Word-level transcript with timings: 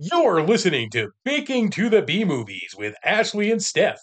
You're 0.00 0.42
listening 0.42 0.90
to 0.90 1.12
Baking 1.24 1.70
to 1.70 1.88
the 1.88 2.02
B 2.02 2.24
Movies 2.24 2.74
with 2.76 2.96
Ashley 3.04 3.52
and 3.52 3.60
Stef, 3.60 3.94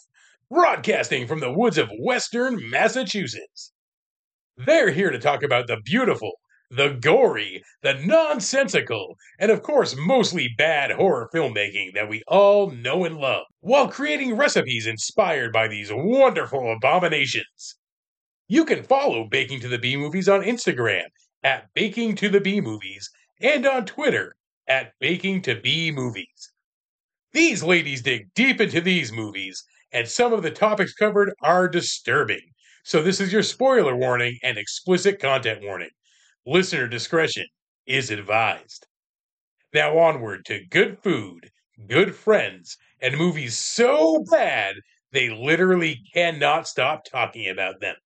broadcasting 0.50 1.28
from 1.28 1.42
the 1.42 1.52
woods 1.52 1.78
of 1.78 1.92
Western 2.00 2.70
Massachusetts. 2.70 3.74
They're 4.56 4.92
here 4.92 5.10
to 5.10 5.20
talk 5.20 5.44
about 5.44 5.68
the 5.68 5.82
beautiful, 5.84 6.32
the 6.70 6.98
gory, 7.02 7.62
the 7.84 7.96
nonsensical, 7.96 9.18
and 9.38 9.52
of 9.52 9.64
course, 9.64 9.94
mostly 9.98 10.48
bad 10.58 10.92
horror 10.92 11.30
filmmaking 11.36 11.94
that 11.94 12.08
we 12.08 12.24
all 12.26 12.72
know 12.72 13.04
and 13.04 13.18
love, 13.18 13.44
while 13.60 13.90
creating 13.90 14.38
recipes 14.38 14.88
inspired 14.88 15.52
by 15.52 15.68
these 15.68 15.92
wonderful 15.92 16.72
abominations. 16.72 17.76
You 18.48 18.64
can 18.64 18.84
follow 18.84 19.28
Baking 19.30 19.60
to 19.60 19.68
the 19.68 19.78
B 19.78 19.98
Movies 19.98 20.30
on 20.30 20.42
Instagram 20.42 21.08
at 21.44 21.68
Baking 21.74 22.16
to 22.16 22.30
the 22.30 22.40
B 22.40 22.62
Movies 22.62 23.10
and 23.42 23.68
on 23.68 23.86
Twitter 23.86 24.38
at 24.72 24.94
Baking 25.02 25.42
to 25.42 25.60
B 25.60 25.92
Movies. 25.92 26.54
These 27.34 27.62
ladies 27.62 28.02
dig 28.02 28.34
deep 28.34 28.62
into 28.62 28.80
these 28.80 29.12
movies, 29.12 29.66
and 29.92 30.08
some 30.08 30.32
of 30.32 30.44
the 30.44 30.50
topics 30.50 30.94
covered 30.94 31.34
are 31.42 31.68
disturbing. 31.68 32.54
So, 32.86 33.04
this 33.04 33.20
is 33.20 33.34
your 33.34 33.44
spoiler 33.44 33.98
warning 33.98 34.40
and 34.44 34.58
explicit 34.58 35.20
content 35.20 35.62
warning. 35.62 35.90
Listener 36.46 36.88
discretion 36.88 37.48
is 37.86 38.12
advised. 38.12 38.88
Now, 39.74 39.98
onward 39.98 40.46
to 40.46 40.66
good 40.68 40.98
food, 41.04 41.52
good 41.90 42.16
friends, 42.16 42.78
and 43.02 43.18
movies 43.18 43.58
so 43.58 44.24
bad 44.32 44.76
they 45.12 45.30
literally 45.30 46.00
cannot 46.14 46.66
stop 46.66 47.04
talking 47.04 47.50
about 47.50 47.82
them. 47.82 47.98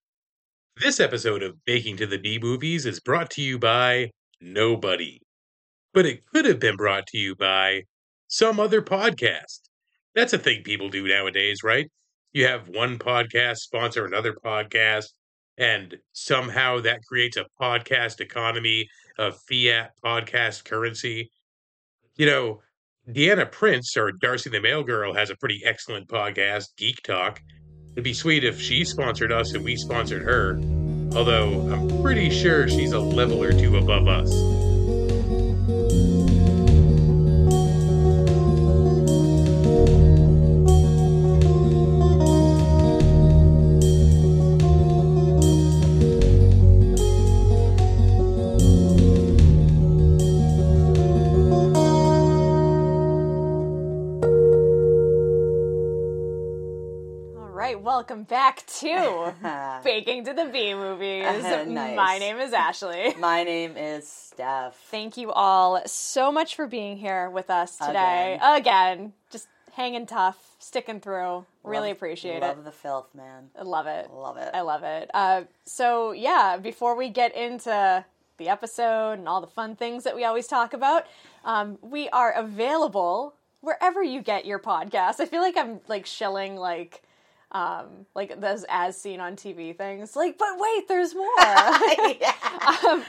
This 0.77 1.00
episode 1.00 1.44
of 1.44 1.63
Baking 1.63 1.98
to 1.98 2.08
the 2.08 2.18
B 2.18 2.40
Movies 2.40 2.88
is 2.88 3.00
brought 3.00 3.30
to 3.32 3.44
you 3.44 3.60
by 3.60 4.10
Nobody 4.41 5.22
but 5.95 6.05
it 6.05 6.26
could 6.27 6.45
have 6.45 6.59
been 6.59 6.76
brought 6.76 7.08
to 7.08 7.17
you 7.17 7.35
by 7.35 7.81
some 8.27 8.59
other 8.59 8.81
podcast. 8.81 9.62
That's 10.13 10.34
a 10.34 10.38
thing 10.38 10.62
people 10.62 10.90
do 10.90 11.08
nowadays, 11.08 11.63
right? 11.63 11.90
You 12.34 12.46
have 12.48 12.68
one 12.68 12.99
podcast 12.99 13.60
sponsor 13.60 14.05
another 14.05 14.34
podcast, 14.34 15.05
and 15.57 15.96
somehow 16.12 16.82
that 16.82 16.99
creates 17.07 17.37
a 17.37 17.46
podcast 17.60 18.20
economy 18.20 18.90
of 19.18 19.40
fiat 19.49 19.91
podcast 20.04 20.65
currency. 20.65 21.32
You 22.18 22.26
know, 22.26 22.62
Diana 23.09 23.46
Prince 23.46 23.96
or 23.96 24.12
Darcy 24.12 24.49
the 24.49 24.59
Mail 24.59 24.84
Girl 24.84 25.13
has 25.13 25.30
a 25.30 25.37
pretty 25.37 25.62
excellent 25.63 26.09
podcast, 26.09 26.76
Geek 26.77 27.02
Talk. 27.04 27.41
It'd 27.93 28.04
be 28.04 28.13
sweet 28.13 28.43
if 28.43 28.59
she 28.59 28.84
sponsored 28.84 29.32
us 29.32 29.54
and 29.54 29.63
we 29.63 29.77
sponsored 29.77 30.24
her, 30.24 30.59
although 31.15 31.71
I'm 31.71 32.02
pretty 32.02 32.30
sure 32.30 32.68
she's 32.68 32.91
a 32.91 32.99
level 32.99 33.41
or 33.41 33.54
two 33.54 33.77
above 33.77 34.09
us. 34.09 34.65
Welcome 58.08 58.26
back 58.26 58.64
to 58.68 59.34
Baking 59.84 60.26
to 60.26 60.34
the 60.34 60.46
B 60.46 60.76
Movies. 60.76 61.24
nice. 61.68 61.96
My 61.96 62.20
name 62.20 62.38
is 62.38 62.54
Ashley. 62.54 63.16
My 63.20 63.44
name 63.44 63.76
is 63.76 64.06
Stef. 64.06 64.74
Thank 64.92 65.18
you 65.18 65.31
all 65.31 65.81
so 65.88 66.31
much 66.31 66.56
for 66.56 66.68
being 66.68 66.98
here 66.98 67.31
with 67.31 67.50
us 67.50 67.78
today. 67.80 68.36
Again, 68.36 68.58
Again 68.58 69.14
just 69.31 69.48
hanging 69.74 70.06
tough, 70.06 70.38
sticking 70.59 71.00
through. 71.00 71.48
Really 71.64 71.88
love, 71.88 71.98
appreciate 71.98 72.38
it. 72.38 72.42
Love 72.42 72.64
the 72.64 72.72
filth, 72.72 73.08
man. 73.16 73.50
I 73.59 73.64
love 73.64 73.88
it. 73.88 74.12
Love 74.14 74.38
it. 74.38 74.52
I 74.53 74.62
love 74.62 74.84
it. 74.84 75.09
Uh, 75.12 75.46
so, 75.66 76.12
yeah, 76.12 76.58
before 76.58 76.96
we 76.96 77.10
get 77.10 77.36
into 77.36 78.06
the 78.38 78.50
episode 78.50 79.14
and 79.14 79.28
all 79.28 79.42
the 79.42 79.48
fun 79.48 79.76
things 79.76 80.04
that 80.04 80.16
we 80.16 80.26
always 80.26 80.46
talk 80.46 80.76
about, 80.76 81.08
um, 81.44 81.80
we 81.82 82.08
are 82.10 82.32
available 82.34 83.34
wherever 83.62 84.04
you 84.04 84.22
get 84.22 84.46
your 84.46 84.60
podcast. 84.60 85.20
I 85.20 85.26
feel 85.26 85.42
like 85.42 85.58
I'm 85.58 85.80
like 85.88 86.06
shilling 86.06 86.56
like 86.56 87.02
um, 87.56 88.06
like 88.14 88.42
those 88.42 88.66
as 88.68 89.00
seen 89.00 89.22
on 89.22 89.38
TV 89.38 89.76
things. 89.76 90.16
Like, 90.16 90.38
but 90.38 90.58
wait, 90.58 90.88
there's 90.90 91.16
more. 91.16 91.40
um, 91.40 93.04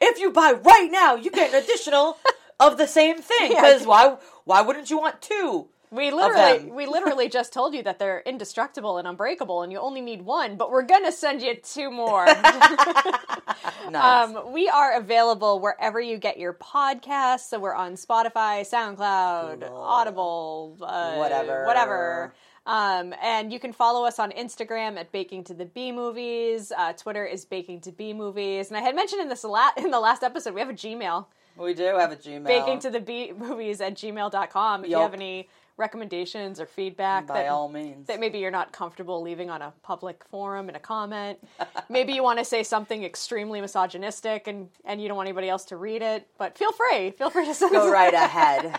if 0.00 0.18
you 0.18 0.32
buy 0.32 0.54
right 0.60 0.88
now, 0.90 1.14
you 1.14 1.30
get 1.30 1.54
an 1.54 1.62
additional 1.62 2.18
of 2.60 2.78
the 2.78 2.88
same 2.88 3.18
thing. 3.18 3.50
Because 3.50 3.82
yeah. 3.82 3.86
why? 3.86 4.16
Why 4.44 4.60
wouldn't 4.60 4.90
you 4.90 4.98
want 4.98 5.22
two? 5.22 5.68
We 5.92 6.10
literally, 6.10 6.70
we 6.70 6.86
literally 6.86 7.28
just 7.28 7.52
told 7.52 7.74
you 7.74 7.82
that 7.82 7.98
they're 7.98 8.22
indestructible 8.24 8.96
and 8.96 9.06
unbreakable, 9.06 9.60
and 9.60 9.70
you 9.70 9.78
only 9.78 10.00
need 10.00 10.22
one. 10.22 10.56
But 10.56 10.70
we're 10.70 10.82
gonna 10.82 11.12
send 11.12 11.42
you 11.42 11.54
two 11.54 11.90
more. 11.90 12.24
nice. 12.24 13.94
um, 13.94 14.52
we 14.52 14.70
are 14.70 14.96
available 14.96 15.60
wherever 15.60 16.00
you 16.00 16.16
get 16.16 16.38
your 16.38 16.54
podcasts. 16.54 17.40
So 17.40 17.60
we're 17.60 17.74
on 17.74 17.96
Spotify, 17.96 18.66
SoundCloud, 18.66 19.60
Google. 19.60 19.76
Audible, 19.76 20.78
uh, 20.80 21.16
whatever, 21.16 21.66
whatever. 21.66 22.34
Um, 22.64 23.14
and 23.20 23.52
you 23.52 23.58
can 23.58 23.72
follow 23.72 24.04
us 24.04 24.18
on 24.18 24.30
Instagram 24.32 24.96
at 24.96 25.10
Baking 25.10 25.44
to 25.44 25.54
the 25.54 25.64
B 25.64 25.90
Movies. 25.90 26.72
Uh, 26.76 26.92
Twitter 26.92 27.24
is 27.24 27.44
Baking 27.44 27.80
to 27.82 27.92
B 27.92 28.12
Movies. 28.12 28.68
And 28.68 28.76
I 28.76 28.80
had 28.80 28.94
mentioned 28.94 29.22
in 29.22 29.28
this 29.28 29.44
la- 29.44 29.72
in 29.76 29.90
the 29.90 30.00
last 30.00 30.22
episode, 30.22 30.54
we 30.54 30.60
have 30.60 30.70
a 30.70 30.74
Gmail. 30.74 31.26
We 31.56 31.74
do 31.74 31.84
have 31.84 32.12
a 32.12 32.16
Gmail. 32.16 32.46
Baking 32.46 32.78
to 32.80 32.90
the 32.90 33.00
B 33.00 33.32
Movies 33.36 33.80
at 33.80 33.94
gmail.com. 33.94 34.84
If 34.84 34.90
yep. 34.90 34.96
you 34.96 35.02
have 35.02 35.14
any 35.14 35.48
recommendations 35.76 36.60
or 36.60 36.66
feedback 36.66 37.26
by 37.26 37.42
that, 37.42 37.48
all 37.48 37.68
means 37.68 38.06
that 38.06 38.20
maybe 38.20 38.38
you're 38.38 38.50
not 38.50 38.72
comfortable 38.72 39.22
leaving 39.22 39.48
on 39.48 39.62
a 39.62 39.72
public 39.82 40.22
forum 40.30 40.68
in 40.68 40.76
a 40.76 40.78
comment 40.78 41.38
maybe 41.88 42.12
you 42.12 42.22
want 42.22 42.38
to 42.38 42.44
say 42.44 42.62
something 42.62 43.04
extremely 43.04 43.60
misogynistic 43.60 44.46
and 44.46 44.68
and 44.84 45.00
you 45.00 45.08
don't 45.08 45.16
want 45.16 45.26
anybody 45.26 45.48
else 45.48 45.64
to 45.64 45.76
read 45.76 46.02
it 46.02 46.28
but 46.36 46.58
feel 46.58 46.72
free 46.72 47.10
feel 47.12 47.30
free 47.30 47.50
to 47.50 47.68
go 47.70 47.90
right 47.90 48.14
ahead 48.28 48.78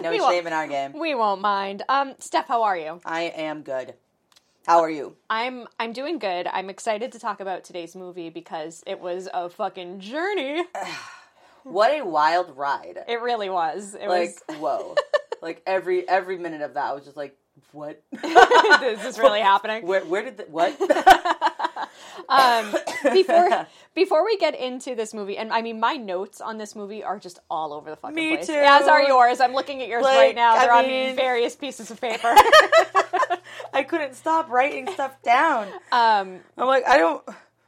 no 0.00 0.30
shame 0.30 0.46
in 0.46 0.52
our 0.52 0.66
game. 0.66 0.92
We 0.92 1.14
won't 1.14 1.40
mind. 1.40 1.82
Um, 1.88 2.14
Stef, 2.14 2.46
how 2.46 2.62
are 2.62 2.76
you? 2.76 3.00
I 3.04 3.22
am 3.22 3.62
good. 3.62 3.94
How 4.66 4.80
are 4.80 4.90
you? 4.90 5.16
I'm 5.28 5.66
I'm 5.80 5.92
doing 5.92 6.18
good. 6.18 6.46
I'm 6.46 6.70
excited 6.70 7.10
to 7.12 7.18
talk 7.18 7.40
about 7.40 7.64
today's 7.64 7.96
movie 7.96 8.30
because 8.30 8.84
it 8.86 9.00
was 9.00 9.28
a 9.34 9.48
fucking 9.48 9.98
journey. 9.98 10.62
what 11.64 11.90
a 11.90 12.04
wild 12.04 12.56
ride. 12.56 12.98
It 13.08 13.20
really 13.20 13.50
was. 13.50 13.94
It 13.94 14.08
like, 14.08 14.36
was 14.48 14.58
whoa. 14.58 14.94
like 15.42 15.62
every 15.66 16.08
every 16.08 16.38
minute 16.38 16.62
of 16.62 16.74
that 16.74 16.84
I 16.84 16.92
was 16.92 17.04
just 17.04 17.16
like, 17.16 17.36
what? 17.72 18.02
is 18.12 19.02
this 19.02 19.18
really 19.18 19.40
happening? 19.52 19.84
Where 19.84 20.04
where 20.04 20.22
did 20.22 20.36
the, 20.36 20.44
what? 20.44 20.76
Um, 22.28 22.74
before 23.12 23.66
before 23.94 24.24
we 24.24 24.36
get 24.38 24.58
into 24.58 24.94
this 24.94 25.12
movie, 25.12 25.36
and 25.36 25.52
I 25.52 25.62
mean, 25.62 25.80
my 25.80 25.94
notes 25.94 26.40
on 26.40 26.58
this 26.58 26.74
movie 26.74 27.02
are 27.02 27.18
just 27.18 27.38
all 27.50 27.72
over 27.72 27.90
the 27.90 27.96
fucking 27.96 28.14
Me 28.14 28.34
place. 28.36 28.46
too. 28.46 28.54
As 28.54 28.86
are 28.88 29.02
yours. 29.02 29.40
I'm 29.40 29.52
looking 29.52 29.82
at 29.82 29.88
yours 29.88 30.02
like, 30.02 30.16
right 30.16 30.34
now. 30.34 30.58
They're 30.58 30.72
I 30.72 30.86
mean, 30.86 31.10
on 31.10 31.16
various 31.16 31.56
pieces 31.56 31.90
of 31.90 32.00
paper. 32.00 32.34
I 33.72 33.82
couldn't 33.82 34.14
stop 34.14 34.50
writing 34.50 34.90
stuff 34.92 35.20
down. 35.22 35.68
Um, 35.90 36.40
I'm 36.56 36.66
like, 36.66 36.86
I 36.86 36.98
don't. 36.98 37.22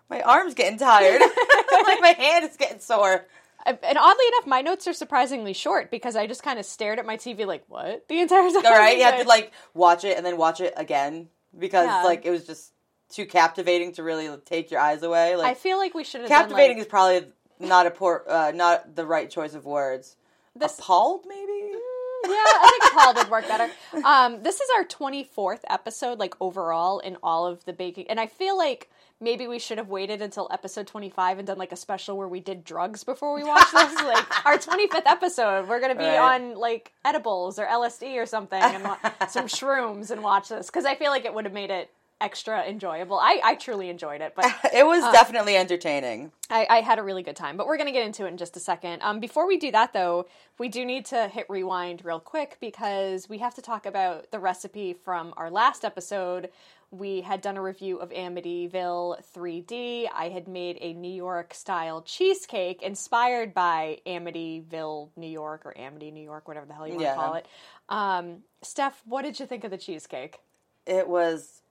My 0.08 0.20
arm's 0.20 0.54
getting 0.54 0.78
tired. 0.78 1.20
I'm 1.22 1.84
like 1.84 2.00
my 2.00 2.14
hand 2.16 2.44
is 2.44 2.56
getting 2.56 2.78
sore. 2.78 3.26
And 3.66 3.98
oddly 3.98 4.26
enough, 4.28 4.46
my 4.46 4.60
notes 4.60 4.86
are 4.86 4.92
surprisingly 4.92 5.54
short 5.54 5.90
because 5.90 6.16
I 6.16 6.26
just 6.26 6.42
kind 6.42 6.58
of 6.58 6.66
stared 6.66 6.98
at 6.98 7.06
my 7.06 7.16
TV 7.16 7.46
like, 7.46 7.64
"What?" 7.68 8.06
the 8.08 8.20
entire 8.20 8.50
time. 8.50 8.66
All 8.66 8.72
right, 8.72 8.98
you 8.98 9.04
have 9.04 9.22
to 9.22 9.26
like 9.26 9.52
watch 9.72 10.04
it 10.04 10.18
and 10.18 10.26
then 10.26 10.36
watch 10.36 10.60
it 10.60 10.74
again 10.76 11.28
because 11.58 11.86
yeah. 11.86 12.02
like 12.02 12.26
it 12.26 12.30
was 12.30 12.46
just 12.46 12.73
too 13.08 13.26
captivating 13.26 13.92
to 13.92 14.02
really 14.02 14.28
take 14.44 14.70
your 14.70 14.80
eyes 14.80 15.02
away. 15.02 15.36
Like 15.36 15.50
I 15.50 15.54
feel 15.54 15.78
like 15.78 15.94
we 15.94 16.04
should 16.04 16.22
have 16.22 16.30
captivating 16.30 16.76
done, 16.76 16.78
like, 16.78 16.86
is 16.86 16.90
probably 16.90 17.32
not 17.60 17.86
a 17.86 17.90
poor, 17.90 18.24
uh, 18.28 18.52
not 18.54 18.96
the 18.96 19.06
right 19.06 19.30
choice 19.30 19.54
of 19.54 19.64
words. 19.64 20.16
This, 20.56 20.78
appalled, 20.78 21.24
maybe. 21.28 21.52
Mm, 21.52 22.26
yeah, 22.26 22.30
I 22.30 22.78
think 22.80 22.92
appalled 22.92 23.16
would 23.16 23.30
work 23.30 23.48
better. 23.48 23.70
Um, 24.04 24.42
this 24.42 24.56
is 24.56 24.68
our 24.76 24.84
twenty 24.84 25.24
fourth 25.24 25.64
episode, 25.68 26.18
like 26.18 26.34
overall 26.40 26.98
in 27.00 27.16
all 27.22 27.46
of 27.46 27.64
the 27.64 27.72
baking, 27.72 28.06
and 28.08 28.20
I 28.20 28.26
feel 28.26 28.56
like 28.56 28.90
maybe 29.20 29.46
we 29.46 29.58
should 29.58 29.78
have 29.78 29.88
waited 29.88 30.20
until 30.20 30.48
episode 30.50 30.86
25 30.86 31.38
and 31.38 31.46
done 31.46 31.56
like 31.56 31.72
a 31.72 31.76
special 31.76 32.16
where 32.16 32.28
we 32.28 32.40
did 32.40 32.64
drugs 32.64 33.04
before 33.04 33.34
we 33.34 33.44
watched 33.44 33.72
this 33.72 33.94
like 34.02 34.46
our 34.46 34.58
25th 34.58 35.06
episode 35.06 35.68
we're 35.68 35.80
gonna 35.80 35.94
be 35.94 36.04
right. 36.04 36.18
on 36.18 36.54
like 36.56 36.92
edibles 37.04 37.58
or 37.58 37.66
lsd 37.66 38.16
or 38.16 38.26
something 38.26 38.60
and 38.60 38.82
some 39.28 39.46
shrooms 39.46 40.10
and 40.10 40.22
watch 40.22 40.48
this 40.48 40.66
because 40.66 40.84
i 40.84 40.94
feel 40.94 41.10
like 41.10 41.24
it 41.24 41.32
would 41.32 41.44
have 41.44 41.54
made 41.54 41.70
it 41.70 41.90
extra 42.20 42.62
enjoyable. 42.64 43.18
I, 43.18 43.40
I 43.42 43.54
truly 43.54 43.88
enjoyed 43.88 44.20
it, 44.20 44.34
but 44.34 44.46
it 44.74 44.86
was 44.86 45.02
uh, 45.02 45.12
definitely 45.12 45.56
entertaining. 45.56 46.32
I, 46.50 46.66
I, 46.68 46.80
had 46.80 46.98
a 46.98 47.02
really 47.02 47.22
good 47.22 47.36
time, 47.36 47.56
but 47.56 47.66
we're 47.66 47.76
going 47.76 47.88
to 47.88 47.92
get 47.92 48.06
into 48.06 48.24
it 48.24 48.28
in 48.28 48.36
just 48.36 48.56
a 48.56 48.60
second. 48.60 49.02
Um, 49.02 49.20
before 49.20 49.46
we 49.46 49.56
do 49.56 49.70
that, 49.72 49.92
though, 49.92 50.26
we 50.58 50.68
do 50.68 50.84
need 50.84 51.04
to 51.06 51.28
hit 51.28 51.46
rewind 51.48 52.04
real 52.04 52.20
quick 52.20 52.56
because 52.60 53.28
we 53.28 53.38
have 53.38 53.54
to 53.54 53.62
talk 53.62 53.86
about 53.86 54.30
the 54.30 54.38
recipe 54.38 54.92
from 54.92 55.34
our 55.36 55.50
last 55.50 55.84
episode. 55.84 56.50
We 56.90 57.22
had 57.22 57.40
done 57.40 57.56
a 57.56 57.62
review 57.62 57.98
of 57.98 58.10
Amityville 58.10 59.22
3D. 59.34 60.06
I 60.14 60.28
had 60.28 60.46
made 60.46 60.78
a 60.80 60.92
New 60.92 61.12
York 61.12 61.52
style 61.52 62.02
cheesecake 62.02 62.82
inspired 62.82 63.52
by 63.52 63.98
Amityville, 64.06 65.08
New 65.16 65.26
York, 65.26 65.62
or 65.66 65.76
Amity, 65.76 66.12
New 66.12 66.22
York, 66.22 66.46
whatever 66.46 66.66
the 66.66 66.74
hell 66.74 66.86
you 66.86 66.94
want 66.94 67.02
yeah. 67.02 67.14
to 67.14 67.20
call 67.20 67.34
it. 67.34 67.46
Um, 67.88 68.36
Steph, 68.62 69.02
what 69.06 69.22
did 69.22 69.40
you 69.40 69.46
think 69.46 69.64
of 69.64 69.72
the 69.72 69.78
cheesecake? 69.78 70.38
It 70.86 71.08
was 71.08 71.62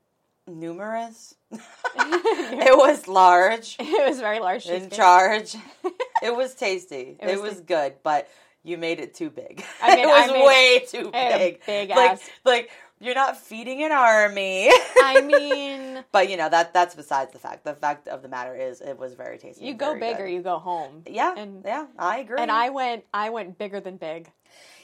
numerous. 0.47 1.35
it 1.51 2.77
was 2.77 3.07
large. 3.07 3.77
It 3.79 4.09
was 4.09 4.19
very 4.19 4.39
large. 4.39 4.65
In 4.65 4.89
charge. 4.89 5.55
it 6.23 6.35
was 6.35 6.55
tasty. 6.55 7.17
It 7.19 7.25
was, 7.25 7.33
it 7.33 7.41
was 7.41 7.61
good, 7.61 7.95
but 8.03 8.27
you 8.63 8.77
made 8.77 8.99
it 8.99 9.13
too 9.13 9.29
big. 9.29 9.63
I 9.81 9.95
mean, 9.95 10.05
it 10.05 10.07
was 10.07 10.31
way 10.31 10.85
too 10.87 11.11
big. 11.11 11.65
Big 11.65 11.89
like, 11.89 12.11
ass. 12.11 12.29
Like 12.43 12.69
you're 12.99 13.15
not 13.15 13.37
feeding 13.37 13.83
an 13.83 13.91
army. 13.91 14.69
I 15.03 15.21
mean, 15.21 16.03
but 16.11 16.29
you 16.29 16.37
know 16.37 16.49
that 16.49 16.73
that's 16.73 16.95
besides 16.95 17.33
the 17.33 17.39
fact. 17.39 17.65
The 17.65 17.75
fact 17.75 18.07
of 18.07 18.21
the 18.21 18.29
matter 18.29 18.55
is, 18.55 18.81
it 18.81 18.97
was 18.97 19.13
very 19.13 19.37
tasty. 19.37 19.65
You 19.65 19.73
go 19.73 19.99
big 19.99 20.17
good. 20.17 20.23
or 20.23 20.27
you 20.27 20.41
go 20.41 20.57
home. 20.57 21.03
Yeah, 21.07 21.33
and 21.35 21.63
yeah, 21.65 21.87
I 21.99 22.19
agree. 22.19 22.37
And 22.39 22.49
I 22.49 22.69
went, 22.69 23.03
I 23.13 23.29
went 23.29 23.57
bigger 23.57 23.79
than 23.79 23.97
big. 23.97 24.31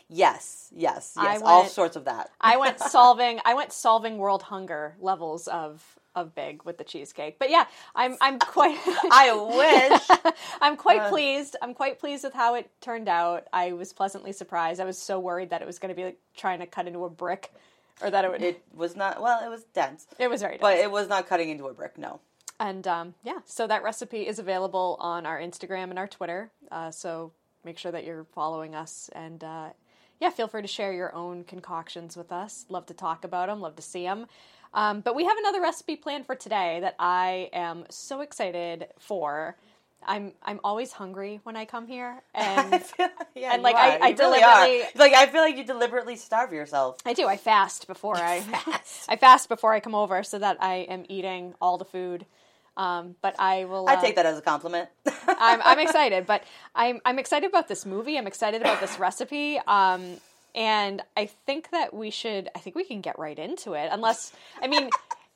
Yes, 0.10 0.70
yes, 0.76 1.14
yes. 1.16 1.36
Went, 1.36 1.44
all 1.44 1.66
sorts 1.66 1.96
of 1.96 2.06
that. 2.06 2.32
I 2.42 2.58
went 2.58 2.80
solving. 2.80 3.40
I 3.46 3.54
went 3.54 3.72
solving 3.72 4.18
world 4.18 4.42
hunger 4.44 4.96
levels 5.00 5.48
of 5.48 6.00
of 6.16 6.34
big 6.34 6.64
with 6.64 6.78
the 6.78 6.84
cheesecake. 6.84 7.38
But 7.38 7.52
yeah, 7.52 7.66
I'm 7.96 8.18
I'm 8.20 8.40
quite. 8.40 8.78
I 9.12 9.34
wish. 10.22 10.34
I'm 10.62 10.78
quite 10.78 11.02
uh, 11.02 11.10
pleased. 11.10 11.56
I'm 11.62 11.76
quite 11.76 12.00
pleased 12.00 12.24
with 12.24 12.34
how 12.34 12.56
it 12.56 12.70
turned 12.82 13.08
out. 13.08 13.48
I 13.54 13.74
was 13.74 13.94
pleasantly 13.94 14.32
surprised. 14.32 14.82
I 14.82 14.86
was 14.86 14.98
so 14.98 15.20
worried 15.20 15.52
that 15.52 15.62
it 15.62 15.66
was 15.66 15.78
going 15.78 15.90
to 15.90 15.96
be 15.96 16.06
like 16.06 16.18
trying 16.36 16.60
to 16.60 16.66
cut 16.66 16.88
into 16.88 17.06
a 17.06 17.10
brick, 17.10 17.54
or 18.02 18.10
that 18.10 18.26
it 18.26 18.32
would. 18.32 18.42
It 18.42 18.64
was 18.74 18.96
not. 18.96 19.22
Well, 19.22 19.46
it 19.46 19.50
was 19.50 19.64
dense. 19.76 20.08
It 20.18 20.30
was 20.30 20.42
very 20.42 20.54
dense, 20.54 20.62
but 20.62 20.78
it 20.78 20.90
was 20.90 21.08
not 21.08 21.28
cutting 21.28 21.50
into 21.50 21.68
a 21.68 21.74
brick. 21.74 21.98
No. 21.98 22.20
And 22.60 22.86
um, 22.88 23.14
yeah, 23.24 23.40
so 23.46 23.68
that 23.68 23.84
recipe 23.84 24.28
is 24.28 24.40
available 24.40 24.98
on 25.00 25.26
our 25.26 25.40
Instagram 25.40 25.92
and 25.92 26.00
our 26.00 26.08
Twitter. 26.08 26.52
Uh, 26.70 26.92
so 26.92 27.32
make 27.64 27.78
sure 27.78 27.92
that 27.92 28.06
you're 28.06 28.26
following 28.34 28.74
us 28.74 29.10
and. 29.14 29.44
Uh, 29.44 29.70
yeah, 30.20 30.30
feel 30.30 30.48
free 30.48 30.62
to 30.62 30.68
share 30.68 30.94
your 30.94 31.14
own 31.16 31.44
concoctions 31.44 32.18
with 32.18 32.32
us. 32.32 32.66
Love 32.70 32.86
to 32.88 32.94
talk 32.94 33.24
about 33.24 33.48
them, 33.48 33.62
love 33.62 33.76
to 33.78 33.82
see 33.82 34.04
them. 34.04 34.28
Um, 34.74 35.02
but 35.02 35.16
we 35.16 35.26
have 35.26 35.38
another 35.38 35.62
recipe 35.62 35.96
planned 35.96 36.26
for 36.26 36.36
today 36.36 36.80
that 36.82 36.96
I 37.00 37.50
am 37.54 37.86
so 37.90 38.22
excited 38.22 38.88
for. 39.00 39.56
I'm 40.06 40.34
I'm 40.44 40.60
always 40.64 40.94
hungry 40.94 41.42
when 41.44 41.58
I 41.58 41.66
come 41.66 41.86
here, 41.86 42.22
and 42.34 42.84
yeah, 43.36 43.54
and 43.54 43.64
like 43.64 43.76
I, 43.76 44.00
I, 44.00 44.12
deliberately 44.14 44.84
like 44.96 45.14
I 45.14 45.26
feel 45.26 45.42
like 45.42 45.58
you 45.58 45.66
deliberately 45.66 46.16
starve 46.16 46.54
yourself. 46.54 46.98
I 47.06 47.14
do. 47.14 47.28
I 47.28 47.36
fast 47.36 47.88
before 47.88 48.16
I 48.24 48.42
fast. 48.42 49.06
I 49.10 49.16
fast 49.18 49.50
before 49.50 49.74
I 49.74 49.80
come 49.80 49.96
over 49.96 50.24
so 50.24 50.40
that 50.40 50.58
I 50.62 50.88
am 50.90 51.06
eating 51.10 51.54
all 51.62 51.78
the 51.78 51.86
food 51.86 52.26
um, 52.80 53.16
but 53.22 53.36
I 53.38 53.66
will. 53.66 53.90
Uh, 53.90 53.98
I 53.98 54.02
take 54.02 54.16
that 54.16 54.26
as 54.26 54.38
a 54.38 54.42
compliment. 54.42 54.88
I'm, 55.28 55.60
I'm 55.62 55.80
excited, 55.86 56.26
but 56.26 56.44
I'm 56.74 57.02
I'm 57.04 57.20
excited 57.20 57.50
about 57.50 57.68
this 57.68 57.86
movie. 57.86 58.18
I'm 58.18 58.26
excited 58.26 58.62
about 58.62 58.80
this 58.80 58.98
recipe. 58.98 59.60
Um, 59.68 60.16
and 60.56 61.02
I 61.18 61.26
think 61.46 61.72
that 61.72 61.94
we 61.94 62.10
should. 62.10 62.50
I 62.56 62.60
think 62.60 62.78
we 62.78 62.86
can 62.86 63.02
get 63.02 63.20
right 63.20 63.38
into 63.38 63.74
it. 63.74 63.90
Unless, 63.92 64.32
I 64.62 64.68
mean, 64.68 64.90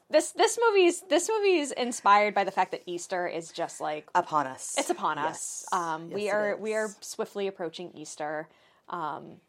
this 0.10 0.32
this 0.32 0.58
movie's 0.70 1.02
this 1.10 1.30
movie 1.30 1.58
is 1.58 1.74
inspired 1.74 2.34
by 2.34 2.46
the 2.46 2.52
fact 2.52 2.72
that 2.72 2.82
Easter 2.86 3.28
is 3.28 3.52
just 3.52 3.82
like 3.82 4.08
upon 4.16 4.48
us. 4.48 4.76
It's 4.78 4.90
upon 4.90 5.18
us. 5.18 5.66
Um, 5.74 6.08
yes, 6.12 6.16
we 6.16 6.30
are 6.30 6.56
we 6.56 6.74
are 6.74 6.90
swiftly 7.02 7.48
approaching 7.48 7.92
Easter. 7.94 8.48
Um, 8.88 9.42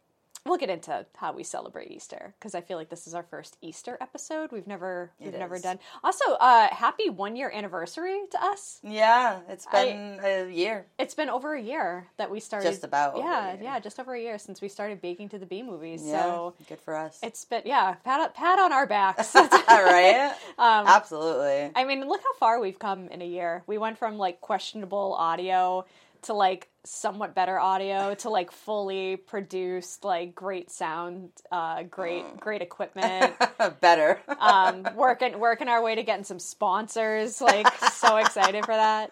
we'll 0.47 0.59
get 0.59 0.71
into 0.71 1.07
how 1.17 1.33
we 1.33 1.43
celebrate 1.43 1.91
Easter 1.91 2.35
because 2.39 2.55
I 2.55 2.61
feel 2.61 2.77
like 2.77 2.91
this 2.91 3.07
is 3.07 3.15
our 3.15 3.23
first 3.23 3.57
Easter 3.63 3.97
episode. 4.01 4.53
We've 4.53 4.67
never 4.67 5.11
we've 5.19 5.33
never 5.33 5.59
done. 5.59 5.79
Also, 6.03 6.25
uh, 6.35 6.69
happy 6.69 7.09
one 7.09 7.37
year 7.37 7.51
anniversary 7.53 8.21
to 8.31 8.45
us. 8.45 8.81
Yeah, 8.83 9.41
it's 9.49 9.67
been 9.67 10.21
I, 10.23 10.29
a 10.29 10.51
year. 10.51 10.87
It's 10.99 11.15
been 11.15 11.31
over 11.31 11.55
a 11.55 11.61
year 11.61 12.09
that 12.19 12.31
we 12.31 12.41
started. 12.41 12.69
Just 12.69 12.85
about. 12.85 13.17
Yeah, 13.17 13.57
yeah, 13.61 13.81
just 13.81 13.99
over 13.99 14.15
a 14.15 14.21
year 14.21 14.39
since 14.39 14.61
we 14.61 14.69
started 14.69 15.01
baking 15.01 15.31
to 15.31 15.39
the 15.39 15.47
B 15.47 15.63
movies. 15.63 16.03
Yeah, 16.05 16.23
so 16.23 16.55
good 16.69 16.81
for 16.81 16.95
us. 16.95 17.19
It's 17.23 17.45
been 17.45 17.63
yeah, 17.65 17.95
pat 18.05 18.35
pat 18.35 18.59
on 18.59 18.73
our 18.73 18.87
backs. 18.87 19.35
right. 19.69 20.33
Um, 20.57 20.87
Absolutely. 20.87 21.71
I 21.75 21.85
mean, 21.85 22.07
look 22.07 22.21
how 22.23 22.35
far 22.39 22.61
we've 22.61 22.79
come 22.79 23.09
in 23.09 23.21
a 23.21 23.27
year. 23.27 23.65
We 23.67 23.77
went 23.77 23.99
from 23.99 24.19
like 24.19 24.41
questionable 24.41 25.15
audio 25.15 25.85
to 26.23 26.33
like 26.33 26.69
somewhat 26.85 27.35
better 27.35 27.59
audio 27.59 28.15
to 28.15 28.29
like 28.29 28.53
fully 28.53 29.17
produced 29.17 30.05
like 30.05 30.35
great 30.35 30.71
sound 30.71 31.31
uh 31.51 31.83
great 31.85 32.25
mm. 32.25 32.41
great 32.41 32.63
equipment. 32.63 33.35
Better. 33.81 34.21
Um 34.45 34.87
working 34.95 35.39
working 35.39 35.69
our 35.69 35.83
way 35.83 35.95
to 35.95 36.03
getting 36.03 36.25
some 36.25 36.39
sponsors 36.39 37.41
like 37.41 37.67
so 37.93 38.17
excited 38.19 38.65
for 38.65 38.75
that. 38.75 39.11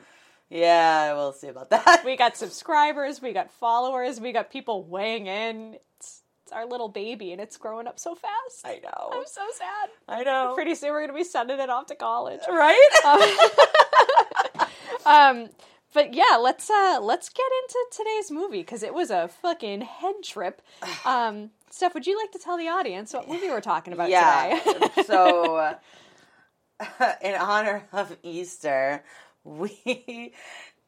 Yeah 0.51 1.15
we'll 1.15 1.33
see 1.33 1.49
about 1.49 1.71
that. 1.71 2.03
We 2.05 2.17
got 2.17 2.37
subscribers 2.37 3.23
we 3.23 3.33
got 3.33 3.51
followers 3.53 4.21
we 4.21 4.33
got 4.33 4.51
people 4.51 4.85
weighing 4.85 5.27
in. 5.27 5.79
It's, 5.99 6.23
it's 6.45 6.53
our 6.53 6.67
little 6.67 6.89
baby 6.89 7.33
and 7.33 7.41
it's 7.41 7.57
growing 7.57 7.87
up 7.87 7.99
so 7.99 8.15
fast. 8.15 8.67
I 8.67 8.81
know. 8.83 9.11
I'm 9.13 9.25
so 9.27 9.43
sad. 9.57 9.91
I 10.09 10.23
know. 10.25 10.53
Pretty 10.55 10.75
soon 10.75 10.91
we're 10.91 11.07
gonna 11.07 11.19
be 11.19 11.25
sending 11.25 11.59
it 11.59 11.71
off 11.71 11.87
to 11.87 11.95
college. 11.95 12.41
Right? 12.49 12.89
Um, 13.07 14.67
um 15.07 15.49
but 15.93 16.15
yeah, 16.15 16.37
let's 16.41 16.69
uh 16.71 16.99
let's 17.03 17.29
get 17.29 17.47
into 17.63 17.79
today's 17.91 18.31
movie 18.31 18.61
because 18.61 18.83
it 18.83 18.95
was 18.95 19.11
a 19.11 19.29
fucking 19.29 19.83
head 19.83 20.17
trip. 20.23 20.63
Um, 21.05 21.51
Stef, 21.71 21.95
would 21.95 22.07
you 22.07 22.19
like 22.19 22.31
to 22.33 22.39
tell 22.39 22.59
the 22.59 22.69
audience 22.69 23.15
what 23.15 23.29
movie 23.29 23.49
we're 23.49 23.61
talking 23.61 23.93
about 23.93 24.11
yeah. 24.11 24.61
today? 24.63 25.03
so, 25.07 25.57
uh, 26.81 27.13
in 27.23 27.35
honor 27.35 27.89
of 27.93 28.17
Easter, 28.23 29.03
we 29.43 30.33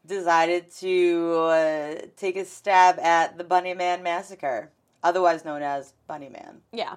decided 0.07 0.71
to 0.77 1.35
uh, 1.41 1.95
take 2.17 2.37
a 2.37 2.45
stab 2.45 2.99
at 2.99 3.39
the 3.39 3.45
Bunny 3.45 3.75
Man 3.75 4.03
Massacre, 4.03 4.71
otherwise 5.03 5.45
known 5.45 5.63
as 5.63 5.95
Bunny 6.07 6.29
Man. 6.29 6.61
Yeah. 6.73 6.97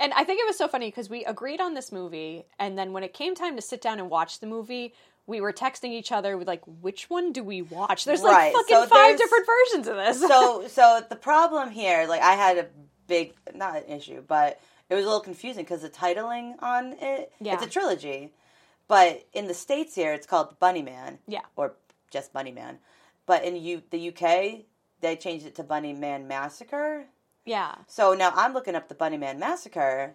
And 0.00 0.12
I 0.14 0.24
think 0.24 0.40
it 0.40 0.46
was 0.46 0.56
so 0.56 0.68
funny 0.68 0.88
because 0.88 1.10
we 1.10 1.24
agreed 1.24 1.60
on 1.60 1.74
this 1.74 1.92
movie, 1.92 2.46
and 2.58 2.78
then 2.78 2.92
when 2.92 3.02
it 3.02 3.12
came 3.12 3.34
time 3.34 3.56
to 3.56 3.62
sit 3.62 3.82
down 3.82 3.98
and 3.98 4.08
watch 4.08 4.38
the 4.40 4.46
movie, 4.46 4.94
we 5.28 5.42
were 5.42 5.52
texting 5.52 5.90
each 5.90 6.10
other 6.10 6.38
with 6.38 6.48
like, 6.48 6.62
which 6.80 7.10
one 7.10 7.32
do 7.32 7.44
we 7.44 7.60
watch? 7.60 8.06
There's 8.06 8.22
like 8.22 8.34
right. 8.34 8.52
fucking 8.52 8.76
so 8.76 8.86
five 8.86 9.18
different 9.18 9.46
versions 9.46 9.86
of 9.86 9.96
this. 9.96 10.20
so, 10.20 10.66
so 10.68 11.02
the 11.08 11.16
problem 11.16 11.70
here, 11.70 12.06
like, 12.08 12.22
I 12.22 12.32
had 12.32 12.56
a 12.56 12.66
big, 13.06 13.34
not 13.54 13.76
an 13.76 13.84
issue, 13.84 14.24
but 14.26 14.58
it 14.88 14.94
was 14.94 15.04
a 15.04 15.06
little 15.06 15.20
confusing 15.20 15.64
because 15.64 15.82
the 15.82 15.90
titling 15.90 16.60
on 16.62 16.94
it, 16.94 17.30
yeah. 17.40 17.54
it's 17.54 17.64
a 17.64 17.68
trilogy, 17.68 18.32
but 18.88 19.22
in 19.34 19.46
the 19.46 19.54
states 19.54 19.94
here, 19.94 20.14
it's 20.14 20.26
called 20.26 20.58
Bunny 20.58 20.80
Man, 20.80 21.18
yeah, 21.28 21.42
or 21.56 21.74
just 22.10 22.32
Bunny 22.32 22.50
Man, 22.50 22.78
but 23.26 23.44
in 23.44 23.54
U- 23.56 23.82
the 23.90 24.08
UK, 24.08 24.64
they 25.02 25.14
changed 25.14 25.44
it 25.44 25.54
to 25.56 25.62
Bunny 25.62 25.92
Man 25.92 26.26
Massacre. 26.26 27.04
Yeah. 27.44 27.74
So 27.86 28.14
now 28.14 28.32
I'm 28.34 28.54
looking 28.54 28.74
up 28.74 28.88
the 28.88 28.94
Bunny 28.94 29.18
Man 29.18 29.38
Massacre, 29.38 30.14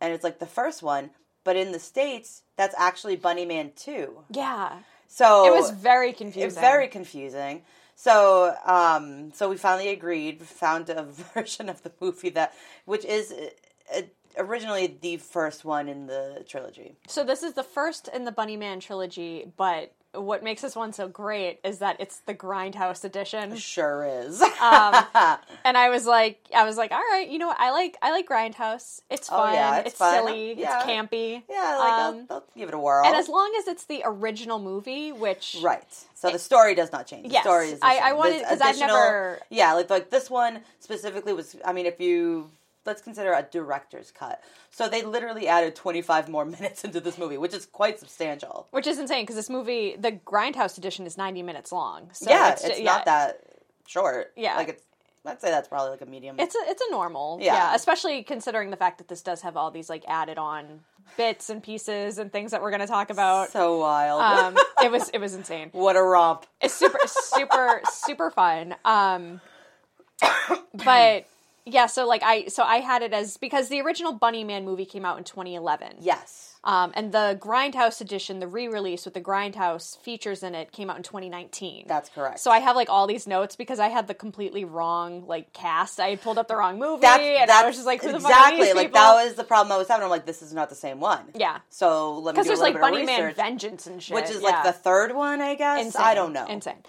and 0.00 0.14
it's 0.14 0.24
like 0.24 0.38
the 0.38 0.46
first 0.46 0.82
one, 0.82 1.10
but 1.44 1.54
in 1.54 1.72
the 1.72 1.78
states, 1.78 2.42
that's 2.56 2.74
actually 2.78 3.16
Bunny 3.16 3.44
Man 3.44 3.72
Two. 3.76 4.18
Yeah. 4.30 4.78
So 5.08 5.46
it 5.46 5.56
was 5.56 5.70
very 5.70 6.12
confusing. 6.12 6.42
It 6.42 6.46
was 6.46 6.58
very 6.58 6.88
confusing. 6.88 7.62
So, 7.94 8.54
um, 8.66 9.32
so 9.32 9.48
we 9.48 9.56
finally 9.56 9.88
agreed, 9.88 10.42
found 10.42 10.90
a 10.90 11.02
version 11.34 11.68
of 11.68 11.82
the 11.82 11.92
movie 12.00 12.28
that, 12.30 12.52
which 12.84 13.04
is 13.04 13.32
uh, 13.32 14.02
originally 14.36 14.98
the 15.00 15.16
first 15.16 15.64
one 15.64 15.88
in 15.88 16.06
the 16.06 16.44
trilogy. 16.46 16.96
So 17.08 17.24
this 17.24 17.42
is 17.42 17.54
the 17.54 17.62
first 17.62 18.08
in 18.08 18.24
the 18.24 18.32
Bunny 18.32 18.56
Man 18.56 18.80
trilogy, 18.80 19.50
but 19.56 19.92
what 20.14 20.42
makes 20.42 20.62
this 20.62 20.74
one 20.74 20.92
so 20.92 21.08
great 21.08 21.60
is 21.64 21.78
that 21.78 21.96
it's 22.00 22.18
the 22.20 22.34
Grindhouse 22.34 23.04
edition. 23.04 23.56
Sure 23.56 24.04
is. 24.04 24.40
um, 24.40 25.04
and 25.64 25.76
I 25.76 25.88
was 25.90 26.06
like, 26.06 26.40
I 26.54 26.64
was 26.64 26.76
like, 26.76 26.92
all 26.92 26.98
right, 26.98 27.28
you 27.28 27.38
know 27.38 27.48
what? 27.48 27.60
I 27.60 27.70
like, 27.70 27.96
I 28.02 28.12
like 28.12 28.28
Grindhouse. 28.28 29.00
It's 29.10 29.28
fun. 29.28 29.50
Oh, 29.50 29.52
yeah, 29.52 29.78
it's, 29.78 29.88
it's 29.88 29.98
fun. 29.98 30.14
silly. 30.14 30.54
Yeah. 30.58 30.78
It's 30.78 30.86
campy. 30.86 31.42
Yeah, 31.48 31.76
like 31.78 31.92
um, 31.92 32.26
I'll, 32.30 32.36
I'll, 32.36 32.44
give 32.56 32.68
it 32.68 32.74
a 32.74 32.78
whirl. 32.78 33.04
And 33.04 33.14
as 33.14 33.28
long 33.28 33.52
as 33.58 33.68
it's 33.68 33.84
the 33.84 34.02
original 34.04 34.58
movie, 34.58 35.12
which 35.12 35.58
right. 35.62 35.84
So 36.14 36.28
it, 36.28 36.32
the 36.32 36.38
story 36.38 36.74
does 36.74 36.92
not 36.92 37.06
change. 37.06 37.28
The 37.28 37.34
yes, 37.34 37.42
story 37.42 37.68
is. 37.70 37.78
I, 37.82 37.98
I 37.98 38.12
wanted 38.14 38.40
because 38.40 38.60
I've 38.60 38.78
never. 38.78 39.40
Yeah, 39.50 39.74
like 39.74 39.90
like 39.90 40.10
this 40.10 40.30
one 40.30 40.60
specifically 40.80 41.32
was. 41.32 41.56
I 41.64 41.72
mean, 41.72 41.86
if 41.86 42.00
you 42.00 42.50
let's 42.86 43.02
consider 43.02 43.32
a 43.32 43.42
director's 43.42 44.10
cut. 44.10 44.42
So 44.70 44.88
they 44.88 45.02
literally 45.02 45.48
added 45.48 45.74
25 45.74 46.28
more 46.28 46.44
minutes 46.56 46.84
into 46.84 47.00
this 47.00 47.18
movie, 47.18 47.38
which 47.38 47.54
is 47.54 47.66
quite 47.66 47.98
substantial. 47.98 48.68
Which 48.70 48.86
is 48.86 48.98
insane 48.98 49.24
because 49.24 49.36
this 49.36 49.50
movie, 49.50 49.96
the 49.98 50.12
Grindhouse 50.12 50.78
edition, 50.78 51.06
is 51.06 51.16
90 51.18 51.42
minutes 51.42 51.72
long. 51.72 52.10
So 52.12 52.30
yeah, 52.30 52.52
it's, 52.52 52.64
it's 52.64 52.78
yeah. 52.78 52.84
not 52.84 53.04
that 53.06 53.40
short. 53.86 54.32
Yeah, 54.36 54.56
like 54.56 54.68
it's 54.68 54.82
I'd 55.26 55.40
say 55.40 55.50
that's 55.50 55.68
probably 55.68 55.90
like 55.90 56.02
a 56.02 56.06
medium. 56.06 56.38
It's 56.38 56.54
a 56.54 56.58
it's 56.66 56.82
a 56.88 56.90
normal, 56.90 57.38
Yeah. 57.40 57.54
yeah. 57.54 57.74
Especially 57.74 58.22
considering 58.22 58.70
the 58.70 58.76
fact 58.76 58.98
that 58.98 59.08
this 59.08 59.22
does 59.22 59.42
have 59.42 59.56
all 59.56 59.70
these 59.70 59.90
like 59.90 60.04
added 60.06 60.38
on 60.38 60.80
bits 61.16 61.50
and 61.50 61.62
pieces 61.62 62.18
and 62.18 62.32
things 62.32 62.50
that 62.50 62.62
we're 62.62 62.70
going 62.70 62.80
to 62.80 62.86
talk 62.86 63.10
about. 63.10 63.50
so 63.50 63.78
wild. 63.78 64.20
Um, 64.20 64.56
it 64.84 64.90
was 64.90 65.08
it 65.10 65.18
was 65.18 65.34
insane. 65.34 65.70
what 65.72 65.96
a 65.96 66.02
romp. 66.02 66.46
It's 66.60 66.74
super 66.74 67.00
super 67.06 67.80
super 67.90 68.30
fun. 68.30 68.74
Um, 68.84 69.40
but 70.74 71.26
yeah, 71.66 71.86
so 71.86 72.06
like 72.06 72.22
I 72.24 72.46
so 72.46 72.62
I 72.62 72.76
had 72.76 73.02
it 73.02 73.12
as 73.12 73.36
because 73.36 73.68
the 73.68 73.80
original 73.80 74.12
Bunny 74.12 74.44
Man 74.44 74.64
movie 74.64 74.86
came 74.86 75.04
out 75.04 75.18
in 75.18 75.24
2011. 75.24 75.96
Yes. 76.00 76.52
Um, 76.62 76.90
and 76.96 77.12
the 77.12 77.38
Grindhouse 77.40 78.00
edition, 78.00 78.40
the 78.40 78.48
re-release 78.48 79.04
with 79.04 79.14
the 79.14 79.20
Grindhouse 79.20 79.96
features 80.00 80.42
in 80.42 80.56
it, 80.56 80.72
came 80.72 80.90
out 80.90 80.96
in 80.96 81.04
2019. 81.04 81.84
That's 81.86 82.08
correct. 82.08 82.40
So 82.40 82.50
I 82.50 82.58
have 82.58 82.74
like 82.74 82.88
all 82.90 83.06
these 83.06 83.28
notes 83.28 83.54
because 83.54 83.78
I 83.78 83.86
had 83.86 84.08
the 84.08 84.14
completely 84.14 84.64
wrong 84.64 85.26
like 85.28 85.52
cast. 85.52 86.00
I 86.00 86.10
had 86.10 86.22
pulled 86.22 86.38
up 86.38 86.48
the 86.48 86.56
wrong 86.56 86.78
movie, 86.80 87.02
That's, 87.02 87.22
and 87.22 87.48
that's 87.48 87.62
I 87.62 87.66
was 87.66 87.76
just 87.76 87.86
like, 87.86 88.02
"Who 88.02 88.10
the 88.12 88.20
fuck 88.20 88.30
are 88.30 88.48
exactly 88.48 88.72
like 88.72 88.88
people?" 88.88 89.00
that 89.00 89.24
was 89.24 89.34
the 89.34 89.44
problem 89.44 89.72
I 89.72 89.76
was 89.78 89.86
having. 89.88 90.04
I'm 90.04 90.10
like, 90.10 90.26
this 90.26 90.42
is 90.42 90.52
not 90.52 90.68
the 90.68 90.74
same 90.74 90.98
one. 90.98 91.30
yeah, 91.34 91.58
So 91.68 92.18
let 92.18 92.34
me 92.34 92.42
because 92.42 92.46
do 92.46 92.52
a 92.52 92.56
there's 92.56 92.60
little 92.60 92.64
like 92.64 92.74
bit 92.74 92.80
Bunny 92.80 93.00
of 93.02 93.06
Man 93.06 93.34
Vengeance 93.34 93.86
and 93.86 94.02
shit, 94.02 94.14
which 94.14 94.30
is 94.30 94.40
yeah. 94.42 94.48
like 94.48 94.64
the 94.64 94.72
third 94.72 95.14
one, 95.14 95.40
I 95.40 95.54
guess. 95.54 95.84
insane. 95.84 96.02
I 96.02 96.14
don't 96.14 96.32
know. 96.32 96.46
insane. 96.46 96.82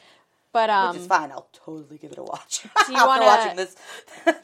But 0.58 0.72
um, 0.72 0.94
Which 0.94 1.02
is 1.02 1.08
fine. 1.08 1.30
I'll 1.32 1.48
totally 1.54 2.00
give 2.00 2.12
it 2.14 2.18
a 2.18 2.24
watch 2.24 2.64
you 2.66 2.70
after 2.96 3.06
wanna- 3.06 3.26
watching 3.26 3.56
this. 3.58 3.76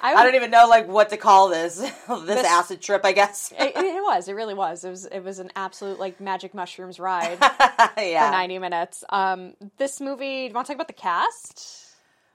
I, 0.00 0.14
I 0.14 0.24
don't 0.24 0.36
even 0.36 0.50
know 0.50 0.66
like 0.68 0.88
what 0.88 1.10
to 1.10 1.18
call 1.18 1.48
this. 1.50 1.74
this 1.76 1.92
This- 2.24 2.46
acid 2.46 2.80
trip, 2.80 3.02
I 3.04 3.12
guess. 3.12 3.52
It, 3.58 3.72
it 3.76 4.02
was. 4.02 4.28
It 4.28 4.32
really 4.32 4.54
was. 4.54 4.84
It 4.84 4.90
was. 4.90 5.04
It 5.04 5.20
was 5.22 5.38
an 5.38 5.50
absolute 5.54 5.98
like 5.98 6.18
magic 6.18 6.54
mushrooms 6.54 6.98
ride 6.98 7.36
yeah. 7.98 8.24
for 8.26 8.32
ninety 8.32 8.58
minutes. 8.58 9.04
Um, 9.10 9.52
this 9.76 10.00
movie. 10.00 10.44
Do 10.44 10.48
you 10.48 10.54
want 10.54 10.66
to 10.68 10.72
talk 10.72 10.76
about 10.76 10.86
the 10.86 10.94
cast? 10.94 11.87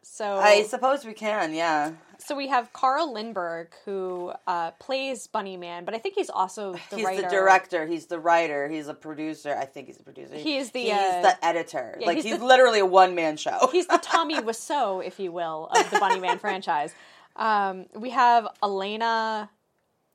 So 0.06 0.36
I 0.36 0.64
suppose 0.64 1.06
we 1.06 1.14
can. 1.14 1.54
Yeah. 1.54 1.94
So 2.20 2.36
we 2.36 2.48
have 2.50 2.72
Carl 2.74 3.14
Lindbergh 3.14 3.70
who 3.86 4.32
uh, 4.48 4.72
plays 4.72 5.28
Bunny 5.28 5.58
Man, 5.58 5.86
but 5.86 5.94
I 5.94 5.98
think 5.98 6.16
he's 6.16 6.30
also 6.30 6.74
the 6.90 6.98
he's 6.98 7.06
writer. 7.06 7.22
the 7.24 7.28
director. 7.30 7.86
He's 7.88 8.06
the 8.08 8.20
writer. 8.20 8.68
He's 8.70 8.88
a 8.88 8.94
producer. 8.94 9.56
I 9.58 9.66
think 9.66 9.88
he's 9.88 10.00
a 10.00 10.04
producer. 10.04 10.36
He's 10.36 10.72
the, 10.72 10.82
he's 10.84 10.92
uh, 10.94 11.22
the 11.22 11.46
editor. 11.46 11.98
yeah, 12.00 12.08
like 12.08 12.16
he's 12.18 12.26
he's, 12.26 12.40
the- 12.40 12.46
literally 12.46 12.80
a 12.80 12.86
one 12.86 13.16
man 13.16 13.38
show. 13.38 13.68
He's 13.72 13.88
the 13.88 13.98
Tommy 14.04 14.36
Wiseau, 14.42 15.06
if 15.06 15.20
you 15.20 15.32
will, 15.32 15.68
of 15.76 15.90
the 15.90 16.00
Bunny 16.00 16.20
Man 16.20 16.38
franchise. 16.40 16.94
Um, 17.36 17.86
we 17.96 18.12
have 18.12 18.48
Elena 18.62 19.50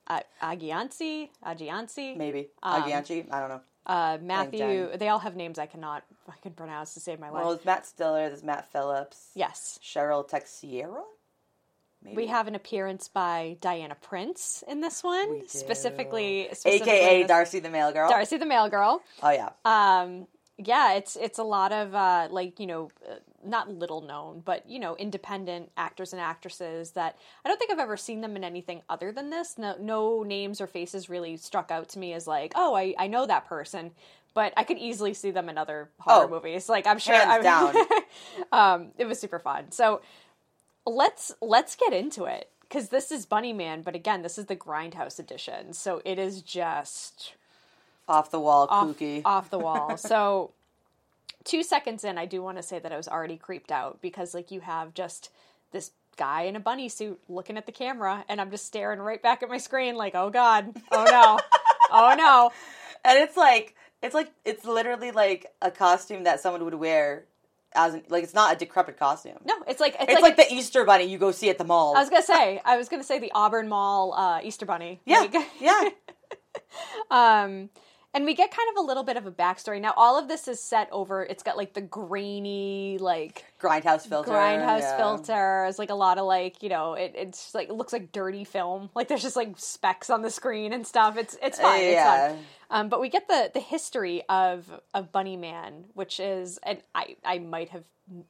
uh, 0.07 0.19
Agianci, 0.41 1.29
Agianci, 1.45 2.15
maybe 2.17 2.47
Um, 2.63 2.83
Agianci. 2.83 3.31
I 3.31 3.39
don't 3.39 3.49
know. 3.49 3.61
uh, 3.85 4.17
Matthew. 4.21 4.95
They 4.97 5.09
all 5.09 5.19
have 5.19 5.35
names 5.35 5.59
I 5.59 5.65
cannot 5.65 6.03
fucking 6.29 6.53
pronounce 6.53 6.93
to 6.93 6.99
save 6.99 7.19
my 7.19 7.29
life. 7.29 7.43
Well, 7.43 7.55
there's 7.55 7.65
Matt 7.65 7.85
Stiller. 7.85 8.29
There's 8.29 8.43
Matt 8.43 8.71
Phillips. 8.71 9.29
yes, 9.35 9.79
Cheryl 9.83 10.27
Texiera. 10.29 11.01
Maybe. 12.01 12.15
we 12.15 12.27
have 12.27 12.47
an 12.47 12.55
appearance 12.55 13.09
by 13.09 13.57
Diana 13.59 13.95
Prince 14.01 14.63
in 14.69 14.79
this 14.79 15.03
one, 15.03 15.41
specifically, 15.49 16.47
specifically 16.53 16.93
AKA 16.93 17.27
Darcy 17.27 17.59
the 17.59 17.69
Mail 17.69 17.91
Girl. 17.91 18.09
Darcy 18.09 18.37
the 18.37 18.45
Mail 18.45 18.69
Girl. 18.69 19.01
Oh 19.21 19.31
yeah. 19.31 19.49
um 19.65 20.25
yeah 20.57 20.93
it's 20.93 21.15
it's 21.15 21.39
a 21.39 21.43
lot 21.43 21.71
of 21.71 21.95
uh 21.95 22.27
like 22.31 22.59
you 22.59 22.67
know 22.67 22.89
uh, 23.09 23.15
not 23.45 23.69
little 23.69 24.01
known 24.01 24.41
but 24.43 24.69
you 24.69 24.77
know 24.77 24.93
independent 24.97 25.71
actors 25.77 26.11
and 26.11 26.21
actresses 26.21 26.91
that 26.91 27.17
i 27.45 27.47
don't 27.47 27.57
think 27.57 27.71
i've 27.71 27.79
ever 27.79 27.95
seen 27.95 28.19
them 28.19 28.35
in 28.35 28.43
anything 28.43 28.81
other 28.89 29.11
than 29.13 29.29
this 29.29 29.57
no 29.57 29.75
no 29.79 30.21
names 30.23 30.59
or 30.59 30.67
faces 30.67 31.07
really 31.07 31.37
struck 31.37 31.71
out 31.71 31.87
to 31.87 31.97
me 31.97 32.11
as 32.11 32.27
like 32.27 32.51
oh 32.55 32.75
i 32.75 32.93
i 32.99 33.07
know 33.07 33.25
that 33.25 33.47
person 33.47 33.91
but 34.33 34.53
i 34.57 34.63
could 34.63 34.77
easily 34.77 35.13
see 35.13 35.31
them 35.31 35.49
in 35.49 35.57
other 35.57 35.89
horror 35.99 36.25
Oh, 36.25 36.29
movies 36.29 36.69
like 36.69 36.85
i'm 36.87 36.99
sure 36.99 37.15
hands 37.15 37.45
I'm- 37.45 37.73
down. 37.73 37.85
um 38.51 38.87
it 38.97 39.05
was 39.05 39.19
super 39.19 39.39
fun 39.39 39.71
so 39.71 40.01
let's 40.85 41.33
let's 41.41 41.75
get 41.75 41.93
into 41.93 42.25
it 42.25 42.49
because 42.61 42.89
this 42.89 43.11
is 43.11 43.25
bunny 43.25 43.53
man 43.53 43.81
but 43.81 43.95
again 43.95 44.21
this 44.21 44.37
is 44.37 44.45
the 44.45 44.55
grindhouse 44.55 45.19
edition 45.19 45.73
so 45.73 46.01
it 46.05 46.17
is 46.19 46.41
just 46.41 47.33
Off 48.07 48.31
the 48.31 48.39
wall, 48.39 48.65
off, 48.71 48.87
kooky. 48.87 49.21
off 49.23 49.51
the 49.51 49.59
wall. 49.59 49.95
so 50.11 50.49
two 51.43 51.61
seconds 51.61 52.03
in, 52.03 52.17
I 52.17 52.25
do 52.25 52.41
want 52.41 52.57
to 52.57 52.63
say 52.63 52.79
that 52.79 52.91
I 52.91 52.97
was 52.97 53.07
already 53.07 53.37
creeped 53.37 53.71
out 53.71 54.01
because 54.01 54.33
like 54.33 54.49
you 54.49 54.61
have 54.61 54.95
just 54.95 55.29
this 55.71 55.91
guy 56.17 56.41
in 56.43 56.55
a 56.55 56.59
bunny 56.59 56.89
suit 56.89 57.19
looking 57.29 57.55
at 57.55 57.67
the 57.67 57.71
camera, 57.71 58.25
and 58.27 58.41
I'm 58.41 58.49
just 58.49 58.65
staring 58.65 58.99
right 58.99 59.21
back 59.21 59.43
at 59.43 59.49
my 59.49 59.59
screen 59.59 59.95
like, 59.95 60.15
oh 60.15 60.31
god, 60.31 60.75
oh 60.91 61.03
no, 61.03 61.39
oh 61.91 62.15
no. 62.17 62.49
And 63.05 63.19
it's 63.19 63.37
like 63.37 63.75
it's 64.01 64.13
like 64.13 64.31
it's 64.45 64.65
literally 64.65 65.11
like 65.11 65.47
a 65.61 65.71
costume 65.71 66.23
that 66.23 66.39
someone 66.39 66.63
would 66.65 66.75
wear 66.75 67.25
as 67.73 67.93
an, 67.93 68.03
like 68.09 68.23
it's 68.23 68.33
not 68.33 68.55
a 68.55 68.57
decrepit 68.57 68.97
costume. 68.97 69.37
No, 69.45 69.55
it's 69.67 69.79
like 69.79 69.95
it's, 69.99 70.11
It's 70.13 70.21
like, 70.21 70.37
like, 70.37 70.49
the 70.49 70.53
Easter 70.53 70.85
bunny 70.85 71.05
you 71.05 71.17
go 71.17 71.31
see 71.31 71.49
at 71.49 71.57
the 71.57 71.63
mall. 71.65 71.95
I 71.95 71.99
was 71.99 72.09
gonna 72.09 72.23
say, 72.23 72.61
I 72.65 72.77
was 72.77 72.89
gonna 72.89 73.03
say 73.03 73.19
the 73.19 73.31
Auburn 73.33 73.67
Mall 73.67 74.13
uh, 74.13 74.41
Easter 74.43 74.65
Bunny. 74.65 75.01
yeah, 75.05 75.19
Like- 75.21 75.35
yeah. 75.59 75.89
Um, 77.11 77.69
and 78.13 78.25
we 78.25 78.33
get 78.33 78.49
kind 78.51 78.67
of 78.75 78.83
a 78.83 78.85
little 78.87 79.03
bit 79.03 79.17
of 79.17 79.25
a 79.27 79.31
backstory. 79.31 79.79
Now, 79.79 79.93
all 79.95 80.17
of 80.17 80.27
this 80.27 80.47
is 80.47 80.59
set 80.59 80.89
over. 80.91 81.23
It's 81.23 81.43
got 81.43 81.57
like 81.57 81.73
the 81.73 81.81
grainy, 81.81 82.97
like 82.99 83.45
Grindhouse 83.61 84.07
filter. 84.07 84.31
grindhouse 84.31 84.79
yeah. 84.79 84.97
filters, 84.97 85.77
like 85.77 85.89
a 85.91 85.95
lot 85.95 86.17
of 86.17 86.25
like 86.25 86.63
you 86.63 86.69
know, 86.69 86.93
it, 86.95 87.13
it's 87.15 87.53
like 87.53 87.69
it 87.69 87.73
looks 87.75 87.93
like 87.93 88.11
dirty 88.11 88.43
film. 88.45 88.89
Like 88.95 89.07
there's 89.07 89.21
just 89.21 89.35
like 89.35 89.53
specks 89.57 90.09
on 90.09 90.21
the 90.23 90.31
screen 90.31 90.73
and 90.73 90.85
stuff. 90.87 91.17
It's 91.17 91.37
it's 91.41 91.59
fun. 91.59 91.75
It's 91.79 91.93
Yeah. 91.93 92.35
Um, 92.71 92.89
but 92.89 93.01
we 93.01 93.09
get 93.09 93.27
the 93.27 93.51
the 93.53 93.59
history 93.59 94.23
of 94.29 94.81
of 94.93 95.11
Bunny 95.11 95.37
Man, 95.37 95.85
which 95.93 96.19
is 96.19 96.59
and 96.63 96.79
I 96.93 97.15
I 97.25 97.39
might 97.39 97.69
have 97.69 97.83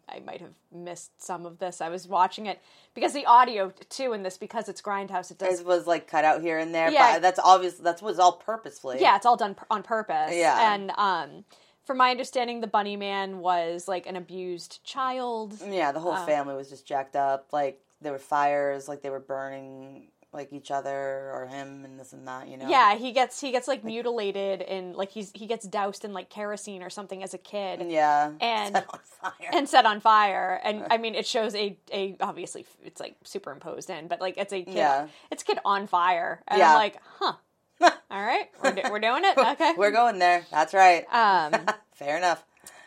I 0.10 0.20
might 0.20 0.42
have 0.42 0.54
missed 0.74 1.22
some 1.22 1.46
of 1.46 1.60
this. 1.60 1.80
I 1.82 1.90
was 1.90 2.08
watching 2.08 2.46
it 2.48 2.62
because 2.94 3.14
the 3.14 3.26
audio 3.26 3.72
too 3.90 4.14
in 4.14 4.24
this 4.24 4.38
because 4.38 4.68
it's 4.70 4.82
grindhouse. 4.82 5.32
It 5.32 5.38
does 5.38 5.62
It 5.62 5.66
was 5.66 5.88
like 5.88 6.08
cut 6.08 6.26
out 6.26 6.42
here 6.42 6.58
and 6.58 6.74
there. 6.76 6.92
Yeah. 6.92 7.14
but 7.14 7.22
that's 7.22 7.40
obvious. 7.40 7.76
That 7.76 8.02
was 8.02 8.20
all 8.20 8.34
purposefully. 8.34 8.98
yeah, 9.02 9.16
it's 9.16 9.26
all 9.26 9.38
done 9.38 9.56
on 9.70 9.84
purpose. 9.84 10.34
Yeah. 10.36 10.74
and 10.74 10.92
um, 10.98 11.46
from 11.86 11.98
my 11.98 12.12
understanding, 12.12 12.62
the 12.62 12.68
Bunny 12.68 12.96
Man 12.98 13.40
was 13.40 13.88
like 13.88 14.06
an 14.06 14.16
abused 14.16 14.84
child. 14.84 15.56
Yeah, 15.68 15.92
the 15.92 16.00
whole 16.00 16.14
Uh, 16.14 16.26
family 16.26 16.56
was 16.56 16.70
just 16.70 16.86
jacked 16.86 17.16
up. 17.16 17.48
Like 17.52 17.82
there 18.02 18.12
were 18.12 18.20
fires, 18.20 18.88
like 18.88 19.02
they 19.02 19.10
were 19.10 19.20
burning 19.20 20.08
like 20.32 20.54
each 20.54 20.70
other 20.70 21.32
or 21.34 21.48
him 21.48 21.84
and 21.86 22.00
this 22.00 22.14
and 22.14 22.28
that. 22.28 22.48
You 22.48 22.58
know. 22.58 22.70
Yeah, 22.70 22.96
he 22.96 23.12
gets 23.12 23.42
he 23.42 23.52
gets 23.52 23.68
like 23.68 23.84
mutilated 23.84 24.62
and 24.62 24.96
like 24.96 25.10
he's 25.12 25.32
he 25.34 25.48
gets 25.48 25.66
doused 25.68 26.06
in 26.06 26.14
like 26.14 26.30
kerosene 26.30 26.84
or 26.84 26.90
something 26.90 27.24
as 27.24 27.34
a 27.34 27.38
kid 27.40 27.84
Yeah. 27.90 28.32
And- 28.40 28.76
Set 28.76 28.88
on 28.94 29.00
fire. 29.22 29.50
and 29.54 29.70
set 29.70 29.86
on 29.86 30.00
fire. 30.00 30.62
And 30.64 30.86
I 30.92 30.98
mean, 30.98 31.16
it 31.16 31.26
shows 31.26 31.56
a 31.56 31.78
a 31.92 32.16
obviously 32.22 32.66
it's 32.84 33.00
like 33.00 33.16
superimposed 33.24 33.90
in, 33.90 34.08
but 34.08 34.22
like 34.22 34.38
it's 34.38 34.54
a 34.54 34.62
kid, 34.64 34.76
Yeah. 34.76 35.08
it's 35.32 35.42
a 35.42 35.46
kid 35.46 35.60
on 35.66 35.88
fire, 35.88 36.44
and 36.48 36.60
Yeah. 36.60 36.70
I'm 36.70 36.76
like, 36.76 36.98
huh, 37.18 37.34
all 37.82 37.92
right, 38.12 38.50
we're, 38.64 38.72
do- 38.74 38.82
we're 38.92 39.00
doing 39.00 39.24
it, 39.26 39.38
okay, 39.54 39.74
We're 39.78 39.92
going 39.92 40.20
there. 40.20 40.46
That's 40.52 40.74
right. 40.74 41.06
um, 41.14 41.54
Fair 41.94 42.18
enough. 42.18 42.44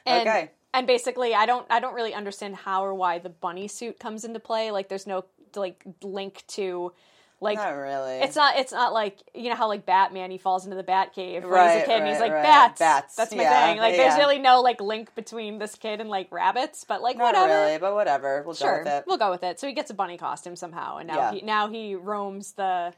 and, 0.07 0.29
okay. 0.29 0.51
and 0.75 0.87
basically, 0.87 1.35
I 1.35 1.47
don't 1.47 1.67
I 1.71 1.81
don't 1.81 1.95
really 1.95 2.15
understand 2.15 2.55
how 2.57 2.85
or 2.85 2.95
why 2.95 3.19
the 3.19 3.31
bunny 3.31 3.67
suit 3.69 3.99
comes 3.99 4.25
into 4.25 4.39
play. 4.39 4.71
Like, 4.71 4.89
there's 4.89 5.07
no 5.09 5.25
like 5.57 5.85
link 6.05 6.45
to. 6.49 6.93
Like 7.43 7.59
Not 7.59 7.71
really. 7.71 8.21
it's 8.21 8.37
not. 8.37 8.57
It's 8.57 8.73
not 8.73 8.93
like 8.93 9.19
you 9.35 9.51
know 9.51 9.57
how 9.57 9.67
like 9.69 9.85
Batman 9.85 10.31
he 10.31 10.39
falls 10.39 10.65
into 10.65 10.77
the 10.77 10.83
Bat 10.85 11.13
cave 11.13 11.43
when 11.43 11.51
he's 11.51 11.57
Right, 11.57 11.83
a 11.83 11.87
kid 11.87 12.01
and 12.01 12.09
he's 12.09 12.21
like 12.21 12.33
right. 12.33 12.43
bats. 12.43 12.79
Bats, 12.79 13.17
That's 13.17 13.35
my 13.35 13.43
yeah, 13.43 13.67
thing. 13.67 13.79
Like 13.79 13.97
there's 13.97 14.17
really 14.17 14.39
no 14.39 14.61
like 14.61 14.81
link 14.81 15.15
between 15.17 15.59
this 15.59 15.75
kid 15.75 16.01
and 16.01 16.09
like 16.09 16.31
rabbits. 16.31 16.85
But 16.85 17.03
like 17.03 17.17
Not 17.17 17.35
whatever. 17.35 17.49
really, 17.67 17.79
but 17.79 17.95
whatever. 17.95 18.43
We'll 18.47 18.55
Sure, 18.55 18.79
go 18.79 18.85
with 18.85 18.93
it. 19.01 19.05
we'll 19.09 19.19
go 19.19 19.31
with 19.31 19.43
it. 19.43 19.59
So 19.59 19.67
he 19.67 19.73
gets 19.73 19.91
a 19.91 19.95
bunny 19.95 20.17
costume 20.17 20.55
somehow, 20.57 20.99
and 20.99 21.09
now 21.09 21.17
Yeah. 21.17 21.33
he 21.33 21.43
now 21.43 21.69
he 21.69 21.95
roams 21.97 22.53
the. 22.53 22.95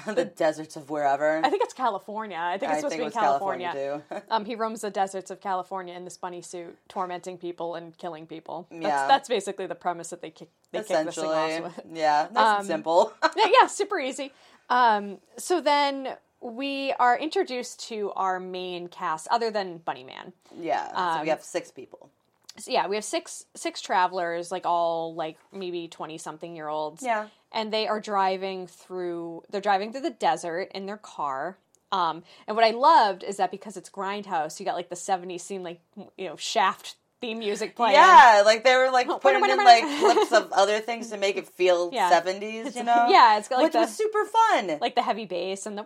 the 0.06 0.24
deserts 0.24 0.76
of 0.76 0.90
wherever. 0.90 1.40
I 1.44 1.50
think 1.50 1.62
it's 1.62 1.74
California. 1.74 2.36
I 2.38 2.58
think 2.58 2.72
it's 2.72 2.80
supposed 2.80 2.96
think 2.96 3.12
to 3.12 3.18
be 3.18 3.22
California. 3.24 3.70
California, 3.72 4.22
um, 4.30 4.44
he 4.44 4.54
roams 4.54 4.80
the 4.82 4.90
deserts 4.90 5.30
of 5.30 5.40
California 5.40 5.94
in 5.94 6.04
this 6.04 6.16
bunny 6.16 6.42
suit, 6.42 6.76
tormenting 6.88 7.38
people 7.38 7.74
and 7.74 7.96
killing 7.98 8.26
people. 8.26 8.66
That's, 8.70 8.82
Yeah. 8.82 9.06
that's 9.06 9.28
basically 9.28 9.66
the 9.66 9.74
premise 9.74 10.08
that 10.10 10.20
they 10.22 10.30
kick 10.30 10.48
they 10.72 10.78
kick 10.78 11.04
this 11.06 11.14
thing 11.14 11.26
off 11.26 11.62
with. 11.62 11.80
yeah, 11.92 12.28
nice 12.32 12.60
Um, 12.60 12.66
simple. 12.66 13.12
yeah, 13.36 13.48
yeah, 13.60 13.66
super 13.68 13.98
easy. 14.00 14.32
Um, 14.70 15.18
so 15.36 15.60
then 15.60 16.16
we 16.40 16.92
are 16.98 17.16
introduced 17.18 17.80
to 17.88 18.12
our 18.16 18.38
main 18.40 18.88
cast, 18.88 19.28
other 19.30 19.50
than 19.50 19.78
Bunny 19.78 20.04
Man. 20.04 20.32
yeah, 20.58 20.88
so 20.90 20.96
um, 20.98 21.22
we 21.22 21.28
have 21.28 21.42
six 21.42 21.70
people. 21.70 22.10
So 22.56 22.70
yeah, 22.70 22.86
we 22.86 22.94
have 22.96 23.04
six 23.04 23.44
six 23.54 23.80
travelers, 23.80 24.52
like 24.52 24.64
all 24.64 25.14
like 25.14 25.38
maybe 25.52 25.88
twenty 25.88 26.18
something 26.18 26.54
year 26.54 26.68
olds. 26.68 27.02
Yeah. 27.02 27.28
and 27.52 27.72
they 27.72 27.86
are 27.88 28.00
driving 28.00 28.66
through. 28.66 29.42
They're 29.50 29.60
driving 29.60 29.90
through 29.92 30.02
the 30.02 30.10
desert 30.10 30.70
in 30.74 30.86
their 30.86 30.96
car. 30.98 31.58
Um, 31.92 32.22
and 32.48 32.56
what 32.56 32.64
I 32.64 32.70
loved 32.70 33.22
is 33.22 33.36
that 33.36 33.50
because 33.50 33.76
it's 33.76 33.90
grindhouse, 33.90 34.58
you 34.58 34.66
got 34.66 34.74
like 34.76 34.88
the 34.88 34.96
'70s 34.96 35.40
scene, 35.40 35.62
like 35.62 35.80
you 36.16 36.28
know, 36.28 36.36
Shaft 36.36 36.96
theme 37.20 37.38
music 37.38 37.74
playing. 37.76 37.94
Yeah, 37.94 38.42
like 38.44 38.64
they 38.64 38.76
were 38.76 38.90
like 38.90 39.08
Oh, 39.08 39.18
putting 39.22 39.44
in 39.48 39.56
like 39.58 39.84
clips 40.00 40.32
of 40.32 40.50
other 40.52 40.80
things 40.80 41.10
to 41.10 41.16
make 41.16 41.36
it 41.36 41.48
feel 41.48 41.90
Yeah. 41.92 42.08
seventies, 42.10 42.74
you 42.76 42.82
know? 42.84 43.06
yeah, 43.10 43.38
it's 43.38 43.48
got 43.48 43.56
like 43.56 43.64
which 43.66 43.72
the 43.74 43.78
was 43.80 43.96
super 43.96 44.24
fun. 44.24 44.78
like 44.80 44.94
the 44.96 45.02
heavy 45.02 45.24
bass 45.24 45.66
and 45.66 45.78
the 45.78 45.84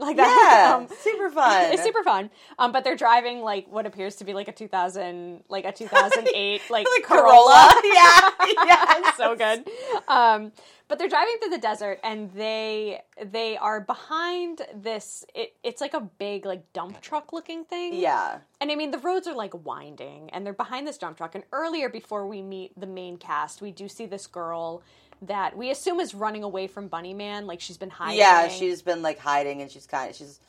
like 0.00 0.16
that. 0.16 0.66
Yeah, 0.68 0.76
Um, 0.76 0.88
super 1.00 1.30
fun. 1.38 1.72
it's 1.72 1.82
super 1.82 2.02
fun. 2.02 2.30
Um, 2.58 2.72
but 2.72 2.84
they're 2.84 2.96
driving 2.96 3.40
like 3.42 3.66
what 3.68 3.86
appears 3.86 4.16
to 4.16 4.24
be 4.24 4.32
like 4.34 4.48
a 4.48 4.52
2000, 4.52 5.44
like 5.48 5.64
a 5.64 5.72
2008, 5.72 6.62
like, 6.70 6.86
like 6.96 7.02
Corolla. 7.04 7.68
Corolla. 7.70 7.80
yeah, 7.84 8.30
yeah, 8.66 9.12
so 9.12 9.36
good. 9.36 9.68
Um, 10.08 10.52
but 10.88 10.98
they're 10.98 11.08
driving 11.08 11.36
through 11.40 11.50
the 11.50 11.58
desert, 11.58 12.00
and 12.02 12.32
they 12.32 13.00
they 13.24 13.56
are 13.56 13.80
behind 13.80 14.62
this. 14.74 15.24
It, 15.36 15.54
it's 15.62 15.80
like 15.80 15.94
a 15.94 16.00
big 16.00 16.44
like 16.44 16.72
dump 16.72 17.00
truck 17.00 17.32
looking 17.32 17.64
thing. 17.64 17.94
Yeah, 17.94 18.38
And 18.60 18.72
I 18.72 18.74
mean, 18.74 18.90
the 18.90 18.98
roads 18.98 19.28
are 19.28 19.34
like 19.34 19.52
winding, 19.64 20.30
and 20.30 20.44
they're 20.44 20.52
behind 20.52 20.88
this 20.88 20.98
dump 20.98 21.16
truck. 21.16 21.36
And 21.36 21.44
earlier, 21.52 21.88
before 21.88 22.26
we 22.26 22.42
meet 22.42 22.78
the 22.78 22.88
main 22.88 23.18
cast, 23.18 23.62
we 23.62 23.70
do 23.70 23.86
see 23.86 24.06
this 24.06 24.26
girl 24.26 24.82
that 25.22 25.56
we 25.56 25.70
assume 25.70 26.00
is 26.00 26.14
running 26.14 26.42
away 26.42 26.66
from 26.66 26.88
Bunny 26.88 27.14
Man. 27.14 27.46
Like 27.46 27.60
she's 27.60 27.76
been 27.78 27.90
hiding. 27.90 28.18
yeah. 28.18 28.48
She's 28.48 28.82
been 28.82 29.02
like 29.02 29.18
hiding, 29.18 29.62
and 29.62 29.70
she's 29.70 29.86
kind 29.86 30.10
of 30.10 30.16
she's 30.16 30.40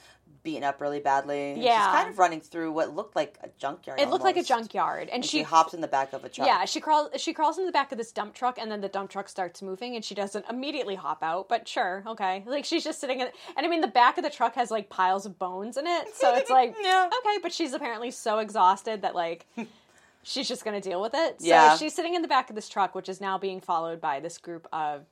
beaten 0.43 0.63
up 0.63 0.81
really 0.81 0.99
badly. 0.99 1.53
Yeah. 1.59 1.77
she's 1.85 1.95
kind 1.99 2.09
of 2.09 2.17
running 2.17 2.41
through 2.41 2.71
what 2.71 2.95
looked 2.95 3.15
like 3.15 3.37
a 3.43 3.49
junkyard. 3.59 3.99
It 3.99 4.09
looked 4.09 4.23
like 4.23 4.37
a 4.37 4.43
junkyard, 4.43 5.01
and, 5.03 5.11
And 5.11 5.25
she, 5.25 5.39
she 5.39 5.43
hops 5.43 5.75
in 5.75 5.81
the 5.81 5.87
back 5.87 6.13
of 6.13 6.23
a 6.25 6.29
truck. 6.29 6.47
Yeah, 6.47 6.65
she 6.65 6.79
crawls. 6.79 7.09
She 7.17 7.31
crawls 7.31 7.59
in 7.59 7.67
the 7.67 7.71
back 7.71 7.91
of 7.91 7.99
this 7.99 8.11
dump 8.11 8.33
truck, 8.33 8.57
and 8.57 8.71
then 8.71 8.81
the 8.81 8.87
dump 8.87 9.11
truck 9.11 9.29
starts 9.29 9.61
moving, 9.61 9.95
and 9.95 10.03
she 10.03 10.15
doesn't 10.15 10.45
immediately 10.49 10.95
hop 10.95 11.21
out. 11.21 11.47
But 11.47 11.67
sure, 11.67 12.03
okay. 12.07 12.43
Like 12.47 12.65
she's 12.65 12.83
just 12.83 12.99
sitting 12.99 13.19
in, 13.19 13.27
and 13.55 13.65
I 13.65 13.69
mean, 13.69 13.81
the 13.81 13.87
back 13.87 14.17
of 14.17 14.23
the 14.23 14.31
truck 14.31 14.55
has 14.55 14.71
like 14.71 14.89
piles 14.89 15.27
of 15.27 15.37
bones 15.37 15.77
in 15.77 15.85
it, 15.85 16.15
so 16.15 16.33
it's 16.35 16.49
like, 16.49 16.75
Yeah. 16.81 17.07
okay. 17.19 17.37
But 17.43 17.53
she's 17.53 17.73
apparently 17.73 18.09
so 18.09 18.39
exhausted 18.39 19.03
that 19.03 19.13
like 19.13 19.45
she's 20.23 20.47
just 20.47 20.63
gonna 20.65 20.81
deal 20.81 21.01
with 21.01 21.13
it. 21.13 21.41
So 21.41 21.47
Yeah. 21.47 21.75
she's 21.77 21.93
sitting 21.93 22.15
in 22.15 22.21
the 22.21 22.27
back 22.27 22.49
of 22.49 22.55
this 22.55 22.69
truck, 22.69 22.95
which 22.95 23.09
is 23.09 23.19
now 23.21 23.37
being 23.37 23.59
followed 23.61 23.99
by 24.01 24.19
this 24.19 24.37
group 24.37 24.67
of 24.73 25.05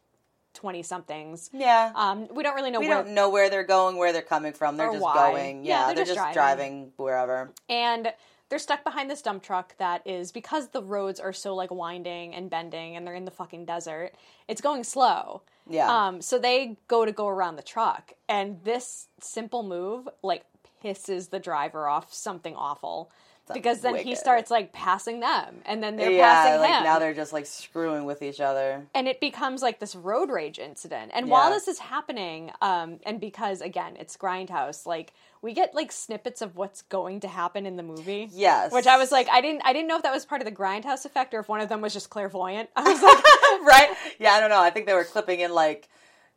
twenty 0.53 0.81
somethings. 0.83 1.49
yeah. 1.53 1.91
Um, 1.95 2.27
we 2.31 2.41
don't 2.43 2.55
really 2.55 2.71
know 2.71 2.79
we 2.79 2.87
where. 2.87 3.03
don't 3.03 3.13
know 3.13 3.29
where 3.29 3.49
they're 3.49 3.63
going, 3.63 3.97
where 3.97 4.11
they're 4.11 4.21
coming 4.21 4.53
from. 4.53 4.77
They're 4.77 4.89
just 4.91 5.01
why. 5.03 5.31
going. 5.31 5.63
Yeah, 5.63 5.71
Yeah, 5.81 5.85
they're 5.87 5.95
they're, 5.95 6.05
just 6.05 6.15
just, 6.17 6.33
driving. 6.33 6.67
driving. 6.89 6.93
wherever. 6.97 7.53
and 7.69 8.13
they're 8.49 8.57
stuck 8.57 8.83
behind 8.83 9.11
this 9.11 9.21
dump 9.21 9.43
truck 9.43 9.77
that 9.77 10.01
is 10.07 10.31
because 10.31 10.69
the 10.69 10.81
roads 10.81 11.19
are 11.19 11.31
so 11.33 11.53
like 11.53 11.69
winding 11.69 12.33
and 12.33 12.49
bending 12.49 12.95
and 12.95 13.05
they're 13.05 13.13
in 13.13 13.25
the 13.25 13.29
fucking 13.31 13.63
desert 13.65 14.13
it's 14.47 14.59
going 14.59 14.83
slow 14.83 15.43
Yeah. 15.69 15.87
um 16.07 16.19
so 16.19 16.39
they 16.39 16.75
go 16.87 17.05
to 17.05 17.11
go 17.11 17.27
around 17.27 17.57
the 17.57 17.61
truck 17.61 18.13
and 18.27 18.59
this 18.63 19.07
simple 19.21 19.61
move 19.61 20.09
like 20.23 20.45
pisses 20.83 21.29
the 21.29 21.37
driver 21.37 21.87
off 21.87 22.11
something 22.11 22.55
awful 22.55 23.11
because 23.53 23.81
then 23.81 23.95
he 23.95 24.15
starts 24.15 24.51
like 24.51 24.71
passing 24.73 25.19
them 25.19 25.57
and 25.65 25.81
then 25.83 25.95
they're 25.95 26.11
yeah, 26.11 26.33
passing 26.33 26.59
like 26.61 26.71
him 26.71 26.83
now 26.83 26.99
they're 26.99 27.13
just 27.13 27.33
like 27.33 27.45
screwing 27.45 28.05
with 28.05 28.21
each 28.21 28.39
other. 28.39 28.85
and 28.93 29.07
it 29.07 29.19
becomes 29.19 29.61
like 29.61 29.79
this 29.79 29.95
road 29.95 30.29
rage 30.29 30.59
incident. 30.59 31.11
And 31.13 31.29
while 31.29 31.49
this 31.51 31.67
is 31.67 31.79
happening, 31.79 32.51
um, 32.61 32.99
and 33.05 33.19
because 33.19 33.61
again 33.61 33.95
it's 33.97 34.15
Grindhouse, 34.17 34.85
like 34.85 35.13
we 35.41 35.53
get 35.53 35.73
like 35.73 35.91
snippets 35.91 36.41
of 36.41 36.55
what's 36.55 36.81
going 36.83 37.21
to 37.21 37.27
happen 37.27 37.65
in 37.65 37.77
the 37.77 37.83
movie. 37.83 38.29
Yes. 38.33 38.71
Which 38.71 38.87
I 38.87 38.97
was 38.97 39.11
like, 39.11 39.29
I 39.29 39.41
didn't, 39.41 39.61
I 39.63 39.73
didn't 39.73 39.87
know 39.87 39.95
if 39.95 40.03
that 40.03 40.13
was 40.13 40.25
part 40.25 40.41
of 40.41 40.45
the 40.45 40.51
Grindhouse 40.51 41.05
effect 41.05 41.33
or 41.33 41.39
if 41.39 41.47
one 41.47 41.61
of 41.61 41.69
them 41.69 41.81
was 41.81 41.93
just 41.93 42.09
clairvoyant. 42.09 42.69
I 42.75 42.83
was 42.83 43.01
like, 43.01 43.23
right? 43.65 43.95
Yeah, 44.19 44.33
I 44.33 44.39
don't 44.39 44.49
know. 44.49 44.61
I 44.61 44.69
think 44.69 44.85
they 44.85 44.93
were 44.93 45.05
clipping 45.05 45.39
in 45.39 45.53
like 45.53 45.87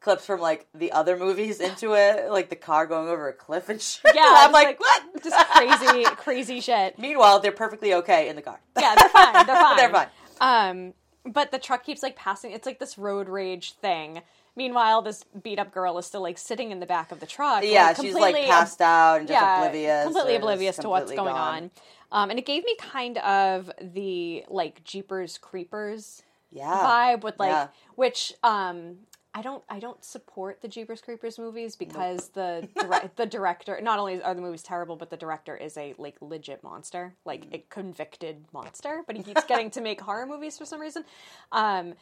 clips 0.02 0.26
from 0.26 0.40
like 0.40 0.66
the 0.74 0.92
other 0.92 1.16
movies 1.16 1.60
into 1.60 1.94
it, 1.98 2.30
like 2.30 2.50
the 2.50 2.56
car 2.56 2.86
going 2.86 3.08
over 3.08 3.28
a 3.28 3.32
cliff 3.32 3.68
and 3.68 3.80
shit. 3.80 4.02
yeah, 4.14 4.22
I'm 4.38 4.46
it's 4.50 4.52
like, 4.52 4.80
what? 4.80 5.22
Just 5.22 5.46
crazy, 5.50 6.04
crazy 6.16 6.60
shit. 6.60 6.98
Meanwhile, 6.98 7.40
they're 7.40 7.52
perfectly 7.52 7.94
okay 7.94 8.28
in 8.28 8.36
the 8.36 8.42
car. 8.42 8.60
Yeah, 8.78 8.94
they're 8.98 9.08
fine. 9.08 9.46
They're 9.46 9.56
fine. 9.56 9.76
They're 9.76 9.90
fine. 9.90 10.08
Um, 10.40 10.94
but 11.24 11.52
the 11.52 11.58
truck 11.58 11.84
keeps 11.84 12.02
like 12.02 12.16
passing. 12.16 12.50
It's 12.52 12.66
like 12.66 12.78
this 12.80 12.98
road 12.98 13.28
rage 13.28 13.72
thing. 13.74 14.22
Meanwhile, 14.54 15.00
this 15.02 15.24
beat 15.42 15.58
up 15.58 15.72
girl 15.72 15.96
is 15.98 16.04
still 16.04 16.20
like 16.20 16.36
sitting 16.36 16.72
in 16.72 16.80
the 16.80 16.84
back 16.86 17.10
of 17.10 17.20
the 17.20 17.26
truck. 17.26 17.62
Yeah, 17.64 17.86
like, 17.86 17.96
she's 17.96 18.14
like 18.14 18.34
passed 18.44 18.82
out 18.82 19.20
and 19.20 19.28
just 19.28 19.40
yeah, 19.40 19.58
oblivious. 19.60 20.04
completely 20.04 20.34
oblivious 20.36 20.76
to 20.78 20.88
what's 20.90 21.10
going 21.10 21.32
gone. 21.34 21.36
on. 21.64 21.70
Um, 22.10 22.28
and 22.30 22.38
it 22.38 22.44
gave 22.44 22.62
me 22.64 22.76
kind 22.78 23.16
of 23.18 23.70
the 23.80 24.44
like 24.48 24.84
Jeepers 24.84 25.38
Creepers 25.38 26.22
Yeah. 26.50 26.66
vibe 26.84 27.22
with 27.22 27.38
like 27.38 27.50
Yeah. 27.50 27.68
which 27.94 28.34
um 28.42 28.96
I 29.34 29.40
don't 29.42 29.62
I 29.68 29.78
don't 29.80 30.04
support 30.04 30.60
the 30.60 30.68
Jeepers 30.68 31.00
Creepers 31.00 31.38
movies 31.38 31.74
because 31.76 32.28
the 32.30 32.68
dire- 32.78 33.10
the 33.16 33.26
director 33.26 33.80
not 33.82 33.98
only 33.98 34.22
are 34.22 34.34
the 34.34 34.42
movies 34.42 34.62
terrible 34.62 34.96
but 34.96 35.08
the 35.10 35.16
director 35.16 35.56
is 35.56 35.76
a 35.78 35.94
like 35.98 36.16
legit 36.20 36.62
monster 36.62 37.14
like 37.24 37.46
Mm. 37.46 37.54
a 37.54 37.58
convicted 37.70 38.44
monster 38.52 39.02
but 39.06 39.16
he 39.16 39.22
keeps 39.22 39.44
getting 39.44 39.70
to 39.70 39.80
make 39.80 40.00
horror 40.00 40.26
movies 40.26 40.58
for 40.58 40.64
some 40.66 40.80
reason 40.80 41.04
um 41.50 41.94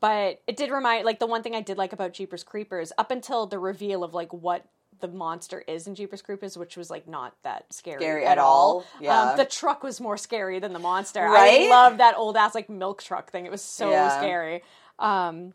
but 0.00 0.40
it 0.46 0.56
did 0.56 0.70
remind 0.70 1.04
like 1.04 1.18
the 1.18 1.26
one 1.26 1.42
thing 1.42 1.54
I 1.54 1.60
did 1.60 1.76
like 1.78 1.92
about 1.92 2.12
Jeepers 2.12 2.42
Creepers 2.44 2.92
up 2.98 3.10
until 3.10 3.46
the 3.46 3.58
reveal 3.58 4.02
of 4.04 4.14
like 4.14 4.32
what 4.32 4.64
the 5.00 5.08
monster 5.08 5.60
is 5.68 5.86
in 5.86 5.94
Jeepers 5.94 6.22
Creepers, 6.22 6.56
which 6.56 6.76
was 6.76 6.88
like 6.90 7.06
not 7.06 7.34
that 7.42 7.72
scary, 7.72 8.00
Scary 8.00 8.24
at 8.24 8.32
at 8.32 8.38
all. 8.38 8.46
all. 8.78 8.84
Yeah. 9.00 9.20
Um, 9.30 9.36
the 9.36 9.44
truck 9.44 9.82
was 9.84 10.00
more 10.00 10.16
scary 10.16 10.58
than 10.58 10.72
the 10.72 10.78
monster. 10.78 11.24
I 11.24 11.68
love 11.68 11.98
that 11.98 12.16
old 12.16 12.36
ass 12.36 12.54
like 12.54 12.68
milk 12.70 13.02
truck 13.02 13.30
thing. 13.30 13.44
It 13.46 13.52
was 13.52 13.60
so 13.62 13.90
Yeah. 13.90 14.08
scary. 14.18 14.62
Um, 14.98 15.52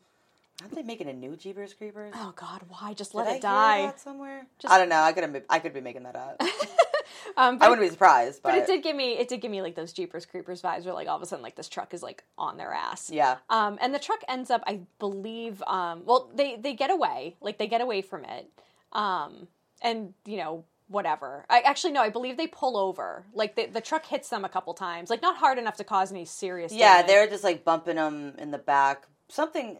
Aren't 0.62 0.75
they 0.75 0.84
making 0.84 1.10
a 1.10 1.13
new 1.13 1.36
Jeepers 1.36 1.74
Creepers? 1.74 2.13
oh 2.15 2.34
God, 2.36 2.62
why 2.70 2.94
just 2.94 3.12
Did 3.12 3.18
let 3.18 3.27
I 3.27 3.30
it 3.30 3.34
hear 3.34 3.41
die? 3.41 3.82
that 3.84 4.00
somewhere? 4.00 4.46
Just- 4.60 4.74
I 4.74 4.77
don't 4.77 4.89
know. 4.89 5.01
I 5.01 5.12
could 5.12 5.44
I 5.50 5.59
could 5.59 5.74
be 5.74 5.81
making 5.81 6.03
that 6.03 6.16
up. 6.16 6.42
Um, 7.38 7.59
I 7.62 7.70
wouldn't 7.70 7.85
be 7.85 7.92
surprised, 7.92 8.42
but, 8.42 8.50
but 8.50 8.57
it 8.57 8.68
did 8.68 8.83
give 8.83 8.96
me 8.96 9.14
it 9.14 9.27
did 9.27 9.42
give 9.42 9.51
me 9.51 9.62
like 9.62 9.75
those 9.75 9.94
Jeepers 9.94 10.25
Creepers 10.25 10.62
vibes 10.62 10.85
where 10.85 10.94
like 10.94 11.07
all 11.07 11.16
of 11.16 11.22
a 11.22 11.25
sudden 11.25 11.44
like 11.44 11.55
this 11.55 11.70
truck 11.70 11.94
is 11.94 12.01
like 12.03 12.24
on 12.38 12.57
their 12.57 12.74
ass. 12.74 13.09
yeah. 13.09 13.38
Um, 13.50 13.77
and 13.81 13.94
the 13.94 14.00
truck 14.00 14.22
ends 14.27 14.50
up, 14.50 14.64
I 14.66 14.81
believe, 15.00 15.62
um, 15.64 16.03
well, 16.05 16.29
they 16.33 16.55
they 16.57 16.74
get 16.74 16.90
away, 16.90 17.35
like 17.40 17.57
they 17.57 17.68
get 17.68 17.79
away 17.81 18.01
from 18.01 18.25
it, 18.25 18.50
um, 18.92 19.48
and 19.81 20.14
you 20.25 20.38
know 20.38 20.66
whatever. 20.88 21.46
I 21.50 21.62
actually 21.62 21.94
no, 21.94 22.01
I 22.01 22.09
believe 22.09 22.38
they 22.38 22.48
pull 22.48 22.75
over. 22.77 23.25
Like 23.33 23.55
the 23.55 23.68
the 23.68 23.81
truck 23.81 24.05
hits 24.05 24.29
them 24.29 24.44
a 24.44 24.50
couple 24.50 24.74
times, 24.74 25.09
like 25.09 25.22
not 25.22 25.38
hard 25.38 25.57
enough 25.57 25.77
to 25.77 25.83
cause 25.83 26.12
any 26.12 26.25
serious. 26.25 26.74
Yeah, 26.74 26.96
damage. 26.98 27.07
they're 27.07 27.27
just 27.27 27.44
like 27.44 27.64
bumping 27.64 27.96
them 27.98 28.33
in 28.40 28.51
the 28.51 28.57
back. 28.57 29.05
Something 29.29 29.77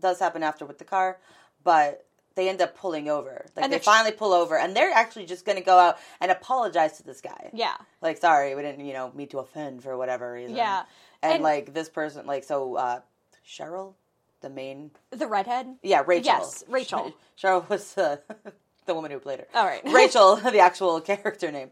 does 0.00 0.18
happen 0.18 0.42
after 0.42 0.64
with 0.66 0.78
the 0.78 0.84
car, 0.84 1.18
but 1.64 2.04
they 2.34 2.48
end 2.48 2.62
up 2.62 2.76
pulling 2.76 3.08
over. 3.10 3.44
Like 3.54 3.64
And 3.64 3.72
they 3.72 3.78
finally 3.78 4.12
pull 4.12 4.32
over, 4.32 4.56
and 4.56 4.74
they're 4.74 4.90
actually 4.92 5.26
just 5.26 5.44
going 5.44 5.58
to 5.58 5.64
go 5.64 5.78
out 5.78 5.98
and 6.20 6.30
apologize 6.30 6.96
to 6.96 7.02
this 7.02 7.20
guy. 7.20 7.50
yeah, 7.52 7.74
Like, 8.00 8.16
sorry, 8.18 8.54
we 8.54 8.62
didn't, 8.62 8.84
you 8.86 8.94
know, 8.94 9.12
mean 9.14 9.28
to 9.28 9.38
offend 9.38 9.82
for 9.82 9.96
whatever 9.96 10.32
reason. 10.32 10.56
yeah. 10.56 10.84
and, 11.22 11.34
and- 11.34 11.42
like 11.42 11.74
this 11.74 11.88
person, 11.88 12.26
like 12.26 12.44
so, 12.44 12.76
uh 12.76 13.00
Cheryl, 13.46 13.94
the 14.40 14.48
main, 14.48 14.92
The 15.10 15.26
redhead. 15.26 15.76
yeah, 15.82 16.02
Rachel. 16.06 16.24
Yes, 16.38 16.64
Rachel. 16.68 17.12
Cheryl 17.40 17.68
was 17.68 17.98
uh, 17.98 18.16
the 18.86 18.94
woman 18.94 19.10
who 19.10 19.18
played 19.18 19.40
her. 19.40 19.46
All 19.54 19.66
right. 19.66 19.82
Rachel, 19.92 20.36
the 20.36 20.60
actual 20.60 21.00
character 21.00 21.50
name, 21.52 21.70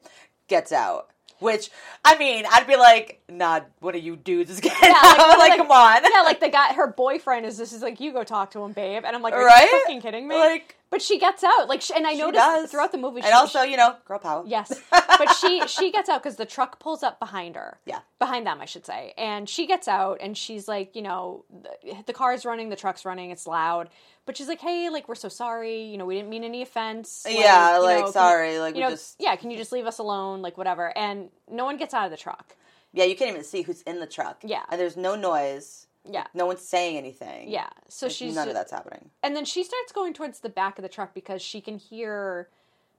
gets 0.49 0.73
out. 0.73 1.11
Which 1.41 1.71
I 2.05 2.17
mean, 2.19 2.45
I'd 2.51 2.67
be 2.67 2.77
like, 2.77 3.21
nah, 3.29 3.61
what 3.81 3.95
are 3.95 3.99
you 3.99 4.17
dudes 4.17 4.61
getting 4.61 4.79
Yeah, 4.83 4.95
out? 4.97 5.19
like, 5.39 5.51
Like, 5.51 5.57
come 5.59 5.71
on. 5.71 6.03
Yeah, 6.03 6.23
like 6.23 6.41
the 6.41 6.49
guy, 6.51 6.73
her 6.75 6.87
boyfriend 6.87 7.45
is 7.47 7.59
this 7.59 7.73
is 7.73 7.83
like, 7.83 7.99
you 8.01 8.13
go 8.13 8.23
talk 8.25 8.51
to 8.53 8.63
him, 8.63 8.73
babe, 8.73 9.03
and 9.05 9.15
I'm 9.17 9.23
like, 9.23 9.35
are 9.35 9.45
Right? 9.45 9.65
you 9.71 9.81
fucking 9.81 10.01
kidding 10.03 10.29
me? 10.29 10.37
Like- 10.37 10.77
but 10.91 11.01
she 11.01 11.19
gets 11.19 11.43
out, 11.45 11.69
like, 11.69 11.81
she, 11.83 11.95
and 11.95 12.07
I 12.07 12.13
She 12.13 12.19
noticed 12.19 12.45
does. 12.45 12.71
throughout 12.71 12.93
the 12.93 12.99
movie, 12.99 13.19
and 13.19 13.27
she, 13.27 13.33
also, 13.33 13.63
you 13.63 13.77
know, 13.77 13.97
girl 14.05 14.19
power. 14.19 14.45
Yes, 14.47 14.81
but 14.91 15.33
she 15.35 15.67
she 15.69 15.91
gets 15.93 16.09
out 16.09 16.23
because 16.23 16.37
the 16.37 16.47
truck 16.47 16.79
pulls 16.81 17.03
up 17.03 17.19
behind 17.21 17.55
her. 17.57 17.79
Yeah. 17.87 18.01
behind 18.19 18.47
them, 18.47 18.61
I 18.61 18.65
should 18.67 18.85
say. 18.85 19.15
And 19.17 19.49
she 19.49 19.67
gets 19.67 19.89
out, 19.89 20.19
and 20.21 20.37
she's 20.37 20.67
like, 20.69 20.95
you 20.97 21.03
know, 21.03 21.45
the, 21.51 21.97
the 22.07 22.13
car's 22.13 22.45
running, 22.45 22.69
the 22.69 22.77
truck's 22.77 23.05
running, 23.05 23.31
it's 23.31 23.47
loud. 23.47 23.89
But 24.27 24.37
she's 24.37 24.49
like, 24.49 24.61
hey, 24.61 24.91
like 24.91 25.09
we're 25.09 25.15
so 25.15 25.29
sorry. 25.29 25.83
You 25.85 25.97
know, 25.99 26.05
we 26.07 26.15
didn't 26.17 26.29
mean 26.29 26.45
any 26.45 26.63
offense. 26.63 27.25
Yeah, 27.29 27.79
like, 27.79 28.05
know, 28.05 28.11
sorry, 28.11 28.59
like, 28.59 28.75
you 28.77 28.83
know, 28.83 28.91
just- 28.91 29.17
yeah. 29.19 29.35
Can 29.37 29.51
you 29.51 29.57
just 29.57 29.73
leave 29.73 29.87
us 29.87 29.99
alone? 29.99 30.43
Like 30.43 30.59
whatever. 30.59 30.97
And 30.97 31.31
no 31.51 31.65
one 31.65 31.77
gets 31.79 31.95
out 31.95 32.05
of 32.05 32.11
the 32.11 32.17
truck. 32.17 32.55
Yeah, 32.93 33.05
you 33.05 33.15
can't 33.17 33.31
even 33.31 33.45
see 33.45 33.63
who's 33.63 33.83
in 33.83 34.01
the 34.01 34.07
truck. 34.07 34.39
Yeah. 34.45 34.63
and 34.71 34.81
there's 34.81 34.97
no 34.97 35.15
noise. 35.17 35.87
Yeah. 36.09 36.27
No 36.35 36.47
one's 36.47 36.63
saying 36.63 36.97
anything. 36.97 37.51
Yeah. 37.51 37.69
So 37.89 38.07
Like, 38.07 38.15
she's 38.15 38.35
none 38.35 38.49
of 38.49 38.55
that's 38.55 38.73
happening. 38.73 39.11
And 39.23 39.37
then 39.37 39.45
she 39.45 39.63
starts 39.65 39.93
going 39.93 40.15
towards 40.15 40.41
the 40.41 40.49
back 40.49 40.79
of 40.79 40.83
the 40.83 40.89
truck 40.89 41.15
because 41.15 41.43
she 41.43 41.61
can 41.61 41.79
hear 41.79 42.49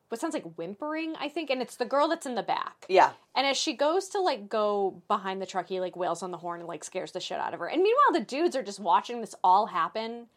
what 0.09 0.19
sounds 0.19 0.33
like 0.33 0.55
whimpering, 0.55 1.15
I 1.19 1.29
think, 1.29 1.49
and 1.49 1.61
it's 1.61 1.77
the 1.77 1.85
girl 1.85 2.09
that's 2.09 2.25
in 2.25 2.35
the 2.35 2.43
back. 2.43 2.85
Yeah, 2.89 3.11
And 3.33 3.47
as 3.47 3.55
she 3.55 3.73
goes 3.73 4.09
to 4.09 4.19
like 4.19 4.49
go 4.49 5.01
behind 5.07 5.41
the 5.41 5.45
truck, 5.45 5.67
he 5.69 5.79
like 5.79 5.95
wails 5.95 6.21
on 6.21 6.31
the 6.31 6.37
horn 6.37 6.59
and 6.59 6.67
like 6.67 6.83
scares 6.83 7.13
the 7.13 7.21
shit 7.21 7.39
out 7.39 7.53
of 7.53 7.61
her. 7.61 7.67
And 7.67 7.81
meanwhile, 7.81 8.11
the 8.11 8.25
dudes 8.25 8.55
are 8.55 8.63
just 8.63 8.79
watching 8.81 9.21
this 9.21 9.35
all 9.41 9.67
happen 9.67 10.27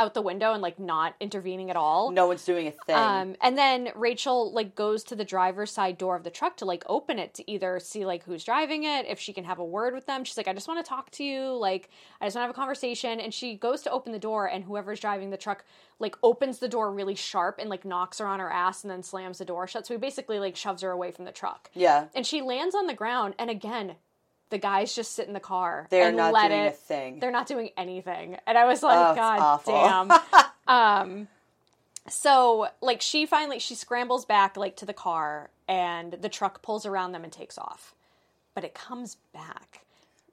out 0.00 0.14
the 0.14 0.22
window 0.22 0.52
and 0.52 0.62
like 0.62 0.78
not 0.78 1.14
intervening 1.20 1.70
at 1.70 1.76
all. 1.76 2.10
no 2.10 2.26
one's 2.26 2.44
doing 2.44 2.66
a 2.66 2.70
thing. 2.70 2.96
Um, 2.96 3.36
and 3.40 3.56
then 3.56 3.90
Rachel 3.94 4.52
like 4.52 4.74
goes 4.74 5.04
to 5.04 5.14
the 5.14 5.24
driver's 5.24 5.70
side 5.70 5.98
door 5.98 6.16
of 6.16 6.24
the 6.24 6.30
truck 6.30 6.56
to 6.56 6.64
like 6.64 6.82
open 6.88 7.18
it 7.18 7.34
to 7.34 7.50
either 7.50 7.78
see 7.78 8.04
like 8.06 8.24
who's 8.24 8.42
driving 8.42 8.84
it, 8.84 9.06
if 9.06 9.20
she 9.20 9.32
can 9.32 9.44
have 9.44 9.58
a 9.58 9.64
word 9.64 9.94
with 9.94 10.06
them. 10.06 10.24
She's 10.24 10.36
like, 10.36 10.48
I 10.48 10.52
just 10.54 10.66
want 10.68 10.84
to 10.84 10.88
talk 10.88 11.10
to 11.12 11.24
you, 11.24 11.52
like 11.52 11.90
I 12.20 12.26
just 12.26 12.34
want 12.36 12.44
to 12.44 12.46
have 12.48 12.50
a 12.50 12.54
conversation. 12.54 13.20
And 13.20 13.32
she 13.32 13.54
goes 13.56 13.82
to 13.82 13.90
open 13.90 14.12
the 14.12 14.18
door, 14.18 14.46
and 14.46 14.64
whoever's 14.64 15.00
driving 15.00 15.30
the 15.30 15.36
truck 15.36 15.64
like 15.98 16.16
opens 16.22 16.58
the 16.58 16.68
door 16.68 16.90
really 16.92 17.14
sharp 17.14 17.58
and 17.60 17.68
like 17.68 17.84
knocks 17.84 18.18
her 18.18 18.26
on 18.26 18.40
her 18.40 18.50
ass 18.50 18.82
and 18.84 18.90
then 18.90 19.02
slams 19.02 19.38
the 19.38 19.44
door 19.44 19.66
shut. 19.66 19.86
So 19.86 19.94
he 19.94 19.98
basically 19.98 20.38
like 20.38 20.56
shoves 20.56 20.80
her 20.82 20.90
away 20.90 21.10
from 21.10 21.26
the 21.26 21.32
truck. 21.32 21.70
yeah, 21.74 22.06
And 22.14 22.26
she 22.26 22.40
lands 22.40 22.74
on 22.74 22.86
the 22.86 22.94
ground, 22.94 23.34
and 23.38 23.50
again, 23.50 23.96
the 24.50 24.58
guys 24.58 24.94
just 24.94 25.12
sit 25.12 25.26
in 25.26 25.32
the 25.32 25.40
car. 25.40 25.86
they're 25.90 26.08
and 26.08 26.16
not 26.16 26.32
let 26.32 26.48
doing 26.48 26.60
it, 26.60 26.68
a 26.68 26.76
thing. 26.76 27.18
They're 27.20 27.30
not 27.30 27.46
doing 27.46 27.70
anything. 27.76 28.36
And 28.46 28.58
I 28.58 28.66
was 28.66 28.82
like, 28.82 28.98
Oh, 28.98 29.14
God 29.14 29.60
damn. 29.64 30.46
um, 30.68 31.28
so 32.08 32.68
like 32.80 33.00
she 33.02 33.26
finally 33.26 33.58
she 33.58 33.74
scrambles 33.74 34.24
back 34.24 34.56
like 34.56 34.76
to 34.76 34.86
the 34.86 34.94
car 34.94 35.50
and 35.68 36.12
the 36.14 36.28
truck 36.28 36.62
pulls 36.62 36.86
around 36.86 37.12
them 37.12 37.24
and 37.24 37.32
takes 37.32 37.58
off 37.58 37.94
but 38.54 38.64
it 38.64 38.74
comes 38.74 39.16
back 39.32 39.84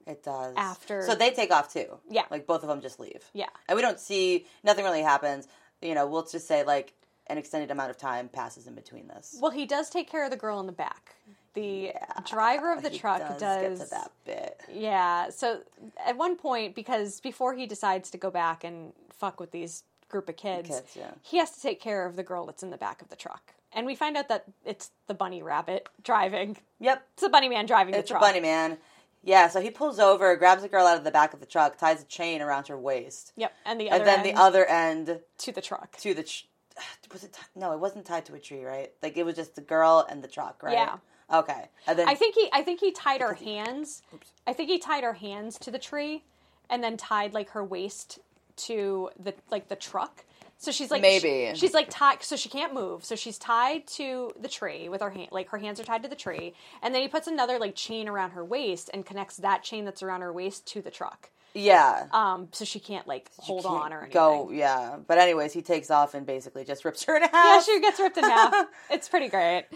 It 0.06 0.24
does. 0.24 0.54
After- 0.56 1.02
So 1.02 1.14
they 1.14 1.30
take 1.30 1.52
off 1.52 1.72
too. 1.72 1.86
Yeah. 2.10 2.24
Like 2.30 2.46
both 2.46 2.62
of 2.62 2.68
them 2.68 2.80
just 2.80 2.98
leave. 2.98 3.22
yeah 3.34 3.46
And 3.68 3.76
we 3.76 3.82
don't 3.82 4.00
see, 4.00 4.46
nothing 4.64 4.84
really 4.84 5.02
happens. 5.02 5.46
You 5.82 5.94
know, 5.94 6.06
we'll 6.06 6.24
just 6.24 6.48
say 6.48 6.64
like 6.64 6.94
an 7.28 7.38
extended 7.38 7.70
amount 7.70 7.90
of 7.90 7.98
time 7.98 8.28
passes 8.28 8.66
in 8.66 8.74
between 8.74 9.06
this. 9.06 9.36
well 9.40 9.50
he 9.52 9.66
does 9.66 9.90
take 9.90 10.10
care 10.10 10.24
of 10.24 10.30
the 10.30 10.36
girl 10.36 10.58
in 10.60 10.66
the 10.66 10.72
back 10.72 11.14
the 11.54 11.92
driver 12.28 12.72
of 12.72 12.82
the 12.82 12.90
he 12.90 12.98
truck 12.98 13.20
does, 13.20 13.40
does, 13.40 13.78
get 13.78 13.84
to 13.86 13.90
that 13.90 14.10
bit. 14.24 14.60
yeah 14.72 15.30
so 15.30 15.60
at 16.06 16.16
one 16.16 16.36
point 16.36 16.74
because 16.74 17.20
before 17.20 17.54
he 17.54 17.66
decides 17.66 18.10
to 18.10 18.18
go 18.18 18.30
back 18.30 18.64
and 18.64 18.92
fuck 19.10 19.40
with 19.40 19.50
these 19.50 19.82
group 20.08 20.28
of 20.28 20.36
kids, 20.36 20.68
Kids, 20.68 20.96
yeah. 20.96 21.10
he 21.22 21.36
has 21.38 21.50
to 21.50 21.60
take 21.60 21.80
care 21.80 22.06
of 22.06 22.16
the 22.16 22.22
girl 22.22 22.46
that's 22.46 22.62
in 22.62 22.70
the 22.70 22.76
back 22.78 23.02
of 23.02 23.08
the 23.08 23.16
truck 23.16 23.54
and 23.72 23.84
we 23.86 23.94
find 23.94 24.16
out 24.16 24.28
that 24.28 24.44
it's 24.64 24.90
the 25.06 25.14
bunny 25.14 25.42
rabbit 25.42 25.88
driving 26.02 26.56
Yep. 26.80 27.02
it's 27.14 27.22
the 27.22 27.28
bunny 27.28 27.48
man 27.48 27.66
driving 27.66 27.94
It's 27.94 28.08
the 28.08 28.14
a 28.14 28.18
truck 28.18 28.22
bunny 28.22 28.40
man. 28.40 28.78
Yeah, 29.24 29.48
so 29.48 29.60
he 29.60 29.70
pulls 29.70 29.98
over, 29.98 30.34
grabs 30.36 30.62
the 30.62 30.68
girl 30.68 30.86
out 30.86 30.96
of 30.96 31.02
the 31.02 31.10
back 31.10 31.34
of 31.34 31.40
the 31.40 31.44
truck, 31.46 31.76
ties 31.76 32.00
a 32.00 32.04
chain 32.06 32.40
around 32.40 32.68
her 32.68 32.78
waist, 32.78 33.32
yep 33.36 33.52
and 33.66 33.80
the 33.80 33.90
other 33.90 33.98
and 34.04 34.06
then 34.06 34.22
the 34.22 34.40
other 34.40 34.64
end 34.64 35.18
to 35.38 35.52
the 35.52 35.60
truck 35.60 35.96
to 35.98 36.14
the. 36.14 36.22
Ch- 36.22 36.46
was 37.12 37.24
it? 37.24 37.32
T- 37.32 37.40
no, 37.56 37.72
it 37.72 37.80
wasn't 37.80 38.06
tied 38.06 38.24
to 38.26 38.34
a 38.34 38.38
tree, 38.38 38.64
right? 38.64 38.92
Like 39.02 39.16
it 39.16 39.24
was 39.26 39.34
just 39.34 39.56
the 39.56 39.60
girl 39.60 40.06
and 40.08 40.22
the 40.22 40.28
truck, 40.28 40.62
right? 40.62 40.74
Yeah. 40.74 40.98
Okay. 41.32 41.68
And 41.86 41.98
then 41.98 42.08
I 42.08 42.14
think 42.14 42.34
he 42.34 42.48
I 42.52 42.62
think 42.62 42.80
he 42.80 42.90
tied 42.92 43.20
her 43.20 43.34
hands. 43.34 44.02
I 44.46 44.52
think 44.52 44.70
he 44.70 44.78
tied 44.78 45.04
her 45.04 45.12
hands 45.14 45.58
to 45.58 45.70
the 45.70 45.78
tree 45.78 46.24
and 46.70 46.82
then 46.82 46.96
tied 46.96 47.34
like 47.34 47.50
her 47.50 47.64
waist 47.64 48.18
to 48.56 49.10
the 49.18 49.34
like 49.50 49.68
the 49.68 49.76
truck. 49.76 50.24
So 50.60 50.72
she's 50.72 50.90
like 50.90 51.02
Maybe. 51.02 51.52
she's 51.54 51.74
like 51.74 51.86
tied 51.90 52.22
so 52.22 52.34
she 52.34 52.48
can't 52.48 52.74
move. 52.74 53.04
So 53.04 53.14
she's 53.14 53.38
tied 53.38 53.86
to 53.88 54.32
the 54.40 54.48
tree 54.48 54.88
with 54.88 55.02
her 55.02 55.10
hand 55.10 55.28
like 55.30 55.50
her 55.50 55.58
hands 55.58 55.78
are 55.78 55.84
tied 55.84 56.02
to 56.02 56.08
the 56.08 56.16
tree 56.16 56.54
and 56.82 56.94
then 56.94 57.02
he 57.02 57.08
puts 57.08 57.26
another 57.26 57.58
like 57.58 57.74
chain 57.74 58.08
around 58.08 58.30
her 58.30 58.44
waist 58.44 58.90
and 58.92 59.04
connects 59.04 59.36
that 59.36 59.62
chain 59.62 59.84
that's 59.84 60.02
around 60.02 60.22
her 60.22 60.32
waist 60.32 60.66
to 60.68 60.82
the 60.82 60.90
truck. 60.90 61.30
Yeah. 61.58 62.06
Um 62.12 62.48
so 62.52 62.64
she 62.64 62.80
can't 62.80 63.06
like 63.06 63.30
hold 63.38 63.64
Can't 63.64 63.74
on 63.74 63.92
or 63.92 63.98
anything. 63.98 64.12
Go, 64.12 64.50
yeah. 64.50 64.96
But 65.06 65.18
anyways, 65.18 65.52
he 65.52 65.62
takes 65.62 65.90
off 65.90 66.14
and 66.14 66.26
basically 66.26 66.64
just 66.64 66.84
rips 66.84 67.04
her 67.04 67.16
in 67.16 67.22
half. 67.22 67.32
Yeah, 67.32 67.60
she 67.60 67.80
gets 67.80 67.98
ripped 67.98 68.16
in 68.16 68.24
half. 68.24 68.54
It's 68.90 69.08
pretty 69.08 69.28
great. 69.28 69.66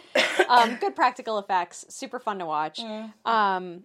Um, 0.49 0.77
good 0.81 0.97
practical 0.97 1.39
effects. 1.39 1.85
Super 1.89 2.19
fun 2.19 2.39
to 2.39 2.47
watch. 2.47 2.81
Mm. 2.81 3.13
Um, 3.27 3.85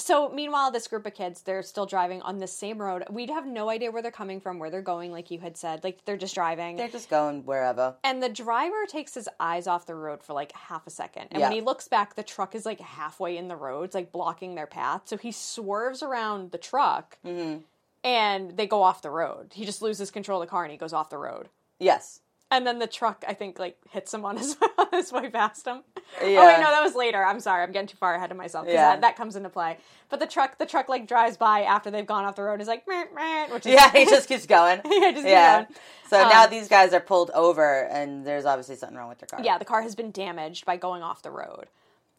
so 0.00 0.28
meanwhile, 0.30 0.70
this 0.70 0.88
group 0.88 1.06
of 1.06 1.14
kids, 1.14 1.42
they're 1.42 1.62
still 1.62 1.86
driving 1.86 2.22
on 2.22 2.38
the 2.38 2.46
same 2.46 2.78
road. 2.80 3.04
We'd 3.10 3.30
have 3.30 3.46
no 3.46 3.68
idea 3.70 3.90
where 3.90 4.02
they're 4.02 4.10
coming 4.10 4.40
from, 4.40 4.58
where 4.58 4.70
they're 4.70 4.82
going, 4.82 5.12
like 5.12 5.30
you 5.30 5.38
had 5.38 5.56
said. 5.56 5.84
Like 5.84 6.04
they're 6.04 6.16
just 6.16 6.34
driving. 6.34 6.76
They're 6.76 6.88
just 6.88 7.08
going 7.10 7.44
wherever. 7.44 7.94
and 8.04 8.22
the 8.22 8.28
driver 8.28 8.86
takes 8.88 9.14
his 9.14 9.28
eyes 9.38 9.66
off 9.66 9.86
the 9.86 9.94
road 9.94 10.22
for 10.22 10.32
like 10.32 10.52
half 10.52 10.86
a 10.86 10.90
second. 10.90 11.28
And 11.30 11.40
when 11.42 11.52
he 11.52 11.60
looks 11.60 11.88
back, 11.88 12.14
the 12.16 12.22
truck 12.22 12.54
is 12.54 12.66
like 12.66 12.80
halfway 12.80 13.36
in 13.36 13.48
the 13.48 13.56
road. 13.56 13.82
It's 13.84 13.94
like 13.94 14.12
blocking 14.12 14.54
their 14.54 14.66
path. 14.66 15.02
So 15.04 15.16
he 15.16 15.32
swerves 15.32 16.02
around 16.02 16.50
the 16.50 16.58
truck 16.58 17.18
Mm-hmm. 17.24 17.60
and 18.04 18.56
they 18.56 18.66
go 18.66 18.82
off 18.82 19.02
the 19.02 19.10
road. 19.10 19.52
He 19.54 19.64
just 19.64 19.82
loses 19.82 20.10
control 20.10 20.40
of 20.40 20.46
the 20.48 20.50
car 20.50 20.62
and 20.64 20.72
he 20.72 20.78
goes 20.78 20.92
off 20.92 21.10
the 21.10 21.18
road. 21.18 21.48
Yes. 21.78 22.20
And 22.52 22.66
then 22.66 22.80
the 22.80 22.86
truck, 22.88 23.24
I 23.28 23.34
think, 23.34 23.58
like 23.60 23.76
hits 23.90 24.12
him 24.12 24.24
on 24.24 24.36
his 24.36 24.56
on 24.78 24.88
his 24.92 25.12
way 25.12 25.30
past 25.30 25.66
him. 25.66 25.82
Oh 26.20 26.26
Yeah. 26.26 26.46
wait, 26.46 26.60
no, 26.60 26.70
that 26.70 26.82
was 26.82 26.94
later. 26.96 27.24
I'm 27.24 27.38
sorry, 27.40 27.62
I'm 27.62 27.70
getting 27.70 27.86
too 27.86 27.96
far 27.96 28.14
ahead 28.16 28.30
of 28.32 28.36
myself 28.36 28.66
Yeah. 28.68 28.90
that, 28.90 29.02
that 29.02 29.16
comes 29.16 29.36
into 29.36 29.48
play. 29.50 29.78
But 30.08 30.18
the 30.18 30.26
truck, 30.26 30.58
the 30.58 30.66
truck 30.66 30.88
like 30.88 31.06
drives 31.06 31.36
by 31.36 31.62
after 31.62 31.90
they've 31.92 32.06
gone 32.06 32.24
off 32.24 32.34
the 32.34 32.42
road. 32.42 32.54
and 32.54 32.62
is 32.62 32.66
like, 32.68 32.88
meh, 32.88 33.04
meh, 33.14 33.46
which 33.54 33.66
is 33.66 33.74
Yeah, 33.74 33.90
he 33.92 34.04
just 34.04 34.26
keeps 34.28 34.46
going. 34.46 34.80
Yeah, 34.90 35.12
just 35.12 35.26
yeah. 35.26 35.54
going. 35.62 35.66
So 36.08 36.22
Um, 36.24 36.28
now 36.28 36.46
these 36.46 36.66
guys 36.66 36.92
are 36.92 36.98
pulled 36.98 37.30
over, 37.34 37.84
and 37.84 38.26
there's 38.26 38.44
obviously 38.44 38.74
something 38.74 38.98
wrong 38.98 39.08
with 39.08 39.18
their 39.20 39.28
car. 39.28 39.40
yeah, 39.44 39.56
the 39.58 39.64
car 39.64 39.82
has 39.82 39.94
been 39.94 40.10
damaged 40.10 40.66
by 40.66 40.76
going 40.76 41.02
off 41.04 41.22
the 41.22 41.30
road. 41.30 41.66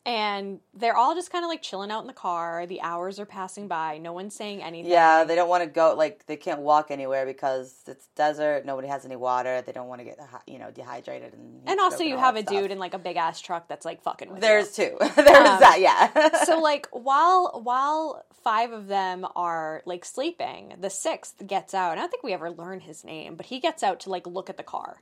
And 0.03 0.61
they're 0.73 0.97
all 0.97 1.13
just 1.13 1.31
kind 1.31 1.45
of 1.45 1.49
like 1.49 1.61
chilling 1.61 1.91
out 1.91 2.01
in 2.01 2.07
the 2.07 2.13
car. 2.13 2.65
The 2.65 2.81
hours 2.81 3.19
are 3.19 3.25
passing 3.27 3.67
by. 3.67 3.99
No 3.99 4.13
one's 4.13 4.33
saying 4.35 4.63
anything. 4.63 4.91
Yeah, 4.91 5.25
they 5.25 5.35
don't 5.35 5.47
want 5.47 5.63
to 5.63 5.69
go. 5.69 5.93
Like 5.95 6.25
they 6.25 6.37
can't 6.37 6.61
walk 6.61 6.89
anywhere 6.89 7.23
because 7.27 7.75
it's 7.85 8.07
desert. 8.15 8.65
Nobody 8.65 8.87
has 8.87 9.05
any 9.05 9.15
water. 9.15 9.61
They 9.61 9.71
don't 9.71 9.87
want 9.87 10.01
to 10.01 10.05
get 10.05 10.17
you 10.47 10.57
know 10.57 10.71
dehydrated 10.71 11.33
and. 11.33 11.61
And 11.67 11.79
also, 11.79 12.03
you 12.03 12.15
all 12.15 12.21
have 12.21 12.35
a 12.35 12.41
stuff. 12.41 12.51
dude 12.51 12.71
in 12.71 12.79
like 12.79 12.95
a 12.95 12.99
big 12.99 13.15
ass 13.15 13.39
truck 13.39 13.67
that's 13.67 13.85
like 13.85 14.01
fucking 14.01 14.29
with 14.29 14.37
you. 14.37 14.41
There's 14.41 14.71
two. 14.71 14.97
There's 14.99 15.17
Um, 15.17 15.59
that. 15.59 15.77
Yeah. 15.79 16.43
so 16.45 16.59
like 16.59 16.87
while 16.91 17.61
while 17.63 18.25
five 18.43 18.71
of 18.71 18.87
them 18.87 19.23
are 19.35 19.83
like 19.85 20.03
sleeping, 20.03 20.73
the 20.81 20.89
sixth 20.89 21.45
gets 21.45 21.75
out. 21.75 21.91
And 21.91 21.99
I 21.99 22.03
don't 22.03 22.09
think 22.09 22.23
we 22.23 22.33
ever 22.33 22.49
learn 22.49 22.79
his 22.79 23.03
name, 23.03 23.35
but 23.35 23.45
he 23.45 23.59
gets 23.59 23.83
out 23.83 23.99
to 23.99 24.09
like 24.09 24.25
look 24.25 24.49
at 24.49 24.57
the 24.57 24.63
car. 24.63 24.99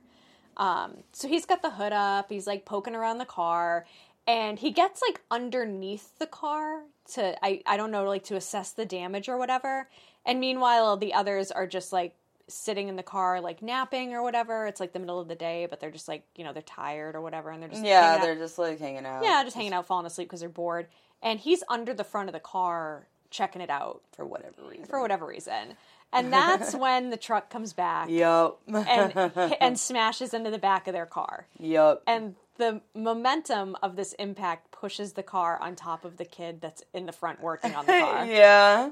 Um, 0.58 1.04
so 1.12 1.26
he's 1.26 1.46
got 1.46 1.62
the 1.62 1.70
hood 1.70 1.94
up. 1.94 2.26
He's 2.28 2.46
like 2.46 2.66
poking 2.66 2.94
around 2.94 3.16
the 3.16 3.24
car, 3.24 3.86
and 4.26 4.58
he 4.58 4.70
gets 4.70 5.00
like 5.06 5.20
underneath 5.30 6.18
the 6.18 6.26
car 6.26 6.82
to 7.14 7.36
I 7.44 7.62
I 7.66 7.76
don't 7.76 7.90
know 7.90 8.04
like 8.04 8.24
to 8.24 8.36
assess 8.36 8.72
the 8.72 8.86
damage 8.86 9.28
or 9.28 9.36
whatever. 9.36 9.88
And 10.26 10.38
meanwhile, 10.40 10.96
the 10.96 11.14
others 11.14 11.50
are 11.50 11.66
just 11.66 11.92
like 11.92 12.14
sitting 12.48 12.88
in 12.88 12.96
the 12.96 13.02
car 13.02 13.40
like 13.40 13.62
napping 13.62 14.12
or 14.12 14.22
whatever. 14.22 14.66
It's 14.66 14.80
like 14.80 14.92
the 14.92 14.98
middle 14.98 15.20
of 15.20 15.28
the 15.28 15.34
day, 15.34 15.66
but 15.68 15.80
they're 15.80 15.90
just 15.90 16.08
like 16.08 16.24
you 16.36 16.44
know 16.44 16.52
they're 16.52 16.62
tired 16.62 17.14
or 17.14 17.20
whatever, 17.20 17.50
and 17.50 17.62
they're 17.62 17.70
just 17.70 17.84
yeah, 17.84 18.18
they're 18.18 18.36
just 18.36 18.58
like 18.58 18.78
hanging 18.78 19.06
out. 19.06 19.24
Yeah, 19.24 19.42
just 19.44 19.56
hanging 19.56 19.72
out, 19.72 19.86
falling 19.86 20.06
asleep 20.06 20.28
because 20.28 20.40
they're 20.40 20.48
bored. 20.48 20.86
And 21.22 21.38
he's 21.38 21.62
under 21.68 21.92
the 21.94 22.04
front 22.04 22.28
of 22.28 22.32
the 22.32 22.40
car 22.40 23.06
checking 23.30 23.62
it 23.62 23.70
out 23.70 24.02
for 24.12 24.24
whatever 24.26 24.54
reason. 24.68 24.86
for 24.86 25.00
whatever 25.00 25.26
reason. 25.26 25.76
And 26.12 26.32
that's 26.32 26.74
when 26.74 27.10
the 27.10 27.16
truck 27.16 27.50
comes 27.50 27.72
back 27.72 28.08
yep 28.10 28.54
and 28.66 29.16
and 29.60 29.78
smashes 29.78 30.34
into 30.34 30.50
the 30.50 30.58
back 30.58 30.88
of 30.88 30.92
their 30.92 31.06
car. 31.06 31.46
yep 31.56 32.02
And 32.04 32.34
the 32.60 32.80
momentum 32.94 33.76
of 33.82 33.96
this 33.96 34.12
impact 34.14 34.70
pushes 34.70 35.14
the 35.14 35.22
car 35.22 35.58
on 35.60 35.74
top 35.74 36.04
of 36.04 36.16
the 36.18 36.24
kid 36.24 36.60
that's 36.60 36.84
in 36.94 37.06
the 37.06 37.12
front 37.12 37.40
working 37.42 37.74
on 37.74 37.86
the 37.86 37.92
car. 37.98 38.26
yeah. 38.26 38.90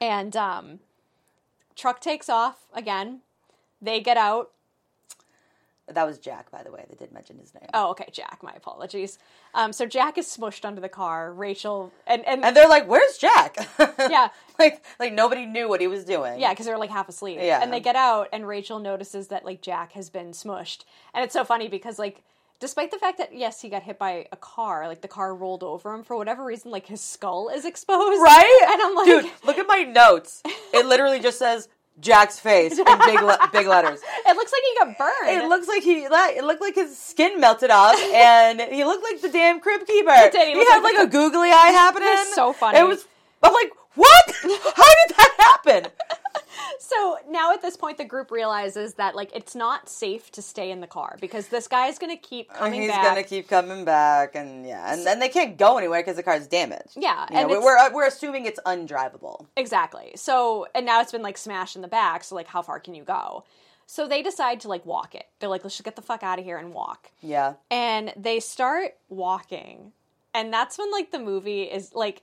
And 0.00 0.34
um 0.36 0.80
truck 1.76 2.00
takes 2.00 2.28
off 2.28 2.66
again. 2.74 3.20
They 3.80 4.00
get 4.00 4.16
out. 4.16 4.50
That 5.88 6.04
was 6.04 6.18
Jack, 6.18 6.50
by 6.50 6.64
the 6.64 6.72
way. 6.72 6.84
They 6.88 6.96
did 6.96 7.12
mention 7.12 7.38
his 7.38 7.54
name. 7.54 7.68
Oh, 7.72 7.90
okay, 7.90 8.08
Jack. 8.10 8.42
My 8.42 8.52
apologies. 8.56 9.20
Um, 9.54 9.72
so 9.72 9.86
Jack 9.86 10.18
is 10.18 10.26
smushed 10.26 10.64
under 10.64 10.80
the 10.80 10.88
car. 10.88 11.32
Rachel 11.32 11.92
and 12.08 12.26
and, 12.26 12.44
And 12.44 12.56
they're 12.56 12.68
like, 12.68 12.88
"Where's 12.88 13.18
Jack?" 13.18 13.56
Yeah. 13.98 14.28
like 14.58 14.82
like 14.98 15.12
nobody 15.12 15.46
knew 15.46 15.68
what 15.68 15.80
he 15.80 15.86
was 15.86 16.04
doing. 16.04 16.40
Yeah, 16.40 16.50
because 16.52 16.66
they're 16.66 16.78
like 16.78 16.90
half 16.90 17.08
asleep. 17.08 17.38
Yeah. 17.40 17.62
And 17.62 17.72
they 17.72 17.78
get 17.80 17.94
out, 17.94 18.28
and 18.32 18.48
Rachel 18.48 18.80
notices 18.80 19.28
that 19.28 19.44
like 19.44 19.60
Jack 19.60 19.92
has 19.92 20.10
been 20.10 20.32
smushed, 20.32 20.84
and 21.14 21.22
it's 21.22 21.34
so 21.34 21.44
funny 21.44 21.68
because 21.68 21.98
like. 21.98 22.22
Despite 22.58 22.90
the 22.90 22.98
fact 22.98 23.18
that 23.18 23.34
yes, 23.34 23.60
he 23.60 23.68
got 23.68 23.82
hit 23.82 23.98
by 23.98 24.26
a 24.32 24.36
car, 24.36 24.88
like 24.88 25.02
the 25.02 25.08
car 25.08 25.34
rolled 25.34 25.62
over 25.62 25.92
him 25.94 26.02
for 26.02 26.16
whatever 26.16 26.44
reason, 26.44 26.70
like 26.70 26.86
his 26.86 27.00
skull 27.02 27.48
is 27.50 27.64
exposed, 27.64 28.20
Right? 28.22 28.68
And 28.72 28.80
I'm 28.82 28.94
like, 28.94 29.06
dude, 29.06 29.32
look 29.44 29.58
at 29.58 29.66
my 29.68 29.82
notes. 29.82 30.42
It 30.72 30.86
literally 30.86 31.20
just 31.20 31.38
says 31.38 31.68
Jack's 32.00 32.38
face 32.40 32.78
in 32.78 32.84
big 32.84 33.20
le- 33.22 33.38
big 33.52 33.66
letters. 33.66 34.00
it 34.26 34.36
looks 34.36 34.52
like 34.52 34.62
he 34.62 34.78
got 34.84 34.98
burned. 34.98 35.42
It 35.44 35.48
looks 35.48 35.68
like 35.68 35.82
he 35.82 36.04
it 36.04 36.44
looked 36.44 36.60
like 36.62 36.74
his 36.74 36.96
skin 36.98 37.40
melted 37.40 37.70
off, 37.70 37.98
and 38.14 38.60
he 38.60 38.84
looked 38.84 39.02
like 39.04 39.20
the 39.22 39.28
damn 39.30 39.60
Crypt 39.60 39.86
Keeper. 39.86 40.10
did, 40.32 40.48
he 40.48 40.54
He, 40.54 40.66
had 40.66 40.80
like 40.80 40.94
like, 40.96 41.08
a 41.08 41.10
googly 41.10 41.50
eye 41.50 41.72
happening. 41.72 42.08
was 42.08 42.34
so 42.34 42.52
funny. 42.52 42.78
It 42.78 42.86
was. 42.86 43.06
I'm 43.42 43.52
like, 43.52 43.70
what? 43.94 44.24
How 44.42 44.48
did 44.48 45.16
that 45.16 45.34
happen? 45.38 45.86
So 46.78 47.18
now 47.28 47.52
at 47.52 47.62
this 47.62 47.76
point, 47.76 47.98
the 47.98 48.04
group 48.04 48.30
realizes 48.30 48.94
that 48.94 49.14
like 49.14 49.34
it's 49.34 49.54
not 49.54 49.88
safe 49.88 50.30
to 50.32 50.42
stay 50.42 50.70
in 50.70 50.80
the 50.80 50.86
car 50.86 51.16
because 51.20 51.48
this 51.48 51.68
guy 51.68 51.86
is 51.88 51.98
going 51.98 52.14
to 52.16 52.20
keep 52.20 52.48
oh, 52.54 52.58
coming 52.58 52.82
He's 52.82 52.90
back. 52.90 53.04
gonna 53.04 53.22
keep 53.22 53.48
coming 53.48 53.84
back, 53.84 54.34
and 54.34 54.66
yeah, 54.66 54.92
and 54.92 55.04
then 55.06 55.18
they 55.18 55.28
can't 55.28 55.56
go 55.56 55.78
anywhere 55.78 56.00
because 56.00 56.16
the 56.16 56.22
car's 56.22 56.46
damaged. 56.46 56.96
Yeah, 56.96 57.26
You 57.30 57.36
and 57.38 57.50
we're, 57.50 57.62
we're 57.62 57.76
uh, 57.76 57.90
we're 57.92 58.06
assuming 58.06 58.46
it's 58.46 58.60
undrivable. 58.66 59.46
Exactly. 59.56 60.12
So, 60.16 60.66
and 60.74 60.84
now 60.86 61.00
it's 61.00 61.12
been 61.12 61.22
like 61.22 61.38
smashed 61.38 61.76
in 61.76 61.82
the 61.82 61.88
back. 61.88 62.24
So, 62.24 62.34
like, 62.34 62.46
how 62.48 62.62
far 62.62 62.80
can 62.80 62.94
you 62.94 63.04
go? 63.04 63.44
So 63.86 64.08
they 64.08 64.22
decide 64.22 64.60
to 64.60 64.68
like 64.68 64.84
walk 64.84 65.14
it. 65.14 65.26
They're 65.38 65.48
like, 65.48 65.62
let's 65.62 65.76
just 65.76 65.84
get 65.84 65.94
the 65.96 66.02
fuck 66.02 66.22
out 66.24 66.38
of 66.38 66.44
here 66.44 66.58
and 66.58 66.74
walk. 66.74 67.10
Yeah, 67.22 67.54
And 67.70 68.12
they 68.16 68.40
start 68.40 68.96
walking, 69.08 69.92
and 70.34 70.52
that's 70.52 70.76
when 70.76 70.90
like 70.90 71.12
the 71.12 71.20
movie 71.20 71.62
is 71.62 71.94
like, 71.94 72.22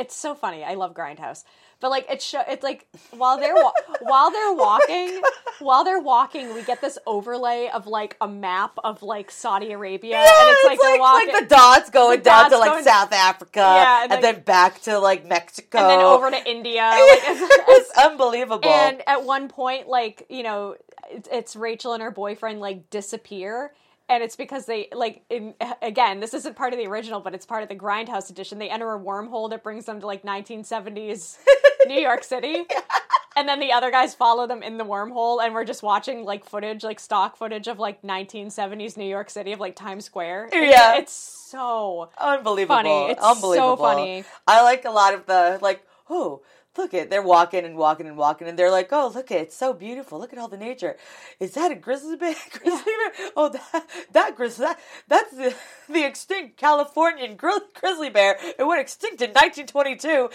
it's 0.00 0.16
so 0.16 0.34
funny. 0.34 0.64
I 0.64 0.74
love 0.74 0.94
Grindhouse, 0.94 1.44
but 1.80 1.90
like 1.90 2.06
it's 2.10 2.24
show 2.24 2.42
it's 2.48 2.62
like 2.62 2.86
while 3.10 3.38
they're 3.38 3.54
wa- 3.54 3.72
while 4.00 4.30
they're 4.30 4.52
walking, 4.54 5.20
while 5.60 5.84
they're 5.84 6.00
walking, 6.00 6.54
we 6.54 6.62
get 6.62 6.80
this 6.80 6.98
overlay 7.06 7.68
of 7.72 7.86
like 7.86 8.16
a 8.20 8.28
map 8.28 8.72
of 8.82 9.02
like 9.02 9.30
Saudi 9.30 9.72
Arabia, 9.72 10.12
yeah, 10.12 10.40
and 10.40 10.50
it's, 10.50 10.64
like 10.64 10.74
it's 10.74 10.82
they're 10.82 10.92
like, 10.92 11.00
walking. 11.00 11.34
like 11.34 11.48
the 11.48 11.54
dots 11.54 11.90
going 11.90 12.18
the 12.18 12.24
down 12.24 12.42
dots 12.44 12.54
to 12.54 12.58
like 12.58 12.70
going- 12.72 12.84
South 12.84 13.12
Africa, 13.12 13.60
Yeah, 13.60 14.02
and, 14.04 14.12
and, 14.12 14.22
like- 14.22 14.34
then 14.36 14.42
back 14.44 14.80
to 14.82 14.98
like 14.98 15.26
Mexico, 15.26 15.78
and 15.78 15.90
then 15.90 16.00
over 16.00 16.30
to 16.30 16.50
India. 16.50 16.80
Like, 16.90 17.20
it's, 17.24 17.40
it's- 17.40 17.60
it's 17.68 17.98
unbelievable. 17.98 18.68
And 18.68 19.02
at 19.06 19.24
one 19.24 19.48
point, 19.48 19.86
like 19.88 20.26
you 20.30 20.42
know, 20.42 20.76
it's, 21.10 21.28
it's 21.30 21.56
Rachel 21.56 21.92
and 21.92 22.02
her 22.02 22.10
boyfriend 22.10 22.60
like 22.60 22.88
disappear, 22.90 23.72
and 24.10 24.22
it's 24.22 24.36
because 24.36 24.66
they 24.66 24.88
like 24.92 25.22
in, 25.30 25.54
again, 25.80 26.20
this 26.20 26.34
isn't 26.34 26.56
part 26.56 26.74
of 26.74 26.78
the 26.78 26.86
original, 26.86 27.20
but 27.20 27.32
it's 27.34 27.46
part 27.46 27.62
of 27.62 27.68
the 27.70 27.76
Grindhouse 27.76 28.28
edition. 28.28 28.58
They 28.58 28.68
enter 28.68 28.92
a 28.92 28.98
wormhole 28.98 29.48
that 29.50 29.62
brings 29.62 29.86
them 29.86 30.00
to 30.00 30.06
like 30.06 30.22
1970s 30.24 31.38
New 31.86 32.00
York 32.00 32.24
City. 32.24 32.64
and 33.36 33.48
then 33.48 33.60
the 33.60 33.72
other 33.72 33.90
guys 33.90 34.14
follow 34.14 34.46
them 34.46 34.62
in 34.62 34.76
the 34.76 34.84
wormhole, 34.84 35.42
and 35.42 35.54
we're 35.54 35.64
just 35.64 35.82
watching 35.82 36.24
like 36.24 36.44
footage, 36.44 36.82
like 36.84 36.98
stock 37.00 37.36
footage 37.36 37.68
of 37.68 37.78
like 37.78 38.02
1970s 38.02 38.96
New 38.96 39.04
York 39.08 39.30
City 39.30 39.52
of 39.52 39.60
like 39.60 39.76
Times 39.76 40.04
Square. 40.04 40.46
It's- 40.52 40.70
Yeah. 40.70 40.96
it's 40.96 41.12
so 41.12 42.10
Unbelievable. 42.18 42.76
Funny. 42.76 43.10
It's 43.12 43.22
Unbelievable. 43.22 43.76
so 43.76 43.82
funny. 43.82 44.24
I 44.46 44.62
like 44.62 44.84
a 44.84 44.90
lot 44.90 45.14
of 45.14 45.26
the 45.26 45.58
like, 45.62 45.86
oh, 46.10 46.42
look 46.80 46.94
it. 46.94 47.10
They're 47.10 47.22
walking 47.22 47.64
and 47.64 47.76
walking 47.76 48.06
and 48.06 48.16
walking, 48.16 48.48
and 48.48 48.58
they're 48.58 48.70
like, 48.70 48.88
oh, 48.92 49.10
look 49.14 49.30
it. 49.30 49.40
It's 49.40 49.56
so 49.56 49.72
beautiful. 49.72 50.18
Look 50.18 50.32
at 50.32 50.38
all 50.38 50.48
the 50.48 50.56
nature. 50.56 50.96
Is 51.38 51.52
that 51.52 51.70
a 51.70 51.74
grizzly 51.74 52.16
bear? 52.16 52.34
Grizzly 52.50 52.84
bear? 52.84 53.30
Oh, 53.36 53.48
that 53.50 53.86
that 54.12 54.36
grizzly. 54.36 54.66
That, 54.66 54.78
that's 55.08 55.30
the, 55.32 55.54
the 55.88 56.04
extinct 56.04 56.56
Californian 56.56 57.36
grizzly 57.36 58.10
bear. 58.10 58.36
It 58.58 58.64
went 58.64 58.80
extinct 58.80 59.22
in 59.22 59.30
1922. 59.30 60.30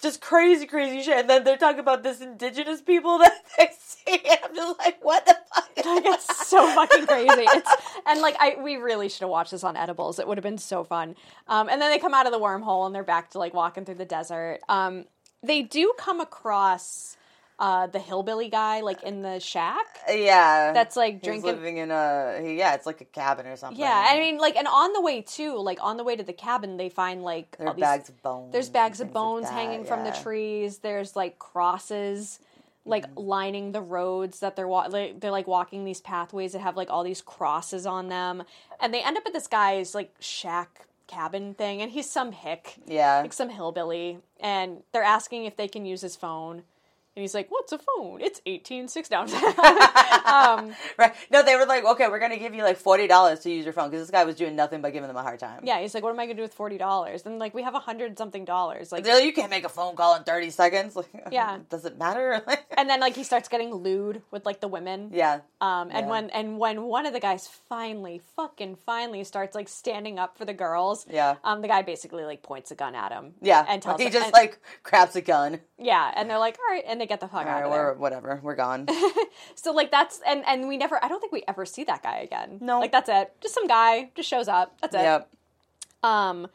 Just 0.00 0.20
crazy, 0.20 0.66
crazy 0.66 1.02
shit. 1.02 1.18
And 1.18 1.30
then 1.30 1.44
they're 1.44 1.56
talking 1.56 1.80
about 1.80 2.02
this 2.02 2.20
indigenous 2.20 2.80
people 2.82 3.18
that 3.24 3.32
they 3.56 3.70
see. 3.78 4.20
And 4.30 4.38
I'm 4.44 4.54
just 4.54 4.78
like, 4.78 5.04
what 5.04 5.24
the 5.26 5.36
fuck? 5.54 5.64
like 5.86 6.04
it's 6.06 6.48
so 6.48 6.66
fucking 6.74 7.06
crazy. 7.06 7.28
It's 7.54 7.70
and 8.06 8.20
like 8.20 8.36
I 8.40 8.56
we 8.60 8.76
really 8.76 9.08
should 9.08 9.20
have 9.20 9.30
watched 9.30 9.50
this 9.50 9.64
on 9.64 9.76
edibles. 9.76 10.18
It 10.18 10.26
would 10.26 10.38
have 10.38 10.42
been 10.42 10.58
so 10.58 10.82
fun. 10.82 11.14
Um, 11.46 11.68
and 11.68 11.80
then 11.80 11.90
they 11.90 11.98
come 11.98 12.14
out 12.14 12.26
of 12.26 12.32
the 12.32 12.38
wormhole 12.38 12.86
and 12.86 12.94
they're 12.94 13.04
back 13.04 13.30
to 13.30 13.38
like 13.38 13.54
walking 13.54 13.84
through 13.84 13.96
the 13.96 14.04
desert. 14.04 14.60
Um, 14.68 15.04
they 15.44 15.62
do 15.62 15.92
come 15.98 16.20
across 16.20 17.16
uh, 17.58 17.86
the 17.86 18.00
hillbilly 18.00 18.48
guy 18.48 18.80
like 18.80 19.02
in 19.04 19.22
the 19.22 19.38
shack. 19.38 19.86
yeah. 20.08 20.72
That's 20.72 20.96
like 20.96 21.14
He's 21.14 21.22
drinking. 21.22 21.50
living 21.50 21.76
in 21.76 21.90
a 21.92 22.54
yeah, 22.56 22.74
it's 22.74 22.84
like 22.86 23.00
a 23.00 23.04
cabin 23.04 23.46
or 23.46 23.56
something. 23.56 23.78
Yeah, 23.80 24.06
I 24.08 24.18
mean, 24.18 24.38
like, 24.38 24.56
and 24.56 24.66
on 24.66 24.92
the 24.92 25.00
way 25.00 25.22
too, 25.22 25.56
like 25.58 25.78
on 25.80 25.96
the 25.96 26.02
way 26.04 26.16
to 26.16 26.24
the 26.24 26.32
cabin, 26.32 26.76
they 26.78 26.88
find 26.88 27.22
like 27.22 27.56
there 27.58 27.68
all 27.68 27.74
these- 27.74 27.80
bags 27.80 28.08
of 28.08 28.20
bones. 28.22 28.52
There's 28.52 28.68
bags 28.68 29.00
of 29.00 29.06
things 29.08 29.14
like 29.14 29.22
bones 29.22 29.44
that, 29.46 29.52
hanging 29.52 29.84
from 29.84 30.02
the 30.04 30.10
trees. 30.10 30.78
There's 30.78 31.14
like 31.14 31.38
crosses, 31.38 32.40
like 32.84 33.04
Mm-hmm. 33.06 33.20
lining 33.20 33.72
the 33.72 33.80
roads 33.80 34.40
that 34.40 34.56
they're 34.56 34.68
wa- 34.68 34.88
like, 34.90 35.20
they're 35.20 35.30
like 35.30 35.46
walking 35.46 35.84
these 35.84 36.00
pathways 36.00 36.52
that 36.52 36.58
have 36.60 36.76
like 36.76 36.90
all 36.90 37.04
these 37.04 37.22
crosses 37.22 37.86
on 37.86 38.08
them, 38.08 38.42
and 38.80 38.92
they 38.92 39.02
end 39.02 39.16
up 39.16 39.24
at 39.26 39.32
this 39.32 39.46
guy's 39.46 39.94
like 39.94 40.12
shack 40.18 40.86
cabin 41.06 41.54
thing, 41.54 41.82
and 41.82 41.90
he's 41.92 42.08
some 42.10 42.32
hick, 42.32 42.76
Yeah. 42.86 43.20
like 43.20 43.32
some 43.32 43.50
hillbilly, 43.50 44.18
and 44.40 44.82
they're 44.92 45.02
asking 45.02 45.44
if 45.44 45.56
they 45.56 45.68
can 45.68 45.84
use 45.86 46.00
his 46.00 46.16
phone. 46.16 46.64
And 47.16 47.22
he's 47.22 47.32
like, 47.34 47.48
"What's 47.50 47.72
a 47.72 47.78
phone? 47.78 48.20
It's 48.20 48.40
eighteen 48.44 48.88
six 48.88 49.08
down." 49.08 49.28
um, 50.24 50.74
Right. 50.98 51.12
No, 51.30 51.42
they 51.42 51.56
were 51.56 51.66
like, 51.66 51.84
okay, 51.84 52.08
we're 52.08 52.18
gonna 52.18 52.38
give 52.38 52.54
you 52.54 52.62
like 52.62 52.76
forty 52.76 53.06
dollars 53.06 53.40
to 53.40 53.50
use 53.50 53.64
your 53.64 53.72
phone 53.72 53.90
because 53.90 54.02
this 54.02 54.10
guy 54.10 54.24
was 54.24 54.36
doing 54.36 54.56
nothing 54.56 54.80
but 54.80 54.92
giving 54.92 55.08
them 55.08 55.16
a 55.16 55.22
hard 55.22 55.38
time. 55.38 55.60
yeah, 55.64 55.80
he's 55.80 55.94
like, 55.94 56.02
"What 56.02 56.10
am 56.10 56.18
I 56.20 56.26
gonna 56.26 56.34
do 56.36 56.42
with 56.42 56.54
forty 56.54 56.78
dollars?" 56.78 57.22
And 57.24 57.38
like, 57.38 57.54
we 57.54 57.62
have 57.62 57.74
a 57.74 57.78
hundred 57.80 58.18
something 58.18 58.44
dollars. 58.44 58.90
Like, 58.92 59.06
like, 59.06 59.24
you 59.24 59.32
can't 59.32 59.50
make 59.50 59.64
a 59.64 59.68
phone 59.68 59.94
call 59.96 60.16
in 60.16 60.24
thirty 60.24 60.50
seconds. 60.50 60.96
Like, 61.04 61.08
Yeah. 61.30 61.58
Does 61.70 61.84
it 61.84 61.98
matter? 61.98 62.40
and 62.76 62.88
then 62.88 63.00
like 63.00 63.14
he 63.16 63.24
starts 63.24 63.48
getting 63.48 63.72
lewd 63.74 64.22
with 64.30 64.44
like 64.46 64.60
the 64.60 64.68
women. 64.68 65.10
yeah. 65.12 65.40
Um, 65.60 65.90
and 65.90 66.06
Yeah. 66.06 66.10
when 66.10 66.30
and 66.30 66.58
when 66.58 66.82
one 66.84 67.06
of 67.06 67.12
the 67.12 67.20
guys 67.20 67.46
finally, 67.68 68.20
fucking 68.36 68.76
finally, 68.86 69.22
starts 69.24 69.54
like 69.54 69.68
standing 69.68 70.18
up 70.18 70.36
for 70.38 70.44
the 70.44 70.52
girls, 70.54 71.06
Yeah. 71.10 71.36
um, 71.44 71.62
the 71.62 71.68
guy 71.68 71.82
basically 71.82 72.24
like 72.24 72.42
points 72.42 72.70
a 72.70 72.74
gun 72.74 72.94
at 72.94 73.12
him, 73.12 73.34
Yeah. 73.40 73.64
and 73.68 73.80
tells 73.82 73.96
him. 74.00 74.00
he 74.00 74.06
him- 74.06 74.12
just 74.12 74.26
and- 74.26 74.32
like 74.32 74.58
grabs 74.82 75.14
a 75.16 75.20
gun. 75.20 75.60
yeah, 75.78 76.12
and 76.16 76.28
they're 76.28 76.38
like, 76.38 76.58
all 76.58 76.74
right, 76.74 76.84
and 76.86 77.00
they 77.04 77.08
get 77.08 77.20
the 77.20 77.28
fuck 77.28 77.42
All 77.44 77.52
out 77.52 77.60
right, 77.60 77.64
of 77.64 77.70
we're 77.70 77.94
whatever. 77.94 78.40
We're 78.42 78.54
gone. 78.54 78.88
So 79.56 79.72
like 79.72 79.90
that's 79.90 80.20
and 80.26 80.42
and 80.46 80.68
we 80.68 80.76
never, 80.76 81.02
I 81.04 81.08
don't 81.08 81.20
think 81.20 81.32
we 81.32 81.42
ever 81.46 81.66
see 81.66 81.84
that 81.84 82.02
guy 82.02 82.18
again. 82.18 82.58
No. 82.60 82.80
like 82.80 82.92
that's 82.92 83.08
it, 83.08 83.32
just 83.40 83.54
some 83.54 83.66
guy 83.66 84.10
just 84.14 84.28
shows 84.28 84.48
up. 84.48 84.80
That's 84.80 84.94
it. 84.94 85.00
yep. 85.00 85.28
um 86.02 86.48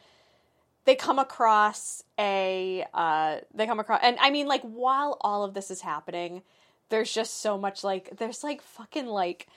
they 0.86 0.96
come 0.96 1.20
across 1.20 2.04
a 2.18 2.86
uh 2.94 3.38
they 3.54 3.68
come 3.68 3.80
across 3.80 4.00
and 4.02 4.18
i 4.22 4.30
mean 4.32 4.48
like 4.48 4.62
while 4.64 5.18
all 5.22 5.44
of 5.44 5.54
this 5.54 5.70
is 5.70 5.82
happening 5.82 6.42
there's 6.90 7.14
just 7.14 7.42
so 7.42 7.58
much 7.58 7.84
like 7.84 8.18
there's 8.18 8.44
like 8.44 8.62
fucking 8.62 9.06
like 9.06 9.48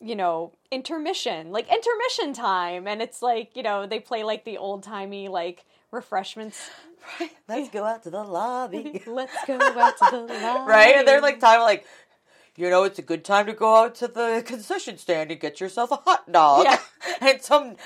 you 0.00 0.16
know 0.16 0.52
intermission 0.70 1.50
like 1.52 1.66
intermission 1.70 2.32
time 2.32 2.86
and 2.86 3.02
it's 3.02 3.20
like 3.20 3.50
you 3.54 3.62
know 3.62 3.86
they 3.86 4.00
play 4.00 4.22
like 4.22 4.44
the 4.44 4.56
old 4.56 4.82
timey 4.82 5.28
like 5.28 5.64
refreshments 5.90 6.70
Right. 7.20 7.30
Let's 7.48 7.68
go 7.70 7.84
out 7.84 8.02
to 8.02 8.10
the 8.10 8.22
lobby. 8.22 9.02
let's 9.06 9.32
go 9.46 9.54
out 9.56 9.96
to 9.98 10.04
the 10.10 10.18
lobby. 10.42 10.70
right? 10.70 10.96
And 10.96 11.08
they're 11.08 11.20
like 11.22 11.40
time 11.40 11.60
like 11.60 11.86
you 12.56 12.68
know, 12.68 12.82
it's 12.82 12.98
a 12.98 13.02
good 13.02 13.24
time 13.24 13.46
to 13.46 13.52
go 13.52 13.76
out 13.76 13.94
to 13.96 14.08
the 14.08 14.42
concession 14.44 14.98
stand 14.98 15.30
and 15.30 15.40
get 15.40 15.60
yourself 15.60 15.92
a 15.92 15.96
hot 15.96 16.30
dog 16.30 16.64
Yeah. 16.64 16.78
and 17.20 17.40
some 17.40 17.76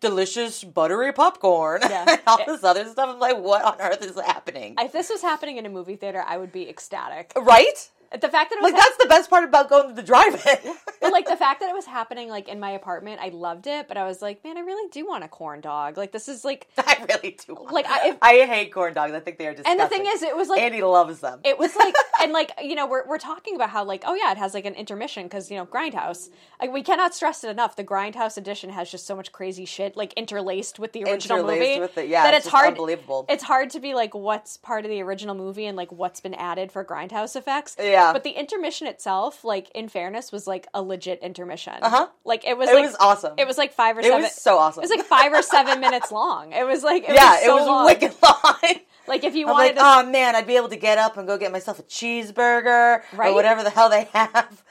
delicious 0.00 0.62
buttery 0.64 1.12
popcorn 1.12 1.80
Yeah. 1.82 2.04
and 2.08 2.20
all 2.26 2.38
eh 2.40 2.44
this 2.46 2.64
other 2.64 2.84
stuff. 2.86 3.08
I'm 3.10 3.18
like, 3.18 3.36
what 3.38 3.62
on 3.64 3.80
earth 3.80 4.02
is 4.04 4.14
happening? 4.18 4.76
if 4.78 4.92
this 4.92 5.10
was 5.10 5.20
happening 5.20 5.56
in 5.58 5.66
a 5.66 5.68
movie 5.68 5.96
theater 5.96 6.24
i 6.26 6.38
would 6.38 6.52
be 6.52 6.68
ecstatic 6.68 7.32
right? 7.36 7.90
The 8.12 8.28
fact 8.28 8.50
that 8.50 8.56
it 8.58 8.62
was 8.62 8.72
Like 8.72 8.82
that's 8.82 8.96
the 8.96 9.06
best 9.08 9.30
part 9.30 9.44
about 9.44 9.68
going 9.70 9.88
to 9.88 9.94
the 9.94 10.02
drive-in. 10.02 10.74
But 11.00 11.12
like 11.12 11.26
the 11.26 11.36
fact 11.36 11.60
that 11.60 11.70
it 11.70 11.74
was 11.74 11.86
happening 11.98 12.28
like 12.28 12.46
in 12.48 12.60
my 12.60 12.70
apartment, 12.72 13.20
I 13.22 13.28
loved 13.30 13.66
it. 13.66 13.88
But 13.88 13.96
I 13.96 14.04
was 14.06 14.20
like, 14.20 14.44
man, 14.44 14.58
I 14.58 14.60
really 14.60 14.88
do 14.90 15.06
want 15.08 15.24
a 15.24 15.28
corn 15.28 15.60
dog. 15.62 15.96
Like 15.96 16.12
this 16.12 16.28
is 16.28 16.44
like, 16.44 16.68
I 16.78 17.04
really 17.08 17.38
do. 17.46 17.54
want- 17.54 17.72
Like, 17.72 17.86
I- 17.86 18.08
if- 18.10 18.18
I 18.20 18.44
hate 18.46 18.72
corn 18.72 18.92
dogs. 18.94 19.12
I 19.14 19.20
think 19.20 19.38
they 19.38 19.46
are 19.46 19.54
just. 19.54 19.66
and 19.66 19.80
the 19.80 19.86
thing 19.88 20.04
is, 20.06 20.22
it 20.22 20.36
was 20.36 20.48
like 20.48 20.60
Andy 20.60 20.82
loves 20.82 21.20
them. 21.20 21.40
it 21.44 21.58
was 21.58 21.74
like 21.76 21.94
and 22.22 22.32
like 22.32 22.52
you 22.62 22.74
know 22.74 22.86
we're, 22.86 23.06
we're 23.06 23.18
talking 23.18 23.54
about 23.56 23.70
how 23.70 23.82
like 23.84 24.02
oh 24.06 24.14
yeah 24.14 24.30
it 24.32 24.36
has 24.38 24.52
like 24.54 24.66
an 24.66 24.74
intermission 24.74 25.22
because 25.24 25.50
you 25.50 25.56
know 25.56 25.64
grindhouse 25.64 26.28
like 26.60 26.70
we 26.72 26.82
cannot 26.82 27.14
stress 27.14 27.42
it 27.44 27.48
enough 27.48 27.76
the 27.76 27.84
grindhouse 27.84 28.36
edition 28.36 28.68
has 28.70 28.90
just 28.90 29.06
so 29.06 29.16
much 29.16 29.32
crazy 29.32 29.64
shit 29.64 29.96
like 29.96 30.12
interlaced 30.14 30.78
with 30.78 30.92
the 30.92 31.02
original 31.04 31.38
Interlaced 31.38 31.60
movie 31.68 31.80
with 31.80 31.96
it, 31.98 32.08
yeah, 32.08 32.24
that 32.24 32.34
it's 32.34 32.44
it's, 32.46 32.52
hard 32.52 32.68
unbelievable. 32.68 33.24
it's 33.30 33.42
hard 33.44 33.70
to 33.70 33.80
be 33.80 33.94
like 33.94 34.14
what's 34.14 34.56
part 34.58 34.84
of 34.84 34.90
the 34.90 35.00
original 35.00 35.34
movie 35.34 35.64
and 35.66 35.76
like 35.76 35.90
what's 35.92 36.20
been 36.20 36.34
added 36.34 36.70
for 36.70 36.84
grindhouse 36.84 37.34
effects 37.36 37.76
Yeah. 37.78 37.99
But 38.12 38.24
the 38.24 38.30
intermission 38.30 38.86
itself 38.86 39.44
like 39.44 39.70
in 39.74 39.88
fairness 39.88 40.30
was 40.32 40.46
like 40.46 40.66
a 40.74 40.82
legit 40.82 41.20
intermission 41.22 41.74
Uh-huh. 41.82 42.08
like 42.24 42.44
it 42.46 42.56
was 42.58 42.68
It 42.68 42.74
like 42.74 42.84
was 42.84 42.96
awesome. 43.00 43.34
it 43.38 43.46
was 43.46 43.58
like 43.58 43.72
five 43.72 43.96
or 43.96 44.00
It 44.00 44.04
seven 44.04 44.22
was 44.22 44.34
so 44.34 44.58
awesome. 44.58 44.82
it 44.82 44.88
was 44.88 44.96
like 44.96 45.06
five 45.06 45.32
or 45.32 45.42
seven 45.42 45.80
minutes 45.80 46.10
long 46.12 46.52
it 46.52 46.66
was 46.66 46.82
like 46.82 47.04
it 47.08 47.14
yeah, 47.14 47.32
was 47.32 47.40
so 47.44 47.50
it 47.56 47.60
was 47.60 47.66
long. 47.66 47.84
wicked 47.86 48.14
long. 48.22 48.74
like 49.06 49.24
if 49.24 49.34
you 49.34 49.46
I'm 49.46 49.52
wanted 49.52 49.76
like, 49.76 50.02
to 50.02 50.08
oh 50.08 50.10
man, 50.10 50.36
I'd 50.36 50.46
be 50.46 50.56
able 50.56 50.68
to 50.68 50.76
get 50.76 50.98
up 50.98 51.16
and 51.16 51.26
go 51.26 51.36
get 51.38 51.52
myself 51.52 51.78
a 51.78 51.82
cheeseburger 51.84 53.02
Right? 53.12 53.30
or 53.30 53.34
whatever 53.34 53.62
the 53.62 53.70
hell 53.70 53.88
they 53.90 54.04
have. 54.12 54.62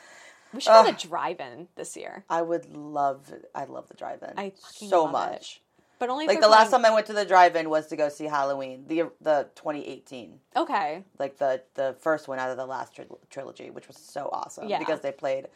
we 0.53 0.61
should 0.61 0.71
go 0.71 0.91
to 0.91 1.07
drive-in 1.07 1.67
this 1.75 1.95
year 1.97 2.23
I 2.29 2.41
would 2.41 2.65
love, 2.75 3.31
I 3.53 3.65
love 3.65 3.87
the 3.87 3.93
drive-in 3.95 4.33
I 4.37 4.53
so 4.59 5.05
love 5.05 5.33
it. 5.33 5.59
But 5.99 6.09
only 6.09 6.25
Like 6.27 6.39
the 6.41 6.47
last 6.47 6.69
playing- 6.69 6.83
time 6.83 6.91
I 6.91 6.95
went 6.95 7.05
to 7.07 7.13
the 7.13 7.25
drive-in 7.25 7.69
was 7.69 7.87
to 7.87 7.95
go 7.95 8.09
see 8.09 8.25
Halloween, 8.25 8.85
the 8.87 9.11
the 9.21 9.49
2018, 9.55 10.39
Okay. 10.55 11.03
like 11.19 11.37
the 11.37 11.61
the 11.75 11.95
first 11.99 12.27
one 12.27 12.39
out 12.39 12.49
of 12.49 12.57
the 12.57 12.65
last 12.65 12.95
tri- 12.95 13.05
trilogy, 13.29 13.69
which 13.69 13.87
was 13.87 13.97
so 13.97 14.29
awesome 14.31 14.67
Yeah. 14.69 14.79
because 14.79 15.01
they 15.01 15.11
played 15.11 15.47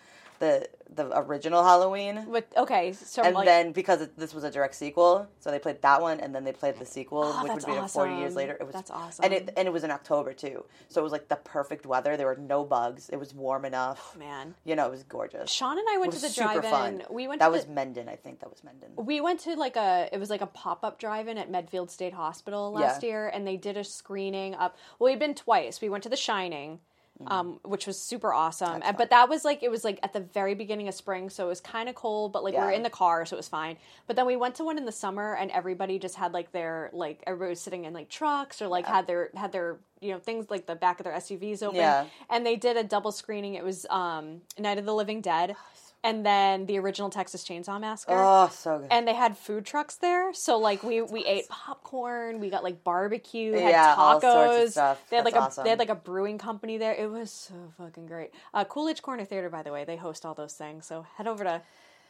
the 0.44 0.70
the 0.96 1.10
original 1.18 1.64
Halloween. 1.64 2.16
With 2.28 2.46
okay, 2.56 2.94
so 2.94 3.24
And 3.24 3.34
like, 3.34 3.46
then 3.48 3.72
because 3.72 4.00
it, 4.02 4.16
this 4.16 4.32
was 4.32 4.44
a 4.44 4.52
direct 4.52 4.76
sequel, 4.76 5.28
so 5.40 5.50
they 5.50 5.58
played 5.58 5.82
that 5.82 6.00
one, 6.04 6.20
and 6.20 6.36
then 6.36 6.44
they 6.44 6.52
played 6.52 6.78
the 6.78 6.86
sequel, 6.86 7.24
Oh, 7.26 7.44
which 7.44 7.52
would 7.54 7.66
be 7.66 7.72
like 7.72 7.90
forty 7.90 8.14
years 8.16 8.36
later. 8.36 8.56
It 8.60 8.66
was 8.66 8.74
That's 8.74 8.92
awesome. 8.92 9.26
and 9.26 9.34
it 9.34 9.54
and 9.58 9.68
it 9.68 9.72
was 9.72 9.84
in 9.84 9.90
October 9.90 10.34
too, 10.34 10.66
so 10.90 11.02
it 11.02 11.04
was 11.04 11.12
like 11.12 11.30
the 11.30 11.38
perfect 11.38 11.88
weather. 11.88 12.16
There 12.16 12.28
were 12.28 12.36
no 12.36 12.64
bugs. 12.64 13.10
It 13.10 13.16
was 13.18 13.34
warm 13.34 13.66
enough. 13.66 14.12
Oh, 14.16 14.20
man, 14.20 14.54
You 14.66 14.76
know, 14.76 14.86
it 14.86 14.92
was 14.92 15.02
gorgeous. 15.04 15.50
Sean 15.50 15.80
and 15.80 15.88
I 15.90 15.98
went 15.98 16.14
to 16.14 16.22
the 16.22 16.30
drive-in. 16.30 16.70
fun. 16.70 17.04
We 17.10 17.28
went. 17.28 17.40
That 17.40 17.52
was 17.52 17.66
the, 17.66 17.72
Mendon, 17.74 18.08
I 18.08 18.16
think 18.16 18.40
that 18.42 18.50
was 18.52 18.64
Mendon. 18.64 18.90
we 18.98 19.20
went 19.20 19.40
to 19.42 19.56
like 19.56 19.76
a 19.76 20.10
it 20.12 20.20
was 20.20 20.30
like 20.30 20.42
a 20.42 20.48
pop-up 20.48 21.00
drive-in 21.00 21.38
at 21.40 21.50
Medfield 21.50 21.90
State 21.90 22.14
Hospital 22.14 22.72
last 22.72 23.02
Yeah. 23.02 23.10
year 23.10 23.28
and 23.30 23.48
they 23.48 23.58
did 23.58 23.78
a 23.78 23.84
screening 23.84 24.54
up 24.54 24.78
well 25.00 25.10
we've 25.12 25.20
been 25.20 25.34
twice 25.34 25.82
we 25.82 25.90
went 25.90 26.04
to 26.04 26.10
The 26.10 26.16
Shining 26.18 26.80
um, 27.28 27.60
which 27.64 27.88
was 27.88 28.00
super 28.00 28.34
awesome. 28.34 28.82
And, 28.84 28.98
but 28.98 29.10
that 29.10 29.30
was 29.30 29.44
like 29.46 29.64
it 29.64 29.72
was 29.72 29.84
like 29.84 30.00
at 30.04 30.14
the 30.14 30.20
very 30.20 30.56
beginning 30.56 30.88
of 30.88 30.94
spring 30.94 31.30
so 31.30 31.46
it 31.46 31.50
was 31.50 31.62
kind 31.62 31.90
of 31.90 31.96
cold 31.96 32.34
but 32.34 32.44
like 32.44 32.54
we 32.54 32.60
were 32.60 32.72
in 32.72 32.84
the 32.84 32.90
car 32.90 33.26
so 33.26 33.36
it 33.36 33.40
was 33.40 33.48
fine. 33.50 33.78
But 34.08 34.16
then 34.16 34.26
we 34.26 34.36
went 34.36 34.56
to 34.56 34.64
one 34.64 34.78
in 34.78 34.86
the 34.86 34.92
summer 34.92 35.36
and 35.36 35.52
everybody 35.52 36.00
just 36.00 36.16
had 36.16 36.34
like 36.34 36.52
their 36.52 36.90
like 36.94 37.24
everybody 37.28 37.50
was 37.50 37.62
sitting 37.62 37.86
in 37.86 37.94
like 37.94 38.10
trucks 38.10 38.62
or 38.62 38.68
like 38.68 38.86
had 38.86 39.08
their 39.08 39.30
had 39.36 39.52
their 39.52 39.78
you 40.02 40.12
know 40.12 40.20
things 40.20 40.50
like 40.50 40.66
the 40.66 40.76
back 40.76 41.00
of 41.00 41.04
their 41.06 41.14
SUVs 41.14 41.64
open. 41.64 41.78
Yeah. 41.78 42.06
and 42.30 42.46
they 42.46 42.56
did 42.56 42.78
a 42.78 42.84
double 42.84 43.12
screening. 43.12 43.56
It 43.56 43.64
was 43.64 43.86
um 43.90 44.42
Night 44.60 44.78
of 44.78 44.86
the 44.86 44.94
Living 44.94 45.22
Dead 45.22 45.56
and 46.04 46.26
then 46.26 46.66
the 46.66 46.78
original 46.80 47.10
Texas 47.10 47.44
Chainsaw 47.44 47.80
Massacre 47.80 48.14
Oh, 48.16 48.50
so 48.52 48.80
good. 48.80 48.88
and 48.92 49.08
they 49.08 49.14
had 49.14 49.38
food 49.38 49.66
trucks 49.66 49.96
there. 49.96 50.34
So 50.34 50.58
like 50.58 50.84
we 50.84 51.02
we 51.02 51.26
ate 51.26 51.48
popcorn, 51.50 52.40
we 52.40 52.50
got 52.50 52.64
like 52.64 52.84
barbecue, 52.84 53.54
had 53.54 53.70
Yeah, 53.72 53.96
tacos. 53.96 53.98
all 53.98 54.22
sorts 54.22 54.66
of 54.66 54.72
stuff. 54.72 55.04
They 55.10 55.16
had 55.18 55.26
like 55.26 55.34
That's 55.34 55.44
a 55.44 55.48
awesome. 55.48 55.64
they 55.64 55.70
had 55.72 55.80
like 55.80 55.90
a 55.90 55.96
brewing 55.96 56.38
company 56.38 56.78
there. 56.78 56.94
It 56.94 57.10
was 57.10 57.32
so 57.32 57.54
fucking 57.78 58.06
great. 58.08 58.32
Uh, 58.54 58.64
Coolidge 58.66 59.02
Corner 59.02 59.26
Theater, 59.26 59.50
by 59.50 59.64
the 59.64 59.72
way, 59.72 59.86
they 59.86 59.96
host 59.98 60.26
all 60.26 60.34
those 60.34 60.54
things. 60.54 60.86
So 60.86 61.06
head 61.16 61.28
over 61.28 61.44
to 61.44 61.62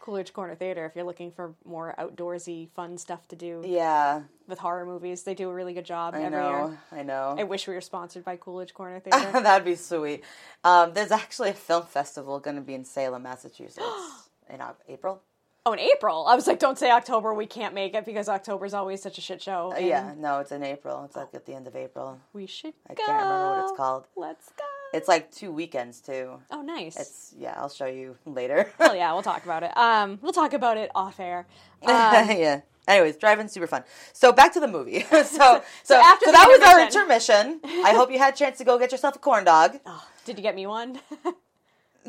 Coolidge 0.03 0.33
Corner 0.33 0.53
Theater 0.53 0.85
if 0.85 0.95
you're 0.95 1.05
looking 1.05 1.31
for 1.31 1.55
more 1.63 1.95
outdoorsy, 1.97 2.69
fun 2.75 2.97
stuff 2.97 3.25
to 3.29 3.37
do 3.37 3.63
yeah, 3.65 4.23
with 4.49 4.59
horror 4.59 4.85
movies. 4.85 5.23
They 5.23 5.33
do 5.33 5.49
a 5.49 5.53
really 5.53 5.73
good 5.73 5.85
job 5.85 6.13
I 6.13 6.23
every 6.23 6.37
know, 6.37 6.49
year. 6.67 6.99
I 6.99 7.03
know. 7.03 7.35
I 7.39 7.45
wish 7.45 7.67
we 7.69 7.73
were 7.73 7.79
sponsored 7.79 8.25
by 8.25 8.35
Coolidge 8.35 8.73
Corner 8.73 8.99
Theater. 9.03 9.31
That'd 9.31 9.63
be 9.63 9.75
sweet. 9.75 10.25
Um, 10.65 10.93
there's 10.93 11.11
actually 11.11 11.51
a 11.51 11.53
film 11.53 11.85
festival 11.85 12.41
going 12.41 12.57
to 12.57 12.61
be 12.61 12.73
in 12.73 12.83
Salem, 12.83 13.23
Massachusetts, 13.23 13.87
in 14.49 14.59
April. 14.89 15.21
oh, 15.65 15.71
in 15.71 15.79
April. 15.79 16.27
I 16.27 16.35
was 16.35 16.47
like, 16.47 16.59
don't 16.59 16.77
say 16.77 16.91
October. 16.91 17.33
We 17.33 17.45
can't 17.45 17.73
make 17.73 17.95
it 17.95 18.03
because 18.03 18.27
October's 18.27 18.73
always 18.73 19.01
such 19.01 19.17
a 19.17 19.21
shit 19.21 19.41
show. 19.41 19.73
Uh, 19.73 19.79
yeah, 19.79 20.13
no, 20.17 20.39
it's 20.39 20.51
in 20.51 20.63
April. 20.63 21.05
It's 21.05 21.15
like 21.15 21.33
at 21.33 21.45
the 21.45 21.53
end 21.53 21.65
of 21.65 21.77
April. 21.77 22.19
we 22.33 22.45
should. 22.45 22.73
I 22.89 22.93
go. 22.93 23.05
can't 23.05 23.23
remember 23.23 23.55
what 23.55 23.69
it's 23.69 23.77
called. 23.77 24.07
Let's 24.17 24.49
go. 24.49 24.65
It's 24.93 25.07
like 25.07 25.31
two 25.31 25.51
weekends 25.51 25.99
too. 26.01 26.39
Oh, 26.51 26.61
nice. 26.61 26.95
It's 26.97 27.33
yeah. 27.37 27.55
I'll 27.57 27.69
show 27.69 27.87
you 27.87 28.15
later. 28.25 28.71
well, 28.79 28.95
yeah, 28.95 29.11
we'll 29.13 29.23
talk 29.23 29.43
about 29.43 29.63
it. 29.63 29.75
Um, 29.75 30.19
we'll 30.21 30.33
talk 30.33 30.53
about 30.53 30.77
it 30.77 30.91
off 30.95 31.19
air. 31.19 31.47
Um, 31.83 31.89
yeah. 31.91 32.61
Anyways, 32.87 33.17
driving 33.17 33.49
super 33.49 33.67
fun. 33.67 33.83
So 34.13 34.31
back 34.31 34.53
to 34.53 34.59
the 34.61 34.67
movie. 34.69 35.01
so 35.09 35.23
so, 35.23 35.63
so, 35.83 35.95
after 36.01 36.25
so 36.27 36.31
that 36.31 36.47
was 36.47 36.61
our 36.61 36.79
intermission. 36.85 37.59
intermission. 37.63 37.85
I 37.85 37.91
hope 37.93 38.09
you 38.11 38.19
had 38.19 38.33
a 38.35 38.37
chance 38.37 38.57
to 38.59 38.63
go 38.63 38.77
get 38.79 38.91
yourself 38.93 39.15
a 39.17 39.19
corn 39.19 39.43
dog. 39.43 39.79
oh, 39.85 40.07
did 40.25 40.37
you 40.37 40.43
get 40.43 40.55
me 40.55 40.65
one? 40.67 40.99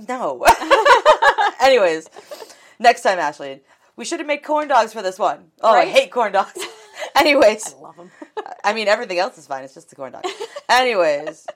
No. 0.09 0.45
Anyways, 1.61 2.09
next 2.79 3.03
time, 3.03 3.19
Ashley, 3.19 3.63
we 3.97 4.05
should 4.05 4.21
have 4.21 4.27
made 4.27 4.43
corn 4.43 4.69
dogs 4.69 4.93
for 4.93 5.03
this 5.03 5.19
one. 5.19 5.51
Oh, 5.61 5.73
Right? 5.75 5.89
I 5.89 5.91
hate 5.91 6.11
corn 6.11 6.33
dogs. 6.33 6.59
Anyways, 7.17 7.75
I 7.75 7.81
love 7.81 7.97
them. 7.97 8.11
I 8.63 8.73
mean 8.73 8.89
everything 8.89 9.19
else 9.19 9.39
is 9.39 9.47
fine. 9.47 9.65
It's 9.65 9.75
just 9.75 9.91
the 9.91 9.97
corn 9.97 10.13
dog. 10.13 10.25
Anyways, 10.69 11.47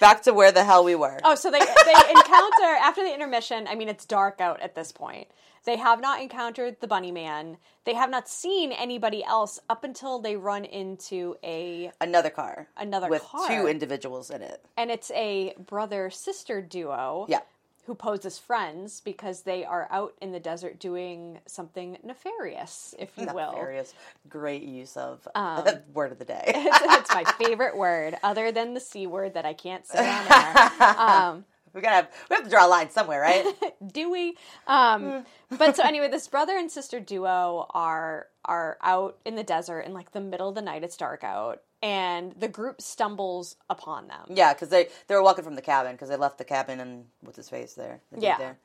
back 0.00 0.22
to 0.22 0.32
where 0.32 0.52
the 0.52 0.64
hell 0.64 0.84
we 0.84 0.94
were. 0.94 1.18
Oh, 1.24 1.34
so 1.34 1.50
they 1.50 1.58
they 1.60 1.64
encounter 2.10 2.76
after 2.82 3.02
the 3.02 3.12
intermission. 3.12 3.66
I 3.68 3.74
mean, 3.74 3.88
it's 3.88 4.04
dark 4.04 4.40
out 4.40 4.60
at 4.60 4.74
this 4.74 4.92
point. 4.92 5.28
They 5.64 5.76
have 5.76 6.00
not 6.00 6.22
encountered 6.22 6.76
the 6.80 6.86
Bunny 6.86 7.10
Man. 7.12 7.58
They 7.84 7.94
have 7.94 8.08
not 8.10 8.28
seen 8.28 8.72
anybody 8.72 9.22
else 9.24 9.58
up 9.68 9.84
until 9.84 10.18
they 10.18 10.36
run 10.36 10.64
into 10.64 11.36
a 11.44 11.90
Another 12.00 12.30
car. 12.30 12.68
Another 12.76 13.08
with 13.08 13.22
car. 13.22 13.48
two 13.48 13.66
individuals 13.66 14.30
in 14.30 14.40
it. 14.42 14.64
and 14.76 14.90
it's 14.90 15.10
a 15.10 15.54
brother 15.58 16.08
sister 16.10 16.62
duo. 16.62 17.26
Yeah. 17.28 17.40
Who 17.88 17.94
pose 17.94 18.26
as 18.26 18.38
friends 18.38 19.00
because 19.00 19.44
they 19.44 19.64
are 19.64 19.88
out 19.90 20.12
in 20.20 20.30
the 20.30 20.38
desert 20.38 20.78
doing 20.78 21.38
something 21.46 21.96
nefarious, 22.04 22.94
if 22.98 23.08
you 23.16 23.24
will. 23.32 23.52
Nefarious. 23.52 23.94
Great 24.28 24.62
use 24.62 24.94
of 24.98 25.26
Um, 25.34 25.64
word 25.94 26.12
of 26.12 26.18
the 26.18 26.26
day. 26.26 26.42
it's, 26.48 26.78
it's 26.82 27.14
my 27.14 27.24
favorite 27.42 27.78
word, 27.78 28.18
other 28.22 28.52
than 28.52 28.74
the 28.74 28.80
c 28.80 29.06
word 29.06 29.32
that 29.32 29.46
I 29.46 29.54
can't 29.54 29.86
say 29.86 30.06
on 30.06 30.26
air. 30.30 30.70
Um, 30.98 31.44
we 31.72 31.80
gotta 31.80 31.94
have 31.96 32.10
we 32.28 32.36
have 32.36 32.44
to 32.44 32.50
draw 32.50 32.66
a 32.66 32.68
line 32.68 32.90
somewhere, 32.90 33.22
right? 33.22 33.46
do 33.90 34.10
we? 34.10 34.36
Um, 34.66 35.24
but 35.56 35.74
so 35.74 35.82
anyway, 35.82 36.08
this 36.10 36.28
brother 36.28 36.58
and 36.58 36.70
sister 36.70 37.00
duo 37.00 37.68
are 37.70 38.26
are 38.48 38.78
out 38.82 39.18
in 39.24 39.36
the 39.36 39.44
desert 39.44 39.80
in 39.82 39.92
like 39.94 40.10
the 40.12 40.20
middle 40.20 40.48
of 40.48 40.54
the 40.56 40.62
night. 40.62 40.82
It's 40.82 40.96
dark 40.96 41.22
out, 41.22 41.62
and 41.82 42.32
the 42.32 42.48
group 42.48 42.80
stumbles 42.80 43.54
upon 43.70 44.08
them. 44.08 44.24
yeah, 44.30 44.52
because 44.54 44.70
they 44.70 44.88
they 45.06 45.14
were 45.14 45.22
walking 45.22 45.44
from 45.44 45.54
the 45.54 45.62
cabin 45.62 45.92
because 45.92 46.08
they 46.08 46.16
left 46.16 46.38
the 46.38 46.44
cabin 46.44 46.80
and 46.80 47.04
what's 47.20 47.36
his 47.36 47.48
face 47.48 47.74
there, 47.74 48.00
the 48.10 48.20
Yeah. 48.20 48.38
there, 48.38 48.58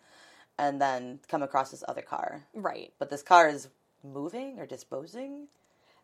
and 0.57 0.81
then 0.81 1.19
come 1.27 1.43
across 1.43 1.69
this 1.69 1.83
other 1.87 2.01
car. 2.01 2.45
Right. 2.55 2.93
But 2.97 3.09
this 3.11 3.21
car 3.21 3.47
is 3.49 3.67
moving 4.03 4.57
or 4.59 4.65
disposing. 4.65 5.47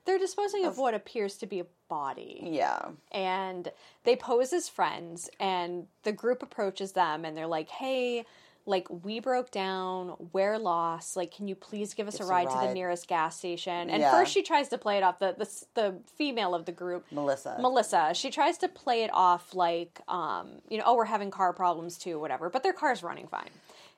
They're 0.06 0.18
disposing 0.20 0.66
of 0.66 0.78
what 0.78 0.94
appears 0.94 1.36
to 1.38 1.46
be 1.46 1.60
a 1.60 1.66
body. 1.90 2.40
Yeah, 2.52 2.80
and 3.12 3.72
they 4.04 4.16
pose 4.16 4.54
as 4.54 4.70
friends 4.70 5.30
and 5.40 5.88
the 6.04 6.12
group 6.14 6.42
approaches 6.42 6.94
them 6.94 7.26
and 7.26 7.36
they're 7.38 7.48
like 7.48 7.70
hey 7.70 8.26
like 8.66 8.88
we 9.04 9.20
broke 9.20 9.52
down 9.52 10.16
we're 10.34 10.58
lost. 10.60 11.16
Like 11.18 11.32
can 11.34 11.48
you 11.48 11.56
please 11.56 11.94
give 11.94 12.08
us 12.08 12.20
a 12.20 12.24
us 12.24 12.30
a 12.30 12.32
ride, 12.32 12.50
to 12.50 12.68
the 12.68 12.74
nearest 12.74 13.08
gas 13.08 13.38
station? 13.38 13.90
And 13.90 14.02
Yeah. 14.02 14.12
first 14.12 14.32
she 14.32 14.42
tries 14.44 14.70
to 14.70 14.78
play 14.78 14.98
it 14.98 15.04
off 15.04 15.20
the, 15.20 15.36
the 15.38 15.66
the 15.82 15.96
female 16.16 16.54
of 16.54 16.66
the 16.66 16.72
group. 16.72 17.06
Melissa. 17.12 17.58
melissa. 17.60 18.14
She 18.14 18.30
tries 18.30 18.58
to 18.60 18.68
play 18.68 19.04
it 19.04 19.10
off 19.14 19.54
like 19.56 20.02
um 20.08 20.62
you 20.70 20.78
know 20.78 20.84
oh 20.86 20.96
we're 20.96 21.06
having 21.06 21.32
car 21.32 21.54
problems 21.54 21.98
too 21.98 22.20
whatever 22.20 22.50
but 22.50 22.64
their 22.64 22.74
car's 22.74 23.02
running 23.04 23.28
fine. 23.28 23.50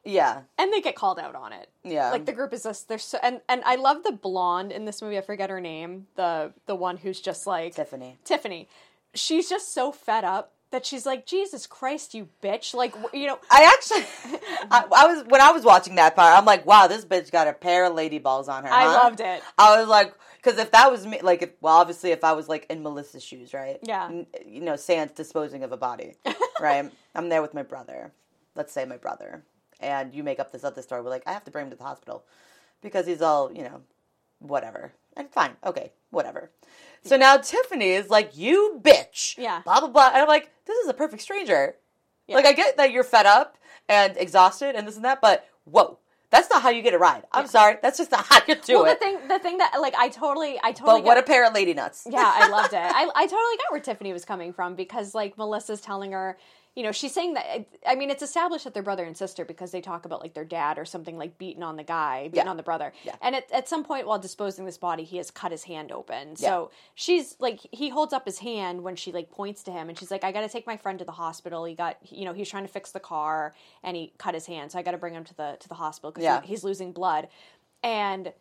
Yeah, 0.03 0.41
and 0.57 0.73
they 0.73 0.81
get 0.81 0.95
called 0.95 1.19
out 1.19 1.35
on 1.35 1.53
it. 1.53 1.69
Yeah. 1.83 2.09
like 2.09 2.25
the 2.25 2.33
group 2.33 2.53
is 2.53 2.63
just 2.63 2.87
they're 2.87 2.97
so 2.97 3.19
and 3.21 3.41
and 3.49 3.61
i 3.65 3.75
love 3.75 4.03
the 4.03 4.11
blonde 4.11 4.71
in 4.71 4.85
this 4.85 5.01
movie 5.01 5.17
i 5.17 5.21
forget 5.21 5.49
her 5.51 5.61
name 5.61 6.07
the 6.15 6.53
the 6.65 6.73
one 6.75 6.97
who's 6.97 7.19
just 7.21 7.45
like 7.45 7.75
Tiffany. 7.75 8.17
Tiffany, 8.23 8.67
she's 9.13 9.47
just 9.49 9.73
so 9.73 9.91
fed 9.91 10.23
up 10.23 10.53
that 10.71 10.85
she's 10.85 11.05
like, 11.05 11.25
Jesus 11.25 11.67
Christ, 11.67 12.13
you 12.13 12.29
bitch! 12.41 12.73
Like, 12.73 12.95
you 13.13 13.27
know, 13.27 13.39
I 13.49 13.63
actually, 13.75 14.39
I, 14.71 14.85
I 14.95 15.05
was 15.07 15.25
when 15.27 15.41
I 15.41 15.51
was 15.51 15.63
watching 15.63 15.95
that 15.95 16.15
part, 16.15 16.37
I'm 16.37 16.45
like, 16.45 16.65
wow, 16.65 16.87
this 16.87 17.05
bitch 17.05 17.31
got 17.31 17.47
a 17.47 17.53
pair 17.53 17.85
of 17.85 17.93
lady 17.93 18.19
balls 18.19 18.47
on 18.47 18.63
her. 18.63 18.69
I 18.71 18.85
huh? 18.85 19.03
loved 19.03 19.19
it. 19.19 19.43
I 19.57 19.79
was 19.79 19.87
like, 19.87 20.13
because 20.41 20.57
if 20.59 20.71
that 20.71 20.91
was 20.91 21.05
me, 21.05 21.19
like, 21.21 21.41
if, 21.41 21.51
well, 21.61 21.75
obviously, 21.77 22.11
if 22.11 22.23
I 22.23 22.33
was 22.33 22.49
like 22.49 22.65
in 22.69 22.81
Melissa's 22.81 23.23
shoes, 23.23 23.53
right? 23.53 23.79
Yeah. 23.83 24.07
N- 24.07 24.27
You 24.45 24.61
know, 24.61 24.75
Sans 24.75 25.11
disposing 25.11 25.63
of 25.63 25.71
a 25.71 25.77
body, 25.77 26.15
right? 26.59 26.89
I'm 27.13 27.29
there 27.29 27.41
with 27.41 27.53
my 27.53 27.63
brother. 27.63 28.11
Let's 28.55 28.73
say 28.73 28.85
my 28.85 28.97
brother, 28.97 29.43
and 29.79 30.13
you 30.13 30.23
make 30.23 30.39
up 30.39 30.51
this 30.51 30.63
other 30.63 30.81
story. 30.81 31.01
We're 31.01 31.09
like, 31.09 31.23
I 31.27 31.33
have 31.33 31.45
to 31.45 31.51
bring 31.51 31.65
him 31.65 31.71
to 31.71 31.77
the 31.77 31.83
hospital 31.83 32.23
because 32.81 33.05
he's 33.05 33.21
all, 33.21 33.51
you 33.53 33.63
know, 33.63 33.81
whatever. 34.39 34.93
And 35.15 35.29
fine, 35.29 35.51
okay, 35.65 35.91
whatever. 36.09 36.51
So 37.03 37.17
now 37.17 37.37
Tiffany 37.37 37.91
is 37.91 38.09
like, 38.09 38.37
you 38.37 38.79
bitch. 38.83 39.37
Yeah. 39.37 39.61
Blah 39.63 39.79
blah 39.79 39.89
blah. 39.89 40.09
And 40.09 40.17
I'm 40.17 40.27
like, 40.27 40.51
this 40.65 40.77
is 40.77 40.87
a 40.89 40.93
perfect 40.93 41.21
stranger. 41.21 41.75
Yeah. 42.27 42.35
Like 42.35 42.45
I 42.45 42.53
get 42.53 42.77
that 42.77 42.91
you're 42.91 43.03
fed 43.03 43.25
up 43.25 43.57
and 43.89 44.15
exhausted 44.17 44.75
and 44.75 44.87
this 44.87 44.95
and 44.95 45.05
that, 45.05 45.19
but 45.21 45.47
whoa, 45.65 45.97
that's 46.29 46.49
not 46.49 46.61
how 46.61 46.69
you 46.69 46.81
get 46.81 46.93
a 46.93 46.97
ride. 46.97 47.23
I'm 47.33 47.47
sorry, 47.47 47.77
that's 47.81 47.97
just 47.97 48.11
not 48.11 48.25
how 48.25 48.39
you 48.47 48.55
do 48.55 48.75
well, 48.75 48.85
it. 48.85 48.99
the 48.99 49.05
thing, 49.05 49.27
the 49.27 49.39
thing 49.39 49.57
that 49.57 49.73
like 49.81 49.93
I 49.95 50.07
totally, 50.07 50.59
I 50.63 50.71
totally. 50.71 51.01
but 51.01 51.05
what 51.05 51.17
a 51.17 51.23
pair 51.23 51.45
of 51.45 51.53
lady 51.53 51.73
nuts. 51.73 52.07
yeah, 52.09 52.31
I 52.33 52.47
loved 52.47 52.73
it. 52.73 52.77
I, 52.77 53.09
I 53.13 53.25
totally 53.25 53.57
got 53.57 53.71
where 53.71 53.81
Tiffany 53.81 54.13
was 54.13 54.23
coming 54.23 54.53
from 54.53 54.75
because 54.75 55.13
like 55.13 55.37
Melissa's 55.37 55.81
telling 55.81 56.13
her, 56.13 56.37
you 56.75 56.83
know, 56.83 56.91
she's 56.93 57.13
saying 57.13 57.33
that. 57.33 57.65
I 57.85 57.95
mean, 57.95 58.09
it's 58.09 58.23
established 58.23 58.63
that 58.63 58.73
they're 58.73 58.81
brother 58.81 59.03
and 59.03 59.17
sister 59.17 59.43
because 59.43 59.71
they 59.71 59.81
talk 59.81 60.05
about 60.05 60.21
like 60.21 60.33
their 60.33 60.45
dad 60.45 60.79
or 60.79 60.85
something 60.85 61.17
like 61.17 61.37
beating 61.37 61.63
on 61.63 61.75
the 61.75 61.83
guy, 61.83 62.29
beating 62.29 62.45
Yeah. 62.45 62.49
on 62.49 62.55
the 62.55 62.63
brother. 62.63 62.93
Yeah. 63.03 63.15
And 63.21 63.35
at, 63.35 63.51
at 63.51 63.67
some 63.67 63.83
point 63.83 64.07
while 64.07 64.19
disposing 64.19 64.63
this 64.65 64.77
body, 64.77 65.03
he 65.03 65.17
has 65.17 65.31
cut 65.31 65.51
his 65.51 65.63
hand 65.65 65.91
open. 65.91 66.37
So 66.37 66.71
she's 66.95 67.35
like, 67.39 67.59
he 67.71 67.89
holds 67.89 68.13
up 68.13 68.25
his 68.25 68.39
hand 68.39 68.83
when 68.83 68.95
she 68.95 69.11
like 69.11 69.29
points 69.31 69.63
to 69.63 69.71
him, 69.71 69.89
and 69.89 69.99
she's 69.99 70.11
like, 70.11 70.23
I 70.23 70.31
got 70.31 70.41
to 70.41 70.49
take 70.49 70.65
my 70.65 70.77
friend 70.77 70.97
to 70.99 71.05
the 71.05 71.11
hospital. 71.11 71.65
He 71.65 71.75
got, 71.75 71.97
you 72.09 72.23
know, 72.23 72.31
he's 72.33 72.47
trying 72.49 72.63
to 72.63 72.71
fix 72.71 72.91
the 72.91 73.01
car, 73.01 73.53
and 73.83 73.97
he 73.97 74.13
cut 74.17 74.33
his 74.33 74.45
hand, 74.45 74.71
so 74.71 74.79
I 74.79 74.81
got 74.81 74.91
to 74.91 74.97
bring 74.97 75.13
him 75.13 75.25
to 75.25 75.35
the 75.35 75.57
to 75.59 75.67
the 75.67 75.75
hospital 75.75 76.11
because 76.11 76.23
Yeah. 76.23 76.41
he's 76.41 76.63
losing 76.63 76.93
blood. 76.93 77.27
And 77.83 78.31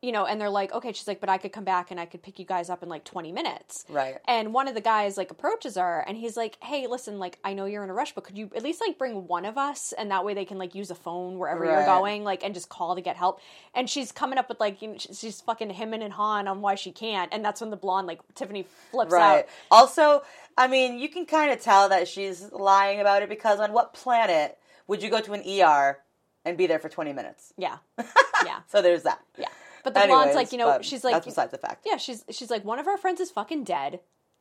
you 0.00 0.12
know, 0.12 0.26
and 0.26 0.40
they're 0.40 0.48
like, 0.48 0.72
okay, 0.72 0.92
she's 0.92 1.08
like, 1.08 1.20
but 1.20 1.28
I 1.28 1.38
could 1.38 1.52
come 1.52 1.64
back 1.64 1.90
and 1.90 1.98
I 1.98 2.06
could 2.06 2.22
pick 2.22 2.38
you 2.38 2.44
guys 2.44 2.70
up 2.70 2.84
in 2.84 2.88
like 2.88 3.02
20 3.04 3.32
minutes. 3.32 3.84
Right. 3.88 4.18
And 4.28 4.54
one 4.54 4.68
of 4.68 4.74
the 4.76 4.80
guys 4.80 5.16
like 5.16 5.32
approaches 5.32 5.74
her 5.76 6.04
and 6.06 6.16
he's 6.16 6.36
like, 6.36 6.56
hey, 6.62 6.86
listen, 6.86 7.18
like, 7.18 7.38
I 7.42 7.52
know 7.52 7.64
you're 7.64 7.82
in 7.82 7.90
a 7.90 7.94
rush, 7.94 8.14
but 8.14 8.22
could 8.22 8.38
you 8.38 8.48
at 8.54 8.62
least 8.62 8.80
like 8.80 8.96
bring 8.96 9.26
one 9.26 9.44
of 9.44 9.58
us? 9.58 9.92
And 9.98 10.10
that 10.12 10.24
way 10.24 10.34
they 10.34 10.44
can 10.44 10.56
like 10.56 10.74
use 10.76 10.92
a 10.92 10.94
phone 10.94 11.36
wherever 11.38 11.64
you're 11.64 11.84
going, 11.84 12.22
like, 12.22 12.44
and 12.44 12.54
just 12.54 12.68
call 12.68 12.94
to 12.94 13.00
get 13.00 13.16
help. 13.16 13.40
And 13.74 13.90
she's 13.90 14.12
coming 14.12 14.38
up 14.38 14.48
with 14.48 14.60
like, 14.60 14.80
you 14.82 14.88
know, 14.88 14.96
she's 14.98 15.40
fucking 15.40 15.70
him 15.70 15.92
and 15.92 16.12
hawing 16.12 16.46
on 16.46 16.60
why 16.60 16.76
she 16.76 16.92
can't. 16.92 17.32
And 17.32 17.44
that's 17.44 17.60
when 17.60 17.70
the 17.70 17.76
blonde, 17.76 18.06
like, 18.06 18.20
Tiffany 18.36 18.66
flips 18.92 19.12
Right. 19.12 19.40
out. 19.40 19.44
Also, 19.70 20.22
I 20.56 20.68
mean, 20.68 20.98
you 21.00 21.08
can 21.08 21.26
kind 21.26 21.50
of 21.50 21.60
tell 21.60 21.88
that 21.88 22.06
she's 22.06 22.52
lying 22.52 23.00
about 23.00 23.22
it 23.22 23.28
because 23.28 23.58
on 23.58 23.72
what 23.72 23.94
planet 23.94 24.58
would 24.86 25.02
you 25.02 25.10
go 25.10 25.20
to 25.20 25.32
an 25.32 25.42
ER 25.44 25.98
and 26.44 26.56
be 26.56 26.68
there 26.68 26.78
for 26.78 26.88
20 26.88 27.12
minutes? 27.12 27.52
Yeah. 27.58 27.78
Yeah. 28.44 28.60
So 28.68 28.80
there's 28.80 29.02
that. 29.02 29.20
Yeah. 29.36 29.48
But 29.84 29.94
the 29.94 30.00
blonde's 30.00 30.12
Anyways, 30.30 30.34
like, 30.36 30.52
you 30.52 30.58
know, 30.58 30.66
but 30.66 30.84
she's 30.84 31.04
like, 31.04 31.14
that's 31.14 31.26
besides 31.26 31.50
the 31.52 31.58
fact. 31.58 31.84
Yeah, 31.86 31.96
she's 31.96 32.24
she's 32.30 32.50
like 32.50 32.64
one 32.64 32.78
of 32.78 32.86
our 32.86 32.96
friends 32.96 33.20
is 33.20 33.30
fucking 33.30 33.64
dead 33.64 34.00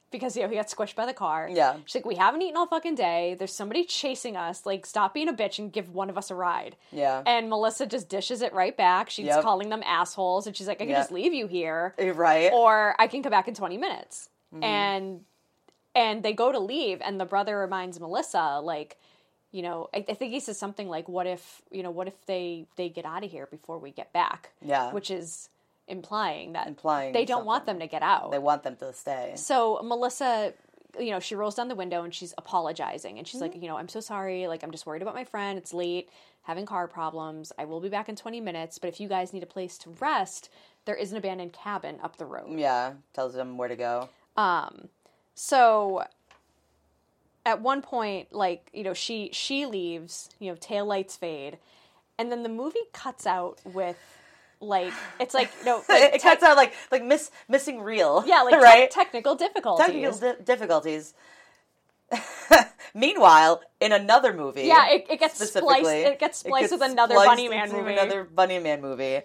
because 0.09 0.37
you 0.37 0.43
know 0.43 0.49
he 0.49 0.55
got 0.55 0.67
squished 0.67 0.95
by 0.95 1.05
the 1.05 1.13
car. 1.13 1.49
Yeah. 1.51 1.75
she's 1.85 1.95
like 1.95 2.05
we 2.05 2.15
haven't 2.15 2.41
eaten 2.41 2.55
all 2.57 2.65
fucking 2.67 2.95
day. 2.95 3.35
There's 3.37 3.53
somebody 3.53 3.83
chasing 3.83 4.37
us. 4.37 4.65
Like 4.65 4.85
stop 4.85 5.13
being 5.13 5.27
a 5.27 5.33
bitch 5.33 5.59
and 5.59 5.71
give 5.71 5.89
one 5.89 6.09
of 6.09 6.17
us 6.17 6.31
a 6.31 6.35
ride. 6.35 6.75
Yeah. 6.91 7.23
And 7.25 7.49
Melissa 7.49 7.85
just 7.85 8.07
dishes 8.09 8.41
it 8.41 8.53
right 8.53 8.75
back. 8.75 9.09
She's 9.09 9.25
Yep. 9.25 9.43
calling 9.43 9.69
them 9.69 9.83
assholes, 9.85 10.47
and 10.47 10.55
she's 10.55 10.67
like, 10.67 10.77
I 10.77 10.85
can 10.85 10.89
Yeah. 10.89 10.99
just 10.99 11.11
leave 11.11 11.33
you 11.33 11.47
here, 11.47 11.93
Right. 11.99 12.51
or 12.53 12.95
I 12.99 13.07
can 13.07 13.21
come 13.23 13.31
back 13.31 13.47
in 13.47 13.53
20 13.53 13.77
minutes. 13.77 14.29
Mm-hmm. 14.53 14.63
And 14.63 15.25
and 15.95 16.23
they 16.23 16.31
go 16.33 16.51
to 16.51 16.59
leave, 16.59 17.01
and 17.01 17.19
the 17.19 17.25
brother 17.25 17.57
reminds 17.57 17.99
Melissa 17.99 18.59
like. 18.63 18.97
You 19.51 19.61
know, 19.61 19.89
I, 19.93 20.05
I 20.09 20.13
think 20.13 20.31
he 20.33 20.39
says 20.39 20.57
something 20.59 20.87
like, 20.89 21.07
"What 21.07 21.25
if 21.27 21.61
you 21.71 21.83
know? 21.83 21.91
What 21.91 22.07
if 22.07 22.25
they 22.25 22.65
they 22.75 22.89
get 22.89 23.05
out 23.05 23.23
of 23.23 23.31
here 23.31 23.47
before 23.47 23.77
we 23.79 23.91
get 23.91 24.11
back?" 24.13 24.49
Yeah. 24.61 24.91
which 24.91 25.09
is 25.09 25.49
implying 25.87 26.51
that 26.53 26.67
Implying 26.67 27.13
they 27.13 27.23
don't 27.23 27.45
want 27.45 27.65
them 27.65 27.79
to 27.79 27.87
get 27.87 28.03
out. 28.03 28.29
they 28.31 28.39
want 28.39 28.63
them 28.63 28.75
to 28.75 28.91
stay. 28.91 29.31
so 29.35 29.79
Melissa, 29.83 30.53
you 30.99 31.11
know, 31.11 31.19
she 31.21 31.33
rolls 31.33 31.55
down 31.55 31.69
the 31.69 31.75
window 31.75 32.03
and 32.03 32.13
she's 32.13 32.33
apologizing 32.37 33.17
and 33.17 33.25
she's 33.25 33.39
Mm-hmm. 33.41 33.53
like, 33.53 33.61
you 33.61 33.69
know, 33.69 33.77
I'm 33.77 33.87
so 33.87 34.01
sorry. 34.01 34.47
Like, 34.47 34.63
I'm 34.63 34.71
just 34.71 34.85
worried 34.85 35.01
about 35.01 35.15
my 35.15 35.23
friend. 35.23 35.57
It's 35.57 35.73
late, 35.73 36.09
having 36.43 36.65
car 36.65 36.89
problems. 36.89 37.53
I 37.57 37.63
will 37.63 37.79
be 37.79 37.87
back 37.87 38.09
in 38.09 38.17
20 38.17 38.41
minutes. 38.41 38.77
But 38.79 38.89
if 38.89 38.99
you 38.99 39.07
guys 39.07 39.31
need 39.31 39.43
a 39.43 39.47
place 39.47 39.77
to 39.79 39.91
rest, 40.01 40.49
there 40.83 40.95
is 40.95 41.11
an 41.13 41.17
abandoned 41.17 41.53
cabin 41.53 41.99
up 42.03 42.17
the 42.17 42.25
road. 42.25 42.59
Yeah. 42.59 42.93
Tells 43.13 43.33
them 43.33 43.57
where 43.57 43.69
to 43.69 43.77
go. 43.77 44.09
Um, 44.35 44.89
so 45.35 46.03
at 47.47 47.61
one 47.61 47.81
point, 47.81 48.33
like 48.33 48.69
you 48.73 48.83
know, 48.83 48.93
she 48.93 49.29
she 49.31 49.65
leaves. 49.65 50.29
You 50.37 50.51
know, 50.51 50.57
tail 50.59 50.85
lights 50.85 51.15
fade, 51.15 51.57
and 52.19 52.29
then 52.31 52.43
the 52.43 52.49
movie 52.49 52.79
cuts 52.91 53.25
out 53.25 53.59
with 53.63 53.97
like 54.59 54.93
it's 55.19 55.33
like 55.33 55.49
no 55.65 55.77
like 55.89 56.03
it 56.03 56.11
tech- 56.21 56.39
cuts 56.39 56.43
out 56.43 56.57
like 56.57 56.73
like 56.91 57.03
miss 57.03 57.31
missing 57.47 57.81
reel. 57.81 58.23
yeah, 58.27 58.41
like 58.41 58.53
te- 58.59 58.59
right. 58.61 58.91
technical 58.91 59.35
difficulties. 59.35 59.85
Technical 59.87 60.19
di- 60.19 60.43
difficulties. 60.43 61.13
Meanwhile, 62.93 63.61
in 63.79 63.91
another 63.91 64.33
movie, 64.33 64.63
Yeah, 64.63 64.89
it, 64.89 65.05
it 65.09 65.19
gets 65.19 65.35
spliced. 65.35 65.89
It 65.89 66.19
gets 66.19 66.39
spliced 66.39 66.69
gets 66.69 66.71
with 66.71 66.81
another 66.81 67.15
Bunny 67.15 67.47
Man 67.47 67.71
movie. 67.71 67.93
Another 67.93 68.23
Bunny 68.23 68.59
Man 68.59 68.81
movie, 68.81 69.21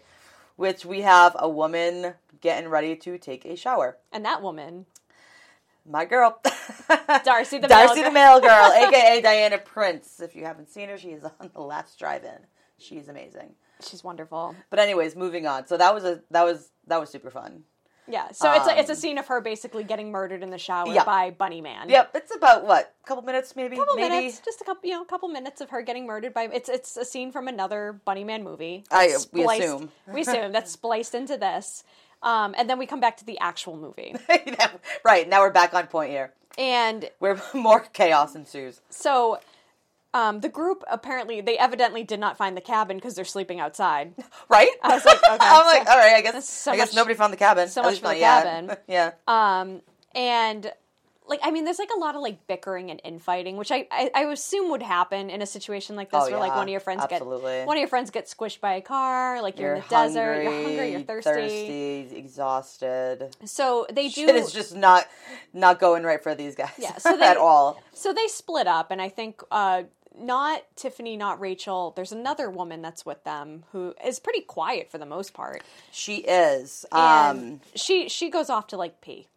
which 0.56 0.84
we 0.84 1.00
have 1.02 1.36
a 1.38 1.48
woman 1.48 2.14
getting 2.40 2.68
ready 2.68 2.96
to 2.96 3.18
take 3.18 3.44
a 3.44 3.56
shower. 3.56 3.96
And 4.12 4.24
that 4.24 4.42
woman, 4.42 4.86
my 5.88 6.04
girl, 6.04 6.40
Darcy 7.24 7.58
the 7.58 7.68
Darcy 7.68 7.96
Mail 8.02 8.04
the 8.04 8.10
Mail 8.12 8.40
Girl, 8.40 8.72
aka 8.72 9.20
Diana 9.22 9.58
Prince. 9.58 10.20
If 10.20 10.34
you 10.36 10.44
haven't 10.44 10.70
seen 10.70 10.88
her, 10.88 10.98
she 10.98 11.08
is 11.10 11.24
on 11.24 11.50
the 11.52 11.60
last 11.60 11.98
drive-in. 11.98 12.38
She's 12.78 13.08
amazing. 13.08 13.54
She's 13.80 14.02
wonderful. 14.04 14.54
But 14.70 14.78
anyways, 14.78 15.16
moving 15.16 15.46
on. 15.46 15.66
So 15.66 15.76
that 15.76 15.94
was 15.94 16.04
a 16.04 16.20
that 16.30 16.44
was 16.44 16.70
that 16.86 17.00
was 17.00 17.10
super 17.10 17.30
fun. 17.30 17.64
Yeah, 18.08 18.32
so 18.32 18.52
it's 18.52 18.66
a, 18.66 18.78
it's 18.80 18.90
a 18.90 18.96
scene 18.96 19.16
of 19.16 19.28
her 19.28 19.40
basically 19.40 19.84
getting 19.84 20.10
murdered 20.10 20.42
in 20.42 20.50
the 20.50 20.58
shower 20.58 20.88
Um, 20.88 20.94
Yeah. 20.94 21.04
by 21.04 21.30
Bunny 21.30 21.60
Man. 21.60 21.88
Yep, 21.88 22.10
it's 22.16 22.34
about 22.34 22.66
what 22.66 22.92
a 23.04 23.06
couple 23.06 23.22
minutes, 23.22 23.54
maybe. 23.54 23.76
couple 23.76 23.94
maybe. 23.94 24.08
minutes, 24.08 24.40
just 24.44 24.60
a 24.60 24.64
couple, 24.64 24.88
you 24.90 24.96
know, 24.96 25.02
a 25.02 25.06
couple 25.06 25.28
minutes 25.28 25.60
of 25.60 25.70
her 25.70 25.82
getting 25.82 26.04
murdered 26.04 26.34
by. 26.34 26.48
It's 26.52 26.68
it's 26.68 26.96
a 26.96 27.04
scene 27.04 27.30
from 27.30 27.46
another 27.46 28.00
Bunny 28.04 28.24
Man 28.24 28.42
movie. 28.42 28.82
I- 28.90 29.08
that's 29.08 29.28
we 29.32 29.44
assume. 29.46 29.90
we 30.12 30.22
assume 30.22 30.50
that's 30.50 30.72
spliced 30.72 31.14
into 31.14 31.36
this, 31.36 31.84
um, 32.22 32.54
and 32.56 32.68
then 32.70 32.78
we 32.78 32.86
come 32.86 33.00
back 33.00 33.16
to 33.18 33.24
the 33.24 33.38
actual 33.40 33.76
movie, 33.76 34.14
right 35.04 35.28
now 35.28 35.40
we're 35.40 35.50
back 35.50 35.74
on 35.74 35.86
point 35.86 36.10
here, 36.10 36.32
and 36.58 37.08
where 37.18 37.40
more 37.54 37.80
chaos 37.92 38.34
ensues. 38.34 38.80
so. 38.90 39.38
Um, 40.14 40.40
the 40.40 40.50
group 40.50 40.84
apparently 40.90 41.40
they 41.40 41.56
evidently 41.56 42.04
did 42.04 42.20
not 42.20 42.36
find 42.36 42.54
the 42.54 42.60
cabin 42.60 42.98
because 42.98 43.14
they're 43.14 43.24
sleeping 43.24 43.60
outside. 43.60 44.12
Right? 44.50 44.68
I 44.82 44.88
was 44.92 45.02
like, 45.06 45.16
okay, 45.16 45.38
I'm 45.40 45.64
like, 45.64 45.88
all 45.88 45.96
right. 45.96 46.12
I 46.16 46.20
guess 46.20 46.46
so 46.46 46.70
I 46.70 46.76
guess 46.76 46.88
much- 46.90 46.96
nobody 46.96 47.14
found 47.14 47.32
the 47.32 47.38
cabin. 47.38 47.68
so 47.70 47.80
At 47.80 47.86
much 47.86 48.00
for 48.00 48.08
the 48.08 48.16
cabin. 48.20 48.76
yeah. 48.86 49.12
Um, 49.26 49.80
and 50.14 50.70
like 51.28 51.40
I 51.42 51.50
mean, 51.50 51.64
there's 51.64 51.78
like 51.78 51.90
a 51.94 51.98
lot 51.98 52.14
of 52.16 52.20
like 52.22 52.46
bickering 52.46 52.90
and 52.90 53.00
infighting, 53.04 53.56
which 53.56 53.70
I, 53.70 53.86
I, 53.90 54.10
I 54.14 54.22
assume 54.24 54.70
would 54.70 54.82
happen 54.82 55.30
in 55.30 55.40
a 55.42 55.46
situation 55.46 55.96
like 55.96 56.10
this, 56.10 56.24
Oh, 56.24 56.30
where 56.30 56.38
like 56.38 56.54
one 56.54 56.64
of 56.64 56.68
your 56.68 56.80
friends 56.80 57.02
absolutely. 57.10 57.52
get 57.58 57.66
one 57.66 57.76
of 57.76 57.80
your 57.80 57.88
friends 57.88 58.10
gets 58.10 58.34
squished 58.34 58.60
by 58.60 58.74
a 58.74 58.80
car, 58.80 59.40
like 59.40 59.58
you're, 59.58 59.68
You're, 59.68 59.76
in 59.76 59.82
the 59.82 59.88
desert, 59.88 60.42
you're 60.42 60.52
hungry, 60.52 60.90
you're 60.92 61.00
thirsty. 61.00 61.30
thirsty, 61.30 62.16
exhausted. 62.16 63.36
So 63.44 63.86
they 63.92 64.08
do. 64.08 64.26
Shit 64.26 64.36
is 64.36 64.52
just 64.52 64.74
not 64.76 65.06
not 65.52 65.78
going 65.78 66.02
right 66.02 66.22
for 66.22 66.34
these 66.34 66.54
guys. 66.54 66.70
Yeah, 66.78 66.96
so 66.98 67.16
they- 67.16 67.24
at 67.26 67.36
all. 67.36 67.82
so 67.92 68.12
they 68.12 68.26
split 68.28 68.66
up, 68.66 68.90
and 68.90 69.00
I 69.00 69.08
think 69.08 69.42
uh, 69.50 69.84
not 70.18 70.62
Tiffany, 70.76 71.16
not 71.16 71.40
Rachel. 71.40 71.92
There's 71.94 72.12
another 72.12 72.50
woman 72.50 72.82
that's 72.82 73.04
with 73.06 73.24
them 73.24 73.64
who 73.72 73.94
is 74.04 74.18
pretty 74.18 74.40
quiet 74.42 74.90
for 74.90 74.98
the 74.98 75.06
most 75.06 75.34
part. 75.34 75.62
She 75.90 76.16
is. 76.18 76.84
Um, 76.92 77.60
she 77.74 78.08
she 78.08 78.30
goes 78.30 78.50
off 78.50 78.66
to 78.68 78.76
like 78.76 79.00
pee. 79.00 79.28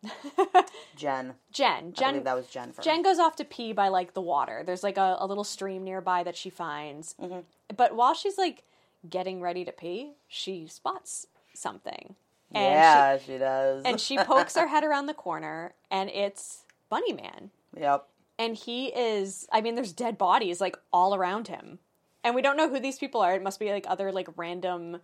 Jen. 0.95 1.35
Jen, 1.51 1.93
I 1.95 1.99
Jen, 1.99 2.09
believe 2.11 2.23
that 2.25 2.35
was 2.35 2.47
Jen. 2.47 2.71
First. 2.71 2.85
Jen 2.85 3.01
goes 3.01 3.19
off 3.19 3.35
to 3.37 3.45
pee 3.45 3.73
by 3.73 3.87
like 3.87 4.13
the 4.13 4.21
water. 4.21 4.63
There's 4.65 4.83
like 4.83 4.97
a, 4.97 5.17
a 5.19 5.25
little 5.25 5.43
stream 5.43 5.83
nearby 5.83 6.23
that 6.23 6.35
she 6.35 6.49
finds. 6.49 7.15
Mm-hmm. 7.21 7.39
But 7.75 7.95
while 7.95 8.13
she's 8.13 8.37
like 8.37 8.63
getting 9.09 9.41
ready 9.41 9.65
to 9.65 9.71
pee, 9.71 10.13
she 10.27 10.67
spots 10.67 11.27
something. 11.53 12.15
And 12.53 12.63
yeah, 12.63 13.17
she, 13.17 13.37
does. 13.37 13.83
And 13.83 13.99
she 13.99 14.17
pokes 14.17 14.55
her 14.55 14.67
head 14.67 14.83
around 14.83 15.07
the 15.07 15.13
corner, 15.13 15.73
and 15.91 16.09
it's 16.09 16.63
Bunny 16.89 17.13
Man. 17.13 17.49
yep. 17.77 18.07
And 18.37 18.55
he 18.55 18.87
is, 18.87 19.47
I 19.51 19.61
mean, 19.61 19.75
there's 19.75 19.93
dead 19.93 20.17
bodies 20.17 20.59
like 20.59 20.77
all 20.91 21.15
around 21.15 21.47
him. 21.47 21.79
And 22.23 22.35
we 22.35 22.41
don't 22.41 22.57
know 22.57 22.69
who 22.69 22.79
these 22.79 22.97
people 22.99 23.21
are. 23.21 23.33
It 23.35 23.43
must 23.43 23.59
be 23.59 23.71
like 23.71 23.85
other 23.87 24.11
like 24.11 24.27
random 24.35 24.97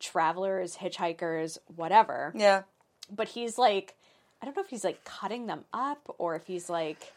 travelers, 0.00 0.76
hitchhikers, 0.76 1.58
whatever. 1.76 2.32
Yeah. 2.36 2.62
But 3.10 3.28
he's 3.28 3.58
like, 3.58 3.94
I 4.42 4.44
don't 4.46 4.56
know 4.56 4.62
if 4.62 4.68
he's 4.68 4.84
like 4.84 5.04
cutting 5.04 5.46
them 5.46 5.64
up 5.72 6.14
or 6.18 6.34
if 6.36 6.46
he's 6.46 6.68
like 6.68 7.12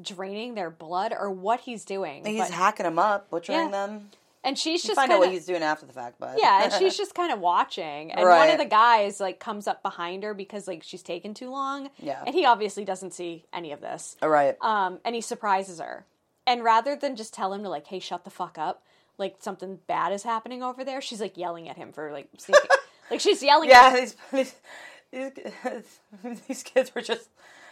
draining 0.00 0.54
their 0.54 0.70
blood 0.70 1.14
or 1.18 1.30
what 1.30 1.60
he's 1.60 1.84
doing. 1.84 2.24
He's 2.24 2.38
but- 2.40 2.50
hacking 2.50 2.84
them 2.84 2.98
up, 2.98 3.30
butchering 3.30 3.58
Yeah. 3.58 3.68
them. 3.70 4.10
And 4.46 4.56
she's 4.56 4.84
You 4.84 4.88
just 4.88 4.98
kind 4.98 5.10
out 5.10 5.18
what 5.18 5.30
he's 5.30 5.44
doing 5.44 5.62
after 5.62 5.84
the 5.84 5.92
fact, 5.92 6.16
but 6.20 6.38
yeah, 6.38 6.62
and 6.64 6.72
she's 6.72 6.96
just 7.02 7.14
kind 7.14 7.32
of 7.32 7.40
watching. 7.40 8.12
And 8.12 8.22
one 8.22 8.48
of 8.48 8.58
the 8.58 8.64
guys 8.64 9.18
like 9.20 9.40
comes 9.40 9.66
up 9.66 9.82
behind 9.82 10.22
her 10.22 10.34
because 10.34 10.68
like 10.68 10.82
she's 10.84 11.02
taken 11.02 11.34
too 11.34 11.50
long. 11.50 11.90
Yeah. 11.98 12.22
and 12.24 12.34
he 12.34 12.46
obviously 12.46 12.84
doesn't 12.84 13.12
see 13.12 13.44
any 13.52 13.72
of 13.72 13.80
this. 13.80 14.16
all 14.22 14.28
right. 14.28 14.56
Um, 14.62 15.00
and 15.04 15.14
he 15.14 15.20
surprises 15.20 15.80
her. 15.80 16.06
And 16.46 16.62
rather 16.62 16.94
than 16.94 17.16
just 17.16 17.34
tell 17.34 17.52
him 17.52 17.64
to 17.64 17.68
like, 17.68 17.88
hey, 17.88 17.98
shut 17.98 18.22
the 18.22 18.30
fuck 18.30 18.56
up, 18.56 18.84
like 19.18 19.36
something 19.40 19.80
bad 19.88 20.12
is 20.12 20.22
happening 20.22 20.62
over 20.62 20.84
there, 20.84 21.00
she's 21.00 21.20
like 21.20 21.36
yelling 21.36 21.68
at 21.68 21.76
him 21.76 21.92
for 21.92 22.12
like 22.12 22.28
sneaking. 22.38 22.70
like 23.10 23.20
she's 23.20 23.42
yelling. 23.42 23.68
Yeah, 23.68 23.88
At, 23.88 23.94
these 23.94 24.16
these 24.32 24.54
these, 25.12 26.40
these 26.48 26.62
kids 26.62 26.94
were 26.94 27.02
just. 27.02 27.28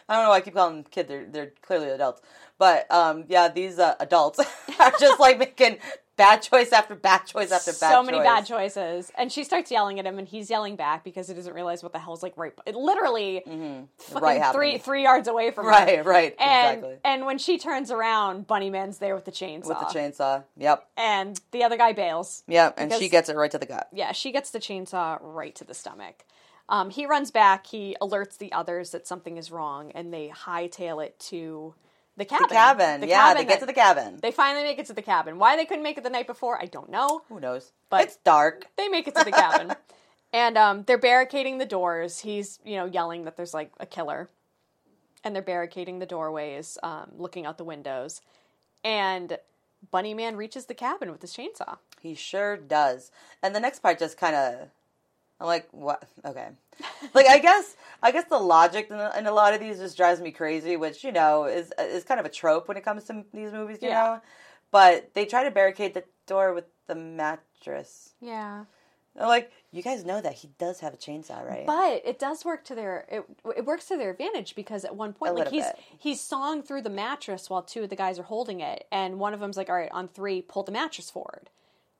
I 0.07 0.17
don't 0.17 0.25
know. 0.25 0.31
why 0.31 0.37
I 0.37 0.41
keep 0.43 0.55
calling 0.55 0.83
them 0.83 0.85
kids. 0.91 1.09
They're 1.09 1.25
they're 1.25 1.53
clearly 1.63 1.89
adults. 1.89 2.21
But 2.59 2.91
um, 2.91 3.25
yeah, 3.29 3.49
these 3.49 3.79
uh, 3.79 3.95
adults 4.01 4.39
are 4.79 4.93
just 5.01 5.19
like 5.19 5.39
making 5.39 5.79
bad 6.17 6.43
choice 6.43 6.73
after 6.73 6.95
bad 6.95 7.27
choice 7.27 7.51
after 7.53 7.73
bad. 7.73 7.79
Choice. 7.81 7.91
So 7.91 8.03
many 8.03 8.19
bad 8.19 8.47
choices, 8.47 9.11
and 9.17 9.31
she 9.33 9.45
starts 9.45 9.71
yelling 9.71 9.99
at 9.99 10.07
him, 10.07 10.19
and 10.19 10.29
he's 10.29 10.49
yelling 10.51 10.77
back 10.77 11.05
because 11.05 11.29
he 11.29 11.35
doesn't 11.35 11.53
realize 11.55 11.83
what 11.83 11.93
the 11.93 11.99
hell's 11.99 12.23
like 12.23 12.35
right. 12.37 12.53
It 12.67 12.75
literally, 12.77 13.43
Mm-hmm. 13.47 14.19
Right 14.19 14.53
three 14.53 14.79
three 14.79 15.03
yards 15.03 15.29
away 15.29 15.51
from 15.51 15.65
her. 15.67 15.71
Right, 15.71 16.05
right, 16.05 16.35
And 16.39 16.77
exactly. 16.79 16.97
and 17.05 17.27
when 17.27 17.39
she 17.39 17.59
turns 17.59 17.91
around, 17.91 18.47
Bunny 18.47 18.71
Man's 18.71 18.99
there 18.99 19.15
with 19.15 19.25
the 19.25 19.33
chainsaw, 19.33 19.69
With 19.69 19.79
the 19.81 19.87
chainsaw. 19.99 20.45
Yep, 20.57 20.89
and 20.97 21.41
the 21.51 21.65
other 21.65 21.77
guy 21.77 21.93
bails. 21.93 22.43
yep, 22.47 22.75
and 22.79 22.93
she 22.93 23.09
gets 23.09 23.29
it 23.29 23.37
right 23.37 23.51
to 23.51 23.59
the 23.59 23.67
gut. 23.67 23.89
yeah, 23.93 24.13
she 24.13 24.33
gets 24.33 24.51
the 24.51 24.59
chainsaw 24.61 25.19
right 25.21 25.55
to 25.57 25.65
the 25.65 25.75
stomach. 25.75 26.25
Um, 26.69 26.89
he 26.89 27.05
runs 27.05 27.31
back. 27.31 27.67
He 27.67 27.95
alerts 28.01 28.39
the 28.39 28.51
others 28.53 28.91
that 28.93 29.07
something 29.07 29.37
is 29.37 29.51
wrong, 29.51 29.93
and 29.93 30.15
they 30.15 30.29
hightail 30.35 31.05
it 31.05 31.19
to 31.31 31.75
the 32.17 32.25
cabin. 32.25 32.47
The 32.49 32.55
cabin. 32.55 33.01
The 33.01 33.07
yeah, 33.09 33.17
cabin 33.19 33.37
they 33.37 33.45
get 33.45 33.55
that- 33.55 33.61
to 33.61 33.67
the 33.67 33.73
cabin. 33.73 34.19
They 34.23 34.31
finally 34.31 34.63
make 34.65 34.79
it 34.79 34.87
to 34.87 34.93
the 34.93 35.03
cabin. 35.03 35.39
Why 35.39 35.57
they 35.57 35.65
couldn't 35.65 35.83
make 35.83 35.99
it 35.99 36.05
the 36.05 36.11
night 36.11 36.27
before, 36.27 36.61
I 36.61 36.67
don't 36.67 36.91
know. 36.91 37.23
Who 37.29 37.41
knows? 37.41 37.73
But- 37.91 38.03
it's 38.03 38.17
dark. 38.17 38.67
They 38.77 38.89
make 38.89 39.09
it 39.09 39.15
to 39.17 39.25
the 39.25 39.33
cabin, 39.33 39.75
and 40.33 40.57
um, 40.59 40.85
they're 40.87 40.99
barricading 40.99 41.59
the 41.59 41.67
doors. 41.67 42.21
He's 42.21 42.59
you 42.65 42.77
know 42.77 42.87
yelling 42.87 43.25
that 43.25 43.37
there's 43.37 43.55
like 43.55 43.73
a 43.81 43.87
killer, 43.87 44.29
and 45.25 45.35
they're 45.35 45.43
barricading 45.43 45.99
the 45.99 46.07
doorways, 46.07 46.79
um, 46.83 47.11
looking 47.17 47.47
out 47.47 47.59
the 47.59 47.65
windows, 47.65 48.21
and 48.85 49.39
Bunny 49.91 50.15
Man 50.15 50.37
reaches 50.37 50.67
the 50.67 50.75
cabin 50.75 51.11
with 51.11 51.21
his 51.21 51.35
chainsaw. 51.35 51.79
He 52.01 52.15
sure 52.15 52.57
does. 52.57 53.11
And 53.43 53.55
the 53.55 53.61
next 53.61 53.81
part 53.81 53.99
just 53.99 54.17
kind 54.17 54.35
of, 54.35 54.69
I'm 55.41 55.47
like, 55.47 55.69
what? 55.73 56.03
Okay. 56.25 56.49
Like 57.13 57.27
I 57.29 57.39
guess, 57.39 57.77
I 58.03 58.11
guess 58.13 58.25
the 58.29 58.39
logic 58.39 58.89
in, 58.91 58.99
in 59.19 59.27
a 59.27 59.33
lot 59.33 59.55
of 59.55 59.61
these 59.61 59.79
just 59.79 59.97
drives 59.97 60.21
me 60.21 60.31
crazy, 60.33 60.77
which 60.77 61.05
you 61.05 61.13
know 61.13 61.45
is 61.45 61.73
is 61.79 62.05
kind 62.05 62.19
of 62.21 62.27
a 62.27 62.31
trope 62.31 62.67
when 62.69 62.77
it 62.77 62.85
comes 62.85 63.05
to 63.05 63.25
these 63.33 63.53
movies, 63.53 63.79
you 63.83 63.89
Yeah. 63.89 64.03
know. 64.03 64.21
But 64.71 65.15
they 65.15 65.25
try 65.25 65.45
to 65.45 65.51
barricade 65.51 65.95
the 65.95 66.05
door 66.27 66.53
with 66.53 66.65
the 66.89 66.95
mattress. 66.97 68.15
Yeah. 68.21 68.65
I'm 69.17 69.29
like, 69.29 69.53
you 69.71 69.81
guys 69.81 70.05
know 70.05 70.21
that 70.21 70.35
he 70.35 70.49
does 70.59 70.81
have 70.81 70.93
a 70.93 70.97
chainsaw, 70.97 71.47
right? 71.49 71.65
But 71.65 72.03
it 72.05 72.19
does 72.19 72.45
work 72.45 72.65
to 72.65 72.75
their 72.75 73.05
it, 73.09 73.25
it 73.57 73.65
works 73.65 73.85
to 73.87 73.97
their 73.97 74.11
advantage 74.11 74.57
because 74.57 74.85
at 74.85 74.97
one 74.97 75.13
point 75.13 75.33
A 75.33 75.37
like 75.37 75.49
he's 75.51 75.65
bit. 75.67 75.79
he's 75.97 76.21
sawing 76.21 76.63
through 76.63 76.83
the 76.83 76.91
mattress 76.91 77.49
while 77.49 77.63
two 77.63 77.85
of 77.85 77.91
the 77.91 77.97
guys 77.97 78.19
are 78.19 78.25
holding 78.25 78.59
it 78.61 78.87
and 78.91 79.21
one 79.21 79.33
of 79.33 79.39
them's 79.39 79.57
like 79.57 79.69
all 79.69 79.77
right 79.77 79.91
on 79.93 80.09
three 80.09 80.43
pull 80.43 80.65
the 80.65 80.73
mattress 80.73 81.11
forward 81.11 81.51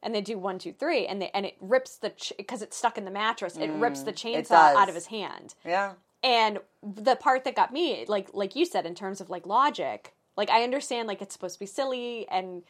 and 0.05 0.15
they 0.15 0.21
do 0.21 0.39
one 0.39 0.59
two 0.59 0.73
three 0.73 1.07
and 1.07 1.21
they 1.21 1.31
and 1.35 1.45
it 1.47 1.57
rips 1.61 1.97
the 1.97 2.13
because 2.37 2.63
it's 2.63 2.77
stuck 2.77 2.97
in 2.97 3.05
the 3.05 3.11
mattress 3.11 3.57
it 3.57 3.71
rips 3.73 4.03
the 4.03 4.13
chainsaw 4.13 4.75
out 4.77 4.89
of 4.89 4.95
his 4.95 5.07
hand 5.07 5.55
yeah. 5.65 5.93
and 6.23 6.59
the 6.83 7.17
part 7.17 7.45
that 7.45 7.57
got 7.57 7.73
me 7.73 8.05
like 8.07 8.29
like 8.33 8.55
you 8.55 8.65
said 8.65 8.87
in 8.87 8.95
terms 8.95 9.21
of 9.21 9.31
like 9.31 9.47
logic 9.47 10.15
like 10.37 10.51
I 10.51 10.63
understand 10.63 11.09
like 11.09 11.23
it's 11.23 11.33
supposed 11.33 11.55
to 11.55 11.61
be 11.61 11.67
silly 11.67 12.27
and 12.31 12.63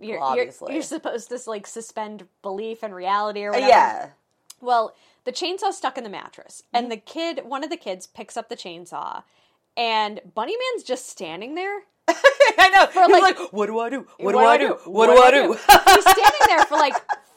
you're, 0.00 0.20
Well, 0.20 0.36
you're, 0.36 0.50
you're 0.68 0.82
supposed 0.82 1.28
to 1.30 1.38
like 1.46 1.66
suspend 1.66 2.26
belief 2.42 2.82
and 2.82 2.94
reality 2.94 3.44
or 3.44 3.50
whatever 3.50 3.68
Yeah. 3.68 4.08
well, 4.60 4.94
the 5.24 5.32
chainsaw 5.32 5.72
stuck 5.72 5.98
in 5.98 6.04
the 6.04 6.10
mattress, 6.10 6.62
and 6.72 6.90
the 6.90 6.96
kid, 6.96 7.40
one 7.44 7.64
of 7.64 7.70
the 7.70 7.76
kids, 7.76 8.06
picks 8.06 8.36
up 8.36 8.48
the 8.48 8.56
chainsaw, 8.56 9.24
and 9.76 10.20
Bunny 10.34 10.54
Man's 10.56 10.84
just 10.84 11.08
standing 11.08 11.56
there. 11.56 11.80
I 12.58 12.68
know. 12.70 12.86
He's 13.06 13.12
like- 13.22 13.38
like, 13.38 13.52
what 13.52 13.66
do 13.66 13.78
I 13.80 13.90
do? 13.90 14.06
What, 14.18 14.32
do 14.32 14.38
I 14.38 14.58
do? 14.58 14.78
What, 14.84 15.06
do 15.06 15.20
I 15.22 15.30
do? 15.30 15.52
He's 15.94 16.02
standing 16.02 16.46
there 16.46 16.64
for 16.66 16.76
like 16.76 16.94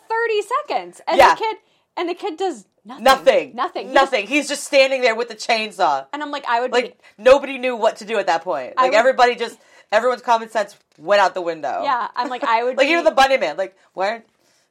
thirty 0.10 0.42
seconds, 0.42 1.02
and 1.08 1.18
Yeah. 1.18 1.34
the 1.36 1.40
kid, 1.40 1.58
and 1.98 2.10
the 2.10 2.14
kid 2.14 2.38
does 2.38 2.66
nothing, 2.86 3.04
Nothing. 3.04 3.56
nothing, 3.56 3.94
Nothing. 3.94 4.28
He's 4.28 4.48
just 4.48 4.64
standing 4.64 5.02
there 5.02 5.16
with 5.16 5.28
the 5.30 5.36
chainsaw. 5.36 6.06
and 6.14 6.22
I'm 6.24 6.32
like, 6.32 6.46
I 6.48 6.62
would 6.62 6.72
Like 6.72 6.98
be, 7.18 7.24
nobody 7.24 7.58
knew 7.58 7.76
what 7.76 7.98
to 7.98 8.06
do 8.06 8.18
at 8.18 8.28
that 8.28 8.44
point. 8.44 8.76
Like 8.78 8.92
would- 8.92 8.98
everybody 8.98 9.36
just 9.36 9.58
everyone's 9.92 10.22
common 10.22 10.50
sense 10.50 10.78
went 10.98 11.22
out 11.22 11.34
the 11.34 11.42
window. 11.42 11.82
yeah, 11.84 12.08
I'm 12.16 12.30
like, 12.30 12.44
I 12.44 12.64
would, 12.64 12.78
Like 12.78 12.88
be, 12.88 12.92
even 12.94 13.04
the 13.06 13.12
bunny 13.12 13.38
man. 13.38 13.58
Like 13.58 13.76
why 13.94 14.22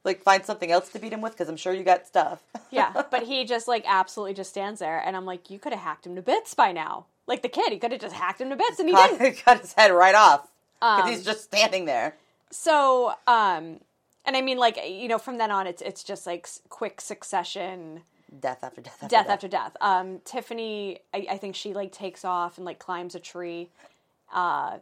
like 0.05 0.23
find 0.23 0.45
something 0.45 0.71
else 0.71 0.89
to 0.91 0.99
beat 0.99 1.13
him 1.13 1.21
with 1.21 1.33
because 1.33 1.49
I'm 1.49 1.57
sure 1.57 1.73
you 1.73 1.83
got 1.85 2.07
stuff. 2.07 2.41
yeah, 2.71 3.03
but 3.11 3.25
he 3.25 3.45
just 3.45 3.69
like 3.69 3.85
absolutely 3.87 4.35
just 4.35 4.51
stands 4.51 4.81
there, 4.81 4.99
and 5.05 5.17
I'm 5.17 5.27
like, 5.27 5.51
you 5.51 5.59
could 5.59 5.73
have 5.73 5.83
hacked 5.83 6.07
him 6.07 6.15
to 6.17 6.23
bits 6.23 6.55
by 6.55 6.73
now. 6.73 7.07
Like 7.29 7.43
the 7.43 7.49
kid, 7.49 7.73
he 7.73 7.79
could 7.79 7.93
have 7.93 8.01
just 8.01 8.15
hacked 8.17 8.41
him 8.41 8.51
to 8.51 8.57
bits, 8.57 8.81
and 8.81 8.89
he 8.89 8.95
didn't. 8.95 9.19
cut, 9.19 9.37
cut 9.45 9.61
his 9.61 9.75
head 9.75 9.93
right 9.93 10.15
off 10.17 10.49
because 10.81 11.05
Um, 11.05 11.11
he's 11.11 11.25
just 11.25 11.45
standing 11.45 11.85
there. 11.85 12.17
So, 12.51 13.11
um, 13.27 13.81
and 14.25 14.37
I 14.37 14.41
mean, 14.41 14.59
like 14.59 14.79
you 14.89 15.07
know, 15.09 15.19
from 15.19 15.39
then 15.39 15.51
on, 15.51 15.67
it's 15.67 15.83
it's 15.83 16.03
just 16.03 16.27
like 16.27 16.49
quick 16.71 17.01
succession, 17.01 18.03
Death 18.41 18.65
after 18.65 18.81
death 18.81 18.95
after 19.03 19.09
death 19.09 19.27
death. 19.27 19.33
after 19.35 19.49
death. 19.49 19.77
Um, 19.81 20.21
Tiffany, 20.25 20.99
I, 21.15 21.27
I 21.31 21.37
think 21.39 21.55
she 21.55 21.75
like 21.75 21.93
takes 21.93 22.25
off 22.25 22.57
and 22.59 22.65
like 22.65 22.79
climbs 22.79 23.15
a 23.15 23.21
tree. 23.21 23.69
Uh, 24.33 24.79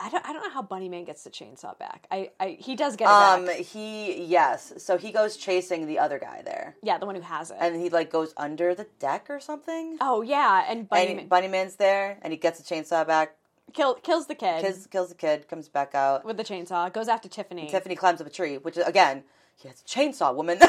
I 0.00 0.08
don't 0.10 0.24
I 0.28 0.32
don't 0.32 0.42
know 0.42 0.50
how 0.50 0.62
Bunny 0.62 0.88
Man 0.88 1.04
gets 1.04 1.24
the 1.24 1.30
chainsaw 1.30 1.78
back. 1.78 2.06
I, 2.10 2.30
I 2.40 2.56
he 2.60 2.76
does 2.76 2.96
get 2.96 3.06
it 3.06 3.10
Um, 3.10 3.46
back. 3.46 3.56
he 3.56 4.22
yes. 4.24 4.72
So 4.78 4.96
he 4.98 5.12
goes 5.12 5.36
chasing 5.36 5.86
the 5.86 5.98
other 5.98 6.18
guy 6.18 6.42
there, 6.44 6.76
Yeah, 6.82 6.98
the 6.98 7.06
one 7.06 7.14
who 7.14 7.20
has 7.22 7.50
it. 7.50 7.56
and 7.60 7.76
he 7.80 7.88
like 7.88 8.10
goes 8.10 8.32
under 8.36 8.74
the 8.74 8.86
deck 8.98 9.26
or 9.28 9.40
something. 9.40 9.96
oh 10.00 10.22
yeah, 10.22 10.64
and 10.68 10.88
Bunny 10.88 11.06
and 11.08 11.16
Man 11.16 11.28
Bunny 11.28 11.48
Man's 11.48 11.76
there, 11.76 12.18
and 12.22 12.32
he 12.32 12.36
gets 12.38 12.60
the 12.60 12.74
chainsaw 12.74 13.06
back, 13.06 13.36
kill, 13.72 13.94
kills 13.94 14.26
the 14.26 14.34
kid 14.34 14.62
kills, 14.62 14.86
kills 14.86 15.08
the 15.10 15.14
kid, 15.14 15.48
comes 15.48 15.68
back 15.68 15.94
out. 15.94 16.24
with 16.24 16.36
the 16.36 16.44
chainsaw. 16.44 16.92
Goes 16.92 17.08
after 17.08 17.28
Tiffany. 17.28 17.68
Tiffany 17.68 17.96
climbs 17.96 18.20
up 18.20 18.26
a 18.26 18.30
tree, 18.30 18.58
which 18.58 18.76
is 18.76 18.86
again, 18.86 19.24
a 19.64 19.68
chainsaw, 19.88 20.34
woman. 20.34 20.58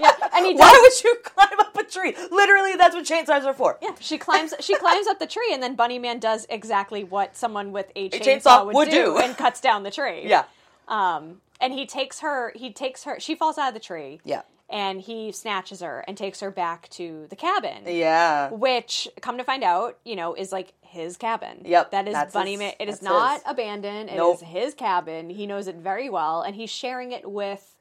Yeah, 0.00 0.12
and 0.32 0.46
he 0.46 0.54
Why 0.54 0.78
would 0.80 1.02
you 1.02 1.16
climb 1.24 1.58
up 1.58 1.76
a 1.76 1.82
tree? 1.82 2.14
Literally, 2.30 2.76
that's 2.76 2.94
what 2.94 3.04
chainsaws 3.04 3.44
are 3.44 3.52
for. 3.52 3.78
Yeah, 3.82 3.96
she 3.98 4.16
climbs. 4.16 4.54
She 4.60 4.76
climbs 4.76 5.08
up 5.08 5.18
the 5.18 5.26
tree, 5.26 5.50
and 5.52 5.60
then 5.60 5.74
Bunny 5.74 5.98
Man 5.98 6.20
does 6.20 6.46
exactly 6.48 7.02
what 7.02 7.36
someone 7.36 7.72
with 7.72 7.90
a 7.96 8.08
chainsaw, 8.08 8.22
chainsaw 8.22 8.66
would, 8.66 8.74
would 8.76 8.90
do, 8.90 9.04
do. 9.06 9.18
and 9.18 9.36
cuts 9.36 9.60
down 9.60 9.82
the 9.82 9.90
tree. 9.90 10.22
Yeah, 10.28 10.44
Um, 10.86 11.40
and 11.60 11.72
he 11.72 11.84
takes 11.84 12.20
her. 12.20 12.52
He 12.54 12.72
takes 12.72 13.02
her. 13.04 13.18
She 13.18 13.34
falls 13.34 13.58
out 13.58 13.66
of 13.68 13.74
the 13.74 13.80
tree. 13.80 14.20
yeah, 14.24 14.42
And 14.70 15.00
he 15.00 15.32
snatches 15.32 15.80
her 15.80 16.04
and 16.06 16.16
takes 16.16 16.38
her 16.40 16.52
back 16.52 16.88
to 16.90 17.26
the 17.28 17.34
cabin. 17.36 17.82
yeah. 17.86 18.50
Which, 18.50 19.08
come 19.20 19.38
to 19.38 19.44
find 19.44 19.64
out, 19.64 19.98
you 20.04 20.14
know, 20.14 20.34
is 20.34 20.52
like 20.52 20.74
his 20.82 21.16
cabin. 21.16 21.62
Yep, 21.64 21.90
That 21.90 22.06
is 22.06 22.14
Bunny 22.32 22.52
his- 22.52 22.58
Man. 22.60 22.72
It 22.78 22.88
is 22.88 23.02
not 23.02 23.32
his. 23.34 23.42
abandoned. 23.46 24.10
It 24.10 24.12
is 24.12 24.18
Nope. 24.18 24.42
his 24.42 24.74
cabin. 24.74 25.28
He 25.28 25.46
knows 25.48 25.66
it 25.66 25.74
very 25.74 26.08
well, 26.08 26.42
and 26.42 26.54
he's 26.54 26.70
sharing 26.70 27.10
it 27.10 27.28
with 27.28 27.74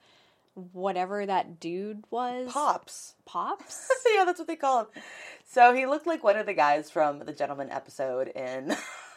whatever 0.73 1.25
that 1.25 1.59
dude 1.59 2.03
was. 2.09 2.51
Pops. 2.51 3.15
Pops. 3.25 3.89
yeah, 4.15 4.25
that's 4.25 4.39
what 4.39 4.47
they 4.47 4.55
call 4.55 4.81
him. 4.81 4.87
So 5.45 5.73
he 5.73 5.85
looked 5.85 6.07
like 6.07 6.23
one 6.23 6.35
of 6.35 6.45
the 6.45 6.53
guys 6.53 6.89
from 6.89 7.19
the 7.19 7.31
Gentlemen 7.31 7.69
episode 7.69 8.27
in 8.29 8.75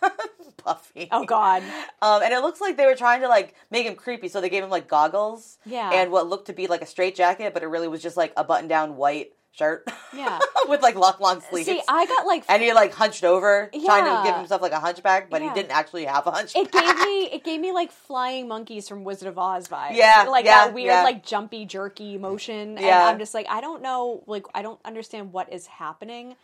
Buffy. 0.64 1.08
oh 1.10 1.24
God. 1.24 1.62
Um, 2.02 2.22
and 2.22 2.32
it 2.32 2.40
looks 2.40 2.60
like 2.60 2.76
they 2.76 2.86
were 2.86 2.94
trying 2.94 3.22
to 3.22 3.28
like 3.28 3.54
make 3.70 3.86
him 3.86 3.94
creepy, 3.94 4.28
so 4.28 4.40
they 4.40 4.50
gave 4.50 4.62
him 4.62 4.70
like 4.70 4.86
goggles. 4.88 5.58
Yeah. 5.64 5.90
And 5.92 6.12
what 6.12 6.28
looked 6.28 6.46
to 6.46 6.52
be 6.52 6.66
like 6.66 6.82
a 6.82 6.86
straight 6.86 7.16
jacket, 7.16 7.54
but 7.54 7.62
it 7.62 7.66
really 7.66 7.88
was 7.88 8.02
just 8.02 8.16
like 8.16 8.32
a 8.36 8.44
button 8.44 8.68
down 8.68 8.96
white 8.96 9.32
shirt. 9.52 9.86
Yeah. 10.14 10.38
With 10.68 10.82
like 10.82 10.94
long, 10.94 11.14
long 11.20 11.40
sleeves. 11.40 11.66
See, 11.66 11.80
I 11.88 12.06
got 12.06 12.26
like 12.26 12.44
and 12.48 12.62
he 12.62 12.72
like 12.72 12.92
hunched 12.94 13.24
over, 13.24 13.70
trying 13.84 14.04
to 14.04 14.22
give 14.28 14.36
himself 14.36 14.62
like 14.62 14.72
a 14.72 14.80
hunchback, 14.80 15.30
but 15.30 15.42
Yeah. 15.42 15.48
he 15.48 15.54
didn't 15.54 15.72
actually 15.72 16.04
have 16.04 16.26
a 16.26 16.30
hunchback. 16.30 16.62
it 16.66 16.72
gave 16.72 16.96
me 16.96 17.22
it 17.32 17.44
gave 17.44 17.60
me 17.60 17.72
like 17.72 17.90
flying 17.92 18.48
monkeys 18.48 18.88
from 18.88 19.04
Wizard 19.04 19.28
of 19.28 19.38
Oz 19.38 19.68
vibes. 19.68 19.96
Yeah, 19.96 20.26
like 20.28 20.44
yeah, 20.44 20.66
that 20.66 20.74
weird 20.74 20.86
yeah. 20.86 21.02
like 21.02 21.24
jumpy 21.24 21.64
jerky 21.64 22.18
motion. 22.18 22.76
And 22.76 22.80
Yeah. 22.80 23.06
I'm 23.06 23.18
just 23.18 23.34
like 23.34 23.46
I 23.48 23.60
don't 23.60 23.82
know 23.82 24.22
like 24.26 24.44
I 24.54 24.62
don't 24.62 24.80
understand 24.84 25.32
what 25.32 25.52
is 25.52 25.66
happening. 25.66 26.36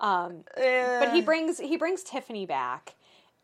Um, 0.00 0.44
but 0.56 1.12
he 1.12 1.20
brings 1.20 1.58
he 1.58 1.76
brings 1.76 2.02
Tiffany 2.02 2.44
back, 2.44 2.94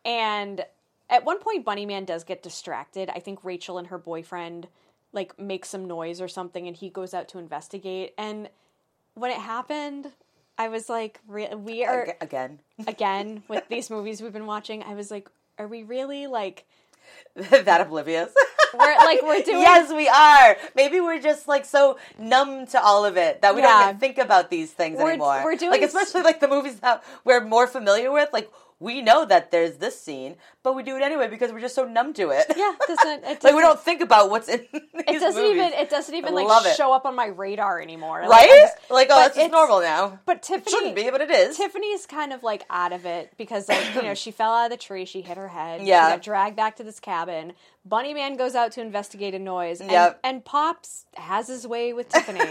and 0.05 0.65
at 1.09 1.25
one 1.25 1.39
point 1.39 1.65
Bunny 1.65 1.87
Man 1.87 2.05
does 2.05 2.25
get 2.25 2.43
distracted. 2.43 3.11
I 3.11 3.21
think 3.21 3.45
Rachel 3.45 3.79
and 3.79 3.87
her 3.89 3.99
boyfriend 3.99 4.67
like 5.13 5.39
make 5.39 5.65
some 5.65 5.87
noise 5.87 6.21
or 6.21 6.27
something, 6.29 6.67
and 6.67 6.77
he 6.77 6.91
goes 6.91 7.15
out 7.15 7.29
to 7.29 7.39
investigate. 7.39 8.13
And 8.19 8.49
when 9.19 9.31
it 9.31 9.39
happened, 9.39 10.13
I 10.57 10.69
was 10.69 10.89
like, 10.89 11.21
re- 11.29 11.55
we 11.55 11.85
are 11.85 12.17
again. 12.21 12.61
again 12.87 13.43
with 13.49 13.69
these 13.69 13.91
movies 13.91 14.21
we've 14.23 14.33
been 14.33 14.47
watching. 14.47 14.83
I 14.83 14.95
was 14.95 15.11
like, 15.11 15.29
are 15.59 15.67
we 15.67 15.83
really 15.83 16.27
like? 16.27 16.65
that 17.37 17.81
oblivious. 17.81 18.33
We're 18.79 18.97
like 18.97 19.23
we're 19.23 19.41
doing 19.43 19.61
Yes, 19.63 19.91
we 19.91 20.09
are. 20.09 20.55
Maybe 20.77 21.01
we're 21.01 21.21
just 21.23 21.49
like 21.49 21.65
so 21.65 21.99
numb 22.19 22.67
to 22.67 22.83
all 22.83 23.07
of 23.07 23.17
it 23.17 23.41
that 23.41 23.55
we 23.55 23.63
Yeah. 23.63 23.69
don't 23.69 23.89
even 23.89 23.99
think 24.01 24.19
about 24.19 24.51
these 24.51 24.71
things 24.71 24.99
We're- 24.99 25.13
anymore. 25.13 25.41
we're 25.43 25.57
doing 25.57 25.71
like 25.71 25.81
especially 25.81 26.21
like 26.21 26.41
the 26.41 26.49
movies 26.49 26.79
that 26.81 27.03
we're 27.25 27.43
more 27.43 27.67
familiar 27.67 28.13
with. 28.13 28.29
Like 28.31 28.51
we 28.81 29.03
know 29.03 29.25
that 29.25 29.51
there's 29.51 29.79
this 29.79 30.01
scene, 30.01 30.37
but 30.63 30.77
we 30.77 30.83
do 30.85 30.97
it 30.97 31.03
anyway 31.03 31.27
because 31.29 31.51
we're 31.53 31.61
just 31.61 31.75
so 31.75 31.85
numb 31.85 32.13
to 32.15 32.31
it. 32.31 32.47
Yeah, 32.57 32.73
it 32.81 32.87
doesn't 32.87 33.25
it 33.25 33.27
like 33.27 33.41
doesn't, 33.41 33.57
we 33.57 33.63
don't 33.63 33.81
think 33.81 34.01
about 34.01 34.31
what's 34.31 34.49
in. 34.49 34.67
It 35.09 35.21
doesn't 35.21 35.43
movies. 35.43 35.57
even 35.59 35.73
it 35.73 35.89
doesn't 35.91 36.15
even 36.15 36.35
like 36.35 36.67
it. 36.67 36.77
show 36.77 36.93
up 36.93 37.07
on 37.07 37.15
my 37.15 37.27
radar 37.29 37.81
anymore. 37.81 38.21
Like, 38.29 38.49
right? 38.51 38.69
just- 38.79 38.91
like 38.91 39.09
oh, 39.11 39.25
it's- 39.27 39.51
normal 39.51 39.81
now. 39.81 40.21
But 40.27 40.37
It 40.39 40.43
Tiffany 40.43 40.71
shouldn't 40.71 40.97
be, 40.97 41.09
but 41.11 41.21
it 41.23 41.31
is. 41.31 41.57
Tiffany's 41.57 42.05
kind 42.05 42.33
of 42.33 42.43
like 42.43 42.65
out 42.69 42.93
of 42.93 43.07
it 43.07 43.33
because 43.39 43.69
like 43.69 43.95
you 43.95 44.03
know 44.03 44.15
she 44.23 44.31
fell 44.31 44.53
out 44.53 44.67
of 44.67 44.71
the 44.71 44.77
tree, 44.77 45.07
she 45.07 45.23
hit 45.23 45.37
her 45.39 45.49
head, 45.49 45.83
Yeah. 45.83 46.09
she 46.09 46.13
got 46.17 46.23
dragged 46.23 46.57
back 46.57 46.77
to 46.77 46.85
this 46.85 47.01
cabin. 47.01 47.55
Bunny 47.85 48.13
Man 48.13 48.37
goes 48.37 48.55
out 48.55 48.73
to 48.73 48.83
investigate 48.83 49.35
a 49.35 49.39
noise, 49.39 49.81
and, 49.81 49.91
Yep. 49.91 50.21
and 50.23 50.45
Pops 50.45 51.07
has 51.17 51.49
his 51.49 51.67
way 51.67 51.93
with 51.95 52.09
Tiffany. 52.13 52.39
yeah, 52.39 52.45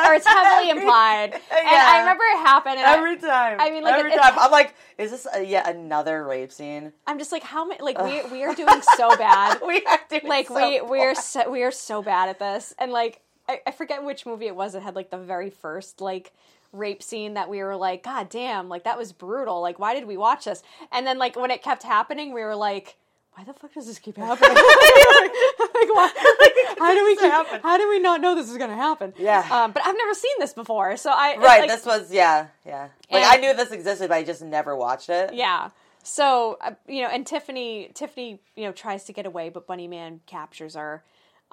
It's, 0.00 0.08
or 0.08 0.14
it's 0.14 0.26
heavily 0.26 0.70
Every- 0.70 0.82
implied, 0.82 1.32
and 1.34 1.42
Yeah. 1.50 1.84
I 1.92 1.98
remember 2.00 2.24
it 2.24 2.38
happened. 2.38 2.78
And 2.78 2.86
I, 2.86 2.96
Every 2.96 3.16
time. 3.16 3.60
I 3.60 3.70
mean, 3.70 3.82
like, 3.82 3.94
every 3.98 4.12
it- 4.12 4.20
time. 4.20 4.34
I'm 4.38 4.50
like, 4.60 4.74
is 4.96 5.10
this 5.10 5.26
a, 5.32 5.42
yet 5.42 5.68
another 5.68 6.24
rape 6.24 6.52
scene? 6.52 6.92
I'm 7.06 7.18
just 7.18 7.32
like, 7.32 7.42
how 7.42 7.66
many? 7.66 7.82
Like 7.82 8.02
we 8.02 8.22
we 8.30 8.44
are 8.44 8.54
doing 8.54 8.80
so 8.96 9.14
bad. 9.18 9.60
We 9.66 9.84
are 9.84 10.00
doing 10.08 10.26
like 10.26 10.48
so 10.48 10.54
we 10.54 10.80
we 10.80 11.00
are 11.00 11.14
so, 11.14 11.50
we 11.50 11.62
are 11.62 11.70
so 11.72 12.02
bad 12.02 12.28
at 12.30 12.38
this 12.38 12.74
and 12.78 12.92
like 12.92 13.20
I, 13.48 13.60
I 13.66 13.70
forget 13.72 14.02
which 14.04 14.24
movie 14.24 14.46
it 14.46 14.56
was 14.56 14.72
that 14.72 14.82
had 14.82 14.94
like 14.96 15.10
the 15.10 15.18
very 15.18 15.50
first 15.50 16.00
like 16.00 16.32
rape 16.72 17.02
scene 17.02 17.34
that 17.34 17.48
we 17.50 17.62
were 17.62 17.76
like 17.76 18.02
god 18.02 18.28
damn 18.28 18.68
like 18.68 18.84
that 18.84 18.98
was 18.98 19.12
brutal 19.12 19.60
like 19.60 19.78
why 19.78 19.94
did 19.94 20.04
we 20.06 20.16
watch 20.16 20.44
this 20.46 20.62
and 20.92 21.06
then 21.06 21.16
like 21.18 21.36
when 21.36 21.50
it 21.50 21.62
kept 21.62 21.82
happening 21.84 22.32
we 22.34 22.40
were 22.42 22.56
like 22.56 22.96
why 23.36 23.44
the 23.44 23.52
fuck 23.52 23.72
does 23.74 23.86
this 23.86 23.98
keep 23.98 24.16
happening 24.16 24.48
like, 24.54 25.30
like, 25.74 25.94
why, 25.94 26.10
like, 26.40 26.78
how 26.78 26.94
do 26.94 27.04
we 27.04 27.16
keep, 27.16 27.30
happen? 27.30 27.60
how 27.62 27.76
do 27.76 27.88
we 27.88 27.98
not 27.98 28.20
know 28.20 28.34
this 28.34 28.50
is 28.50 28.56
gonna 28.56 28.74
happen 28.74 29.12
Yeah. 29.18 29.46
um, 29.50 29.72
but 29.72 29.86
i've 29.86 29.96
never 29.96 30.14
seen 30.14 30.32
this 30.38 30.52
before 30.54 30.96
so 30.96 31.10
i 31.14 31.36
Right, 31.36 31.68
this 31.68 31.84
was 31.84 32.10
yeah, 32.12 32.46
yeah. 32.64 32.88
Like 33.10 33.22
And- 33.22 33.24
I 33.24 33.36
knew 33.36 33.54
this 33.54 33.70
existed, 33.72 34.08
but 34.08 34.14
I 34.16 34.22
just 34.24 34.42
never 34.42 34.74
watched 34.74 35.08
it. 35.10 35.34
Yeah. 35.34 35.70
So 36.02 36.56
uh, 36.60 36.72
you 36.88 37.02
know, 37.02 37.08
and 37.08 37.26
Tiffany, 37.26 37.90
Tiffany, 37.94 38.40
you 38.56 38.64
know, 38.64 38.72
tries 38.72 39.04
to 39.04 39.12
get 39.12 39.26
away, 39.26 39.48
but 39.50 39.66
Bunny 39.66 39.86
Man 39.88 40.20
captures 40.26 40.74
her, 40.76 41.02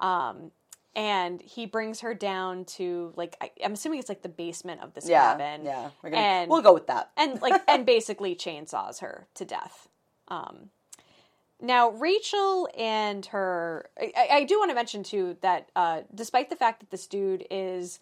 um, 0.00 0.52
and 0.96 1.40
he 1.42 1.66
brings 1.66 2.00
her 2.00 2.14
down 2.14 2.64
to 2.76 3.12
like 3.16 3.36
I, 3.40 3.50
I'm 3.64 3.72
assuming 3.72 3.98
it's 3.98 4.08
like 4.08 4.22
the 4.22 4.28
basement 4.28 4.80
of 4.82 4.94
this 4.94 5.08
yeah, 5.08 5.32
cabin. 5.36 5.64
yeah. 5.64 5.90
We're 6.02 6.10
gonna 6.10 6.22
and 6.22 6.50
we'll 6.50 6.62
go 6.62 6.72
with 6.72 6.86
that. 6.86 7.10
and 7.16 7.40
like 7.42 7.60
and 7.68 7.84
basically 7.84 8.34
chainsaws 8.36 9.00
her 9.00 9.26
to 9.34 9.44
death. 9.44 9.88
Um, 10.28 10.70
now 11.64 11.90
Rachel 11.90 12.68
and 12.76 13.24
her, 13.26 13.88
I, 13.98 14.28
I 14.30 14.44
do 14.44 14.58
want 14.58 14.70
to 14.70 14.74
mention 14.74 15.02
too 15.02 15.36
that 15.40 15.70
uh, 15.74 16.02
despite 16.14 16.50
the 16.50 16.56
fact 16.56 16.80
that 16.80 16.90
this 16.90 17.06
dude 17.06 17.46
is 17.50 18.00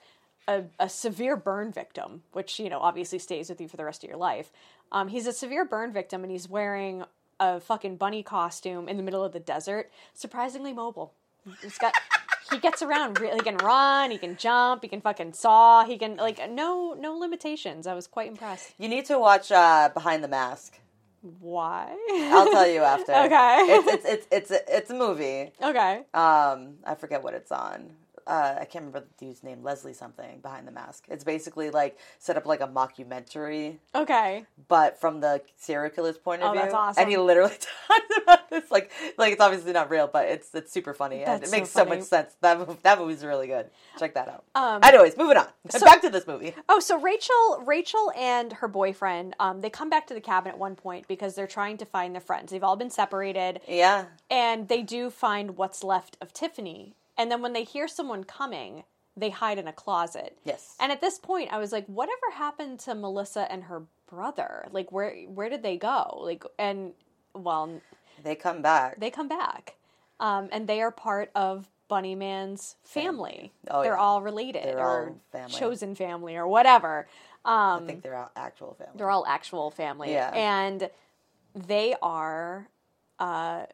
a, 0.48 0.64
a 0.78 0.88
severe 0.88 1.36
burn 1.36 1.72
victim, 1.72 2.22
which 2.32 2.58
you 2.58 2.68
know 2.68 2.80
obviously 2.80 3.18
stays 3.18 3.48
with 3.48 3.60
you 3.60 3.68
for 3.68 3.76
the 3.76 3.84
rest 3.84 4.02
of 4.04 4.08
your 4.08 4.18
life, 4.18 4.50
um, 4.90 5.08
he's 5.08 5.26
a 5.26 5.32
severe 5.32 5.64
burn 5.64 5.92
victim 5.92 6.22
and 6.22 6.30
he's 6.30 6.48
wearing 6.48 7.04
a 7.40 7.60
fucking 7.60 7.96
bunny 7.96 8.22
costume 8.22 8.88
in 8.88 8.96
the 8.96 9.02
middle 9.02 9.24
of 9.24 9.32
the 9.32 9.40
desert. 9.40 9.90
Surprisingly 10.14 10.72
mobile. 10.72 11.12
He's 11.62 11.78
got. 11.78 11.94
He 12.50 12.58
gets 12.58 12.82
around. 12.82 13.18
Really, 13.18 13.36
he 13.36 13.40
can 13.40 13.56
run. 13.56 14.10
He 14.10 14.18
can 14.18 14.36
jump. 14.36 14.82
He 14.82 14.88
can 14.88 15.00
fucking 15.00 15.32
saw. 15.32 15.86
He 15.86 15.96
can 15.96 16.16
like 16.16 16.38
no 16.50 16.92
no 16.92 17.14
limitations. 17.16 17.86
I 17.86 17.94
was 17.94 18.06
quite 18.06 18.28
impressed. 18.28 18.74
You 18.78 18.88
need 18.88 19.06
to 19.06 19.18
watch 19.18 19.50
uh, 19.50 19.88
Behind 19.94 20.22
the 20.22 20.28
Mask. 20.28 20.78
Why? 21.40 21.96
I'll 22.32 22.50
tell 22.50 22.66
you 22.68 22.80
after. 22.94 23.12
Okay. 23.12 23.58
It's 23.68 23.88
it's 23.88 24.04
it's 24.04 24.26
it's 24.30 24.50
a, 24.50 24.76
it's 24.76 24.90
a 24.90 24.94
movie. 24.94 25.52
okay. 25.62 25.98
Um, 26.14 26.74
I 26.84 26.94
forget 26.98 27.22
what 27.22 27.34
it's 27.34 27.52
on. 27.52 27.92
Uh, 28.24 28.54
I 28.60 28.64
can't 28.66 28.84
remember 28.84 29.00
the 29.00 29.24
dude's 29.26 29.42
name. 29.42 29.62
Leslie 29.64 29.94
something. 29.94 30.38
Behind 30.40 30.66
the 30.66 30.70
Mask. 30.72 31.04
It's 31.08 31.24
basically 31.24 31.70
like 31.70 31.98
set 32.20 32.36
up 32.36 32.46
like 32.46 32.60
a 32.60 32.68
mockumentary, 32.68 33.78
Okay. 33.96 34.44
but 34.68 35.00
from 35.00 35.20
the 35.20 35.42
serial 35.56 35.90
killer's 35.90 36.18
point 36.18 36.40
of 36.42 36.50
Oh, 36.50 36.52
view. 36.52 36.62
that's 36.62 36.74
awesome. 36.74 37.02
And 37.02 37.10
he 37.10 37.16
literally 37.16 37.50
talks 37.88 38.22
about 38.22 38.41
this 38.60 38.70
like 38.70 38.90
like 39.18 39.32
it's 39.32 39.40
obviously 39.40 39.72
not 39.72 39.90
real, 39.90 40.08
but 40.12 40.28
it's 40.28 40.54
it's 40.54 40.72
super 40.72 40.94
funny 40.94 41.24
and 41.24 41.42
it 41.42 41.48
so 41.48 41.56
makes 41.56 41.70
so, 41.70 41.84
much 41.84 42.02
sense. 42.02 42.36
That 42.40 42.82
that 42.82 42.98
movie's 42.98 43.24
really 43.24 43.46
good. 43.46 43.70
Check 43.98 44.14
that 44.14 44.28
out. 44.28 44.44
Um, 44.54 44.80
Anyways, 44.82 45.16
moving 45.16 45.36
on. 45.38 45.48
so- 45.70 45.84
Back 45.84 46.02
to 46.02 46.10
this 46.10 46.26
movie. 46.26 46.54
Oh, 46.68 46.80
so 46.80 47.00
Rachel, 47.00 47.62
Rachel 47.66 48.12
and 48.16 48.52
her 48.54 48.68
boyfriend, 48.68 49.34
um, 49.40 49.60
they 49.60 49.70
come 49.70 49.90
back 49.90 50.06
to 50.08 50.14
the 50.14 50.20
cabin 50.20 50.52
at 50.52 50.58
one 50.58 50.76
point 50.76 51.08
because 51.08 51.34
they're 51.34 51.46
trying 51.46 51.76
to 51.78 51.84
find 51.86 52.14
their 52.14 52.20
friends. 52.20 52.50
They've 52.52 52.62
all 52.64 52.76
been 52.76 52.90
separated, 52.90 53.60
Yeah. 53.66 54.06
and 54.30 54.68
they 54.68 54.82
do 54.82 55.10
find 55.10 55.56
what's 55.56 55.82
left 55.82 56.16
of 56.20 56.32
Tiffany. 56.32 56.94
And 57.18 57.30
then 57.30 57.42
when 57.42 57.52
they 57.52 57.64
hear 57.64 57.88
someone 57.88 58.24
coming, 58.24 58.84
they 59.16 59.30
hide 59.30 59.58
in 59.58 59.68
a 59.68 59.72
closet. 59.72 60.38
Yes. 60.44 60.76
And 60.80 60.90
at 60.92 61.00
this 61.00 61.18
point, 61.18 61.52
I 61.52 61.58
was 61.58 61.72
like, 61.72 61.86
whatever 61.86 62.30
happened 62.32 62.78
to 62.80 62.94
Melissa 62.94 63.50
and 63.52 63.64
her 63.64 63.82
brother? 64.08 64.66
Like, 64.70 64.92
where 64.92 65.14
where 65.26 65.48
did 65.48 65.62
they 65.62 65.76
go? 65.76 66.20
Like, 66.22 66.44
and 66.58 66.92
well, 67.34 67.80
They 68.22 68.34
come 68.34 68.62
back. 68.62 68.98
they 69.00 69.10
come 69.10 69.28
back, 69.28 69.74
um, 70.20 70.48
and 70.52 70.66
they 70.68 70.80
are 70.82 70.90
part 70.90 71.30
of 71.34 71.68
Bunny 71.88 72.14
Man's 72.14 72.76
family. 72.84 73.52
Oh, 73.70 73.82
they're 73.82 73.92
yeah. 73.94 73.98
all 74.00 74.22
related 74.22 74.64
They're 74.64 74.78
or 74.78 75.08
all 75.08 75.20
family. 75.32 75.54
chosen 75.58 75.94
family 75.94 76.36
or 76.36 76.46
whatever. 76.46 77.06
Um, 77.44 77.82
I 77.82 77.86
think 77.86 78.02
they're 78.02 78.14
our 78.14 78.30
actual 78.36 78.74
family. 78.74 78.92
they're 78.96 79.10
all 79.10 79.26
actual 79.26 79.70
family, 79.70 80.12
Yeah. 80.12 80.30
and 80.34 80.88
they 81.54 81.94
are 82.00 82.68
uh, 83.18 83.66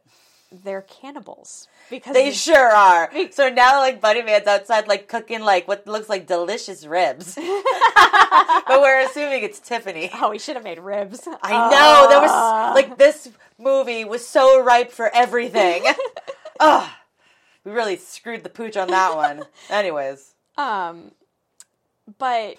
they're 0.64 0.80
cannibals 0.82 1.68
because 1.90 2.14
They 2.14 2.32
sure 2.32 2.70
are. 2.74 3.10
So 3.32 3.50
now, 3.50 3.80
like, 3.80 4.00
Bunny 4.00 4.22
Man's 4.22 4.46
outside, 4.46 4.88
like, 4.88 5.06
cooking, 5.06 5.40
like, 5.42 5.68
what 5.68 5.86
looks 5.86 6.08
like 6.08 6.26
delicious 6.26 6.86
ribs. 6.86 7.34
but 8.66 8.80
we're 8.80 9.00
assuming 9.00 9.42
it's 9.42 9.58
Tiffany. 9.60 10.10
Oh, 10.14 10.30
we 10.30 10.38
should 10.38 10.56
have 10.56 10.64
made 10.64 10.78
ribs. 10.78 11.26
I 11.42 11.52
know. 11.70 12.06
There 12.08 12.18
Ah. 12.30 12.72
was, 12.72 12.74
like, 12.74 12.96
this 12.98 13.28
movie 13.58 14.04
was 14.04 14.26
so 14.26 14.62
ripe 14.62 14.90
for 14.92 15.14
everything. 15.14 15.84
Ugh. 16.60 16.90
We 17.64 17.72
really 17.72 17.96
screwed 17.96 18.44
the 18.44 18.48
pooch 18.48 18.76
on 18.76 18.88
that 18.88 19.14
one. 19.14 19.44
Anyways. 19.70 20.34
Um, 20.56 21.12
but 22.18 22.56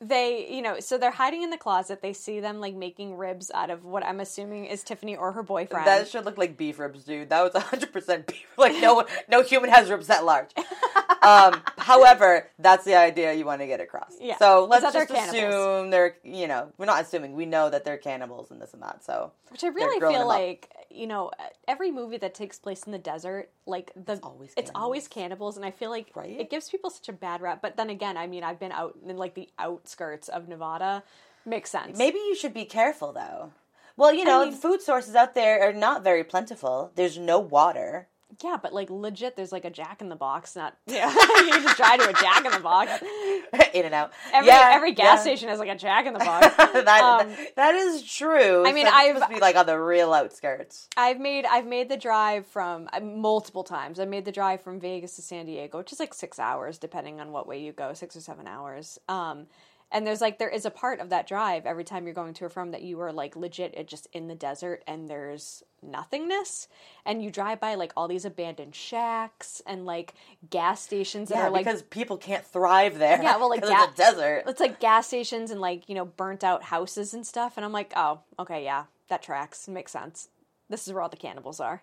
they, 0.00 0.46
you 0.48 0.62
know, 0.62 0.78
so 0.78 0.96
they're 0.96 1.10
hiding 1.10 1.42
in 1.42 1.50
the 1.50 1.58
closet. 1.58 2.02
They 2.02 2.12
see 2.12 2.38
them 2.38 2.60
like 2.60 2.74
making 2.74 3.16
ribs 3.16 3.50
out 3.52 3.70
of 3.70 3.84
what 3.84 4.04
I'm 4.04 4.20
assuming 4.20 4.66
is 4.66 4.84
Tiffany 4.84 5.16
or 5.16 5.32
her 5.32 5.42
boyfriend. 5.42 5.86
That 5.86 6.08
should 6.08 6.24
look 6.24 6.38
like 6.38 6.56
beef 6.56 6.78
ribs, 6.78 7.04
dude. 7.04 7.30
That 7.30 7.42
was 7.42 7.62
100% 7.62 8.26
beef. 8.26 8.46
Like 8.58 8.80
no 8.82 9.06
no 9.28 9.42
human 9.42 9.70
has 9.70 9.88
ribs 9.88 10.08
that 10.08 10.24
large. 10.24 10.50
um, 11.22 11.62
however, 11.78 12.48
that's 12.58 12.84
the 12.84 12.96
idea 12.96 13.32
you 13.32 13.44
want 13.44 13.60
to 13.60 13.66
get 13.66 13.80
across. 13.80 14.14
Yeah. 14.20 14.36
So 14.36 14.66
let's 14.68 14.82
that 14.82 14.92
they're 14.92 15.06
just 15.06 15.28
assume 15.28 15.90
they're, 15.90 16.16
you 16.24 16.48
know, 16.48 16.72
we're 16.76 16.86
not 16.86 17.02
assuming. 17.02 17.34
We 17.34 17.46
know 17.46 17.70
that 17.70 17.84
they're 17.84 17.96
cannibals 17.96 18.50
and 18.50 18.60
this 18.60 18.74
and 18.74 18.82
that. 18.82 19.04
So 19.04 19.32
Which 19.50 19.62
I 19.62 19.68
really 19.68 20.00
feel 20.00 20.26
like, 20.26 20.68
you 20.90 21.06
know, 21.06 21.30
every 21.66 21.90
movie 21.90 22.16
that 22.18 22.34
takes 22.34 22.58
place 22.58 22.82
in 22.84 22.92
the 22.92 22.98
desert, 22.98 23.50
like 23.66 23.92
the 23.94 24.18
always 24.22 24.52
it's 24.56 24.70
always 24.74 25.08
cannibals, 25.08 25.56
and 25.56 25.64
I 25.64 25.70
feel 25.70 25.90
like 25.90 26.10
Right? 26.14 26.38
it 26.40 26.50
gives 26.50 26.68
people 26.70 26.90
such 26.90 27.08
a 27.08 27.12
bad 27.12 27.40
rap. 27.40 27.60
But 27.62 27.76
then 27.76 27.90
again, 27.90 28.16
I 28.16 28.26
mean, 28.26 28.42
I've 28.42 28.58
been 28.58 28.72
out 28.72 28.96
in 29.06 29.16
like 29.16 29.34
the 29.34 29.48
outskirts 29.58 30.28
of 30.28 30.48
Nevada. 30.48 31.02
Makes 31.44 31.70
sense. 31.70 31.96
Maybe 31.98 32.18
you 32.18 32.34
should 32.34 32.54
be 32.54 32.64
careful 32.64 33.12
though. 33.12 33.52
Well, 33.96 34.12
you 34.12 34.24
know, 34.24 34.44
mean- 34.44 34.52
the 34.52 34.56
food 34.56 34.80
sources 34.82 35.14
out 35.14 35.34
there 35.34 35.60
are 35.68 35.72
not 35.72 36.04
very 36.04 36.24
plentiful. 36.24 36.92
There's 36.94 37.18
no 37.18 37.38
water. 37.38 38.08
Yeah, 38.44 38.56
but 38.62 38.72
like 38.74 38.90
legit, 38.90 39.36
there's 39.36 39.52
like 39.52 39.64
a 39.64 39.70
Jack 39.70 40.00
in 40.02 40.10
the 40.10 40.14
Box. 40.16 40.54
Not 40.54 40.76
yeah, 40.86 41.10
you 41.10 41.62
just 41.62 41.76
drive 41.78 41.98
to 42.00 42.10
a 42.10 42.12
Jack 42.12 42.44
in 42.44 42.52
the 42.52 42.60
Box. 42.60 42.92
in 43.74 43.84
and 43.86 43.94
out. 43.94 44.12
Every 44.32 44.46
yeah, 44.48 44.70
every 44.74 44.92
gas 44.92 45.18
yeah. 45.18 45.22
station 45.22 45.48
has 45.48 45.58
like 45.58 45.70
a 45.70 45.74
Jack 45.76 46.06
in 46.06 46.12
the 46.12 46.18
Box. 46.24 46.54
that, 46.56 47.02
Um, 47.02 47.34
that 47.56 47.74
is 47.74 48.02
true. 48.02 48.66
I 48.66 48.72
mean, 48.72 48.86
So 48.86 48.92
I've- 48.92 49.14
supposed 49.14 49.28
to 49.30 49.34
be 49.34 49.40
like 49.40 49.56
on 49.56 49.66
the 49.66 49.78
real 49.78 50.12
outskirts. 50.12 50.88
I've 50.96 51.18
made 51.18 51.46
I've 51.46 51.66
made 51.66 51.88
the 51.88 51.96
drive 51.96 52.46
from 52.46 52.88
uh, 52.92 53.00
multiple 53.00 53.64
times. 53.64 53.98
I 53.98 54.04
made 54.04 54.24
the 54.26 54.32
drive 54.32 54.60
from 54.62 54.78
Vegas 54.78 55.16
to 55.16 55.22
San 55.22 55.46
Diego, 55.46 55.78
which 55.78 55.92
is 55.92 55.98
like 55.98 56.12
six 56.12 56.38
hours, 56.38 56.76
depending 56.78 57.20
on 57.20 57.32
what 57.32 57.46
way 57.46 57.60
you 57.60 57.72
go, 57.72 57.94
six 57.94 58.14
or 58.14 58.20
seven 58.20 58.46
hours. 58.46 58.98
Um, 59.08 59.46
and 59.90 60.06
there's 60.06 60.20
like 60.20 60.38
there 60.38 60.48
is 60.48 60.64
a 60.66 60.70
part 60.70 61.00
of 61.00 61.10
that 61.10 61.26
drive 61.26 61.64
every 61.66 61.84
time 61.84 62.04
you're 62.04 62.14
going 62.14 62.34
to 62.34 62.44
or 62.44 62.48
from 62.48 62.70
that 62.72 62.82
you 62.82 63.00
are 63.00 63.12
like 63.12 63.36
legit 63.36 63.74
it 63.74 63.88
just 63.88 64.06
in 64.12 64.28
the 64.28 64.34
desert 64.34 64.82
and 64.86 65.08
there's 65.08 65.62
nothingness 65.82 66.68
and 67.06 67.22
you 67.22 67.30
drive 67.30 67.60
by 67.60 67.74
like 67.74 67.92
all 67.96 68.08
these 68.08 68.24
abandoned 68.24 68.74
shacks 68.74 69.62
and 69.66 69.86
like 69.86 70.14
gas 70.50 70.82
stations 70.82 71.28
that 71.28 71.36
Yeah, 71.36 71.46
are 71.46 71.50
like 71.50 71.64
because 71.64 71.82
people 71.82 72.16
can't 72.16 72.44
thrive 72.44 72.98
there. 72.98 73.22
Yeah, 73.22 73.36
well, 73.36 73.48
like 73.50 73.62
ga- 73.62 73.84
it's 73.88 73.94
a 73.94 73.96
desert. 73.96 74.44
it's 74.46 74.60
like 74.60 74.80
gas 74.80 75.06
stations 75.06 75.50
and 75.50 75.60
like 75.60 75.88
you 75.88 75.94
know 75.94 76.04
burnt 76.04 76.44
out 76.44 76.62
houses 76.64 77.14
and 77.14 77.26
stuff 77.26 77.56
and 77.56 77.64
i'm 77.64 77.72
like 77.72 77.92
oh 77.96 78.20
okay 78.38 78.64
yeah 78.64 78.84
that 79.08 79.22
tracks 79.22 79.68
makes 79.68 79.92
sense 79.92 80.28
this 80.68 80.86
is 80.86 80.92
where 80.92 81.02
all 81.02 81.08
the 81.08 81.16
cannibals 81.16 81.60
are 81.60 81.82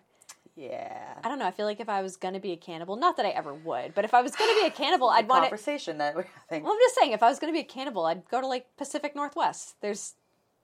Yeah. 0.56 1.14
i 1.22 1.28
don't 1.28 1.38
know 1.38 1.46
i 1.46 1.50
feel 1.50 1.66
like 1.66 1.80
if 1.80 1.88
i 1.90 2.00
was 2.00 2.16
gonna 2.16 2.40
be 2.40 2.52
a 2.52 2.56
cannibal 2.56 2.96
not 2.96 3.16
that 3.18 3.26
i 3.26 3.28
ever 3.30 3.52
would 3.52 3.94
but 3.94 4.04
if 4.06 4.14
i 4.14 4.22
was 4.22 4.34
gonna 4.34 4.58
be 4.60 4.66
a 4.66 4.70
cannibal 4.70 5.08
i'd 5.16 5.28
want 5.28 5.44
to 5.44 5.50
Conversation 5.50 5.98
that 5.98 6.14
we're 6.16 6.24
having. 6.48 6.62
well 6.64 6.72
i'm 6.72 6.78
just 6.78 6.94
saying 6.94 7.12
if 7.12 7.22
i 7.22 7.28
was 7.28 7.38
gonna 7.38 7.52
be 7.52 7.60
a 7.60 7.64
cannibal 7.64 8.06
i'd 8.06 8.26
go 8.30 8.40
to 8.40 8.46
like 8.46 8.66
pacific 8.78 9.14
northwest 9.14 9.74
there's 9.82 10.14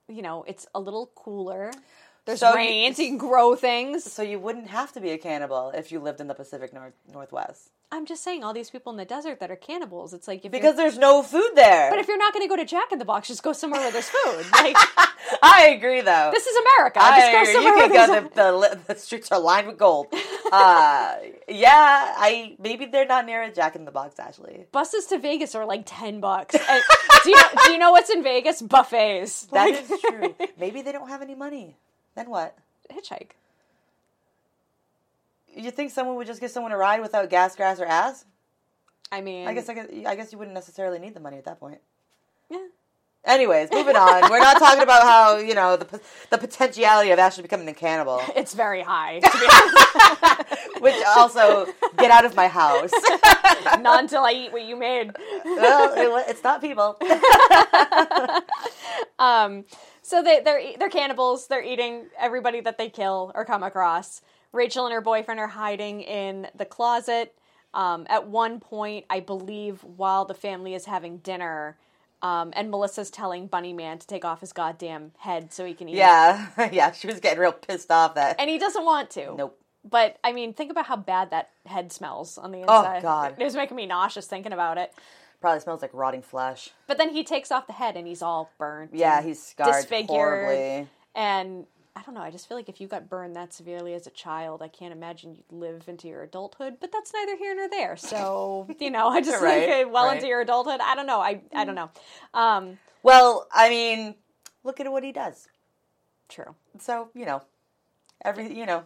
you 0.09 0.23
know 0.23 0.45
it's 0.49 0.67
a 0.75 0.81
little 0.81 1.11
cooler 1.15 1.71
there's 2.25 2.41
So 2.41 2.51
you- 2.51 2.57
rain 2.57 2.95
so 2.95 3.03
you 3.03 3.09
can 3.09 3.19
grow 3.19 3.55
things 3.55 4.11
So 4.11 4.23
you 4.23 4.39
wouldn't 4.39 4.69
have 4.69 4.93
to 4.93 5.01
be 5.01 5.11
a 5.11 5.19
cannibal 5.19 5.71
if 5.75 5.93
you 5.93 6.01
lived 6.01 6.21
in 6.21 6.27
the 6.29 6.35
Pacific 6.35 6.73
North 6.73 6.95
Northwest 7.13 7.71
i'm 7.93 8.05
just 8.07 8.25
saying 8.25 8.43
all 8.43 8.53
these 8.53 8.71
people 8.71 8.91
in 8.91 8.97
the 8.99 9.05
desert 9.05 9.39
that 9.39 9.51
are 9.51 9.57
cannibals 9.57 10.13
it's 10.13 10.27
like 10.27 10.43
because 10.51 10.75
there's 10.77 10.99
no 10.99 11.23
food 11.23 11.51
there. 11.55 11.89
but 11.91 11.99
if 12.01 12.09
you're 12.09 12.19
not 12.19 12.33
gonna 12.33 12.49
go 12.49 12.57
to 12.57 12.65
jack 12.65 12.91
in 12.91 12.99
the 12.99 13.05
box 13.05 13.29
just 13.29 13.43
go 13.45 13.53
somewhere 13.53 13.81
where 13.81 13.93
there's 13.93 14.09
food 14.09 14.45
like 14.53 14.77
I 15.43 15.69
agree, 15.77 16.01
though. 16.01 16.31
this 16.33 16.47
is 16.47 16.57
america 16.57 16.99
I 17.01 17.21
just 17.21 17.33
go 17.33 17.53
somewhere 17.53 17.75
You 17.85 17.89
can 17.91 18.07
go. 18.07 18.29
The, 18.35 18.77
the, 18.85 18.95
the 18.95 18.99
streets 18.99 19.31
are 19.31 19.39
lined 19.41 19.67
with 19.69 19.79
gold. 19.79 20.09
Uh, 20.55 21.17
yeah, 21.49 22.15
I 22.19 22.57
maybe 22.59 22.85
they're 22.85 23.07
not 23.07 23.25
near 23.25 23.43
a 23.43 23.51
Jack 23.51 23.75
in 23.75 23.87
the 23.87 23.91
Box. 23.91 24.19
Actually, 24.21 24.67
buses 24.71 25.07
to 25.07 25.19
Vegas 25.19 25.55
are 25.55 25.65
like 25.65 25.85
ten 25.87 26.21
bucks. 26.21 26.55
Do 26.55 27.31
you 27.31 27.37
know, 27.37 27.43
do 27.65 27.73
you 27.73 27.79
know 27.79 27.91
what's 27.93 28.11
in 28.11 28.23
Vegas? 28.23 28.61
Buffets. 28.61 29.47
that 29.47 29.71
Like- 29.71 29.91
is 29.91 30.01
true. 30.03 30.35
Maybe 30.61 30.83
they 30.83 30.93
don't 30.93 31.09
have 31.09 31.23
any 31.23 31.35
money. 31.35 31.79
Then 32.17 32.29
what? 32.29 32.55
Hitchhike. 32.93 33.31
You 35.55 35.71
think 35.71 35.91
someone 35.91 36.17
would 36.17 36.27
just 36.27 36.41
give 36.41 36.51
someone 36.51 36.73
a 36.73 36.77
ride 36.77 37.01
without 37.01 37.29
gas, 37.31 37.55
grass, 37.57 37.79
or 37.81 37.85
ass? 37.87 38.25
I 39.11 39.21
mean, 39.21 39.47
I 39.47 39.55
guess 39.55 39.69
I 39.69 39.75
guess, 39.75 39.87
I 40.07 40.15
guess 40.15 40.33
you 40.33 40.39
wouldn't 40.39 40.55
necessarily 40.55 40.99
need 40.99 41.15
the 41.15 41.21
money 41.21 41.37
at 41.39 41.45
that 41.45 41.61
point. 41.61 41.81
yeah. 42.51 42.59
Anyways, 43.25 43.71
moving 43.71 43.95
on. 43.95 44.29
We're 44.33 44.41
not 44.41 44.59
talking 44.59 44.83
about 44.83 45.03
how 45.03 45.37
you 45.37 45.55
know 45.55 45.77
the 45.77 46.01
the 46.31 46.39
potentiality 46.39 47.11
of 47.13 47.21
actually 47.21 47.43
becoming 47.45 47.69
a 47.69 47.75
cannibal, 47.75 48.21
it's 48.35 48.53
very 48.53 48.83
high. 48.83 49.21
To 49.21 49.31
be 49.39 49.47
honest. 50.25 50.81
which 50.83 50.97
also 51.17 51.67
get 51.99 52.11
out 52.11 52.25
of 52.25 52.35
my 52.35 52.49
house. 52.49 52.91
Not 53.81 54.01
until 54.03 54.25
I 54.25 54.33
eat 54.33 54.53
what 54.53 54.63
you 54.65 54.75
made. 54.77 55.13
well, 55.45 56.19
it, 56.19 56.31
it's 56.31 56.43
not 56.43 56.61
people. 56.61 56.97
Um, 59.19 59.65
so 60.03 60.23
they 60.23 60.41
they're 60.41 60.77
they're 60.79 60.89
cannibals. 60.89 61.47
They're 61.47 61.63
eating 61.63 62.07
everybody 62.19 62.61
that 62.61 62.77
they 62.79 62.89
kill 62.89 63.31
or 63.35 63.45
come 63.45 63.63
across. 63.63 64.21
Rachel 64.53 64.87
and 64.87 64.93
her 64.93 65.01
boyfriend 65.01 65.41
are 65.41 65.49
hiding 65.49 66.03
in 66.03 66.49
the 66.55 66.65
closet. 66.65 67.35
Um, 67.75 68.07
at 68.09 68.29
one 68.29 68.61
point, 68.61 69.07
I 69.09 69.21
believe, 69.21 69.83
while 69.83 70.25
the 70.25 70.35
family 70.35 70.75
is 70.75 70.85
having 70.85 71.19
dinner, 71.19 71.79
um, 72.21 72.53
and 72.55 72.71
Melissa's 72.71 73.11
telling 73.11 73.47
Bunny 73.47 73.73
Man 73.73 73.99
to 73.99 74.07
take 74.07 74.25
off 74.25 74.41
his 74.41 74.53
goddamn 74.53 75.13
head 75.19 75.53
so 75.53 75.65
he 75.65 75.75
can 75.75 75.89
eat. 75.89 75.97
Yeah, 75.97 76.49
yeah. 76.73 76.93
She 76.93 77.07
was 77.07 77.19
getting 77.19 77.41
real 77.41 77.53
pissed 77.53 77.91
off 77.91 78.15
that. 78.15 78.37
and 78.39 78.49
he 78.49 78.59
doesn't 78.59 78.85
want 78.85 79.11
to. 79.11 79.35
Nope. 79.35 79.59
But 79.85 80.19
I 80.23 80.33
mean, 80.33 80.53
think 80.53 80.71
about 80.71 80.87
how 80.87 80.97
bad 80.97 81.31
that 81.31 81.51
head 81.67 81.93
smells 81.93 82.39
on 82.39 82.53
the 82.53 82.61
inside. 82.61 82.99
Oh. 82.99 83.03
God. 83.03 83.35
it 83.39 83.45
was 83.45 83.57
making 83.57 83.77
me 83.77 83.87
nauseous 83.87 84.27
thinking 84.27 84.53
about 84.53 84.79
it. 84.79 84.93
Probably 85.41 85.59
smells 85.59 85.83
like 85.83 85.91
rotting 85.93 86.23
flesh. 86.23 86.71
But 86.87 86.99
then 86.99 87.11
he 87.11 87.25
takes 87.25 87.51
off 87.51 87.67
the 87.67 87.73
head 87.73 87.97
and 87.97 88.07
he's 88.07 88.23
all 88.23 88.53
burnt. 88.59 88.95
Yeah, 88.95 89.23
he's 89.23 89.43
scarred 89.43 89.75
disfigured. 89.75 90.09
horribly. 90.09 90.89
And 91.17 91.67
I 91.95 92.01
don't 92.03 92.15
know. 92.15 92.23
I 92.23 92.31
just 92.31 92.49
feel 92.49 92.57
like 92.57 92.71
if 92.71 92.81
you 92.81 92.89
got 92.89 93.11
burned 93.11 93.37
that 93.37 93.53
severely 93.53 93.93
as 93.93 94.07
a 94.07 94.11
child, 94.11 94.63
I 94.63 94.69
can't 94.69 94.93
imagine 94.93 95.35
you'd 95.35 95.53
live 95.53 95.89
into 95.89 96.09
your 96.09 96.23
adulthood. 96.23 96.79
But 96.81 96.91
that's 96.91 97.13
neither 97.13 97.37
here 97.37 97.55
nor 97.55 97.69
there. 97.69 97.97
So 97.97 98.67
you 98.81 98.91
know, 98.91 99.09
I 99.09 99.21
just 99.21 99.43
Right, 99.43 99.69
think 99.69 99.87
uh, 99.87 99.91
well 99.91 100.07
right. 100.07 100.17
into 100.17 100.27
your 100.27 100.41
adulthood. 100.41 100.81
I 100.83 100.95
don't 100.95 101.07
know. 101.07 101.21
I 101.21 101.43
I 101.55 101.65
don't 101.65 101.75
know. 101.75 101.91
Um, 102.33 102.79
Well, 103.03 103.47
I 103.53 103.69
mean, 103.69 104.15
look 104.65 104.81
at 104.81 104.91
what 104.91 105.05
he 105.05 105.13
does. 105.13 105.49
true. 106.29 106.55
So 106.79 107.11
you 107.15 107.27
know, 107.27 107.43
every 108.25 108.57
you 108.57 108.65
know, 108.65 108.85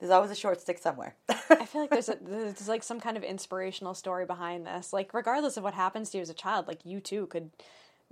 there's 0.00 0.10
always 0.10 0.30
a 0.30 0.34
short 0.36 0.60
stick 0.62 0.78
somewhere. 0.78 1.16
I 1.28 1.66
feel 1.66 1.82
like 1.82 1.90
there's 1.90 2.08
a 2.08 2.16
there's 2.20 2.66
like 2.68 2.82
some 2.82 2.98
kind 2.98 3.16
of 3.18 3.22
inspirational 3.22 3.92
story 3.94 4.24
behind 4.24 4.66
this. 4.66 4.92
Like 4.94 5.12
regardless 5.12 5.58
of 5.58 5.64
what 5.64 5.74
happens 5.74 6.10
to 6.10 6.18
you 6.18 6.22
as 6.22 6.30
a 6.30 6.34
child, 6.34 6.66
like 6.66 6.80
you 6.84 7.00
too 7.00 7.26
could 7.26 7.50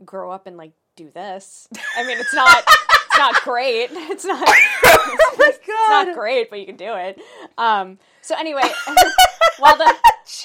grow 0.04 0.30
up 0.30 0.46
and 0.46 0.58
like 0.58 0.72
do 0.94 1.10
this. 1.10 1.68
I 1.96 2.06
mean, 2.06 2.18
it's 2.18 2.34
not 2.34 2.64
it's 3.16 3.18
not 3.18 3.42
great. 3.42 3.88
It's 3.92 4.24
not 4.24 4.42
oh 4.46 5.34
my 5.38 5.46
it's 5.48 5.58
not 5.90 6.14
great, 6.14 6.50
but 6.50 6.58
you 6.60 6.66
can 6.66 6.76
do 6.76 6.94
it. 6.94 7.20
Um, 7.58 7.98
so 8.22 8.34
anyway, 8.36 8.62
while 9.58 9.76
the 9.76 9.94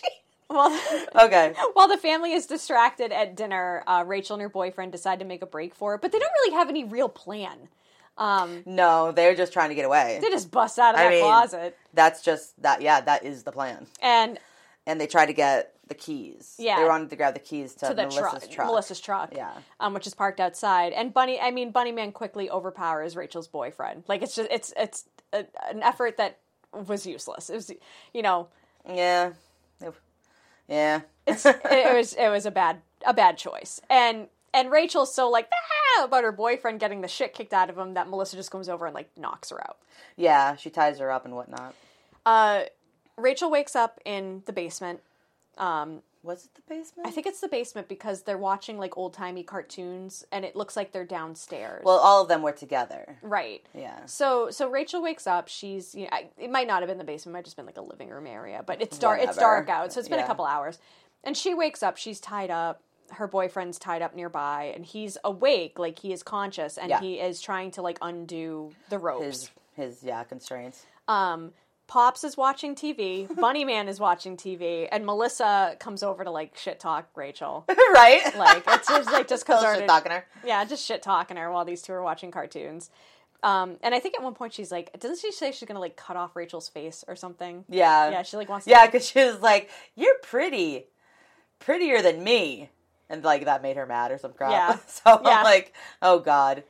while, 0.47 0.79
Okay. 1.15 1.53
while 1.73 1.87
the 1.87 1.97
family 1.97 2.33
is 2.33 2.45
distracted 2.45 3.11
at 3.11 3.35
dinner, 3.35 3.83
uh, 3.87 4.03
Rachel 4.05 4.35
and 4.35 4.41
her 4.41 4.49
boyfriend 4.49 4.91
decide 4.91 5.19
to 5.19 5.25
make 5.25 5.41
a 5.41 5.45
break 5.45 5.73
for 5.75 5.95
it, 5.95 6.01
but 6.01 6.11
they 6.11 6.19
don't 6.19 6.31
really 6.43 6.55
have 6.55 6.69
any 6.69 6.83
real 6.83 7.09
plan. 7.09 7.69
Um, 8.17 8.63
No, 8.65 9.11
they're 9.13 9.35
just 9.35 9.53
trying 9.53 9.69
to 9.69 9.75
get 9.75 9.85
away. 9.85 10.19
they 10.21 10.29
just 10.29 10.51
bust 10.51 10.77
out 10.77 10.95
of 10.95 10.99
I 10.99 11.03
that 11.05 11.09
mean- 11.11 11.23
closet 11.23 11.77
That's 11.93 12.21
just 12.21 12.61
that. 12.61 12.81
Yeah, 12.81 12.99
that 13.01 13.23
is 13.23 13.43
the 13.43 13.51
plan. 13.51 13.87
and 14.01 14.37
And 14.87 14.99
they 14.99 15.07
try 15.07 15.25
to 15.25 15.33
get 15.33 15.73
the 15.87 15.93
keys. 15.95 16.55
Yeah. 16.57 16.79
they 16.81 16.87
wanted 16.87 17.09
to 17.11 17.15
grab 17.15 17.33
the 17.33 17.39
keys 17.39 17.73
to, 17.75 17.87
to 17.89 17.93
the 17.93 18.03
Melissa's 18.03 18.19
truck, 18.19 18.49
truck. 18.49 18.67
Melissa's 18.67 18.99
truck, 18.99 19.33
Yeah. 19.35 19.51
um, 19.79 19.93
which 19.93 20.07
is 20.07 20.13
parked 20.13 20.39
outside. 20.39 20.93
And 20.93 21.13
Bunny, 21.13 21.39
I 21.39 21.51
mean, 21.51 21.71
Bunny 21.71 21.91
Man 21.91 22.11
quickly 22.11 22.49
overpowers 22.49 23.15
Rachel's 23.15 23.47
boyfriend. 23.47 24.03
Like 24.07 24.21
it's 24.21 24.35
just 24.35 24.49
it's 24.51 24.73
it's 24.77 25.05
a, 25.33 25.45
an 25.69 25.83
effort 25.83 26.17
that 26.17 26.39
was 26.73 27.05
useless. 27.05 27.49
It 27.49 27.55
was, 27.55 27.71
you 28.13 28.21
know, 28.21 28.47
Yeah. 28.87 29.33
Yeah. 30.67 31.01
it's 31.27 31.45
it, 31.45 31.59
it 31.65 31.95
was 31.95 32.13
it 32.13 32.29
was 32.29 32.45
a 32.45 32.51
bad 32.51 32.81
a 33.05 33.13
bad 33.13 33.37
choice. 33.37 33.81
And 33.89 34.27
and 34.53 34.71
Rachel's 34.71 35.13
so 35.13 35.29
like 35.29 35.49
ah, 35.99 36.05
about 36.05 36.23
her 36.23 36.31
boyfriend 36.31 36.79
getting 36.79 37.01
the 37.01 37.07
shit 37.07 37.33
kicked 37.33 37.53
out 37.53 37.69
of 37.69 37.77
him 37.77 37.93
that 37.95 38.09
Melissa 38.09 38.35
just 38.37 38.51
comes 38.51 38.69
over 38.69 38.85
and 38.85 38.95
like 38.95 39.09
knocks 39.17 39.49
her 39.49 39.61
out. 39.61 39.77
Yeah, 40.15 40.55
she 40.55 40.69
ties 40.69 40.99
her 40.99 41.11
up 41.11 41.25
and 41.25 41.35
whatnot. 41.35 41.75
Uh, 42.25 42.63
Rachel 43.21 43.49
wakes 43.51 43.75
up 43.75 43.99
in 44.05 44.43
the 44.45 44.53
basement. 44.53 45.01
Um, 45.57 46.01
Was 46.23 46.45
it 46.45 46.51
the 46.55 46.61
basement? 46.67 47.07
I 47.07 47.11
think 47.11 47.27
it's 47.27 47.39
the 47.41 47.47
basement 47.47 47.87
because 47.87 48.23
they're 48.23 48.37
watching 48.37 48.77
like 48.77 48.97
old 48.97 49.13
timey 49.13 49.43
cartoons, 49.43 50.25
and 50.31 50.45
it 50.45 50.55
looks 50.55 50.75
like 50.75 50.91
they're 50.91 51.05
downstairs. 51.05 51.83
Well, 51.85 51.97
all 51.97 52.21
of 52.21 52.27
them 52.29 52.41
were 52.41 52.51
together. 52.51 53.17
right. 53.21 53.65
Yeah. 53.73 54.05
So 54.05 54.49
so 54.51 54.69
Rachel 54.69 55.01
wakes 55.01 55.27
up. 55.27 55.47
She's 55.47 55.93
you 55.95 56.03
know 56.03 56.09
I, 56.11 56.29
it 56.37 56.49
might 56.51 56.67
not 56.67 56.81
have 56.81 56.89
been 56.89 56.97
the 56.97 57.03
basement. 57.03 57.33
It 57.33 57.37
might 57.39 57.45
just 57.45 57.57
been 57.57 57.65
like 57.65 57.77
a 57.77 57.81
living 57.81 58.09
room 58.09 58.27
area, 58.27 58.63
but 58.65 58.81
it's 58.81 58.97
dark. 58.97 59.19
It's 59.21 59.37
dark 59.37 59.69
out, 59.69 59.91
so 59.93 59.99
it's 59.99 60.09
been 60.09 60.19
Yeah. 60.19 60.25
a 60.25 60.27
couple 60.27 60.45
hours. 60.45 60.79
And 61.23 61.35
she 61.37 61.53
wakes 61.53 61.83
up. 61.83 61.97
She's 61.97 62.19
tied 62.19 62.49
up. 62.51 62.81
her 63.15 63.27
boyfriend's 63.27 63.77
tied 63.77 64.01
up 64.01 64.15
nearby, 64.15 64.71
and 64.73 64.85
he's 64.85 65.17
awake, 65.25 65.77
like 65.77 65.99
he 65.99 66.13
is 66.13 66.23
conscious, 66.23 66.77
and 66.77 66.89
Yeah. 66.89 67.01
he 67.01 67.19
is 67.19 67.41
trying 67.41 67.69
to 67.71 67.81
like 67.81 67.97
undo 68.01 68.71
the 68.89 68.97
ropes. 68.97 69.25
His 69.25 69.51
his 69.75 70.03
yeah 70.03 70.23
constraints. 70.23 70.85
Um, 71.09 71.51
Pops 71.91 72.23
is 72.23 72.37
watching 72.37 72.73
TV, 72.73 73.27
Bunny 73.35 73.65
Man 73.65 73.89
is 73.89 73.99
watching 73.99 74.37
TV, 74.37 74.87
and 74.89 75.05
Melissa 75.05 75.75
comes 75.77 76.03
over 76.03 76.23
to 76.23 76.31
like 76.31 76.57
shit 76.57 76.79
talk 76.79 77.09
Rachel. 77.15 77.65
right. 77.69 78.21
Like 78.37 78.63
it's 78.65 78.87
just 78.87 79.11
like 79.11 79.27
just 79.27 79.45
because 79.45 79.61
shit 79.77 79.89
talking 79.89 80.13
her. 80.13 80.25
yeah, 80.45 80.63
just 80.63 80.85
shit 80.85 81.01
talking 81.01 81.35
her 81.35 81.51
while 81.51 81.65
these 81.65 81.81
two 81.81 81.91
are 81.91 82.01
watching 82.01 82.31
cartoons. 82.31 82.91
Um, 83.43 83.75
and 83.83 83.93
I 83.93 83.99
think 83.99 84.15
at 84.15 84.23
one 84.23 84.35
point 84.35 84.53
she's 84.53 84.71
like, 84.71 84.97
doesn't 85.01 85.19
she 85.19 85.33
say 85.33 85.51
she's 85.51 85.67
gonna 85.67 85.81
like 85.81 85.97
cut 85.97 86.15
off 86.15 86.33
Rachel's 86.33 86.69
face 86.69 87.03
or 87.09 87.17
something? 87.17 87.65
Yeah. 87.67 88.09
Yeah, 88.09 88.21
she 88.21 88.37
like 88.37 88.47
wants. 88.47 88.67
To, 88.67 88.71
Yeah, 88.71 88.85
because 88.85 89.05
she 89.05 89.19
was 89.25 89.41
like, 89.41 89.69
"You're 89.93 90.17
pretty, 90.23 90.85
prettier 91.59 92.01
than 92.01 92.23
me," 92.23 92.69
and 93.09 93.21
like 93.21 93.43
that 93.43 93.61
made 93.61 93.75
her 93.75 93.85
mad 93.85 94.13
or 94.13 94.17
some 94.17 94.31
crap. 94.31 94.51
Yeah. 94.51 94.77
so 94.87 95.19
Yeah. 95.25 95.39
I'm 95.39 95.43
like, 95.43 95.73
"Oh 96.01 96.19
God, 96.19 96.63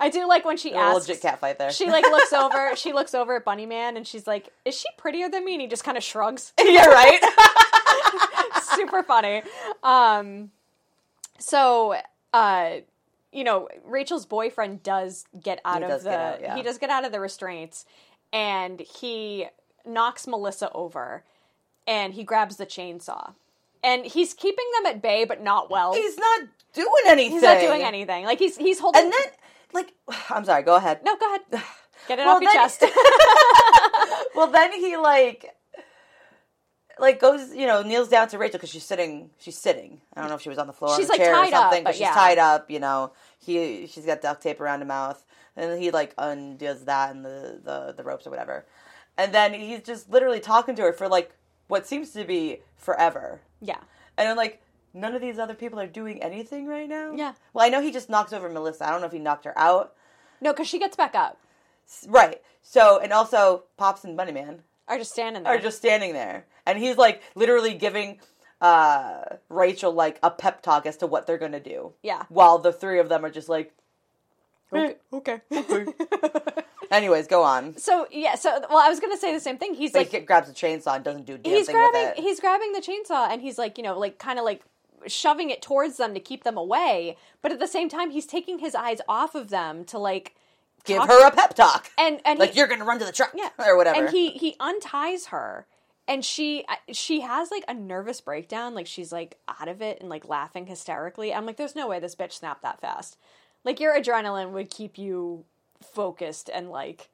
I 0.00 0.10
do 0.10 0.26
like 0.26 0.44
when 0.44 0.56
she 0.56 0.72
a 0.72 0.76
asks. 0.78 1.08
legit 1.08 1.22
cat 1.22 1.38
fight 1.40 1.58
there." 1.58 1.70
She 1.70 1.86
like 1.86 2.04
looks 2.04 2.32
over. 2.32 2.74
She 2.76 2.92
looks 2.92 3.14
over 3.14 3.36
at 3.36 3.44
Bunny 3.44 3.66
Man 3.66 3.96
and 3.96 4.06
she's 4.06 4.26
like, 4.26 4.48
"Is 4.64 4.78
she 4.78 4.88
prettier 4.96 5.28
than 5.28 5.44
me?" 5.44 5.54
And 5.54 5.62
he 5.62 5.68
just 5.68 5.84
kind 5.84 5.96
of 5.96 6.02
shrugs. 6.04 6.52
yeah, 6.60 6.86
right. 6.86 7.20
Super 8.62 9.02
funny. 9.02 9.42
Um, 9.82 10.50
so, 11.38 11.96
uh, 12.32 12.70
you 13.32 13.44
know, 13.44 13.68
Rachel's 13.84 14.26
boyfriend 14.26 14.82
does 14.82 15.24
get 15.40 15.60
out 15.64 15.78
He 15.78 15.90
of 15.90 16.02
the 16.02 16.16
out, 16.18 16.40
yeah. 16.40 16.56
he 16.56 16.62
does 16.62 16.78
get 16.78 16.90
out 16.90 17.04
of 17.04 17.12
the 17.12 17.20
restraints, 17.20 17.84
and 18.32 18.80
he 18.80 19.46
knocks 19.84 20.26
Melissa 20.26 20.70
over, 20.72 21.24
and 21.86 22.14
he 22.14 22.24
grabs 22.24 22.56
the 22.56 22.66
chainsaw, 22.66 23.34
and 23.82 24.06
he's 24.06 24.34
keeping 24.34 24.64
them 24.76 24.86
at 24.94 25.02
bay, 25.02 25.24
but 25.24 25.42
not 25.42 25.70
well. 25.70 25.94
He's 25.94 26.16
not 26.16 26.42
doing 26.72 26.88
anything. 27.06 27.32
He's 27.32 27.42
not 27.42 27.60
doing 27.60 27.82
anything. 27.82 28.24
Like 28.24 28.38
he's 28.38 28.56
he's 28.56 28.78
holding. 28.78 29.02
And 29.02 29.12
then, 29.12 29.26
like, 29.74 29.92
I'm 30.30 30.44
sorry. 30.44 30.62
Go 30.62 30.76
ahead. 30.76 31.00
no, 31.04 31.16
go 31.16 31.26
ahead. 31.34 31.62
Get 32.08 32.18
it 32.18 32.24
Well, 32.24 32.36
off 32.36 32.42
your 32.42 32.52
then- 32.52 32.62
chest. 32.62 32.84
Well, 34.34 34.48
then 34.48 34.72
he 34.72 34.96
like, 34.96 35.54
like 36.98 37.20
goes, 37.20 37.54
you 37.54 37.66
know, 37.66 37.82
kneels 37.82 38.08
down 38.08 38.28
to 38.28 38.38
Rachel 38.38 38.58
because 38.58 38.70
she's 38.70 38.84
sitting. 38.84 39.30
She's 39.38 39.56
sitting. 39.56 40.00
I 40.14 40.20
don't 40.20 40.28
know 40.28 40.34
if 40.36 40.42
she 40.42 40.48
was 40.48 40.58
on 40.58 40.66
the 40.66 40.72
floor, 40.72 40.96
She's, 40.96 41.08
on 41.08 41.16
a 41.16 41.18
like, 41.18 41.26
chair 41.26 41.34
tied 41.34 41.52
or 41.52 41.56
up, 41.56 41.62
something, 41.62 41.84
but 41.84 41.90
but 41.90 41.94
she's 41.94 42.00
yeah. 42.02 42.14
tied 42.14 42.38
up. 42.38 42.70
You 42.70 42.80
know, 42.80 43.12
he 43.38 43.86
she's 43.86 44.04
got 44.04 44.22
duct 44.22 44.42
tape 44.42 44.60
around 44.60 44.80
her 44.80 44.86
mouth, 44.86 45.24
and 45.56 45.80
he 45.80 45.90
like 45.92 46.14
undoes 46.18 46.84
that 46.86 47.10
and 47.14 47.24
the 47.24 47.60
the 47.62 47.94
the 47.96 48.02
ropes 48.02 48.26
or 48.26 48.30
whatever, 48.30 48.66
and 49.16 49.32
then 49.32 49.54
he's 49.54 49.82
just 49.82 50.10
literally 50.10 50.40
talking 50.40 50.74
to 50.76 50.82
her 50.82 50.92
for 50.92 51.06
like 51.08 51.32
what 51.68 51.86
seems 51.86 52.10
to 52.10 52.24
be 52.24 52.58
forever, 52.76 53.40
yeah. 53.60 53.78
and 54.18 54.28
I'm 54.28 54.36
like. 54.36 54.60
None 54.94 55.14
of 55.14 55.20
these 55.20 55.38
other 55.40 55.54
people 55.54 55.80
are 55.80 55.88
doing 55.88 56.22
anything 56.22 56.66
right 56.68 56.88
now. 56.88 57.12
Yeah. 57.12 57.32
Well, 57.52 57.66
I 57.66 57.68
know 57.68 57.82
he 57.82 57.90
just 57.90 58.08
knocks 58.08 58.32
over 58.32 58.48
Melissa. 58.48 58.86
I 58.86 58.90
don't 58.90 59.00
know 59.00 59.08
if 59.08 59.12
he 59.12 59.18
knocked 59.18 59.44
her 59.44 59.58
out. 59.58 59.92
No, 60.40 60.52
because 60.52 60.68
she 60.68 60.78
gets 60.78 60.96
back 60.96 61.14
up. 61.16 61.36
Right. 62.06 62.40
So, 62.62 63.00
and 63.00 63.12
also 63.12 63.64
Pops 63.76 64.04
and 64.04 64.16
Bunnyman 64.16 64.60
Are 64.88 64.96
just 64.96 65.10
standing 65.12 65.42
there. 65.42 65.52
are 65.52 65.58
just 65.58 65.76
standing 65.78 66.12
there, 66.12 66.46
and 66.64 66.78
he's 66.78 66.96
like 66.96 67.22
literally 67.34 67.74
giving 67.74 68.20
uh 68.60 69.24
Rachel 69.48 69.92
like 69.92 70.18
a 70.22 70.30
pep 70.30 70.62
talk 70.62 70.86
as 70.86 70.96
to 70.98 71.06
what 71.06 71.26
they're 71.26 71.38
gonna 71.38 71.60
do. 71.60 71.92
Yeah. 72.02 72.22
While 72.28 72.58
the 72.58 72.72
three 72.72 73.00
of 73.00 73.08
them 73.08 73.24
are 73.24 73.30
just 73.30 73.48
like, 73.48 73.72
okay. 74.72 74.96
okay. 75.12 75.40
anyways, 76.90 77.26
go 77.26 77.42
on. 77.42 77.76
so 77.76 78.06
yeah. 78.10 78.34
So 78.36 78.60
well, 78.70 78.78
I 78.78 78.88
was 78.88 79.00
gonna 79.00 79.16
say 79.18 79.32
the 79.34 79.40
same 79.40 79.58
thing. 79.58 79.74
He's 79.74 79.92
But 79.92 79.98
like 80.00 80.12
he 80.12 80.20
grabs 80.20 80.48
a 80.48 80.52
chainsaw 80.52 80.94
and 80.96 81.04
doesn't 81.04 81.26
do 81.26 81.34
a 81.34 81.38
damn 81.38 81.52
he's 81.52 81.66
thing 81.66 81.74
grabbing 81.74 82.00
with 82.02 82.18
it. 82.18 82.22
he's 82.22 82.40
grabbing 82.40 82.72
the 82.72 82.80
chainsaw 82.80 83.28
and 83.28 83.42
he's 83.42 83.58
like 83.58 83.76
you 83.76 83.84
know 83.84 83.98
like 83.98 84.18
kind 84.18 84.38
of 84.38 84.44
like 84.44 84.62
shoving 85.06 85.50
it 85.50 85.60
towards 85.62 85.96
them 85.96 86.14
to 86.14 86.20
keep 86.20 86.44
them 86.44 86.56
away 86.56 87.16
but 87.42 87.52
at 87.52 87.58
the 87.58 87.66
same 87.66 87.88
time 87.88 88.10
he's 88.10 88.26
taking 88.26 88.58
his 88.58 88.74
eyes 88.74 89.00
off 89.08 89.34
of 89.34 89.50
them 89.50 89.84
to 89.84 89.98
like 89.98 90.34
Give 90.84 90.98
talk- 90.98 91.08
her 91.08 91.26
a 91.26 91.30
pep 91.30 91.54
talk. 91.54 91.90
and 91.98 92.20
and 92.24 92.38
like 92.38 92.50
he, 92.52 92.58
you're 92.58 92.66
gonna 92.68 92.84
run 92.84 92.98
to 92.98 93.04
the 93.04 93.12
truck 93.12 93.32
yeah 93.34 93.48
or 93.66 93.76
whatever. 93.76 93.98
and 94.04 94.10
he 94.10 94.30
he 94.30 94.54
unties 94.60 95.26
her 95.26 95.66
and 96.06 96.24
she 96.24 96.64
she 96.92 97.20
has 97.22 97.50
like 97.50 97.64
a 97.68 97.74
nervous 97.74 98.20
breakdown 98.20 98.74
like 98.74 98.86
she's 98.86 99.10
like 99.12 99.38
out 99.60 99.68
of 99.68 99.80
it 99.80 99.98
and 100.00 100.08
like 100.10 100.28
laughing 100.28 100.66
hysterically 100.66 101.32
i'm 101.32 101.46
like 101.46 101.56
there's 101.56 101.74
no 101.74 101.88
way 101.88 101.98
this 102.00 102.14
bitch 102.14 102.32
snapped 102.32 102.62
that 102.62 102.80
fast 102.80 103.16
like 103.64 103.80
your 103.80 103.98
adrenaline 103.98 104.50
would 104.50 104.68
keep 104.70 104.98
you 104.98 105.44
focused 105.82 106.50
and 106.52 106.70
like 106.70 107.08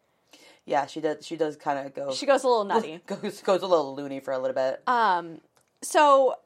yeah, 0.66 0.86
she 0.86 1.00
does. 1.00 1.26
She 1.26 1.36
does 1.36 1.56
kind 1.56 1.84
of 1.84 1.94
go. 1.94 2.12
she 2.12 2.26
goes 2.26 2.44
a 2.44 2.46
little 2.46 2.64
nutty 2.72 3.00
goes 3.06 3.40
goes 3.42 3.62
a 3.62 3.66
little 3.66 3.96
loony 3.96 4.20
for 4.20 4.32
a 4.32 4.38
little 4.38 4.54
bit. 4.54 4.80
Um, 4.86 5.40
so 5.82 6.36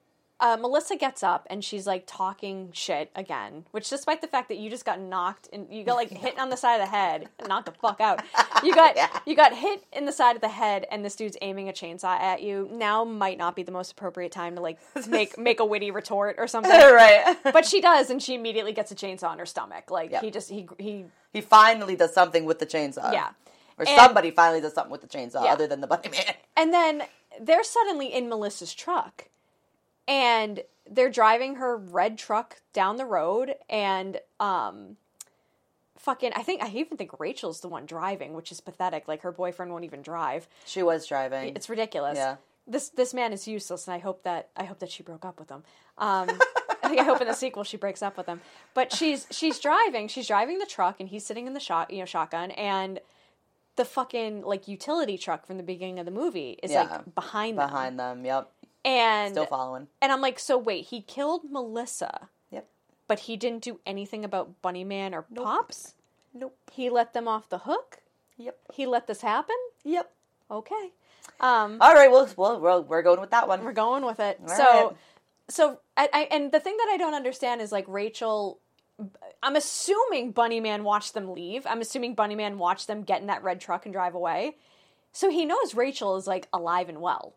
uh, 0.45 0.57
Melissa 0.61 0.95
gets 0.97 1.23
up 1.23 1.47
and 1.51 1.65
she's 1.65 1.87
like 1.87 2.05
talking 2.07 2.69
shit 2.73 3.11
again, 3.17 3.65
which 3.71 3.89
despite 3.89 4.21
the 4.21 4.27
fact 4.29 4.49
that 4.51 4.59
you 4.59 4.69
just 4.69 4.85
got 4.85 5.01
knocked 5.01 5.49
and 5.53 5.67
you 5.71 5.83
got 5.85 5.95
like 5.97 6.11
hit 6.25 6.39
on 6.39 6.51
the 6.51 6.57
side 6.57 6.75
of 6.77 6.87
the 6.87 6.91
head, 6.91 7.29
knocked 7.49 7.67
the 7.67 7.73
fuck 7.73 8.01
out. 8.01 8.23
You 8.63 8.75
got 8.75 8.97
Yeah. 8.97 9.09
you 9.27 9.35
got 9.37 9.53
hit 9.55 9.85
in 9.93 10.05
the 10.07 10.13
side 10.13 10.37
of 10.37 10.41
the 10.41 10.49
head, 10.49 10.87
and 10.91 11.05
this 11.05 11.17
dude's 11.17 11.37
aiming 11.43 11.69
a 11.69 11.73
chainsaw 11.73 12.19
at 12.19 12.41
you. 12.43 12.69
Now 12.73 13.05
might 13.05 13.37
not 13.37 13.55
be 13.57 13.63
the 13.63 13.73
most 13.73 13.93
appropriate 13.93 14.33
time 14.33 14.55
to 14.57 14.63
like 14.63 14.79
make 15.09 15.37
make 15.37 15.61
a 15.61 15.65
witty 15.67 15.91
retort 15.91 16.37
or 16.39 16.47
something. 16.47 16.71
right. 16.73 17.37
But 17.43 17.67
she 17.67 17.81
does, 17.83 18.09
and 18.11 18.23
she 18.23 18.35
immediately 18.35 18.73
gets 18.73 18.91
a 18.91 18.95
chainsaw 18.95 19.33
in 19.35 19.39
her 19.39 19.45
stomach. 19.47 19.91
Like 19.91 20.13
Yep. 20.13 20.23
he 20.23 20.31
just 20.31 20.49
he 20.51 20.67
he 20.79 21.05
he 21.33 21.41
finally 21.43 21.97
does 21.97 22.15
something 22.15 22.45
with 22.47 22.59
the 22.59 22.67
chainsaw. 22.67 23.13
yeah. 23.13 23.31
Or 23.79 23.85
And- 23.87 23.99
somebody 24.01 24.31
finally 24.31 24.61
does 24.63 24.73
something 24.73 24.93
with 24.93 25.01
the 25.03 25.09
chainsaw 25.09 25.45
Yeah. 25.45 25.53
other 25.53 25.67
than 25.67 25.81
the 25.81 25.87
bunny 25.89 26.09
man. 26.11 26.35
And 26.57 26.73
then 26.73 27.03
they're 27.41 27.65
suddenly 27.65 28.07
in 28.15 28.29
Melissa's 28.29 28.73
truck. 28.73 29.29
And 30.07 30.63
they're 30.91 31.11
driving 31.11 31.57
her 31.57 31.77
red 31.77 32.19
truck 32.19 32.61
down 32.73 32.97
the 32.97 33.07
road 33.07 33.55
and 33.71 34.21
um 34.39 34.97
fucking 35.99 36.33
I 36.37 36.43
think 36.43 36.63
I 36.63 36.69
even 36.69 36.99
think 36.99 37.19
Rachel's 37.19 37.61
the 37.61 37.69
one 37.69 37.87
driving, 37.87 38.35
which 38.35 38.53
is 38.53 38.61
pathetic. 38.61 39.09
Like 39.09 39.23
her 39.23 39.33
boyfriend 39.33 39.73
won't 39.73 39.85
even 39.85 40.03
drive. 40.03 40.47
She 40.67 40.83
was 40.83 41.07
driving. 41.07 41.55
It's 41.57 41.69
ridiculous. 41.69 42.17
Yeah. 42.17 42.37
This 42.67 42.91
this 42.91 43.15
man 43.15 43.33
is 43.33 43.49
useless 43.49 43.87
and 43.87 43.95
I 43.95 43.99
hope 43.99 44.23
that 44.25 44.51
I 44.57 44.65
hope 44.65 44.79
that 44.81 44.91
she 44.91 45.03
broke 45.03 45.25
up 45.25 45.39
with 45.41 45.49
him. 45.49 45.65
Um 45.99 46.29
I 46.83 46.89
think 46.89 47.01
I 47.01 47.05
hope 47.05 47.21
in 47.23 47.27
the 47.29 47.33
sequel 47.35 47.65
she 47.65 47.79
breaks 47.79 48.03
up 48.03 48.19
with 48.19 48.27
him. 48.27 48.43
But 48.75 48.93
she's 48.93 49.27
she's 49.31 49.59
driving, 49.59 50.09
she's 50.09 50.27
driving 50.27 50.59
the 50.59 50.67
truck 50.67 51.01
and 51.01 51.09
he's 51.09 51.25
sitting 51.25 51.47
in 51.47 51.55
the 51.55 51.61
shot, 51.61 51.91
you 51.91 52.01
know, 52.01 52.05
shotgun 52.05 52.51
and 52.53 53.01
the 53.77 53.85
fucking 53.85 54.43
like 54.43 54.69
utility 54.69 55.19
truck 55.19 55.47
from 55.47 55.57
the 55.57 55.63
beginning 55.63 55.99
of 55.99 56.05
the 56.05 56.11
movie 56.13 56.59
is 56.63 56.71
Yeah. 56.71 56.83
like 56.83 57.15
behind 57.15 57.59
them. 57.59 57.67
behind 57.69 57.99
them. 57.99 58.25
Yep. 58.25 58.51
And 58.85 59.33
Still 59.35 59.47
following. 59.47 59.89
and 60.03 60.13
I'm 60.13 60.21
like, 60.21 60.39
so 60.39 60.59
wait, 60.59 60.87
he 60.87 61.01
killed 61.01 61.43
Melissa, 61.51 62.29
Yep. 62.51 62.67
but 63.09 63.21
he 63.21 63.37
didn't 63.37 63.63
do 63.63 63.81
anything 63.87 64.25
about 64.25 64.61
Bunny 64.61 64.85
Man 64.85 65.15
or 65.15 65.23
Pops. 65.35 65.95
Nope. 66.35 66.57
He 66.73 66.91
let 66.91 67.13
them 67.15 67.27
off 67.29 67.49
the 67.49 67.59
hook. 67.59 67.99
Yep. 68.37 68.59
He 68.75 68.87
let 68.87 69.07
this 69.07 69.21
happen. 69.23 69.57
Yep. 69.85 70.11
Okay, 70.51 70.93
um, 71.41 71.79
All 71.81 71.95
right. 71.95 72.11
Well, 72.11 72.29
well, 72.37 72.61
we're, 72.61 72.81
we're 72.83 73.03
going 73.03 73.21
with 73.21 73.31
that 73.31 73.49
one. 73.49 73.65
we're 73.65 73.73
going 73.73 74.05
with 74.05 74.21
it. 74.21 74.39
All 74.43 74.49
so, 74.49 74.63
right. 74.89 74.97
so 75.49 75.81
I, 75.97 76.09
I 76.13 76.29
and 76.31 76.53
the 76.53 76.61
thing 76.61 76.77
that 76.77 76.89
I 76.93 76.97
don't 76.99 77.15
understand 77.15 77.63
is 77.63 77.73
like 77.73 77.87
Rachel. 77.89 78.59
I'm 79.43 79.57
assuming 79.57 80.33
Bunny 80.33 80.61
Man 80.61 80.85
watched 80.85 81.15
them 81.15 81.33
leave. 81.33 81.67
I'm 81.67 81.81
assuming 81.81 82.15
Bunny 82.15 82.35
Man 82.35 82.59
watched 82.59 82.87
them 82.87 83.03
get 83.03 83.23
in 83.23 83.27
that 83.29 83.43
red 83.43 83.61
truck 83.61 83.87
and 83.87 83.93
drive 83.95 84.15
away. 84.15 84.57
So 85.13 85.31
he 85.31 85.45
knows 85.47 85.75
Rachel 85.75 86.17
is 86.17 86.27
like 86.27 86.47
alive 86.53 86.89
and 86.91 87.01
well. 87.01 87.35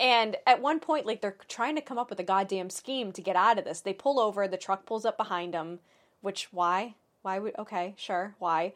And 0.00 0.36
at 0.46 0.62
one 0.62 0.80
point, 0.80 1.06
like 1.06 1.20
they're 1.20 1.36
trying 1.48 1.74
to 1.76 1.80
come 1.82 1.98
up 1.98 2.10
with 2.10 2.20
a 2.20 2.24
goddamn 2.24 2.70
scheme 2.70 3.10
to 3.12 3.22
get 3.22 3.36
out 3.36 3.58
of 3.58 3.64
this. 3.64 3.80
They 3.80 3.92
pull 3.92 4.20
over, 4.20 4.46
the 4.46 4.56
truck 4.56 4.86
pulls 4.86 5.04
up 5.04 5.16
behind 5.16 5.54
them, 5.54 5.80
which 6.20 6.48
why? 6.52 6.94
Why 7.22 7.38
would 7.38 7.58
okay, 7.58 7.94
sure, 7.96 8.34
why? 8.38 8.74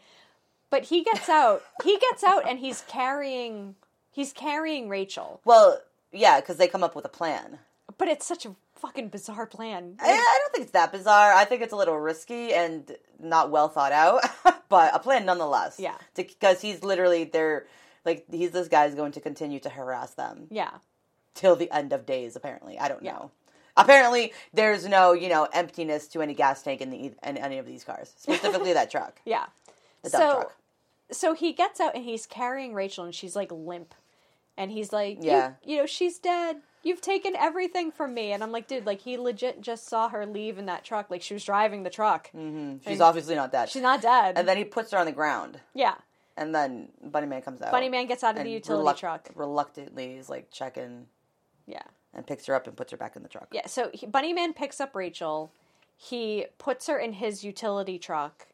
But 0.70 0.84
he 0.84 1.04
gets 1.04 1.28
out. 1.40 1.62
he 1.84 1.98
gets 1.98 2.24
out 2.24 2.48
and 2.48 2.58
he's 2.58 2.82
carrying 2.88 3.76
he's 4.10 4.32
carrying 4.32 4.88
Rachel. 4.88 5.40
Well, 5.44 5.80
yeah, 6.10 6.40
because 6.40 6.56
they 6.56 6.68
come 6.68 6.82
up 6.82 6.96
with 6.96 7.04
a 7.04 7.08
plan. 7.10 7.58
But 7.98 8.08
it's 8.08 8.26
such 8.26 8.44
a 8.46 8.54
fucking 8.74 9.08
bizarre 9.08 9.46
plan. 9.46 9.96
I, 10.00 10.10
I 10.10 10.38
don't 10.40 10.52
think 10.52 10.62
it's 10.64 10.72
that 10.72 10.90
bizarre. 10.92 11.32
I 11.32 11.44
think 11.44 11.62
it's 11.62 11.72
a 11.72 11.76
little 11.76 11.98
risky 11.98 12.52
and 12.52 12.96
not 13.20 13.50
well 13.50 13.68
thought 13.68 13.92
out, 13.92 14.22
but 14.68 14.94
a 14.94 14.98
plan 14.98 15.24
nonetheless. 15.24 15.78
Yeah. 15.78 15.96
Because 16.16 16.60
he's 16.60 16.82
literally 16.82 17.24
they're 17.24 17.66
like 18.04 18.24
he's 18.30 18.50
this 18.50 18.66
guy's 18.68 18.94
going 18.96 19.12
to 19.12 19.20
continue 19.20 19.60
to 19.60 19.68
harass 19.68 20.14
them 20.14 20.48
Yeah. 20.50 20.70
Till 21.34 21.56
the 21.56 21.70
end 21.72 21.92
of 21.92 22.06
days. 22.06 22.36
Apparently, 22.36 22.78
I 22.78 22.88
don't 22.88 23.02
Yeah. 23.02 23.12
know. 23.12 23.30
Apparently, 23.76 24.32
there's 24.52 24.86
no 24.86 25.12
you 25.12 25.28
know 25.28 25.48
emptiness 25.52 26.06
to 26.08 26.20
any 26.22 26.34
gas 26.34 26.62
tank 26.62 26.80
in 26.80 26.90
the 26.90 27.12
in 27.22 27.36
any 27.38 27.58
of 27.58 27.66
these 27.66 27.84
cars, 27.84 28.12
specifically 28.18 28.72
that 28.74 28.90
truck, 28.90 29.20
Yeah. 29.24 29.46
the 30.02 30.10
so 30.10 30.18
dump 30.18 30.40
truck. 30.40 30.56
so 31.10 31.32
he 31.34 31.52
gets 31.52 31.80
out 31.80 31.94
and 31.94 32.04
he's 32.04 32.26
carrying 32.26 32.74
Rachel 32.74 33.04
and 33.04 33.14
she's 33.14 33.34
like 33.36 33.50
limp. 33.50 33.94
And 34.58 34.70
he's 34.70 34.92
like, 34.92 35.16
Yeah. 35.22 35.54
you, 35.64 35.78
know, 35.78 35.86
she's 35.86 36.18
dead. 36.18 36.60
You've 36.82 37.00
taken 37.00 37.34
everything 37.36 37.90
from 37.90 38.12
me. 38.12 38.32
And 38.32 38.42
I'm 38.42 38.52
like, 38.52 38.66
dude, 38.66 38.84
like 38.84 39.00
he 39.00 39.16
legit 39.16 39.62
just 39.62 39.88
saw 39.88 40.10
her 40.10 40.26
leave 40.26 40.58
in 40.58 40.66
that 40.66 40.84
truck. 40.84 41.10
Like 41.10 41.22
she 41.22 41.32
was 41.32 41.42
driving 41.42 41.84
the 41.84 41.90
truck. 41.90 42.30
hmm 42.32 42.74
She's 42.84 42.92
and- 42.94 43.00
obviously 43.00 43.34
not 43.34 43.50
dead. 43.50 43.70
She's 43.70 43.80
not 43.80 44.02
dead. 44.02 44.36
and 44.36 44.46
then 44.46 44.58
he 44.58 44.64
puts 44.64 44.90
her 44.90 44.98
on 44.98 45.06
the 45.06 45.12
ground, 45.12 45.60
yeah. 45.72 45.94
and 46.36 46.54
then 46.54 46.88
Bunny 47.02 47.26
Man 47.26 47.40
comes 47.40 47.62
out. 47.62 47.72
Bunny 47.72 47.88
Man 47.88 48.06
gets 48.06 48.22
out 48.22 48.36
of 48.36 48.44
the 48.44 48.50
utility 48.50 48.84
reluct- 48.86 48.98
truck. 48.98 49.28
Reluctantly, 49.34 50.16
he's 50.16 50.28
like 50.28 50.50
checking 50.50 51.06
Yeah. 51.66 51.82
and 52.14 52.26
picks 52.26 52.46
her 52.46 52.54
up 52.54 52.66
and 52.66 52.76
puts 52.76 52.90
her 52.90 52.96
back 52.96 53.16
in 53.16 53.22
the 53.22 53.28
truck. 53.28 53.48
Yeah, 53.52 53.66
so 53.66 53.90
he, 53.92 54.06
Bunnyman 54.06 54.54
picks 54.54 54.80
up 54.80 54.94
Rachel. 54.94 55.50
He 55.96 56.46
puts 56.58 56.86
her 56.88 56.98
in 56.98 57.12
his 57.14 57.44
utility 57.44 57.98
truck, 57.98 58.48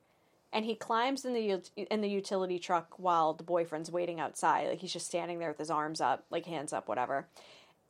and 0.52 0.64
he 0.64 0.74
climbs 0.74 1.24
in 1.24 1.32
the 1.32 1.62
in 1.76 2.00
the 2.02 2.08
utility 2.08 2.58
truck 2.58 2.94
while 2.98 3.32
the 3.32 3.42
boyfriend's 3.44 3.90
waiting 3.90 4.20
outside. 4.20 4.68
Like 4.68 4.78
he's 4.80 4.92
just 4.92 5.06
standing 5.06 5.38
there 5.38 5.48
with 5.48 5.58
his 5.58 5.70
arms 5.70 6.00
up, 6.00 6.24
like 6.30 6.46
hands 6.46 6.72
up, 6.72 6.88
whatever. 6.88 7.26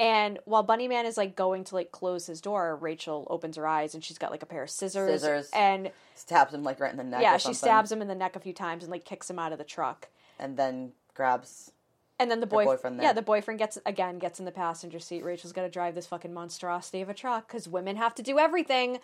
And 0.01 0.39
while 0.45 0.65
Bunnyman 0.65 1.07
is 1.07 1.17
like 1.17 1.35
going 1.35 1.65
to 1.65 1.75
like 1.75 1.91
close 1.91 2.27
his 2.29 2.41
door, 2.41 2.77
Rachel 2.77 3.27
opens 3.31 3.57
her 3.57 3.67
eyes 3.67 3.95
and 3.95 4.05
she's 4.05 4.17
got 4.17 4.31
like 4.31 4.45
a 4.45 4.47
pair 4.47 4.63
of 4.63 4.71
scissors. 4.71 5.11
Scissors. 5.23 5.51
And 5.53 5.91
Stabs 6.15 6.55
him 6.55 6.63
like 6.63 6.79
right 6.79 6.93
in 6.93 6.97
the 6.97 7.03
neck. 7.03 7.21
yeah, 7.21 7.35
or 7.35 7.39
she 7.41 7.47
something, 7.47 7.57
stabs 7.57 7.91
him 7.91 8.01
in 8.01 8.07
the 8.07 8.15
neck 8.15 8.37
a 8.37 8.41
few 8.41 8.53
times 8.53 8.85
and 8.85 8.93
like 8.93 9.05
kicks 9.05 9.29
him 9.29 9.41
out 9.41 9.51
of 9.51 9.59
the 9.59 9.65
truck. 9.65 10.07
and 10.39 10.57
then 10.57 10.93
grabs. 11.15 11.73
And 12.21 12.31
then 12.31 12.41
the 12.41 12.47
boy, 12.47 12.65
boyfriend 12.65 13.01
yeah, 13.01 13.13
the 13.13 13.23
boyfriend 13.23 13.61
gets 13.61 13.79
again 13.87 14.19
gets 14.19 14.41
in 14.41 14.45
the 14.45 14.51
passenger 14.51 14.99
seat. 14.99 15.23
Rachel's 15.25 15.53
got 15.53 15.63
to 15.63 15.69
drive 15.69 15.95
this 15.95 16.07
fucking 16.07 16.35
monstrosity 16.35 17.01
of 17.01 17.09
a 17.09 17.15
truck 17.15 17.47
because 17.47 17.69
women 17.69 17.95
have 17.97 18.13
to 18.17 18.23
do 18.25 18.41
everything, 18.41 18.99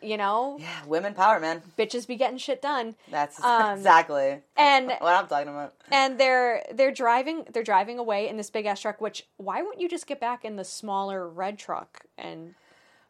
you 0.00 0.16
know. 0.16 0.58
Yeah, 0.60 0.84
women 0.86 1.12
power, 1.14 1.40
man. 1.40 1.62
Bitches 1.76 2.06
be 2.06 2.14
getting 2.14 2.38
shit 2.38 2.62
done, 2.62 2.94
That's 3.10 3.40
Um, 3.44 3.78
exactly 3.78 4.42
and 4.56 4.86
what 5.00 5.14
I'm 5.14 5.26
talking 5.26 5.48
about. 5.48 5.74
and 5.90 6.18
they're 6.20 6.62
they're 6.72 6.92
driving 6.92 7.46
they're 7.52 7.64
driving 7.64 7.98
away 7.98 8.28
in 8.28 8.36
this 8.36 8.48
big 8.50 8.66
ass 8.66 8.80
truck. 8.80 9.00
Which 9.00 9.26
why 9.38 9.60
wouldn't 9.62 9.80
you 9.80 9.88
just 9.88 10.06
get 10.06 10.20
back 10.20 10.44
in 10.44 10.54
the 10.54 10.64
smaller 10.64 11.28
red 11.28 11.58
truck 11.58 12.04
and 12.16 12.54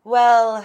Well, 0.03 0.65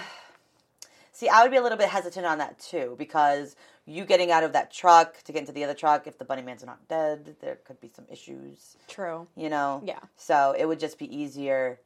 see, 1.12 1.28
I 1.28 1.42
would 1.42 1.50
be 1.50 1.58
a 1.58 1.62
little 1.62 1.78
bit 1.78 1.88
hesitant 1.90 2.24
on 2.24 2.38
that 2.38 2.58
too 2.58 2.94
because 2.98 3.54
you 3.88 4.04
getting 4.04 4.30
out 4.30 4.44
of 4.44 4.52
that 4.52 4.70
truck 4.70 5.22
to 5.24 5.32
get 5.32 5.40
into 5.40 5.52
the 5.52 5.64
other 5.64 5.74
truck, 5.74 6.06
if 6.06 6.18
the 6.18 6.24
bunny 6.24 6.42
man's 6.42 6.62
not 6.64 6.86
dead, 6.88 7.34
there 7.40 7.56
could 7.64 7.80
be 7.80 7.88
some 7.94 8.04
issues, 8.10 8.76
true? 8.86 9.26
you 9.34 9.48
know? 9.48 9.80
Yeah. 9.84 10.00
So 10.16 10.54
it 10.56 10.66
would 10.66 10.78
just 10.78 10.98
be 10.98 11.06
easier, 11.16 11.80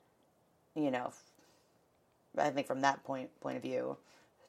you 0.74 0.90
know, 0.90 1.12
I 2.36 2.50
think 2.50 2.66
from 2.66 2.80
that 2.80 3.05
point 3.05 3.30
point 3.40 3.57
of 3.57 3.62
view, 3.62 3.96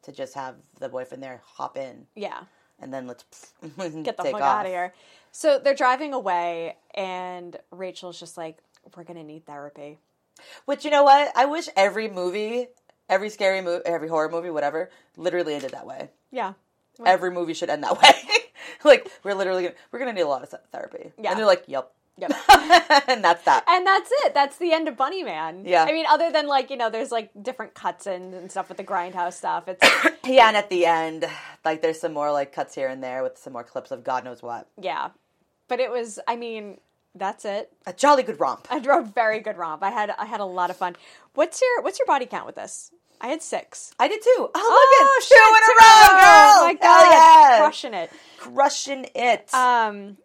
to 0.03 0.11
just 0.11 0.33
have 0.33 0.55
the 0.79 0.89
boyfriend 0.89 1.21
there 1.21 1.41
hop 1.45 1.77
in 1.77 2.07
Yeah. 2.15 2.41
and 2.79 2.93
then 2.93 3.07
let's 3.07 3.23
get 3.77 4.17
the 4.17 4.23
fuck 4.23 4.33
off. 4.35 4.41
out 4.41 4.65
of 4.65 4.71
here. 4.71 4.93
So 5.31 5.59
they're 5.59 5.75
driving 5.75 6.13
away, 6.13 6.77
and 6.93 7.57
Rachel's 7.71 8.19
just 8.19 8.37
like, 8.37 8.57
"We're 8.95 9.03
gonna 9.03 9.23
need 9.23 9.45
therapy." 9.45 9.97
Which 10.65 10.85
you 10.85 10.91
know 10.91 11.03
what? 11.03 11.31
I 11.35 11.45
wish 11.45 11.69
every 11.75 12.07
movie, 12.07 12.67
every 13.09 13.29
scary 13.29 13.61
movie, 13.61 13.83
every 13.85 14.07
horror 14.09 14.29
movie, 14.29 14.49
whatever, 14.51 14.89
literally 15.17 15.55
ended 15.55 15.71
that 15.71 15.85
way. 15.87 16.09
Yeah, 16.31 16.53
Every 17.05 17.31
movie 17.31 17.53
should 17.53 17.69
end 17.69 17.83
that 17.83 18.01
way. 18.01 18.13
like 18.83 19.09
we're 19.23 19.33
literally 19.33 19.63
gonna, 19.63 19.75
we're 19.91 19.99
gonna 19.99 20.13
need 20.13 20.21
a 20.21 20.27
lot 20.27 20.43
of 20.43 20.53
therapy. 20.71 21.11
Yeah. 21.19 21.31
and 21.31 21.39
they're 21.39 21.45
like, 21.45 21.63
"Yep," 21.67 21.91
yep. 22.17 22.31
and 23.07 23.23
that's 23.23 23.43
that. 23.45 23.63
and 23.67 23.85
that's 23.87 24.11
it. 24.25 24.33
That's 24.33 24.57
the 24.57 24.71
end 24.73 24.87
of 24.87 24.95
Bunny 24.97 25.23
Man. 25.23 25.63
Yeah. 25.65 25.83
I 25.83 25.91
mean, 25.91 26.05
other 26.07 26.31
than 26.31 26.47
like 26.47 26.69
you 26.69 26.77
know, 26.77 26.89
there's 26.89 27.11
like 27.11 27.31
different 27.41 27.73
cuts 27.73 28.07
in 28.07 28.33
and 28.33 28.51
stuff 28.51 28.69
with 28.69 28.77
the 28.77 28.83
grindhouse 28.83 29.33
stuff. 29.33 29.67
It's 29.67 29.83
Yeah, 30.25 30.47
and 30.47 30.55
at 30.57 30.69
the 30.69 30.85
end, 30.85 31.25
like 31.65 31.81
there's 31.81 31.99
some 31.99 32.13
more 32.13 32.31
like 32.31 32.53
cuts 32.53 32.75
here 32.75 32.87
and 32.87 33.03
there 33.03 33.23
with 33.23 33.37
some 33.37 33.53
more 33.53 33.63
clips 33.63 33.91
of 33.91 34.03
God 34.03 34.23
knows 34.23 34.41
what. 34.41 34.67
yeah, 34.79 35.09
but 35.67 35.79
it 35.79 35.91
was. 35.91 36.19
I 36.27 36.35
mean, 36.35 36.79
that's 37.15 37.43
it. 37.45 37.71
A 37.85 37.93
jolly 37.93 38.23
good 38.23 38.39
romp. 38.39 38.67
I 38.69 38.79
drove 38.79 39.13
very 39.13 39.39
good 39.39 39.57
romp. 39.57 39.83
I 39.83 39.91
had 39.91 40.11
I 40.11 40.25
had 40.25 40.39
a 40.39 40.45
lot 40.45 40.69
of 40.69 40.77
fun. 40.77 40.95
What's 41.33 41.61
your 41.61 41.81
What's 41.81 41.99
your 41.99 42.05
body 42.05 42.25
count 42.25 42.45
with 42.45 42.55
this? 42.55 42.91
I 43.23 43.27
had 43.27 43.41
six. 43.41 43.93
I 43.97 44.07
did 44.09 44.21
too. 44.21 44.29
Oh, 44.37 44.49
Oh, 44.53 44.69
look 44.99 45.07
at 45.07 45.27
two 45.27 45.55
in 45.57 45.63
a 45.63 45.73
row, 45.79 46.19
girl. 46.19 46.51
Oh 46.55 46.63
my 46.65 46.77
Hell 46.81 47.11
yeah. 47.11 47.57
crushing 47.59 47.93
it. 47.93 48.11
crushing 48.37 49.05
it. 49.15 49.53
Um, 49.53 50.17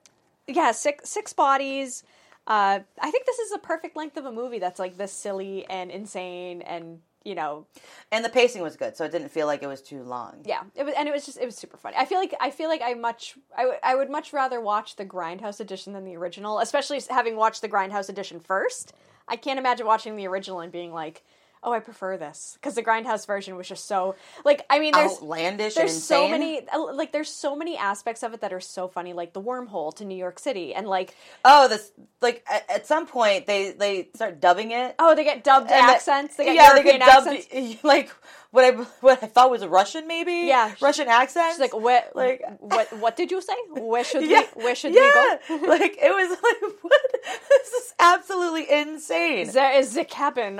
yeah, 0.46 0.72
six 0.72 1.08
six 1.08 1.32
bodies. 1.32 2.02
Uh, 2.46 2.80
I 3.00 3.10
think 3.10 3.24
this 3.26 3.38
is 3.38 3.52
a 3.52 3.58
perfect 3.58 3.96
length 3.96 4.16
of 4.16 4.24
a 4.24 4.32
movie 4.32 4.58
that's 4.58 4.78
like 4.78 4.96
this 4.96 5.12
silly 5.12 5.64
and 5.70 5.90
insane 5.90 6.62
and 6.62 7.00
you 7.24 7.34
know 7.34 7.66
and 8.10 8.24
the 8.24 8.28
pacing 8.30 8.62
was 8.62 8.74
good, 8.76 8.96
so 8.96 9.04
it 9.04 9.12
didn't 9.12 9.28
feel 9.28 9.46
like 9.46 9.62
it 9.62 9.66
was 9.66 9.82
too 9.82 10.02
long. 10.02 10.40
yeah 10.46 10.62
it 10.74 10.82
was 10.84 10.94
and 10.96 11.06
it 11.08 11.12
was 11.12 11.24
just 11.26 11.38
it 11.38 11.44
was 11.44 11.54
super 11.56 11.76
funny. 11.76 11.94
I 11.96 12.04
feel 12.06 12.18
like 12.18 12.34
I 12.40 12.50
feel 12.50 12.68
like 12.68 12.80
I 12.82 12.94
much 12.94 13.36
I 13.56 13.78
I 13.82 13.94
would 13.94 14.10
much 14.10 14.32
rather 14.32 14.60
watch 14.60 14.96
the 14.96 15.04
Grindhouse 15.04 15.60
edition 15.60 15.92
than 15.92 16.04
the 16.04 16.16
original, 16.16 16.58
especially 16.58 17.00
having 17.10 17.36
watched 17.36 17.60
the 17.62 17.68
Grindhouse 17.68 18.08
edition 18.08 18.40
first. 18.40 18.92
I 19.28 19.36
can't 19.36 19.58
imagine 19.58 19.86
watching 19.86 20.16
the 20.16 20.26
original 20.26 20.60
and 20.60 20.72
being 20.72 20.90
like, 20.92 21.22
oh, 21.62 21.72
I 21.72 21.80
prefer 21.80 22.16
this 22.16 22.56
because 22.60 22.74
the 22.74 22.82
Grindhouse 22.82 23.26
version 23.26 23.56
was 23.56 23.68
just 23.68 23.86
so 23.86 24.14
like 24.44 24.64
I 24.70 24.78
mean 24.78 24.92
there's 24.92 25.12
Outlandish 25.12 25.74
there's 25.74 25.92
and 25.92 26.00
so 26.00 26.28
many 26.28 26.66
uh, 26.68 26.94
like 26.94 27.12
there's 27.12 27.30
so 27.30 27.56
many 27.56 27.76
aspects 27.76 28.22
of 28.22 28.34
it 28.34 28.40
that 28.40 28.52
are 28.52 28.60
so 28.60 28.88
funny 28.88 29.12
like 29.12 29.32
the 29.32 29.40
wormhole 29.40 29.94
to 29.96 30.04
New 30.04 30.16
York 30.16 30.38
City 30.38 30.74
and 30.74 30.86
like 30.86 31.14
Oh, 31.44 31.68
this 31.68 31.92
like 32.20 32.44
at, 32.68 32.86
some 32.86 33.06
point 33.06 33.46
they 33.46 33.72
they 33.72 34.08
start 34.14 34.40
dubbing 34.40 34.70
it. 34.70 34.94
oh 34.98 35.14
they 35.14 35.24
get 35.24 35.44
dubbed 35.44 35.70
accents? 35.70 36.36
They 36.36 36.44
get 36.44 36.54
yeah, 36.54 36.68
European 36.74 36.84
they 36.84 36.98
get 36.98 37.06
dubbed 37.06 37.28
accents? 37.28 37.84
like 37.84 38.10
what 38.50 38.64
I 38.64 38.70
what 39.00 39.22
I 39.22 39.26
thought 39.26 39.50
was 39.50 39.64
Russian 39.66 40.06
maybe. 40.06 40.46
Yeah. 40.46 40.74
Russian 40.80 41.08
accent. 41.08 41.52
She's 41.52 41.60
like 41.60 41.74
what 41.74 42.12
Like- 42.14 42.42
what 42.60 42.92
what 42.98 43.16
did 43.16 43.30
you 43.30 43.40
say 43.40 43.54
where 43.72 44.04
should 44.04 44.22
yeah, 44.28 44.44
we 44.56 44.64
where 44.64 44.74
should 44.74 44.94
yeah. 44.94 45.38
we 45.48 45.56
go 45.58 45.66
like 45.68 45.96
it 46.00 46.10
was 46.10 46.30
like 46.30 46.72
what? 46.82 47.00
This 47.48 47.68
is 47.72 47.94
absolutely 47.98 48.70
insane, 48.70 49.50
there 49.52 49.78
is 49.78 49.94
the 49.94 50.04
cabin 50.04 50.56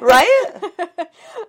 right? 0.00 0.44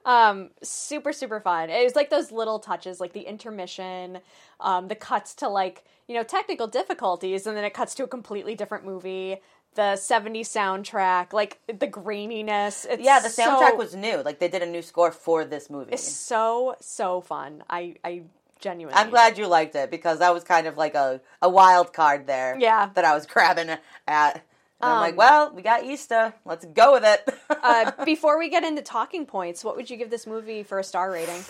um 0.05 0.49
super 0.63 1.11
super 1.11 1.39
fun 1.39 1.69
it 1.69 1.83
was 1.83 1.95
like 1.95 2.09
those 2.09 2.31
little 2.31 2.59
touches 2.59 2.99
like 2.99 3.13
the 3.13 3.21
intermission 3.21 4.19
um 4.59 4.87
the 4.87 4.95
cuts 4.95 5.33
to 5.35 5.47
like 5.49 5.83
you 6.07 6.15
know 6.15 6.23
technical 6.23 6.67
difficulties 6.67 7.45
and 7.47 7.57
then 7.57 7.63
it 7.63 7.73
cuts 7.73 7.93
to 7.95 8.03
a 8.03 8.07
completely 8.07 8.55
different 8.55 8.85
movie 8.85 9.37
the 9.77 9.89
70s 10.11 10.49
soundtrack 10.59 11.31
like 11.33 11.59
the 11.67 11.87
graininess 11.87 12.85
it's 12.89 13.01
Yeah, 13.03 13.19
the 13.21 13.29
soundtrack 13.29 13.69
so- 13.71 13.75
was 13.83 13.95
new. 13.95 14.17
Like 14.27 14.39
they 14.39 14.49
did 14.49 14.61
a 14.63 14.65
new 14.65 14.81
score 14.81 15.11
for 15.11 15.45
this 15.45 15.69
movie. 15.69 15.93
It's 15.93 16.03
so 16.33 16.75
so 16.81 17.21
fun 17.21 17.63
i 17.69 17.81
i 18.03 18.23
genuinely 18.59 18.99
I'm 18.99 19.11
glad 19.11 19.37
you 19.37 19.45
liked 19.47 19.75
it 19.75 19.91
because 19.91 20.17
that 20.19 20.33
was 20.33 20.43
kind 20.43 20.65
of 20.67 20.75
like 20.77 20.95
a, 20.95 21.21
a 21.43 21.49
wild 21.59 21.93
card 21.93 22.25
there. 22.27 22.57
Yeah. 22.59 22.89
That 22.95 23.05
I 23.05 23.13
was 23.13 23.25
grabbing 23.33 23.69
at. 24.07 24.43
And 24.79 24.91
I'm 24.91 24.97
Um, 24.97 24.99
like, 25.07 25.17
well, 25.17 25.51
we 25.55 25.61
got 25.63 25.83
Easter. 25.83 26.33
Let's 26.45 26.65
go 26.65 26.93
with 26.93 27.03
it. 27.13 27.19
uh, 27.49 27.91
before 28.05 28.37
we 28.39 28.49
get 28.49 28.63
into 28.63 28.81
talking 28.81 29.25
points 29.25 29.63
what 29.63 29.75
would 29.75 29.89
you 29.91 29.97
give 29.97 30.09
this 30.09 30.25
movie 30.27 30.63
for 30.63 30.77
a 30.79 30.83
star 30.83 31.11
rating 31.11 31.41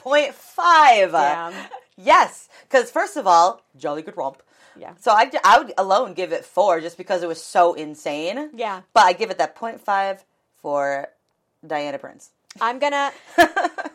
4.5. 0.00 1.12
Damn. 1.12 1.54
Yes. 1.96 2.48
Because, 2.68 2.90
first 2.90 3.16
of 3.16 3.26
all, 3.26 3.62
jolly 3.76 4.02
good 4.02 4.16
romp. 4.16 4.42
Yeah 4.78 4.94
So 5.00 5.10
I, 5.12 5.30
I 5.44 5.58
would 5.58 5.72
alone 5.78 6.14
give 6.14 6.32
it 6.32 6.44
4 6.44 6.80
just 6.80 6.96
because 6.96 7.22
it 7.22 7.28
was 7.28 7.42
so 7.42 7.74
insane. 7.74 8.50
yeah 8.54 8.82
But 8.94 9.04
I 9.04 9.12
give 9.12 9.30
it 9.30 9.38
that 9.38 9.56
0.5 9.56 10.20
for 10.60 11.08
Diana 11.66 11.98
Prince. 11.98 12.30
i'm 12.60 12.78
gonna 12.78 13.12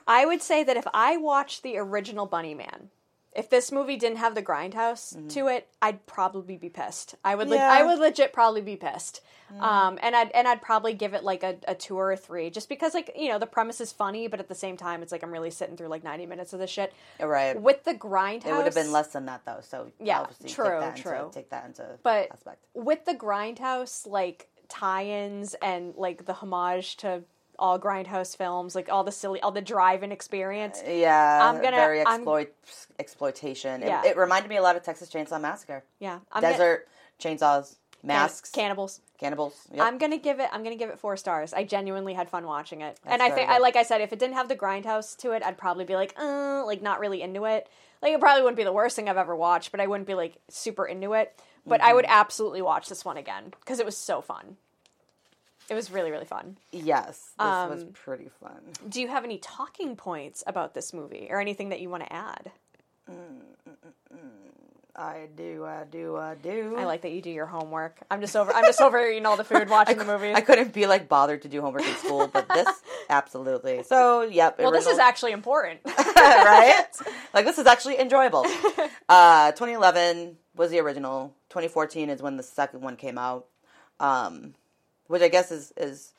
I 0.07 0.25
would 0.25 0.41
say 0.41 0.63
that 0.63 0.77
if 0.77 0.87
I 0.93 1.17
watched 1.17 1.63
the 1.63 1.77
original 1.77 2.25
Bunny 2.25 2.53
Man, 2.55 2.89
if 3.37 3.49
this 3.49 3.71
movie 3.71 3.95
didn't 3.95 4.17
have 4.17 4.35
the 4.35 4.41
grindhouse 4.43 5.29
to 5.33 5.47
it, 5.47 5.67
I'd 5.81 6.05
probably 6.07 6.57
be 6.57 6.69
pissed. 6.69 7.15
I 7.23 7.35
would, 7.35 7.47
le- 7.47 7.55
Mm-hmm. 7.55 7.61
Yeah. 7.63 7.77
Mm. 7.77 7.81
I 7.81 7.85
would 7.85 7.99
legit 7.99 8.33
probably 8.33 8.61
be 8.61 8.75
pissed. 8.75 9.21
Um, 9.61 9.97
and 10.01 10.13
I'd 10.13 10.29
and 10.31 10.45
I'd 10.45 10.61
probably 10.61 10.93
give 10.93 11.13
it 11.13 11.23
like 11.23 11.41
a, 11.41 11.55
a 11.69 11.73
two 11.73 11.95
or 11.97 12.11
a 12.11 12.17
three, 12.17 12.49
just 12.49 12.67
because 12.67 12.93
like 12.93 13.11
you 13.15 13.29
know 13.29 13.39
the 13.39 13.45
premise 13.45 13.79
is 13.79 13.93
funny, 13.93 14.27
but 14.27 14.41
at 14.41 14.49
the 14.49 14.55
same 14.55 14.75
time 14.75 15.01
it's 15.01 15.11
like 15.13 15.23
I'm 15.23 15.31
really 15.31 15.51
sitting 15.51 15.77
through 15.77 15.87
like 15.87 16.03
90 16.03 16.25
minutes 16.25 16.51
of 16.51 16.59
this 16.59 16.69
shit. 16.69 16.91
Right. 17.17 17.57
With 17.61 17.85
the 17.85 17.93
grindhouse, 17.93 18.45
it 18.47 18.53
would 18.53 18.65
have 18.65 18.75
been 18.75 18.91
less 18.91 19.07
than 19.13 19.27
that, 19.27 19.45
though. 19.45 19.59
So 19.61 19.89
Yeah, 20.01 20.19
obviously 20.19 20.49
true, 20.49 20.65
take 20.65 20.79
that 20.81 20.95
true. 20.97 21.17
Into, 21.19 21.31
take 21.33 21.49
that 21.51 21.65
into 21.65 21.87
But 22.03 22.29
aspect. 22.33 22.65
with 22.73 23.05
the 23.05 23.13
grindhouse 23.13 24.05
like 24.05 24.49
tie-ins 24.67 25.53
and 25.61 25.93
like 25.95 26.25
the 26.25 26.33
homage 26.33 26.97
to 26.97 27.23
all 27.59 27.79
grindhouse 27.79 28.35
films, 28.37 28.75
like 28.75 28.89
all 28.89 29.03
the 29.03 29.11
silly, 29.11 29.39
all 29.41 29.51
the 29.51 29.61
drive-in 29.61 30.11
experience. 30.11 30.81
Yeah, 30.87 31.39
I'm 31.49 31.61
gonna- 31.61 31.77
very 31.77 32.03
I'm- 32.03 32.23
exploitation. 32.99 33.81
Yeah. 33.81 34.03
It, 34.03 34.09
it 34.11 34.17
reminded 34.17 34.49
me 34.49 34.57
a 34.57 34.61
lot 34.61 34.75
of 34.75 34.83
Texas 34.83 35.09
Chainsaw 35.09 35.39
Massacre. 35.41 35.83
Yeah, 35.99 36.19
I'm 36.31 36.41
gonna- 36.41 36.53
Desert 36.53 36.87
chainsaws, 37.19 37.75
masks, 38.03 38.49
cannibals. 38.51 39.01
cannibals. 39.17 39.55
Yep. 39.73 39.85
I'm 39.85 39.97
gonna 39.97 40.17
give 40.17 40.39
it. 40.39 40.49
I'm 40.51 40.63
gonna 40.63 40.75
give 40.75 40.89
it 40.89 40.99
four 40.99 41.17
stars. 41.17 41.53
I 41.53 41.63
genuinely 41.63 42.13
had 42.13 42.29
fun 42.29 42.45
watching 42.45 42.81
it, 42.81 42.99
and 43.05 43.21
I 43.21 43.29
think, 43.31 43.49
I 43.49 43.57
like 43.57 43.75
I 43.75 43.83
said, 43.83 44.01
if 44.01 44.13
it 44.13 44.19
didn't 44.19 44.35
have 44.35 44.49
the 44.49 44.55
grindhouse 44.55 45.17
to 45.17 45.31
it, 45.31 45.43
I'd 45.43 45.57
probably 45.57 45.85
be 45.85 45.95
like, 45.95 46.13
uh, 46.19 46.63
like 46.65 46.81
not 46.81 46.99
really 46.99 47.21
into 47.21 47.45
it. 47.45 47.67
Like 48.01 48.13
it 48.13 48.19
probably 48.19 48.43
wouldn't 48.43 48.57
be 48.57 48.63
the 48.63 48.71
worst 48.73 48.95
thing 48.95 49.09
I've 49.09 49.17
ever 49.17 49.35
watched, 49.35 49.71
but 49.71 49.79
I 49.79 49.87
wouldn't 49.87 50.07
be 50.07 50.13
like 50.13 50.37
super 50.49 50.85
into 50.85 51.13
it. 51.13 51.33
But 51.65 51.81
I 51.81 51.93
would 51.93 52.05
Mm-hmm. 52.05 52.13
absolutely 52.13 52.61
watch 52.61 52.87
this 52.87 53.03
one 53.03 53.17
again 53.17 53.51
because 53.59 53.79
it 53.79 53.85
was 53.85 53.97
so 53.97 54.21
fun. 54.21 54.55
It 55.69 55.73
was 55.73 55.91
really 55.91 56.11
really 56.11 56.25
fun. 56.25 56.57
yes, 56.71 57.31
this 57.37 57.45
was 57.45 57.83
Um, 57.83 57.89
pretty 57.93 58.29
fun. 58.41 58.61
Do 58.87 59.01
you 59.01 59.07
have 59.09 59.23
any 59.23 59.37
talking 59.39 59.95
points 59.95 60.43
about 60.47 60.73
this 60.73 60.93
movie 60.93 61.27
or 61.29 61.39
anything 61.39 61.69
that 61.69 61.79
you 61.81 61.89
want 61.89 62.03
to 62.03 62.13
add? 62.13 62.51
I 64.99 65.27
do, 65.35 65.63
I 65.63 65.83
do, 65.83 66.17
I 66.17 66.33
do. 66.33 66.75
I 66.75 66.85
like 66.85 67.01
that 67.01 67.11
you 67.11 67.21
do 67.21 67.29
your 67.29 67.45
homework. 67.45 67.99
I'm 68.09 68.19
just 68.19 68.35
over. 68.35 68.51
I'm 68.51 68.63
just 68.65 68.81
over 68.81 68.99
eating 69.07 69.27
all 69.27 69.37
the 69.37 69.43
food, 69.43 69.69
watching 69.77 69.99
the 69.99 70.05
movies. 70.05 70.33
I 70.35 70.41
couldn't 70.41 70.73
be 70.73 70.87
like 70.87 71.07
bothered 71.07 71.43
to 71.43 71.47
do 71.47 71.61
homework 71.61 71.85
in 71.85 71.95
school, 71.97 72.25
but 72.27 72.49
this 72.49 72.67
absolutely. 73.09 73.83
So, 73.83 74.23
yep. 74.23 74.57
well, 74.57 74.71
this 74.71 74.87
is 74.87 74.97
actually 74.97 75.33
important. 75.33 75.81
right? 75.85 76.85
Like 77.31 77.45
this 77.45 77.59
is 77.59 77.67
actually 77.67 77.99
enjoyable. 77.99 78.43
Uh, 79.07 79.51
2011 79.51 80.35
was 80.55 80.71
the 80.71 80.79
original. 80.79 81.35
2014 81.49 82.09
is 82.09 82.19
when 82.23 82.37
the 82.37 82.43
second 82.43 82.81
one 82.81 82.95
came 82.95 83.19
out, 83.19 83.45
um, 83.99 84.55
which 85.07 85.21
I 85.21 85.27
guess 85.27 85.51
is 85.51 85.73
is 85.77 86.13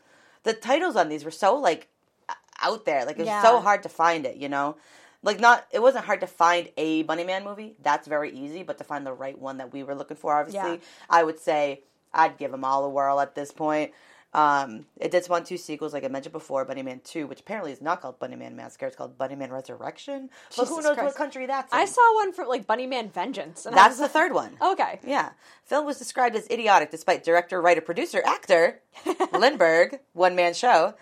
the 0.44 0.52
titles 0.52 0.96
on 0.96 1.08
these 1.08 1.24
were 1.24 1.30
so 1.30 1.56
like 1.56 1.88
out 2.62 2.84
there. 2.84 3.04
Like 3.04 3.16
it 3.16 3.20
was 3.20 3.26
Yeah. 3.28 3.42
so 3.42 3.60
hard 3.60 3.82
to 3.84 3.88
find 3.88 4.26
it, 4.26 4.36
you 4.36 4.48
know? 4.48 4.76
Like 5.22 5.40
not 5.40 5.66
it 5.72 5.80
wasn't 5.82 6.04
hard 6.04 6.20
to 6.20 6.26
find 6.26 6.70
a 6.76 7.04
Bunnyman 7.04 7.44
movie. 7.44 7.74
That's 7.82 8.06
very 8.06 8.30
easy, 8.30 8.62
but 8.62 8.78
to 8.78 8.84
find 8.84 9.06
the 9.06 9.12
right 9.12 9.38
one 9.38 9.58
that 9.58 9.72
we 9.72 9.82
were 9.82 9.94
looking 9.94 10.16
for, 10.16 10.34
obviously, 10.38 10.72
Yeah. 10.74 10.76
I 11.10 11.24
would 11.24 11.38
say 11.38 11.82
I'd 12.12 12.38
give 12.38 12.50
them 12.50 12.64
all 12.64 12.84
a 12.84 12.88
whirl 12.88 13.20
at 13.20 13.34
this 13.34 13.52
point. 13.52 13.92
Um, 14.34 14.84
it 15.00 15.10
did 15.10 15.24
spawn 15.24 15.42
two 15.44 15.56
sequels, 15.56 15.94
like 15.94 16.04
I 16.04 16.08
mentioned 16.08 16.34
before, 16.34 16.64
Bunny 16.66 16.82
Man 16.82 17.00
Two, 17.02 17.26
which 17.26 17.40
apparently 17.40 17.72
is 17.72 17.80
not 17.80 18.02
called 18.02 18.18
Bunny 18.18 18.36
Man 18.36 18.54
Massacre. 18.56 18.86
It's 18.86 18.94
called 18.94 19.16
Bunny 19.16 19.34
Man 19.34 19.50
Resurrection. 19.50 20.28
But 20.54 20.68
who 20.68 20.76
knows 20.82 20.94
Christ. 20.94 21.02
what 21.02 21.14
country 21.16 21.46
that's 21.46 21.72
in? 21.72 21.78
I 21.78 21.86
saw 21.86 22.14
one 22.16 22.32
for 22.34 22.44
like 22.44 22.66
Bunny 22.66 22.86
Man 22.86 23.08
Vengeance. 23.08 23.64
And 23.64 23.74
That's 23.74 23.96
the 23.96 24.02
like, 24.02 24.10
third 24.10 24.34
one. 24.34 24.56
okay. 24.60 25.00
Yeah. 25.06 25.30
Film 25.64 25.86
was 25.86 25.98
described 25.98 26.36
as 26.36 26.46
idiotic 26.50 26.90
despite 26.90 27.24
director, 27.24 27.60
writer, 27.62 27.80
producer, 27.80 28.22
actor 28.24 28.80
Lindbergh, 29.32 29.98
one 30.12 30.36
man 30.36 30.52
show. 30.52 30.94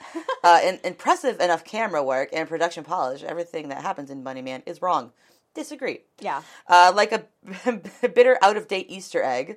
Uh, 0.44 0.60
in, 0.62 0.78
impressive 0.84 1.40
enough 1.40 1.64
camera 1.64 2.02
work 2.04 2.28
and 2.32 2.48
production 2.48 2.84
polish. 2.84 3.24
Everything 3.24 3.68
that 3.70 3.82
happens 3.82 4.10
in 4.10 4.22
Bunny 4.22 4.42
Man 4.42 4.62
is 4.66 4.80
wrong. 4.80 5.10
Disagree. 5.54 6.00
Yeah. 6.20 6.42
Uh, 6.68 6.92
like 6.94 7.12
a 7.12 7.24
bitter, 8.14 8.38
out 8.42 8.56
of 8.56 8.68
date 8.68 8.86
Easter 8.88 9.22
egg. 9.22 9.56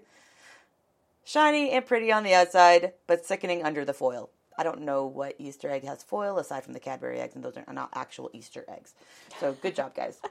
Shiny 1.30 1.70
and 1.70 1.86
pretty 1.86 2.12
on 2.12 2.24
the 2.24 2.34
outside, 2.34 2.94
but 3.06 3.24
sickening 3.24 3.64
under 3.64 3.86
the 3.86 3.94
foil. 3.94 4.32
I 4.58 4.64
don't 4.64 4.82
know 4.82 5.06
what 5.06 5.36
Easter 5.38 5.70
egg 5.70 5.84
has 5.84 6.02
foil 6.02 6.40
aside 6.40 6.64
from 6.64 6.74
the 6.74 6.80
Cadbury 6.80 7.20
eggs, 7.20 7.36
and 7.36 7.44
those 7.44 7.56
are 7.56 7.72
not 7.72 7.92
actual 7.94 8.32
Easter 8.34 8.66
eggs. 8.68 8.96
So 9.40 9.54
good 9.62 9.76
job, 9.76 9.94
guys. 9.94 10.20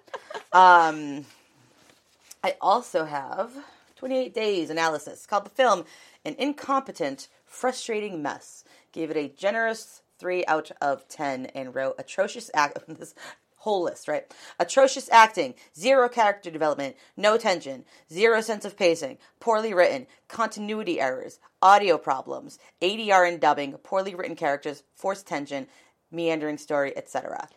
Um, 0.52 1.26
I 2.42 2.56
also 2.60 3.04
have 3.04 3.52
28 3.96 4.34
Days 4.34 4.70
analysis 4.70 5.26
called 5.26 5.44
the 5.44 5.50
film 5.50 5.84
an 6.24 6.34
incompetent, 6.38 7.28
frustrating 7.44 8.22
mess. 8.22 8.64
Gave 8.90 9.10
it 9.10 9.16
a 9.16 9.28
generous 9.28 10.02
3 10.18 10.46
out 10.46 10.72
of 10.80 11.06
10 11.06 11.46
and 11.54 11.74
wrote 11.74 11.96
atrocious 11.98 12.50
act 12.54 12.78
this 12.88 13.14
whole 13.58 13.82
list, 13.82 14.08
right? 14.08 14.24
Atrocious 14.58 15.08
acting, 15.10 15.54
zero 15.76 16.08
character 16.08 16.50
development, 16.50 16.96
no 17.16 17.36
tension, 17.36 17.84
zero 18.12 18.40
sense 18.40 18.64
of 18.64 18.76
pacing, 18.76 19.18
poorly 19.40 19.74
written, 19.74 20.06
continuity 20.28 21.00
errors, 21.00 21.40
audio 21.60 21.98
problems, 21.98 22.58
ADR 22.80 23.28
and 23.28 23.40
dubbing, 23.40 23.72
poorly 23.82 24.14
written 24.14 24.36
characters, 24.36 24.82
forced 24.94 25.26
tension, 25.26 25.66
meandering 26.10 26.56
story, 26.58 26.96
etc. 26.96 27.48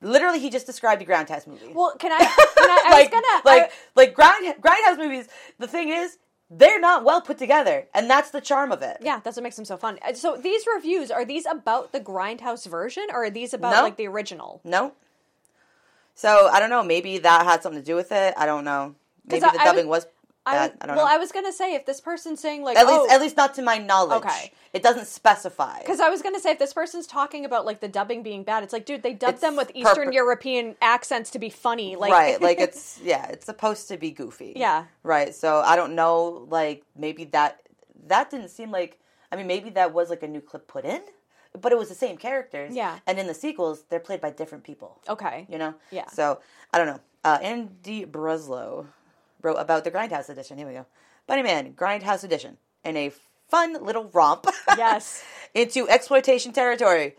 Literally, 0.00 0.40
he 0.40 0.50
just 0.50 0.66
described 0.66 1.00
a 1.02 1.04
Grindhouse 1.04 1.46
movie 1.46 1.72
Well, 1.74 1.94
can 1.98 2.10
I? 2.12 2.18
Can 2.62 2.70
I, 2.70 2.82
I 2.86 2.90
like, 2.92 3.12
was 3.12 3.22
gonna 3.22 3.42
like, 3.44 3.62
I- 3.64 3.70
like 3.96 4.14
grind 4.14 4.54
grindhouse 4.62 4.98
movies. 4.98 5.28
The 5.58 5.66
thing 5.68 5.88
is, 5.90 6.18
they're 6.50 6.78
not 6.80 7.02
well 7.04 7.20
put 7.20 7.38
together, 7.38 7.86
and 7.94 8.08
that's 8.10 8.30
the 8.30 8.40
charm 8.40 8.72
of 8.72 8.82
it. 8.82 8.98
yeah, 9.00 9.20
that's 9.24 9.36
what 9.36 9.42
makes 9.42 9.56
them 9.56 9.64
so 9.64 9.76
fun. 9.76 9.98
So 10.14 10.36
these 10.36 10.64
reviews 10.72 11.10
are 11.10 11.24
these 11.24 11.46
about 11.46 11.92
the 11.92 12.00
Grindhouse 12.00 12.66
version, 12.68 13.04
or 13.12 13.24
are 13.24 13.30
these 13.30 13.54
about 13.54 13.72
No. 13.74 13.82
like 13.82 13.96
the 13.96 14.06
original? 14.06 14.60
No. 14.64 14.92
So 16.14 16.48
I 16.52 16.60
don't 16.60 16.70
know. 16.70 16.82
Maybe 16.82 17.18
that 17.18 17.44
had 17.44 17.62
something 17.62 17.80
to 17.80 17.86
do 17.86 17.94
with 17.94 18.12
it. 18.12 18.34
I 18.36 18.46
don't 18.46 18.64
know. 18.64 18.94
Maybe 19.26 19.44
I- 19.44 19.52
the 19.52 19.60
I 19.60 19.64
dubbing 19.64 19.88
was- 19.88 20.04
was. 20.04 20.12
I, 20.44 20.54
bad. 20.54 20.72
I 20.80 20.86
don't 20.86 20.96
well, 20.96 21.06
know. 21.06 21.12
I 21.12 21.18
was 21.18 21.30
gonna 21.30 21.52
say 21.52 21.74
if 21.74 21.86
this 21.86 22.00
person's 22.00 22.40
saying 22.40 22.64
like 22.64 22.76
at 22.76 22.84
oh, 22.84 23.02
least, 23.02 23.14
at 23.14 23.20
least 23.20 23.36
not 23.36 23.54
to 23.54 23.62
my 23.62 23.78
knowledge. 23.78 24.24
Okay. 24.24 24.50
It 24.72 24.82
doesn't 24.82 25.06
specify. 25.06 25.78
Because 25.78 26.00
I 26.00 26.08
was 26.08 26.20
gonna 26.20 26.40
say, 26.40 26.50
if 26.50 26.58
this 26.58 26.72
person's 26.72 27.06
talking 27.06 27.44
about 27.44 27.64
like 27.64 27.80
the 27.80 27.86
dubbing 27.86 28.24
being 28.24 28.42
bad, 28.42 28.64
it's 28.64 28.72
like, 28.72 28.84
dude, 28.84 29.04
they 29.04 29.12
dubbed 29.12 29.34
It's 29.34 29.40
them 29.40 29.54
with 29.54 29.70
Eastern 29.72 30.12
European 30.12 30.74
accents 30.82 31.30
to 31.30 31.38
be 31.38 31.48
funny. 31.48 31.94
Like, 31.94 32.10
right. 32.10 32.40
Like 32.42 32.58
it's 32.66 32.98
yeah. 33.04 33.28
It's 33.28 33.46
supposed 33.46 33.86
to 33.88 33.96
be 33.96 34.10
goofy. 34.10 34.54
Yeah. 34.56 34.86
Right. 35.04 35.32
So 35.32 35.60
I 35.60 35.76
don't 35.76 35.94
know. 35.94 36.48
Like 36.50 36.82
maybe 36.96 37.26
that 37.26 37.60
that 38.06 38.30
didn't 38.30 38.48
seem 38.48 38.72
like. 38.72 38.98
I 39.30 39.36
mean, 39.36 39.46
maybe 39.46 39.70
that 39.70 39.94
was 39.94 40.10
like 40.10 40.22
a 40.22 40.28
new 40.28 40.42
clip 40.42 40.66
put 40.68 40.84
in, 40.84 41.00
but 41.60 41.72
it 41.72 41.78
was 41.78 41.88
the 41.88 41.94
same 41.94 42.16
characters. 42.16 42.74
Yeah. 42.74 42.98
And 43.06 43.18
in 43.18 43.26
the 43.26 43.34
sequels, 43.34 43.84
they're 43.88 44.00
played 44.00 44.20
by 44.20 44.30
different 44.30 44.64
people. 44.64 45.00
okay, 45.08 45.46
you 45.48 45.58
know? 45.58 45.74
Yeah. 45.90 46.06
So, 46.08 46.40
I 46.72 46.78
don't 46.78 46.86
know. 46.86 47.00
Uh, 47.24 47.38
Andy 47.42 48.04
Breslow 48.06 48.86
wrote 49.42 49.56
about 49.56 49.84
the 49.84 49.90
Grindhouse 49.90 50.28
edition. 50.28 50.58
Here 50.58 50.66
we 50.66 50.72
go. 50.72 50.86
Bunnyman, 51.28 51.74
Grindhouse 51.74 52.24
edition. 52.24 52.56
and 52.84 52.96
a 52.96 53.12
fun 53.48 53.84
little 53.84 54.04
romp 54.12 54.46
yes, 54.76 55.22
into 55.54 55.88
exploitation 55.88 56.52
territory 56.52 57.16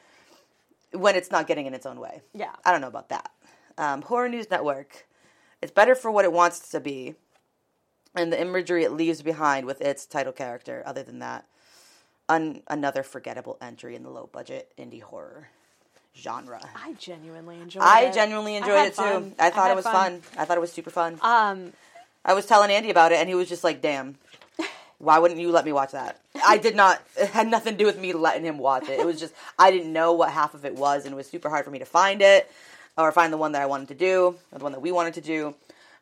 when 0.92 1.16
it's 1.16 1.32
not 1.32 1.48
getting 1.48 1.66
in 1.68 1.74
its 1.74 1.86
own 1.86 2.00
way. 2.00 2.22
yeah, 2.34 2.54
I 2.66 2.72
don't 2.72 2.82
know 2.82 2.88
about 2.88 3.10
that. 3.10 3.32
Um, 3.78 4.02
Horror 4.02 4.30
News 4.30 4.50
Network. 4.50 5.08
It's 5.62 5.72
better 5.72 5.96
for 5.96 6.12
what 6.12 6.26
it 6.26 6.34
wants 6.34 6.70
to 6.72 6.80
be, 6.80 7.16
and 8.16 8.34
the 8.34 8.42
imagery 8.42 8.84
it 8.84 8.92
leaves 8.92 9.22
behind 9.22 9.66
with 9.66 9.80
its 9.82 10.06
title 10.06 10.34
character. 10.34 10.84
Other 10.86 11.04
than 11.04 11.20
that, 11.20 11.46
un- 12.30 12.61
another 12.67 13.03
forgettable 13.03 13.57
entry 13.61 13.95
in 13.95 14.03
the 14.03 14.09
low 14.09 14.30
budget 14.32 14.71
indie 14.78 15.01
horror 15.01 15.47
genre. 16.15 16.61
I 16.76 16.93
genuinely 16.93 17.59
enjoyed 17.59 17.84
I 17.84 18.03
it. 18.05 18.13
genuinely 18.13 18.55
enjoyed 18.55 18.78
had 18.78 18.88
it 18.88 18.95
too. 18.95 19.34
I 19.39 19.49
thought 19.49 19.63
had 19.67 19.71
it 19.71 19.76
was 19.76 19.86
fun. 19.86 20.21
I 20.38 20.45
thought 20.45 20.57
it 20.57 20.61
was 20.61 20.71
super 20.71 20.89
fun. 20.89 21.19
Um, 21.21 21.74
I 22.26 22.34
was 22.34 22.45
telling 22.45 22.71
Andy 22.71 22.89
about 22.89 23.11
it, 23.11 23.15
and 23.19 23.28
he 23.28 23.36
was 23.36 23.49
just 23.49 23.63
like, 23.63 23.82
"Damn, 23.82 24.17
why 24.99 25.19
wouldn't 25.19 25.39
you 25.39 25.51
let 25.51 25.65
me 25.65 25.74
watch 25.74 25.91
that?" 25.91 26.19
I 26.45 26.57
did 26.57 26.76
not. 26.76 27.01
It 27.17 27.30
had 27.30 27.47
nothing 27.47 27.74
to 27.74 27.78
do 27.78 27.86
with 27.86 27.99
me 27.99 28.13
letting 28.13 28.43
him 28.45 28.57
watch 28.57 28.84
it. 28.89 28.99
It 28.99 29.05
was 29.05 29.19
just 29.19 29.34
I 29.59 29.71
didn't 29.71 29.91
know 29.91 30.13
what 30.13 30.30
half 30.32 30.53
of 30.53 30.65
it 30.65 30.76
was, 30.76 31.05
and 31.05 31.13
it 31.13 31.15
was 31.15 31.28
super 31.28 31.49
hard 31.49 31.65
for 31.65 31.71
me 31.71 31.80
to 31.80 31.86
find 31.86 32.21
it 32.21 32.49
or 32.95 33.11
find 33.11 33.34
the 33.34 33.38
one 33.38 33.53
that 33.53 33.61
I 33.61 33.65
wanted 33.65 33.88
to 33.88 33.95
do, 33.95 34.36
or 34.51 34.57
the 34.59 34.63
one 34.63 34.71
that 34.71 34.82
we 34.82 34.91
wanted 34.91 35.15
to 35.15 35.21
do. 35.21 35.55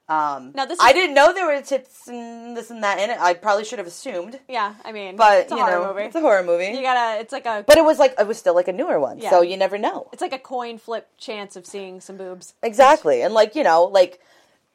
Um, 0.09 0.51
Now, 0.55 0.65
this 0.65 0.77
I 0.81 0.91
didn't 0.91 1.15
know 1.15 1.33
there 1.33 1.45
were 1.45 1.61
tits 1.61 2.07
and 2.07 2.57
this 2.57 2.69
and 2.69 2.83
that 2.83 2.99
in 2.99 3.09
it. 3.11 3.17
I 3.19 3.33
probably 3.33 3.63
should 3.63 3.79
have 3.79 3.87
assumed, 3.87 4.39
yeah, 4.49 4.73
I 4.83 4.91
mean, 4.91 5.15
but 5.15 5.41
it's 5.43 5.51
a 5.51 5.55
you 5.55 5.61
horror 5.61 5.79
know, 5.79 5.87
movie. 5.93 6.03
it's 6.03 6.15
a 6.15 6.19
horror 6.19 6.43
movie. 6.43 6.65
you 6.65 6.81
gotta, 6.81 7.21
it's 7.21 7.31
like 7.31 7.45
a, 7.45 7.63
but 7.65 7.77
it 7.77 7.85
was 7.85 7.97
like 7.97 8.15
it 8.19 8.27
was 8.27 8.37
still 8.37 8.53
like 8.55 8.67
a 8.67 8.73
newer 8.73 8.99
one, 8.99 9.19
Yeah. 9.19 9.29
so 9.29 9.41
you 9.41 9.55
never 9.55 9.77
know. 9.77 10.09
it's 10.11 10.21
like 10.21 10.33
a 10.33 10.39
coin 10.39 10.77
flip 10.79 11.07
chance 11.17 11.55
of 11.55 11.65
seeing 11.65 12.01
some 12.01 12.17
boobs. 12.17 12.55
Exactly. 12.61 13.21
And 13.21 13.33
like, 13.33 13.55
you 13.55 13.63
know, 13.63 13.85
like 13.85 14.19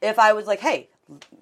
if 0.00 0.18
I 0.18 0.32
was 0.32 0.46
like, 0.46 0.60
hey, 0.60 0.88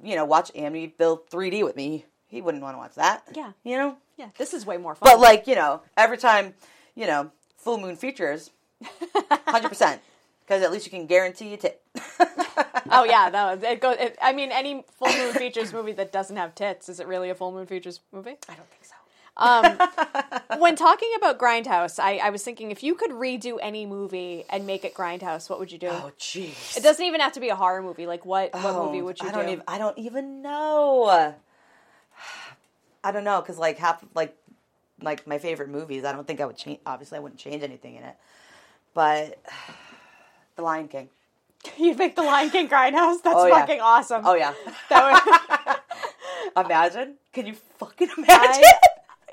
you 0.02 0.16
know, 0.16 0.24
watch 0.24 0.52
Amityville 0.54 1.20
3D 1.30 1.62
with 1.64 1.76
me, 1.76 2.04
he 2.26 2.40
wouldn't 2.42 2.62
want 2.64 2.74
to 2.74 2.78
watch 2.78 2.94
that. 2.96 3.22
Yeah. 3.36 3.52
You 3.62 3.76
know? 3.76 3.96
Yeah, 4.16 4.28
this 4.38 4.54
is 4.54 4.66
way 4.66 4.76
more 4.76 4.94
fun. 4.96 5.08
But 5.08 5.20
like, 5.20 5.46
you 5.46 5.54
know, 5.54 5.82
every 5.96 6.18
time, 6.18 6.54
you 6.96 7.06
know, 7.06 7.30
full 7.58 7.78
moon 7.78 7.94
features, 7.96 8.50
100%. 8.82 9.98
Because 10.40 10.62
at 10.62 10.70
least 10.72 10.84
you 10.84 10.90
can 10.90 11.06
guarantee 11.06 11.54
a 11.54 11.56
tip. 11.56 11.82
oh 12.90 13.04
yeah, 13.04 13.30
no, 13.32 13.50
it 13.50 13.80
goes. 13.80 13.96
It, 13.98 14.18
I 14.20 14.32
mean, 14.32 14.50
any 14.52 14.84
full 14.98 15.08
moon 15.08 15.32
features 15.34 15.72
movie 15.72 15.92
that 15.92 16.12
doesn't 16.12 16.36
have 16.36 16.54
tits 16.54 16.88
is 16.88 17.00
it 17.00 17.06
really 17.06 17.30
a 17.30 17.34
full 17.34 17.52
moon 17.52 17.66
features 17.66 18.00
movie? 18.12 18.36
I 18.48 18.54
don't 18.54 18.68
think 18.70 18.84
so. 18.84 18.94
Um, 19.36 20.58
when 20.60 20.76
talking 20.76 21.10
about 21.16 21.38
Grindhouse, 21.38 21.98
I, 21.98 22.18
I 22.18 22.30
was 22.30 22.44
thinking 22.44 22.70
if 22.70 22.82
you 22.84 22.94
could 22.94 23.10
redo 23.10 23.58
any 23.60 23.84
movie 23.84 24.44
and 24.48 24.64
make 24.66 24.84
it 24.84 24.94
Grindhouse, 24.94 25.50
what 25.50 25.58
would 25.58 25.72
you 25.72 25.78
do? 25.78 25.88
Oh, 25.88 26.12
jeez. 26.20 26.76
It 26.76 26.82
doesn't 26.84 27.04
even 27.04 27.20
have 27.20 27.32
to 27.32 27.40
be 27.40 27.48
a 27.48 27.56
horror 27.56 27.82
movie. 27.82 28.06
Like 28.06 28.24
what 28.24 28.52
what 28.54 28.62
Oh, 28.74 28.86
movie 28.86 29.02
would 29.02 29.20
you 29.20 29.28
I 29.28 29.32
don't 29.32 29.46
do? 29.46 29.52
even 29.52 29.64
I 29.66 29.78
don't 29.78 29.98
even 29.98 30.42
know. 30.42 31.34
I 33.04 33.10
don't 33.12 33.24
know 33.24 33.42
cuz 33.42 33.58
like 33.58 33.78
half 33.78 34.04
like 34.14 34.36
like 35.02 35.26
my 35.26 35.38
favorite 35.38 35.68
movies, 35.68 36.04
I 36.04 36.12
don't 36.12 36.26
think 36.26 36.40
I 36.40 36.46
would 36.46 36.56
change 36.56 36.78
obviously 36.86 37.18
I 37.18 37.20
wouldn't 37.20 37.40
change 37.40 37.62
anything 37.64 37.96
in 37.96 38.04
it. 38.04 38.14
But 38.94 39.38
The 40.56 40.62
Lion 40.62 40.86
King. 40.86 41.08
You'd 41.78 41.98
make 41.98 42.16
the 42.16 42.22
Lion 42.22 42.50
King 42.50 42.68
Grindhouse. 42.68 43.22
That's 43.22 43.36
Oh, 43.36 43.46
yeah. 43.46 43.60
fucking 43.60 43.80
awesome. 43.80 44.22
Oh 44.24 44.34
yeah. 44.34 44.52
That 44.90 45.76
would, 46.56 46.66
imagine? 46.66 47.16
Can 47.32 47.46
you 47.46 47.54
fucking 47.78 48.08
imagine? 48.18 48.62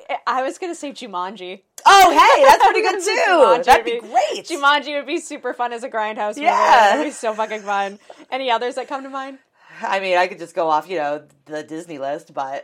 I, 0.10 0.18
I 0.28 0.44
was 0.44 0.58
gonna 0.58 0.76
say 0.76 0.92
Jumanji. 0.92 1.62
oh 1.86 2.12
hey, 2.12 2.44
that's 2.46 2.64
pretty 2.64 2.82
good 2.82 3.02
too. 3.04 3.32
Jumanji 3.32 3.66
That'd 3.66 3.86
would 3.86 4.02
be 4.02 4.08
great. 4.08 4.46
Jumanji 4.46 4.96
would 4.98 5.08
be 5.08 5.20
super 5.20 5.54
fun 5.54 5.74
as 5.74 5.84
a 5.84 5.90
Grindhouse 5.90 6.30
movie. 6.36 6.42
Yeah. 6.42 6.96
That'd 6.96 7.06
be 7.06 7.12
so 7.12 7.34
fucking 7.34 7.62
fun. 7.62 8.00
Any 8.30 8.50
others 8.52 8.76
that 8.76 8.88
come 8.88 9.04
to 9.04 9.10
mind? 9.10 9.40
I 9.84 10.00
mean, 10.00 10.16
I 10.18 10.28
could 10.28 10.38
just 10.38 10.54
go 10.54 10.70
off, 10.70 10.88
you 10.88 10.98
know, 10.98 11.24
the 11.46 11.64
Disney 11.64 11.98
list, 11.98 12.34
but 12.36 12.64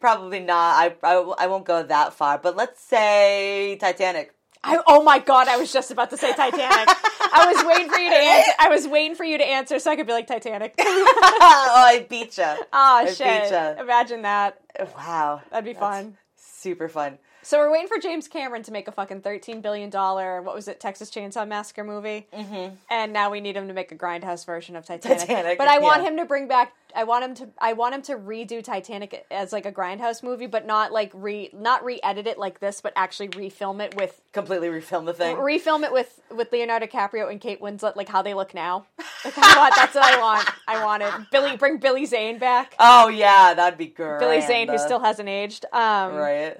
probably 0.00 0.40
not. 0.40 0.76
I, 0.78 0.94
I 1.02 1.14
I 1.38 1.46
won't 1.48 1.64
go 1.64 1.82
that 1.82 2.12
far. 2.14 2.38
But 2.38 2.56
let's 2.56 2.80
say 2.80 3.76
Titanic. 3.80 4.32
I, 4.64 4.82
oh 4.86 5.02
my 5.02 5.18
god, 5.18 5.48
I 5.48 5.56
was 5.56 5.72
just 5.72 5.90
about 5.90 6.10
to 6.10 6.16
say 6.16 6.32
Titanic. 6.34 6.88
I 6.88 7.52
was 7.52 7.64
waiting 7.66 7.90
for 7.90 7.98
you 7.98 8.10
to 8.10 8.16
answer. 8.16 8.52
I 8.58 8.68
was 8.68 8.88
waiting 8.88 9.14
for 9.14 9.24
you 9.24 9.38
to 9.38 9.44
answer 9.44 9.78
so 9.78 9.90
I 9.90 9.96
could 9.96 10.06
be 10.06 10.12
like 10.12 10.26
Titanic. 10.26 10.74
oh, 10.80 11.72
I 11.76 12.06
beat 12.08 12.38
you. 12.38 12.44
Oh 12.72 13.06
shit! 13.06 13.18
beat 13.18 13.50
ya. 13.50 13.74
Imagine 13.78 14.22
that. 14.22 14.60
Wow, 14.96 15.42
That'd 15.50 15.64
be 15.64 15.74
fun. 15.74 16.16
super 16.36 16.88
fun. 16.88 17.18
So 17.44 17.58
we're 17.58 17.70
waiting 17.70 17.88
for 17.88 17.98
James 17.98 18.26
Cameron 18.26 18.62
to 18.62 18.72
make 18.72 18.88
a 18.88 18.92
fucking 18.92 19.20
thirteen 19.20 19.60
billion 19.60 19.90
dollar 19.90 20.40
what 20.40 20.54
was 20.54 20.66
it 20.66 20.80
Texas 20.80 21.10
Chainsaw 21.10 21.46
Massacre 21.46 21.84
movie, 21.84 22.26
mm-hmm. 22.32 22.74
and 22.90 23.12
now 23.12 23.30
we 23.30 23.40
need 23.40 23.54
him 23.56 23.68
to 23.68 23.74
make 23.74 23.92
a 23.92 23.96
grindhouse 23.96 24.46
version 24.46 24.76
of 24.76 24.86
Titanic. 24.86 25.18
Titanic, 25.20 25.58
but 25.58 25.68
I 25.68 25.78
want 25.78 26.02
yeah. 26.02 26.08
him 26.08 26.16
to 26.16 26.24
bring 26.24 26.48
back. 26.48 26.72
I 26.96 27.04
want 27.04 27.24
him 27.24 27.34
to. 27.34 27.48
I 27.58 27.74
want 27.74 27.94
him 27.94 28.02
to 28.02 28.14
redo 28.14 28.62
Titanic 28.64 29.26
as 29.30 29.52
like 29.52 29.66
a 29.66 29.72
grindhouse 29.72 30.22
movie, 30.22 30.46
but 30.46 30.66
not 30.66 30.90
like 30.90 31.10
re 31.12 31.50
not 31.52 31.84
re-edit 31.84 32.26
it 32.26 32.38
like 32.38 32.60
this, 32.60 32.80
but 32.80 32.94
actually 32.96 33.28
refilm 33.28 33.84
it 33.84 33.94
with 33.94 34.22
Completely 34.32 34.68
refilm 34.68 35.04
the 35.04 35.12
thing. 35.12 35.36
refilm 35.36 35.84
it 35.84 35.92
with 35.92 36.20
with 36.30 36.50
Leonardo 36.50 36.86
DiCaprio 36.86 37.30
and 37.30 37.42
Kate 37.42 37.60
Winslet, 37.60 37.94
like 37.94 38.08
how 38.08 38.22
they 38.22 38.32
look 38.32 38.54
now. 38.54 38.86
Like, 39.24 39.36
I 39.36 39.56
want, 39.58 39.74
that's 39.76 39.94
what 39.94 40.04
I 40.04 40.18
want. 40.18 40.50
I 40.66 40.84
want 40.84 41.02
it. 41.02 41.12
Billy, 41.30 41.56
bring 41.56 41.78
Billy 41.78 42.06
Zane 42.06 42.38
back. 42.38 42.74
oh 42.78 43.08
yeah, 43.08 43.52
that'd 43.54 43.78
be 43.78 43.86
great. 43.86 44.20
Billy 44.20 44.40
Zane, 44.40 44.68
who 44.68 44.78
still 44.78 45.00
hasn't 45.00 45.28
aged. 45.28 45.66
Um, 45.72 46.14
right. 46.14 46.56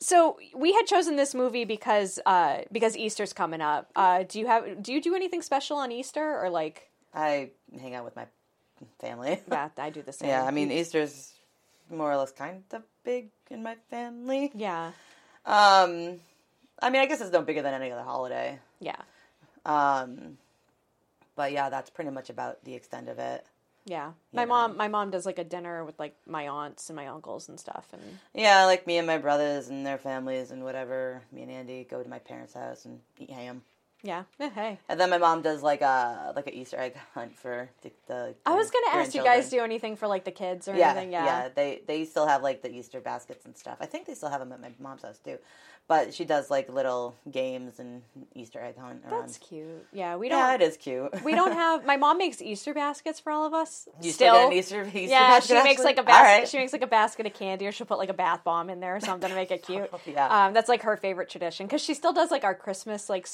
So 0.00 0.38
we 0.54 0.72
had 0.72 0.86
chosen 0.86 1.16
this 1.16 1.34
movie 1.34 1.64
because 1.64 2.18
uh, 2.26 2.62
because 2.70 2.96
Easter's 2.96 3.32
coming 3.32 3.60
up. 3.60 3.90
Uh, 3.96 4.24
do 4.24 4.38
you 4.38 4.46
have 4.46 4.82
do 4.82 4.92
you 4.92 5.00
do 5.00 5.14
anything 5.14 5.42
special 5.42 5.78
on 5.78 5.90
Easter 5.90 6.38
or 6.38 6.50
like? 6.50 6.90
I 7.14 7.50
hang 7.80 7.94
out 7.94 8.04
with 8.04 8.14
my 8.16 8.26
family. 9.00 9.40
Yeah, 9.50 9.70
I 9.78 9.90
do 9.90 10.02
the 10.02 10.12
same. 10.12 10.28
Yeah, 10.28 10.44
I 10.44 10.50
mean 10.50 10.70
Easter's 10.70 11.32
more 11.90 12.10
or 12.12 12.16
less 12.16 12.32
kind 12.32 12.62
of 12.72 12.82
big 13.04 13.30
in 13.50 13.62
my 13.62 13.76
family. 13.90 14.50
Yeah. 14.54 14.92
Um, 15.46 16.20
I 16.82 16.90
mean, 16.90 17.00
I 17.00 17.06
guess 17.06 17.20
it's 17.20 17.32
no 17.32 17.42
bigger 17.42 17.62
than 17.62 17.72
any 17.72 17.90
other 17.90 18.02
holiday. 18.02 18.58
Yeah. 18.80 19.00
Um, 19.64 20.36
but 21.36 21.52
yeah, 21.52 21.70
that's 21.70 21.90
pretty 21.90 22.10
much 22.10 22.28
about 22.28 22.64
the 22.64 22.74
extent 22.74 23.08
of 23.08 23.18
it. 23.18 23.46
Yeah. 23.86 24.12
My 24.34 24.44
know. 24.44 24.48
mom 24.50 24.76
my 24.76 24.88
mom 24.88 25.10
does 25.10 25.26
like 25.26 25.38
a 25.38 25.44
dinner 25.44 25.84
with 25.84 25.98
like 25.98 26.16
my 26.26 26.48
aunts 26.48 26.90
and 26.90 26.96
my 26.96 27.06
uncles 27.08 27.48
and 27.48 27.58
stuff 27.58 27.88
and 27.92 28.02
Yeah, 28.34 28.66
like 28.66 28.86
me 28.86 28.98
and 28.98 29.06
my 29.06 29.18
brothers 29.18 29.68
and 29.68 29.86
their 29.86 29.98
families 29.98 30.50
and 30.50 30.64
whatever. 30.64 31.22
Me 31.32 31.42
and 31.42 31.50
Andy 31.52 31.86
go 31.88 32.02
to 32.02 32.08
my 32.08 32.18
parents' 32.18 32.54
house 32.54 32.84
and 32.84 33.00
eat 33.18 33.30
ham. 33.30 33.62
Yeah. 34.02 34.24
Hey. 34.38 34.78
And 34.88 35.00
then 35.00 35.10
my 35.10 35.18
mom 35.18 35.42
does 35.42 35.62
like 35.62 35.80
a 35.82 36.32
like 36.36 36.46
an 36.46 36.54
Easter 36.54 36.78
egg 36.78 36.96
hunt 37.14 37.36
for 37.36 37.70
the. 37.82 37.90
the 38.06 38.34
I 38.44 38.54
was 38.54 38.70
gonna 38.70 38.96
ask 39.02 39.14
you 39.14 39.22
guys 39.22 39.48
do 39.50 39.60
anything 39.60 39.96
for 39.96 40.06
like 40.06 40.24
the 40.24 40.30
kids 40.30 40.68
or 40.68 40.74
Yeah, 40.76 40.90
anything. 40.90 41.12
yeah, 41.12 41.24
Yeah. 41.24 41.48
They 41.54 41.82
they 41.86 42.04
still 42.04 42.26
have 42.26 42.42
like 42.42 42.62
the 42.62 42.72
Easter 42.72 43.00
baskets 43.00 43.44
and 43.44 43.56
stuff. 43.56 43.78
I 43.80 43.86
think 43.86 44.06
they 44.06 44.14
still 44.14 44.30
have 44.30 44.40
them 44.40 44.52
at 44.52 44.60
my 44.60 44.70
mom's 44.78 45.02
house 45.02 45.18
too. 45.24 45.38
But 45.88 46.12
she 46.14 46.24
does 46.24 46.50
like 46.50 46.68
little 46.68 47.14
games 47.30 47.78
and 47.78 48.02
Easter 48.34 48.60
egg 48.60 48.76
hunt 48.76 49.04
around. 49.08 49.20
That's 49.22 49.38
cute. 49.38 49.86
Yeah, 49.92 50.16
we 50.16 50.28
don't 50.28 50.38
yeah, 50.40 50.54
it 50.56 50.60
is 50.60 50.76
cute. 50.76 51.22
we 51.22 51.32
don't 51.32 51.52
have 51.64 51.86
my 51.86 51.96
mom 51.96 52.18
makes 52.18 52.42
Easter 52.42 52.74
baskets 52.74 53.20
for 53.20 53.30
all 53.30 53.46
of 53.46 53.54
us. 53.54 53.86
You 54.02 54.10
still, 54.10 54.48
an 54.48 54.52
Easter, 54.52 54.82
Easter 54.84 54.98
yeah, 54.98 55.28
basket, 55.28 55.46
she 55.48 55.54
makes 55.62 55.68
actually? 55.80 55.84
like 55.84 55.98
a 55.98 56.02
basket. 56.02 56.24
right. 56.40 56.48
She 56.48 56.56
makes 56.58 56.72
like 56.72 56.82
a 56.82 56.86
basket 56.88 57.26
of 57.26 57.34
candy, 57.34 57.68
or 57.68 57.72
she'll 57.72 57.86
put 57.86 57.98
like 57.98 58.08
a 58.08 58.14
bath 58.14 58.42
bomb 58.42 58.68
in 58.68 58.80
there 58.80 58.96
or 58.96 59.00
something 59.00 59.28
to 59.30 59.36
make 59.36 59.52
it 59.52 59.62
cute. 59.66 59.88
Yeah. 60.06 60.46
um, 60.46 60.54
that's 60.54 60.68
like 60.68 60.82
her 60.82 60.96
favorite 60.96 61.30
tradition 61.30 61.66
because 61.66 61.82
she 61.82 61.94
still 61.94 62.12
does 62.12 62.32
like 62.32 62.42
our 62.42 62.54
Christmas 62.56 63.08
like 63.08 63.28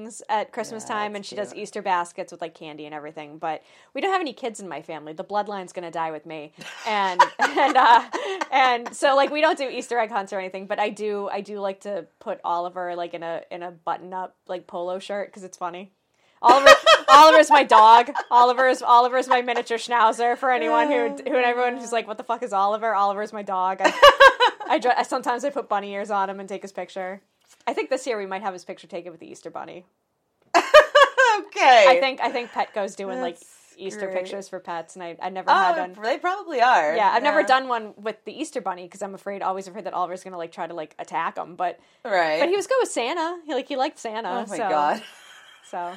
stockings 0.00 0.22
at 0.28 0.52
Christmas 0.52 0.84
Yeah, 0.84 0.94
time, 0.94 1.16
and 1.16 1.24
she 1.24 1.36
does. 1.36 1.54
Easter 1.54 1.82
baskets 1.82 2.32
with 2.32 2.40
like 2.40 2.54
candy 2.54 2.86
and 2.86 2.94
everything. 2.94 3.38
But 3.38 3.62
we 3.94 4.00
don't 4.00 4.12
have 4.12 4.20
any 4.20 4.32
kids 4.32 4.60
in 4.60 4.68
my 4.68 4.82
family. 4.82 5.12
The 5.12 5.24
bloodline's 5.24 5.72
gonna 5.72 5.90
die 5.90 6.10
with 6.10 6.26
me, 6.26 6.52
and 6.86 7.20
and 7.38 7.76
uh, 7.76 8.04
and 8.50 8.94
so 8.94 9.16
like 9.16 9.30
we 9.30 9.40
don't 9.40 9.58
do 9.58 9.68
Easter 9.68 9.98
egg 9.98 10.10
hunts 10.10 10.32
or 10.32 10.38
anything. 10.38 10.66
But 10.66 10.78
I 10.78 10.90
do 10.90 11.28
I 11.30 11.40
do 11.40 11.60
like 11.60 11.80
to 11.80 12.06
put 12.18 12.40
Oliver 12.44 12.94
like 12.96 13.14
in 13.14 13.22
a 13.22 13.42
in 13.50 13.62
a 13.62 13.70
button 13.70 14.12
up 14.12 14.36
like 14.46 14.66
polo 14.66 14.98
shirt 14.98 15.28
because 15.28 15.44
it's 15.44 15.56
funny. 15.56 15.92
Oliver, 16.42 16.70
Oliver's 17.10 17.50
my 17.50 17.64
dog. 17.64 18.10
Oliver's 18.30 18.80
Oliver's 18.80 19.28
my 19.28 19.42
miniature 19.42 19.76
schnauzer. 19.76 20.38
For 20.38 20.50
anyone 20.50 20.88
who 20.88 21.08
who 21.08 21.36
and 21.36 21.44
everyone 21.44 21.76
who's 21.76 21.92
like, 21.92 22.08
"What 22.08 22.16
the 22.16 22.24
fuck 22.24 22.42
is 22.42 22.52
Oliver?" 22.52 22.94
Oliver's 22.94 23.32
my 23.32 23.42
dog. 23.42 23.80
I, 23.82 23.90
I, 24.70 24.80
I 24.96 25.02
sometimes 25.02 25.44
I 25.44 25.50
put 25.50 25.68
bunny 25.68 25.92
ears 25.92 26.10
on 26.10 26.30
him 26.30 26.40
and 26.40 26.48
take 26.48 26.62
his 26.62 26.72
picture. 26.72 27.20
I 27.66 27.72
think 27.74 27.90
this 27.90 28.06
year 28.06 28.18
we 28.18 28.26
might 28.26 28.42
have 28.42 28.52
his 28.52 28.64
picture 28.64 28.86
taken 28.86 29.10
with 29.12 29.20
the 29.20 29.30
Easter 29.30 29.50
bunny. 29.50 29.84
okay. 30.56 31.86
I 31.88 31.98
think 32.00 32.20
I 32.20 32.30
think 32.30 32.50
Petco's 32.50 32.94
doing 32.96 33.20
like 33.20 33.38
That's 33.38 33.74
Easter 33.76 34.06
great. 34.06 34.14
pictures 34.18 34.48
for 34.48 34.58
pets, 34.60 34.94
and 34.96 35.02
I 35.02 35.16
I 35.22 35.30
never 35.30 35.50
had 35.50 35.78
Oh, 35.78 35.80
one. 35.82 35.96
they 36.02 36.18
probably 36.18 36.60
are. 36.60 36.94
Yeah, 36.96 37.10
I've 37.12 37.22
never 37.22 37.42
done 37.42 37.68
one 37.68 37.94
with 37.96 38.24
the 38.24 38.38
Easter 38.38 38.60
bunny 38.60 38.84
because 38.84 39.02
I'm 39.02 39.14
afraid, 39.14 39.42
always 39.42 39.68
afraid 39.68 39.84
that 39.84 39.94
Oliver's 39.94 40.24
gonna 40.24 40.38
like 40.38 40.52
try 40.52 40.66
to 40.66 40.74
like 40.74 40.94
attack 40.98 41.36
him. 41.38 41.54
But 41.56 41.78
Right. 42.04 42.40
but 42.40 42.48
he 42.48 42.56
was 42.56 42.66
good 42.66 42.78
with 42.80 42.90
Santa. 42.90 43.38
He 43.46 43.54
like 43.54 43.68
he 43.68 43.76
liked 43.76 43.98
Santa. 43.98 44.28
Oh 44.30 44.46
my 44.48 44.56
so, 44.56 44.68
god. 44.68 45.02
So 45.64 45.92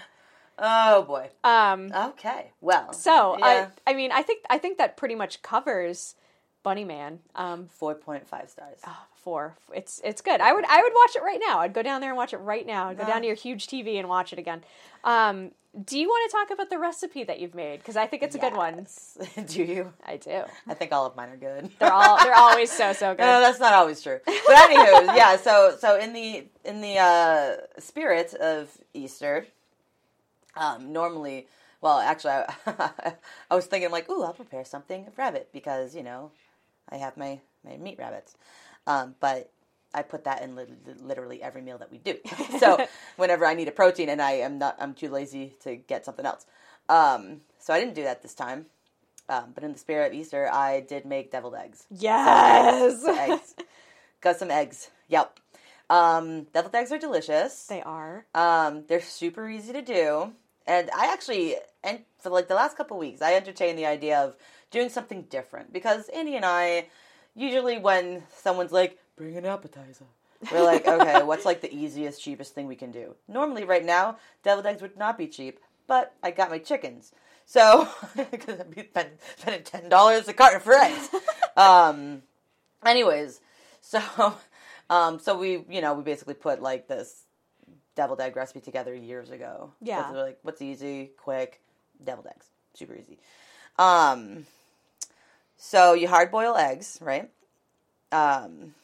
Oh 0.59 1.01
boy. 1.03 1.29
um, 1.43 1.91
Okay. 1.91 2.51
Well. 2.61 2.93
So 2.93 3.37
yeah. 3.39 3.69
I, 3.87 3.91
I 3.91 3.93
mean, 3.95 4.11
I 4.11 4.21
think 4.21 4.43
I 4.49 4.57
think 4.59 4.77
that 4.77 4.97
pretty 4.97 5.15
much 5.15 5.41
covers 5.41 6.15
Bunnyman. 6.65 7.19
Um, 7.35 7.67
four 7.67 7.95
point 7.95 8.27
five 8.27 8.49
stars. 8.49 8.79
four. 9.15 9.55
It's 9.73 10.01
it's 10.03 10.21
good. 10.21 10.41
I 10.41 10.53
would 10.53 10.65
I 10.65 10.81
would 10.81 10.93
watch 10.93 11.15
it 11.15 11.23
right 11.23 11.39
now. 11.45 11.59
I'd 11.59 11.73
go 11.73 11.81
down 11.83 12.01
there 12.01 12.09
and 12.11 12.17
watch 12.17 12.33
it 12.33 12.37
right 12.37 12.65
now. 12.65 12.89
I'd 12.89 12.97
go 12.97 13.05
down 13.05 13.21
to 13.21 13.27
your 13.27 13.35
huge 13.35 13.67
TV 13.67 13.99
and 13.99 14.07
watch 14.09 14.33
it 14.33 14.39
again. 14.39 14.63
Um, 15.03 15.51
do 15.85 15.97
you 15.97 16.07
want 16.07 16.29
to 16.29 16.37
talk 16.37 16.51
about 16.51 16.69
the 16.69 16.77
recipe 16.77 17.23
that 17.23 17.39
you've 17.39 17.55
made? 17.55 17.79
Because 17.79 17.95
I 17.97 18.05
think 18.05 18.21
it's 18.21 18.35
a 18.35 18.39
good 18.39 18.55
one. 18.55 18.85
Do 19.47 19.63
you? 19.63 19.91
I 20.05 20.17
do. 20.17 20.43
I 20.67 20.75
think 20.75 20.91
all 20.91 21.07
of 21.07 21.15
mine 21.15 21.29
are 21.29 21.35
good. 21.37 21.71
They're 21.79 21.91
all 21.91 22.23
they're 22.23 22.35
always 22.35 22.71
so 22.71 22.93
so 22.93 23.11
good. 23.15 23.21
No, 23.21 23.39
that's 23.41 23.59
not 23.59 23.73
always 23.73 23.99
true. 24.01 24.19
But 24.23 24.35
anywho, 24.55 25.15
yeah. 25.17 25.35
So 25.37 25.75
so 25.79 25.97
in 25.97 26.13
the 26.13 26.45
in 26.63 26.81
the 26.81 26.97
uh, 26.99 27.55
spirit 27.81 28.35
of 28.35 28.69
Easter, 28.93 29.47
um, 30.55 30.93
normally, 30.93 31.47
well, 31.81 31.97
actually, 31.97 32.33
I, 32.67 32.91
I 33.49 33.55
was 33.55 33.65
thinking 33.65 33.89
like, 33.89 34.07
ooh, 34.11 34.21
I'll 34.21 34.33
prepare 34.33 34.65
something 34.65 35.07
of 35.07 35.17
rabbit 35.17 35.49
because 35.51 35.95
you 35.95 36.03
know, 36.03 36.29
I 36.89 36.97
have 36.97 37.17
my 37.17 37.39
my 37.65 37.77
meat 37.77 37.97
rabbits, 37.99 38.35
um, 38.87 39.15
but. 39.19 39.49
I 39.95 40.01
put 40.01 40.23
that 40.23 40.41
in 40.41 40.55
li- 40.55 40.65
literally 41.01 41.43
every 41.43 41.61
meal 41.61 41.77
that 41.77 41.91
we 41.91 41.99
do. 41.99 42.17
So 42.59 42.83
whenever 43.15 43.45
I 43.45 43.53
need 43.53 43.67
a 43.67 43.71
protein 43.71 44.09
and 44.09 44.19
I 44.19 44.31
am 44.31 44.57
not, 44.57 44.75
I'm 44.79 44.95
too 44.95 45.07
lazy 45.07 45.53
to 45.61 45.75
get 45.75 46.03
something 46.03 46.25
else. 46.25 46.47
Um, 46.89 47.41
so 47.59 47.75
I 47.75 47.79
didn't 47.79 47.93
do 47.93 48.01
that 48.01 48.23
this 48.23 48.33
time. 48.33 48.65
Um, 49.29 49.51
but 49.53 49.63
in 49.63 49.71
the 49.71 49.77
spirit 49.77 50.07
of 50.07 50.13
Easter, 50.17 50.49
I 50.51 50.79
did 50.79 51.05
make 51.05 51.31
deviled 51.31 51.53
eggs. 51.53 51.85
yes, 51.91 53.03
Some 53.03 53.19
eggs. 53.19 53.53
Got 54.21 54.37
some 54.37 54.49
eggs. 54.49 54.89
Yep. 55.09 55.39
Um, 55.91 56.45
deviled 56.45 56.73
eggs 56.73 56.91
are 56.91 56.97
delicious. 56.97 57.67
they 57.67 57.83
are. 57.83 58.25
Um, 58.33 58.85
they're 58.87 58.99
super 58.99 59.47
easy 59.47 59.73
to 59.73 59.83
do. 59.83 60.33
And 60.65 60.89
I 60.95 61.11
actually, 61.11 61.55
and 61.83 61.99
for 62.19 62.29
like 62.29 62.47
the 62.47 62.55
last 62.55 62.77
couple 62.77 62.97
weeks, 62.97 63.21
I 63.21 63.35
entertained 63.35 63.77
the 63.77 63.85
idea 63.85 64.19
of 64.19 64.37
doing 64.71 64.89
something 64.89 65.23
different 65.23 65.73
because 65.73 66.09
Andy 66.09 66.35
and 66.35 66.45
I, 66.45 66.87
usually 67.35 67.77
when 67.77 68.23
someone's 68.35 68.71
like, 68.71 68.97
bring 69.15 69.37
an 69.37 69.45
appetizer, 69.45 70.05
we're 70.51 70.63
like, 70.63 70.87
okay, 70.87 71.23
what's 71.23 71.45
like 71.45 71.61
the 71.61 71.73
easiest, 71.73 72.21
cheapest 72.21 72.53
thing 72.53 72.67
we 72.67 72.75
can 72.75 72.91
do? 72.91 73.15
Normally, 73.27 73.63
right 73.63 73.85
now, 73.85 74.17
deviled 74.43 74.65
eggs 74.65 74.81
would 74.81 74.97
not 74.97 75.17
be 75.17 75.27
cheap, 75.27 75.59
but 75.87 76.13
I 76.23 76.31
got 76.31 76.49
my 76.49 76.59
chickens. 76.59 77.11
So, 77.45 77.87
because 78.31 78.59
I'd 78.59 78.73
be 78.73 78.83
spending, 78.83 79.17
spending 79.37 79.63
ten 79.63 79.89
dollars 79.89 80.27
a 80.27 80.33
carton 80.33 80.61
for 80.61 80.73
eggs. 80.73 81.09
um, 81.57 82.23
anyways, 82.85 83.41
so, 83.81 84.01
um, 84.89 85.19
so 85.19 85.37
we, 85.37 85.65
you 85.69 85.81
know, 85.81 85.93
we 85.93 86.03
basically 86.03 86.35
put 86.35 86.61
like 86.61 86.87
this 86.87 87.22
deviled 87.95 88.21
egg 88.21 88.35
recipe 88.35 88.61
together 88.61 88.93
years 88.93 89.29
ago. 89.29 89.71
Yeah. 89.81 89.97
Because 89.97 90.13
we're 90.13 90.23
like, 90.23 90.39
what's 90.43 90.61
easy, 90.61 91.11
quick, 91.17 91.61
deviled 92.03 92.27
eggs, 92.27 92.47
super 92.73 92.95
easy. 92.95 93.19
Um, 93.77 94.45
so 95.57 95.93
you 95.93 96.07
hard 96.07 96.31
boil 96.31 96.55
eggs, 96.55 96.99
right? 97.01 97.29
Um, 98.11 98.75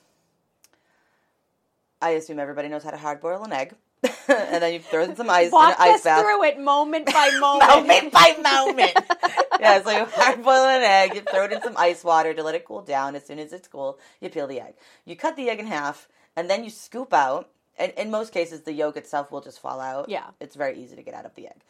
I 2.01 2.11
assume 2.11 2.39
everybody 2.39 2.69
knows 2.69 2.83
how 2.83 2.91
to 2.91 2.97
hard 2.97 3.21
boil 3.21 3.43
an 3.43 3.51
egg, 3.51 3.75
and 4.03 4.63
then 4.63 4.73
you 4.73 4.79
throw 4.79 5.03
in 5.03 5.15
some 5.15 5.29
ice 5.29 5.51
Walk 5.51 5.75
in 5.77 5.85
an 5.85 5.93
ice 5.93 6.03
bath. 6.03 6.21
through 6.21 6.43
it 6.45 6.59
moment 6.59 7.05
by 7.05 7.29
moment. 7.39 7.69
moment 7.69 8.13
by 8.13 8.35
moment. 8.41 8.93
yeah, 9.59 9.83
so 9.83 9.91
you 9.91 10.05
hard 10.05 10.41
boil 10.41 10.65
an 10.65 10.81
egg, 10.81 11.15
you 11.15 11.21
throw 11.21 11.43
it 11.43 11.51
in 11.51 11.61
some 11.61 11.75
ice 11.77 12.03
water 12.03 12.33
to 12.33 12.41
let 12.41 12.55
it 12.55 12.65
cool 12.65 12.81
down. 12.81 13.15
As 13.15 13.25
soon 13.25 13.39
as 13.39 13.51
it's 13.53 13.67
cool, 13.67 13.99
you 14.21 14.29
peel 14.29 14.47
the 14.47 14.61
egg. 14.61 14.75
You 15.05 15.15
cut 15.15 15.35
the 15.35 15.49
egg 15.49 15.59
in 15.59 15.67
half, 15.67 16.07
and 16.35 16.49
then 16.49 16.63
you 16.63 16.69
scoop 16.69 17.13
out. 17.13 17.49
And 17.79 17.93
in 17.97 18.11
most 18.11 18.33
cases, 18.33 18.61
the 18.61 18.73
yolk 18.73 18.97
itself 18.97 19.31
will 19.31 19.41
just 19.41 19.59
fall 19.61 19.79
out. 19.79 20.09
Yeah. 20.09 20.27
it's 20.39 20.55
very 20.55 20.77
easy 20.77 20.95
to 20.97 21.01
get 21.01 21.13
out 21.13 21.25
of 21.25 21.33
the 21.35 21.47
egg. 21.47 21.61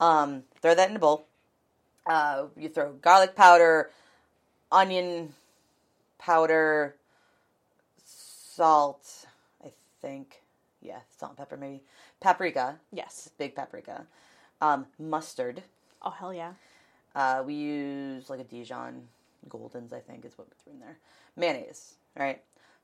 Um, 0.00 0.44
throw 0.62 0.74
that 0.74 0.88
in 0.88 0.96
a 0.96 1.00
bowl. 1.00 1.26
Uh, 2.06 2.44
you 2.56 2.68
throw 2.68 2.92
garlic 2.92 3.34
powder, 3.34 3.90
onion 4.72 5.34
powder, 6.18 6.94
salt. 8.04 9.26
I 9.64 9.72
think, 10.00 10.42
yeah, 10.80 11.00
salt 11.18 11.30
and 11.32 11.38
pepper 11.38 11.56
maybe. 11.56 11.82
Paprika, 12.20 12.76
Yes. 12.92 13.30
big 13.36 13.54
paprika. 13.54 14.06
Um, 14.60 14.86
mustard. 14.98 15.62
Oh 16.02 16.10
hell 16.10 16.32
yeah. 16.32 16.52
Uh, 17.14 17.42
we 17.44 17.54
use 17.54 18.30
like 18.30 18.40
a 18.40 18.44
Dijon 18.44 19.08
Gulden's, 19.48 19.92
I 19.92 20.00
think, 20.00 20.24
is 20.24 20.38
what 20.38 20.46
we 20.48 20.54
threw 20.62 20.72
in 20.74 20.80
there. 20.80 20.98
Mayonnaise, 21.36 21.94
right? 22.16 22.40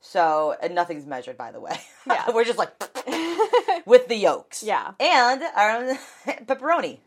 So, 0.07 0.55
and 0.63 0.75
nothing's 0.75 1.07
measured, 1.07 1.39
by 1.39 1.51
the 1.51 1.61
way. 1.61 1.77
Yeah. 2.07 2.31
We're 2.33 2.45
just 2.45 2.59
like 2.59 2.71
with 3.87 4.09
the 4.09 4.15
yolks. 4.17 4.63
Yeah. 4.63 4.93
And 5.01 5.43
our 5.57 5.71
own 5.71 5.97
pepperoni. 6.27 6.99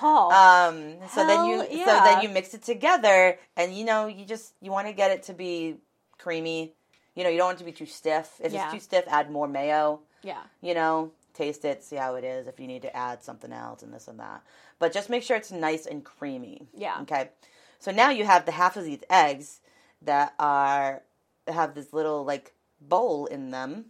Oh. 0.00 0.30
Um, 0.30 1.08
so 1.08 1.26
then 1.26 1.46
you, 1.46 1.58
Hell 1.84 1.98
so 1.98 2.04
then 2.04 2.22
you 2.22 2.28
mix 2.28 2.54
it 2.54 2.62
together, 2.62 3.38
and 3.56 3.74
you 3.76 3.84
know, 3.84 4.06
you 4.06 4.24
just 4.24 4.54
you 4.60 4.70
want 4.70 4.86
to 4.86 4.92
get 4.92 5.10
it 5.10 5.24
to 5.24 5.32
be 5.32 5.76
creamy. 6.18 6.74
You 7.16 7.24
know, 7.24 7.30
you 7.30 7.38
don't 7.38 7.46
want 7.48 7.58
it 7.58 7.64
to 7.64 7.64
be 7.64 7.72
too 7.72 7.86
stiff. 7.86 8.34
If 8.40 8.52
Yeah. 8.52 8.66
it's 8.66 8.74
too 8.74 8.80
stiff, 8.80 9.04
add 9.08 9.30
more 9.32 9.48
mayo 9.48 10.00
yeah. 10.26 10.42
you 10.60 10.74
know, 10.74 11.12
taste 11.34 11.64
it, 11.64 11.82
see 11.82 11.96
how 11.96 12.16
it 12.16 12.24
is, 12.24 12.46
if 12.46 12.58
you 12.60 12.66
need 12.66 12.82
to 12.82 12.94
add 12.94 13.22
something 13.22 13.52
else 13.52 13.82
and 13.82 13.94
this 13.94 14.08
and 14.08 14.18
that. 14.18 14.42
But 14.78 14.92
just 14.92 15.08
make 15.08 15.22
sure 15.22 15.36
it's 15.36 15.52
nice 15.52 15.86
and 15.86 16.04
creamy. 16.04 16.66
Yeah. 16.74 16.98
Okay. 17.02 17.30
So 17.78 17.90
now 17.92 18.10
you 18.10 18.24
have 18.24 18.44
the 18.44 18.52
half 18.52 18.76
of 18.76 18.84
these 18.84 19.02
eggs 19.08 19.60
that 20.02 20.34
are 20.38 21.02
have 21.48 21.74
this 21.74 21.92
little 21.92 22.24
like 22.24 22.52
bowl 22.80 23.26
in 23.26 23.50
them, 23.50 23.86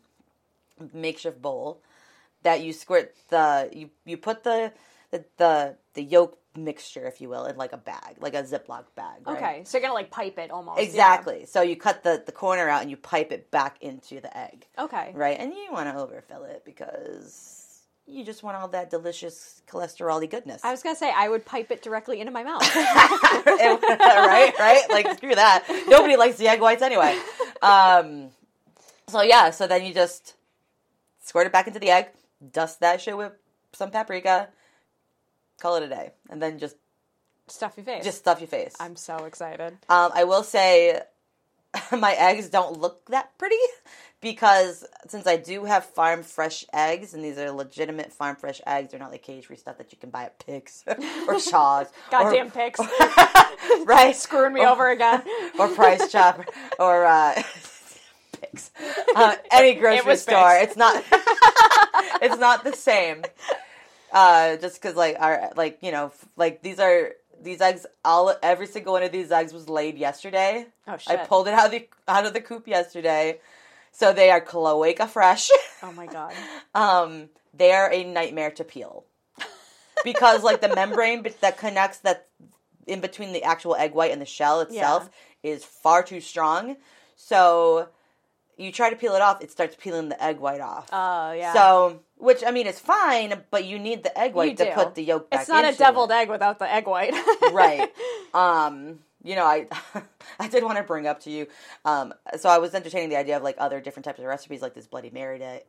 makeshift 0.93 1.41
bowl 1.41 1.83
that 2.43 2.63
you 2.63 2.73
squirt 2.73 3.15
the 3.29 3.69
you 3.73 3.91
you 4.05 4.17
put 4.17 4.45
the 4.45 4.73
the 5.11 5.25
the 5.37 5.77
the, 5.95 6.03
yolk 6.03 6.39
mixture, 6.57 7.07
if 7.07 7.21
you 7.21 7.29
will, 7.29 7.47
in 7.47 7.57
like 7.57 7.73
a 7.73 7.77
bag, 7.77 8.17
like 8.21 8.35
a 8.35 8.43
Ziploc 8.43 8.85
bag. 8.95 9.27
Right? 9.27 9.37
Okay, 9.37 9.65
so 9.65 9.77
you're 9.77 9.83
gonna 9.83 9.95
like 9.95 10.11
pipe 10.11 10.39
it 10.39 10.51
almost. 10.51 10.79
yeah. 10.79 10.85
Exactly. 10.85 11.45
So 11.47 11.63
you 11.63 11.77
cut 11.77 12.03
the, 12.03 12.23
the 12.25 12.33
corner 12.33 12.69
out 12.69 12.83
and 12.83 12.91
you 12.91 12.97
pipe 12.97 13.33
it 13.33 13.51
back 13.51 13.83
into 13.83 14.21
the 14.21 14.37
egg. 14.37 14.67
Okay. 14.79 15.13
Right? 15.15 15.37
And 15.39 15.53
you 15.53 15.69
want 15.73 15.89
to 15.91 16.01
overfill 16.01 16.45
it 16.45 16.63
because 16.65 17.66
you 18.07 18.25
just 18.25 18.43
want 18.43 18.57
all 18.57 18.69
that 18.69 18.91
delicious 18.91 19.63
cholesterol 19.69 20.29
goodness. 20.31 20.65
I 20.65 20.71
was 20.71 20.83
gonna 20.83 20.97
say 20.97 21.13
I 21.15 21.29
would 21.29 21.45
pipe 21.45 21.71
it 21.71 21.83
directly 21.83 22.21
into 22.21 22.33
my 22.33 22.45
mouth. 22.45 22.63
right? 22.77 24.53
Right? 24.59 24.83
Like 24.91 25.17
screw 25.17 25.35
that. 25.35 25.65
Nobody 25.89 26.17
likes 26.17 26.37
the 26.37 26.49
egg 26.49 26.61
whites 26.61 26.83
anyway. 26.83 27.19
Um, 27.63 28.31
so 29.09 29.23
yeah, 29.23 29.51
so 29.51 29.67
then 29.67 29.85
you 29.85 29.93
just 29.93 30.35
squirt 31.21 31.47
it 31.47 31.53
back 31.53 31.67
into 31.67 31.81
the 31.81 31.91
egg, 31.91 32.07
dust 32.53 32.81
that 32.81 33.01
shit 33.01 33.17
with 33.17 33.33
some 33.73 33.91
paprika, 33.91 34.49
call 35.61 35.77
it 35.77 35.83
a 35.83 35.89
day, 35.89 36.13
and 36.31 36.41
then 36.41 36.59
just 36.59 36.77
Stuff 37.49 37.75
your 37.77 37.85
face. 37.85 38.05
just 38.05 38.19
stuff 38.19 38.41
your 38.41 38.49
face. 38.49 38.75
I'm 38.81 38.97
so 38.97 39.25
excited. 39.25 39.75
Um, 39.89 40.11
I 40.15 40.25
will 40.25 40.43
say 40.43 41.01
my 41.99 42.13
eggs 42.15 42.49
don't 42.49 42.81
look 42.81 43.07
that 43.07 43.37
pretty 43.39 43.57
because 44.21 44.85
since 45.09 45.27
I 45.27 45.37
do 45.37 45.65
have 45.65 45.85
farm 45.85 46.23
fresh 46.23 46.65
eggs, 46.73 47.15
and 47.15 47.25
these 47.25 47.39
are 47.39 47.51
legitimate 47.51 48.13
farm 48.13 48.37
fresh 48.37 48.61
eggs, 48.67 48.91
they're 48.91 49.01
not 49.01 49.11
like 49.11 49.23
cage 49.23 49.47
free 49.47 49.57
stuff 49.57 49.79
that 49.79 49.93
you 49.93 49.99
can 49.99 50.11
buy 50.11 50.25
at 50.25 50.39
Pigs 50.45 50.85
or 51.29 51.39
Shaw's. 51.39 51.89
Goddamn 52.11 52.49
or, 52.49 52.51
pigs. 52.51 52.81
right? 53.85 54.15
Screwing 54.17 54.55
me 54.55 54.61
Or- 54.63 54.69
over 54.69 54.91
again. 54.91 55.23
or 55.59 55.69
Price 55.69 56.11
Chopper 56.11 56.45
or 56.79 57.05
uh, 57.05 57.43
Pigs. 58.41 58.71
Uh, 59.15 59.37
any 59.51 59.75
grocery 59.75 60.07
was 60.07 60.23
store. 60.23 60.59
Pigs. 60.59 60.69
It's 60.71 60.77
not. 60.77 61.05
it's 62.23 62.39
not 62.39 62.65
the 62.65 62.73
same. 62.73 63.23
Uh, 64.13 64.57
just 64.57 64.81
because, 64.81 64.95
like, 64.97 65.17
our 65.19 65.51
like 65.57 65.79
you 65.83 65.91
know, 65.93 66.13
like 66.37 66.63
these 66.63 66.79
are 66.79 67.13
these 67.47 67.61
eggs. 67.61 67.87
All 68.05 68.35
every 68.43 68.67
single 68.67 68.93
one 68.93 69.03
of 69.03 69.13
these 69.13 69.33
eggs 69.33 69.53
was 69.53 69.69
laid 69.69 69.97
yesterday. 69.97 70.67
Oh 70.87 70.97
shit! 70.99 71.19
I 71.19 71.25
pulled 71.25 71.49
it 71.49 71.55
out 71.55 71.67
of 71.67 71.73
the 71.73 71.89
out 72.07 72.27
of 72.27 72.35
the 72.35 72.41
coop 72.41 72.69
yesterday, 72.69 73.41
so 73.93 74.13
they 74.13 74.31
are 74.31 74.41
cloaca 74.41 75.09
fresh. 75.09 75.49
oh 75.83 75.93
my 75.93 76.07
god. 76.07 76.35
um, 76.75 77.31
they 77.55 77.73
are 77.73 77.91
a 77.91 78.05
nightmare 78.05 78.51
to 78.51 78.65
peel 78.65 79.05
because 80.05 80.43
like 80.43 80.61
the 80.61 80.75
membrane 80.75 81.25
that 81.41 81.57
connects 81.57 81.99
that 81.99 82.27
in 82.87 83.01
between 83.01 83.33
the 83.33 83.43
actual 83.43 83.75
egg 83.77 83.95
white 83.95 84.13
and 84.13 84.21
the 84.21 84.27
shell 84.27 84.61
itself 84.61 85.11
is 85.43 85.65
far 85.65 86.03
too 86.03 86.21
strong. 86.21 86.77
So 87.17 87.89
you 88.57 88.73
try 88.73 88.91
to 88.91 88.97
peel 88.97 89.15
it 89.15 89.23
off, 89.23 89.43
it 89.43 89.51
starts 89.51 89.77
peeling 89.79 90.09
the 90.09 90.23
egg 90.23 90.39
white 90.39 90.61
off. 90.61 90.89
Oh 90.93 91.33
yeah. 91.33 91.53
So, 91.53 92.01
which 92.19 92.43
I 92.47 92.51
mean, 92.51 92.67
is 92.67 92.79
fine, 92.79 93.43
but 93.51 93.65
you 93.65 93.79
need 93.79 94.03
the 94.03 94.19
egg 94.19 94.35
white 94.35 94.57
to 94.57 94.73
put 94.73 94.95
the 94.95 95.03
yolk 95.03 95.31
back. 95.31 95.41
it's 95.41 95.49
not 95.49 95.65
a 95.65 95.77
deviled 95.77 96.11
it. 96.11 96.15
egg 96.15 96.31
without 96.31 96.59
the 96.59 96.73
egg 96.73 96.87
white. 96.87 97.15
right 97.53 97.93
um 98.35 98.99
you 99.27 99.35
know 99.35 99.45
i 99.45 99.67
i 100.41 100.49
did 100.49 100.63
want 100.63 100.77
to 100.77 100.85
bring 100.85 101.07
up 101.07 101.21
to 101.21 101.31
you 101.31 101.47
um 101.85 102.15
so 102.39 102.49
i 102.49 102.59
was 102.59 102.75
entertaining 102.75 103.09
the 103.09 103.17
idea 103.17 103.37
of 103.37 103.43
like 103.43 103.57
other 103.59 103.81
different 103.81 104.05
types 104.05 104.19
of 104.19 104.25
recipes 104.25 104.63
like 104.63 104.75
this 104.75 104.87
bloody 104.87 105.11
mary 105.11 105.39
de- 105.39 105.63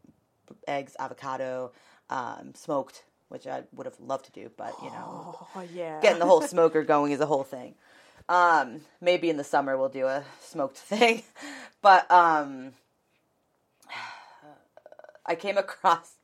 eggs 0.68 0.96
avocado 1.00 1.72
um 2.10 2.54
smoked 2.56 3.04
which 3.30 3.48
i 3.48 3.64
would 3.74 3.86
have 3.86 4.00
loved 4.00 4.26
to 4.26 4.32
do 4.32 4.52
but 4.58 4.74
you 4.84 4.90
know 4.90 5.48
oh 5.56 5.64
yeah. 5.74 6.00
getting 6.02 6.20
the 6.20 6.26
whole 6.26 6.42
smoker 6.54 6.84
going 6.84 7.12
is 7.12 7.20
a 7.20 7.26
whole 7.26 7.44
thing 7.44 7.74
um 8.30 8.82
maybe 9.02 9.30
in 9.30 9.38
the 9.38 9.44
summer 9.44 9.78
we'll 9.78 9.90
do 9.90 10.06
a 10.06 10.24
smoked 10.42 10.78
thing 10.78 11.24
but 11.82 12.10
um 12.12 12.74
i 15.26 15.36
came 15.36 15.58
across 15.58 16.17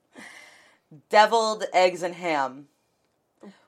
deviled 1.10 1.66
eggs 1.74 2.04
and 2.04 2.16
ham 2.16 2.68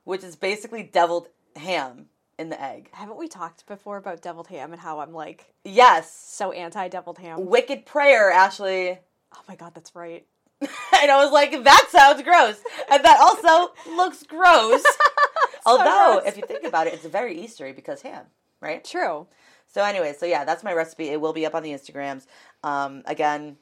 which 0.03 0.23
is 0.23 0.35
basically 0.35 0.83
deviled 0.83 1.27
ham 1.55 2.05
in 2.37 2.49
the 2.49 2.61
egg 2.61 2.89
Haven't 2.93 3.17
we 3.17 3.27
talked 3.27 3.65
before 3.65 3.97
about 3.97 4.21
deviled 4.21 4.47
ham 4.47 4.71
and 4.73 4.81
how 4.81 4.99
I'm 4.99 5.13
like 5.13 5.53
yes 5.63 6.11
so 6.13 6.51
anti 6.51 6.87
deviled 6.87 7.17
ham? 7.19 7.45
wicked 7.45 7.85
prayer 7.85 8.31
ashley 8.31 8.99
Oh 9.37 9.41
my 9.49 9.55
god, 9.55 9.73
that's 9.75 9.93
right. 9.95 10.25
and 10.61 11.11
i 11.11 11.21
was 11.21 11.31
like 11.33 11.51
that 11.65 11.87
sounds 11.91 12.21
gross 12.23 12.61
and 12.89 13.03
that 13.03 13.19
also 13.19 13.73
looks 13.95 14.23
gross 14.23 14.83
although 15.65 16.19
gross. 16.21 16.23
if 16.27 16.37
you 16.37 16.43
think 16.47 16.63
about 16.63 16.87
it 16.87 16.93
it's 16.93 17.05
very 17.05 17.35
eastery 17.37 17.73
because 17.73 18.01
ham 18.01 18.25
right 18.61 18.83
True. 18.83 19.27
So 19.67 19.83
anyway, 19.83 20.13
so 20.17 20.25
yeah, 20.25 20.45
that's 20.45 20.63
my 20.63 20.71
recipe. 20.71 21.09
It 21.09 21.19
will 21.19 21.33
be 21.33 21.45
up 21.45 21.53
on 21.53 21.61
the 21.61 21.71
Instagrams. 21.71 22.27
Um, 22.63 23.03
again, 23.07 23.57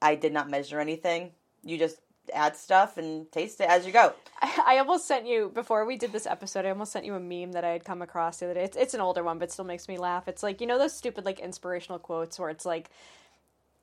I 0.00 0.16
did 0.16 0.32
not 0.32 0.50
measure 0.50 0.80
anything. 0.80 1.30
You 1.62 1.78
just 1.78 1.98
add 2.32 2.56
stuff 2.56 2.96
and 2.98 3.30
taste 3.32 3.60
it 3.60 3.68
as 3.68 3.86
you 3.86 3.92
go. 3.92 4.12
I, 4.40 4.62
I 4.66 4.78
almost 4.78 5.06
sent 5.06 5.26
you 5.26 5.50
before 5.54 5.84
we 5.84 5.96
did 5.96 6.12
this 6.12 6.26
episode. 6.26 6.64
I 6.64 6.70
almost 6.70 6.92
sent 6.92 7.04
you 7.04 7.14
a 7.14 7.20
meme 7.20 7.52
that 7.52 7.64
I 7.64 7.70
had 7.70 7.84
come 7.84 8.02
across 8.02 8.38
the 8.38 8.46
other 8.46 8.54
day. 8.54 8.64
It's, 8.64 8.76
it's 8.76 8.94
an 8.94 9.00
older 9.00 9.22
one, 9.22 9.38
but 9.38 9.50
still 9.52 9.64
makes 9.64 9.88
me 9.88 9.98
laugh. 9.98 10.28
It's 10.28 10.42
like 10.42 10.60
you 10.60 10.66
know 10.66 10.78
those 10.78 10.92
stupid 10.94 11.24
like 11.24 11.40
inspirational 11.40 11.98
quotes 11.98 12.38
where 12.38 12.50
it's 12.50 12.64
like 12.66 12.90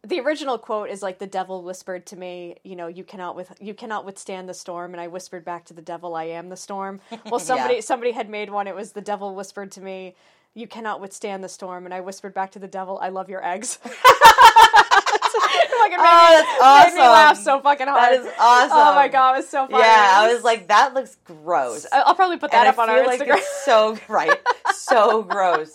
the 0.08 0.22
original 0.22 0.58
quote 0.58 0.90
is 0.90 1.04
like 1.04 1.20
the 1.20 1.28
devil 1.28 1.62
whispered 1.62 2.06
to 2.08 2.16
me, 2.16 2.56
you 2.64 2.76
know, 2.76 2.88
you 2.88 3.04
cannot 3.04 3.36
with 3.36 3.52
you 3.60 3.74
cannot 3.74 4.06
withstand 4.06 4.48
the 4.48 4.54
storm, 4.54 4.94
and 4.94 5.02
I 5.02 5.08
whispered 5.08 5.44
back 5.44 5.66
to 5.66 5.74
the 5.74 5.82
devil, 5.82 6.16
I 6.16 6.26
am 6.26 6.50
the 6.50 6.58
storm. 6.58 7.02
Well, 7.30 7.40
somebody 7.40 7.76
Yeah. 7.76 7.82
somebody 7.82 8.12
had 8.12 8.30
made 8.30 8.50
one. 8.50 8.68
It 8.68 8.76
was 8.76 8.94
the 8.94 9.02
devil 9.02 9.36
whispered 9.36 9.72
to 9.74 9.82
me, 9.82 10.16
you 10.54 10.68
cannot 10.68 11.02
withstand 11.02 11.44
the 11.44 11.50
storm, 11.50 11.84
and 11.86 11.94
I 11.94 12.00
whispered 12.00 12.34
back 12.34 12.52
to 12.52 12.60
the 12.60 12.68
devil, 12.68 12.98
I 13.02 13.10
love 13.10 13.30
your 13.30 13.46
eggs. 13.46 13.78
Like, 15.80 15.92
it 15.92 15.98
made, 15.98 16.06
Oh, 16.06 16.44
me, 16.44 16.60
that's 16.60 16.92
made 16.96 17.02
me 17.02 17.08
laugh 17.08 17.32
awesome. 17.32 17.44
so 17.44 17.60
fucking 17.62 17.88
hard. 17.88 18.02
That 18.02 18.14
is 18.26 18.34
awesome. 18.40 18.78
Oh 18.78 18.96
my 18.96 19.08
god, 19.08 19.34
it 19.36 19.38
was 19.40 19.50
so 19.50 19.68
funny. 19.68 19.84
Yeah, 19.84 20.12
I 20.16 20.34
was 20.34 20.44
like, 20.44 20.68
that 20.68 20.94
looks 20.94 21.18
gross. 21.26 21.86
I- 21.92 22.02
I'll 22.02 22.16
probably 22.16 22.38
put 22.38 22.52
that 22.52 22.68
and 22.68 22.70
up 22.70 22.80
I 22.80 22.84
on 22.84 22.90
our 22.90 23.06
like 23.06 23.20
Instagram. 23.22 23.38
it's 23.38 23.66
so 23.66 23.98
right, 24.08 24.38
so 24.74 25.24
gross. 25.24 25.72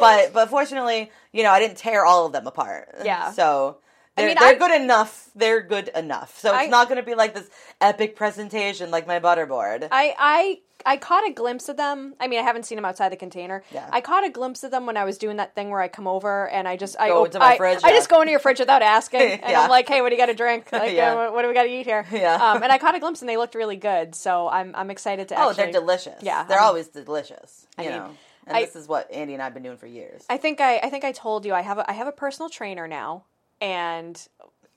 But 0.00 0.32
but 0.32 0.48
fortunately, 0.50 1.10
you 1.32 1.42
know, 1.42 1.50
I 1.50 1.58
didn't 1.60 1.76
tear 1.78 2.04
all 2.04 2.26
of 2.26 2.32
them 2.32 2.46
apart. 2.46 2.88
Yeah. 3.04 3.30
So. 3.32 3.78
They're, 4.16 4.26
mean, 4.26 4.36
they're 4.40 4.56
I- 4.56 4.58
good 4.58 4.80
enough. 4.82 5.30
They're 5.36 5.62
good 5.62 5.90
enough. 5.94 6.36
So 6.40 6.48
it's 6.52 6.64
I- 6.64 6.66
not 6.66 6.88
going 6.88 6.96
to 7.00 7.04
be 7.06 7.14
like 7.14 7.34
this 7.36 7.48
epic 7.80 8.16
presentation 8.16 8.90
like 8.90 9.06
my 9.06 9.20
butterboard. 9.20 9.86
I 9.92 10.12
I 10.18 10.60
I 10.86 10.96
caught 10.96 11.28
a 11.28 11.32
glimpse 11.32 11.68
of 11.68 11.76
them. 11.76 12.14
I 12.20 12.28
mean, 12.28 12.38
I 12.38 12.42
haven't 12.42 12.64
seen 12.64 12.76
them 12.76 12.84
outside 12.84 13.10
the 13.10 13.16
container. 13.16 13.62
Yeah. 13.72 13.88
I 13.92 14.00
caught 14.00 14.24
a 14.24 14.30
glimpse 14.30 14.62
of 14.64 14.70
them 14.70 14.86
when 14.86 14.96
I 14.96 15.04
was 15.04 15.18
doing 15.18 15.36
that 15.38 15.54
thing 15.54 15.70
where 15.70 15.80
I 15.80 15.88
come 15.88 16.06
over 16.06 16.48
and 16.48 16.68
I 16.68 16.76
just 16.76 16.96
I 17.00 17.08
Go 17.08 17.20
op- 17.22 17.26
into 17.26 17.38
my 17.40 17.54
I, 17.54 17.56
fridge, 17.56 17.80
I 17.82 17.88
yeah. 17.90 17.94
just 17.96 18.08
go 18.08 18.20
into 18.20 18.30
your 18.30 18.40
fridge 18.40 18.60
without 18.60 18.82
asking, 18.82 19.20
and 19.42 19.42
Yeah. 19.50 19.62
I'm 19.62 19.70
like, 19.70 19.88
hey, 19.88 20.00
what 20.02 20.10
do 20.10 20.14
you 20.14 20.20
got 20.20 20.26
to 20.26 20.34
drink? 20.34 20.68
Like, 20.72 20.92
Yeah. 20.92 21.14
uh, 21.14 21.32
what, 21.32 21.42
do 21.42 21.48
we 21.48 21.54
got 21.54 21.64
to 21.64 21.68
eat 21.70 21.84
here? 21.86 22.06
Yeah. 22.12 22.34
Um, 22.34 22.62
and 22.62 22.70
I 22.72 22.78
caught 22.78 22.94
a 22.94 23.00
glimpse 23.00 23.20
and 23.22 23.28
they 23.28 23.36
looked 23.36 23.54
really 23.54 23.76
good. 23.76 24.14
So 24.14 24.48
I'm 24.48 24.74
I'm 24.76 24.90
excited 24.90 25.28
to. 25.28 25.34
Oh, 25.36 25.50
actually, 25.50 25.64
they're 25.64 25.72
delicious. 25.80 26.22
Yeah, 26.22 26.44
they're 26.44 26.58
I'm- 26.58 26.68
always 26.68 26.88
delicious. 26.88 27.66
You 27.78 27.84
mean, 27.84 27.92
know, 27.92 28.10
and 28.46 28.56
I- 28.56 28.64
this 28.64 28.76
is 28.76 28.86
what 28.88 29.10
Andy 29.10 29.34
and 29.34 29.42
I've 29.42 29.54
been 29.54 29.62
doing 29.64 29.76
for 29.78 29.86
years. 29.86 30.24
I 30.30 30.36
think 30.36 30.60
I 30.60 30.78
I 30.78 30.90
think 30.90 31.04
I 31.04 31.12
told 31.12 31.44
you 31.44 31.54
I 31.54 31.62
have 31.62 31.78
a, 31.78 31.90
I 31.90 31.94
have 31.94 32.06
a 32.06 32.12
personal 32.12 32.48
trainer 32.48 32.86
now, 32.88 33.24
and 33.60 34.16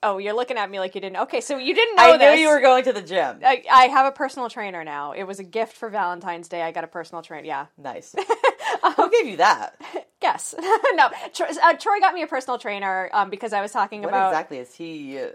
oh, 0.02 0.18
you're 0.18 0.34
looking 0.34 0.56
at 0.56 0.70
me 0.70 0.78
like 0.78 0.94
you 0.94 1.00
didn't. 1.00 1.18
Okay, 1.22 1.40
so 1.40 1.56
you 1.56 1.74
didn't 1.74 1.96
know 1.96 2.12
I 2.12 2.16
knew 2.16 2.40
you 2.40 2.48
were 2.48 2.60
going 2.60 2.84
to 2.84 2.92
the 2.92 3.02
gym. 3.02 3.40
I, 3.44 3.62
I 3.70 3.86
have 3.86 4.06
a 4.06 4.12
personal 4.12 4.48
trainer 4.48 4.84
now. 4.84 5.12
It 5.12 5.24
was 5.24 5.38
a 5.38 5.44
gift 5.44 5.76
for 5.76 5.88
Valentine's 5.88 6.48
Day. 6.48 6.62
I 6.62 6.72
got 6.72 6.84
a 6.84 6.88
personal 6.88 7.22
trainer. 7.22 7.46
Yeah, 7.46 7.66
nice. 7.78 8.14
Who 8.96 9.10
gave 9.10 9.26
you 9.26 9.36
that? 9.38 9.80
Yes. 10.22 10.54
no. 10.94 11.10
Troy, 11.34 11.48
uh, 11.60 11.74
Troy 11.74 11.98
got 11.98 12.14
me 12.14 12.22
a 12.22 12.28
personal 12.28 12.56
trainer 12.56 13.10
um, 13.12 13.28
because 13.28 13.52
I 13.52 13.60
was 13.60 13.72
talking 13.72 14.02
What 14.02 14.10
about. 14.10 14.28
exactly 14.28 14.58
is 14.58 14.72
he 14.72 15.18
uh, 15.18 15.30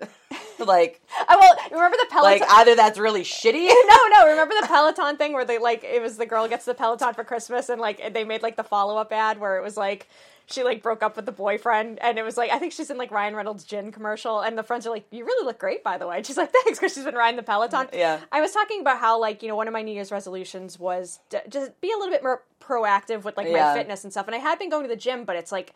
like? 0.59 1.01
I 1.27 1.35
well, 1.35 1.57
remember 1.71 1.97
the 1.99 2.07
Peloton? 2.09 2.39
Like 2.39 2.49
either 2.49 2.73
that's 2.73 2.97
really 2.97 3.23
shitty. 3.23 3.67
no, 3.67 3.97
no. 4.11 4.29
Remember 4.29 4.53
the 4.61 4.65
Peloton 4.65 5.17
thing 5.17 5.33
where 5.33 5.43
they 5.43 5.57
like 5.57 5.83
it 5.83 6.01
was 6.01 6.15
the 6.15 6.25
girl 6.25 6.47
gets 6.47 6.63
the 6.63 6.73
Peloton 6.73 7.13
for 7.15 7.25
Christmas 7.25 7.67
and 7.67 7.81
like 7.81 8.13
they 8.13 8.23
made 8.23 8.41
like 8.41 8.55
the 8.55 8.63
follow 8.63 8.95
up 8.95 9.11
ad 9.11 9.41
where 9.41 9.57
it 9.57 9.61
was 9.61 9.75
like 9.75 10.07
she 10.49 10.63
like 10.63 10.81
broke 10.81 11.03
up 11.03 11.15
with 11.15 11.25
the 11.25 11.31
boyfriend 11.31 11.99
and 12.01 12.17
it 12.17 12.23
was 12.23 12.37
like 12.37 12.51
I 12.51 12.57
think 12.59 12.71
she's 12.73 12.89
in 12.89 12.97
like 12.97 13.11
Ryan 13.11 13.35
Reynolds 13.35 13.63
gin 13.63 13.91
commercial 13.91 14.39
and 14.41 14.57
the 14.57 14.63
friends 14.63 14.87
are 14.87 14.89
like 14.89 15.05
you 15.11 15.25
really 15.25 15.45
look 15.45 15.59
great 15.59 15.83
by 15.83 15.97
the 15.97 16.07
way 16.07 16.17
and 16.17 16.25
she's 16.25 16.37
like 16.37 16.51
thanks 16.51 16.79
because 16.79 16.93
she's 16.93 17.03
been 17.03 17.15
riding 17.15 17.35
the 17.37 17.43
Peloton. 17.43 17.87
Mm, 17.87 17.97
yeah. 17.97 18.19
I 18.31 18.41
was 18.41 18.51
talking 18.51 18.81
about 18.81 18.99
how 18.99 19.19
like 19.19 19.41
you 19.43 19.49
know 19.49 19.55
one 19.55 19.67
of 19.67 19.73
my 19.73 19.81
New 19.81 19.93
Year's 19.93 20.11
resolutions 20.11 20.79
was 20.79 21.19
to 21.29 21.41
just 21.49 21.79
be 21.81 21.91
a 21.91 21.97
little 21.97 22.11
bit 22.13 22.23
more 22.23 22.43
proactive 22.61 23.23
with 23.23 23.37
like 23.37 23.47
Yeah. 23.47 23.73
my 23.73 23.73
fitness 23.77 24.03
and 24.03 24.11
stuff 24.13 24.27
and 24.27 24.35
I 24.35 24.39
had 24.39 24.57
been 24.57 24.69
going 24.69 24.83
to 24.83 24.89
the 24.89 24.95
gym 24.95 25.25
but 25.25 25.35
it's 25.35 25.51
like. 25.51 25.73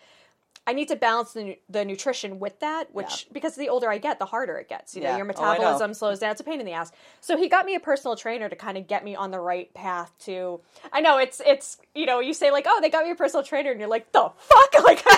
I 0.68 0.74
need 0.74 0.90
to 0.90 0.96
balance 0.96 1.34
the, 1.34 1.58
the 1.70 1.84
nutrition 1.84 2.40
with 2.40 2.60
that, 2.60 2.94
which 2.94 3.28
because 3.32 3.56
the 3.56 3.70
older 3.70 3.90
I 3.90 3.98
get, 3.98 4.20
the 4.20 4.26
harder 4.28 4.58
it 4.58 4.70
gets. 4.70 4.96
You 4.96 5.02
know, 5.02 5.10
Yeah. 5.10 5.18
your 5.18 5.26
Oh, 5.38 5.42
know. 5.44 5.50
metabolism 5.58 5.94
slows 5.96 6.20
down. 6.20 6.32
It's 6.32 6.42
a 6.42 6.44
pain 6.44 6.60
in 6.60 6.66
the 6.68 6.74
ass. 6.74 6.92
So 7.20 7.36
he 7.36 7.50
got 7.50 7.66
me 7.66 7.74
a 7.76 7.80
personal 7.80 8.16
trainer 8.16 8.48
to 8.48 8.56
kind 8.56 8.78
of 8.78 8.88
get 8.88 9.04
me 9.04 9.16
on 9.16 9.32
the 9.32 9.40
right 9.40 9.74
path 9.74 10.14
to. 10.26 10.62
I 10.94 11.02
know 11.02 11.18
it's 11.18 11.42
it's 11.46 11.78
you 11.96 12.06
know 12.06 12.20
you 12.20 12.34
say 12.34 12.52
like 12.52 12.66
oh 12.70 12.80
they 12.82 12.90
got 12.90 13.04
me 13.06 13.12
a 13.12 13.16
personal 13.16 13.44
trainer 13.44 13.72
and 13.72 13.80
you're 13.80 13.90
like 13.90 14.12
the 14.12 14.30
fuck 14.38 14.74
like. 14.84 15.04
but 15.06 15.14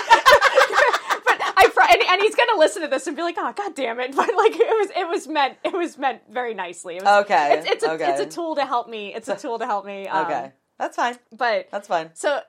I 1.40 1.70
and, 1.92 2.02
and 2.02 2.22
he's 2.22 2.34
gonna 2.34 2.58
listen 2.58 2.82
to 2.82 2.88
this 2.88 3.06
and 3.06 3.16
be 3.16 3.22
like 3.22 3.36
oh 3.38 3.52
god 3.52 3.74
damn 3.74 4.00
it 4.00 4.16
but 4.16 4.28
like 4.34 4.52
it 4.54 4.58
was 4.58 4.90
it 4.96 5.08
was 5.08 5.28
meant 5.28 5.58
it 5.62 5.72
was 5.72 5.98
meant 5.98 6.22
very 6.30 6.54
nicely. 6.54 6.96
It 6.96 7.02
was, 7.02 7.24
Okay, 7.26 7.58
It's, 7.58 7.70
it's 7.70 7.84
a 7.84 7.92
okay. 7.92 8.10
it's 8.12 8.20
a 8.20 8.26
tool 8.26 8.56
to 8.56 8.64
help 8.64 8.88
me. 8.88 9.14
It's 9.14 9.28
a 9.28 9.36
tool 9.36 9.58
to 9.58 9.66
help 9.66 9.84
me. 9.84 10.08
Um, 10.08 10.24
okay, 10.26 10.52
that's 10.78 10.96
fine. 10.96 11.16
But 11.36 11.68
That's 11.70 11.86
fine. 11.88 12.10
so. 12.14 12.40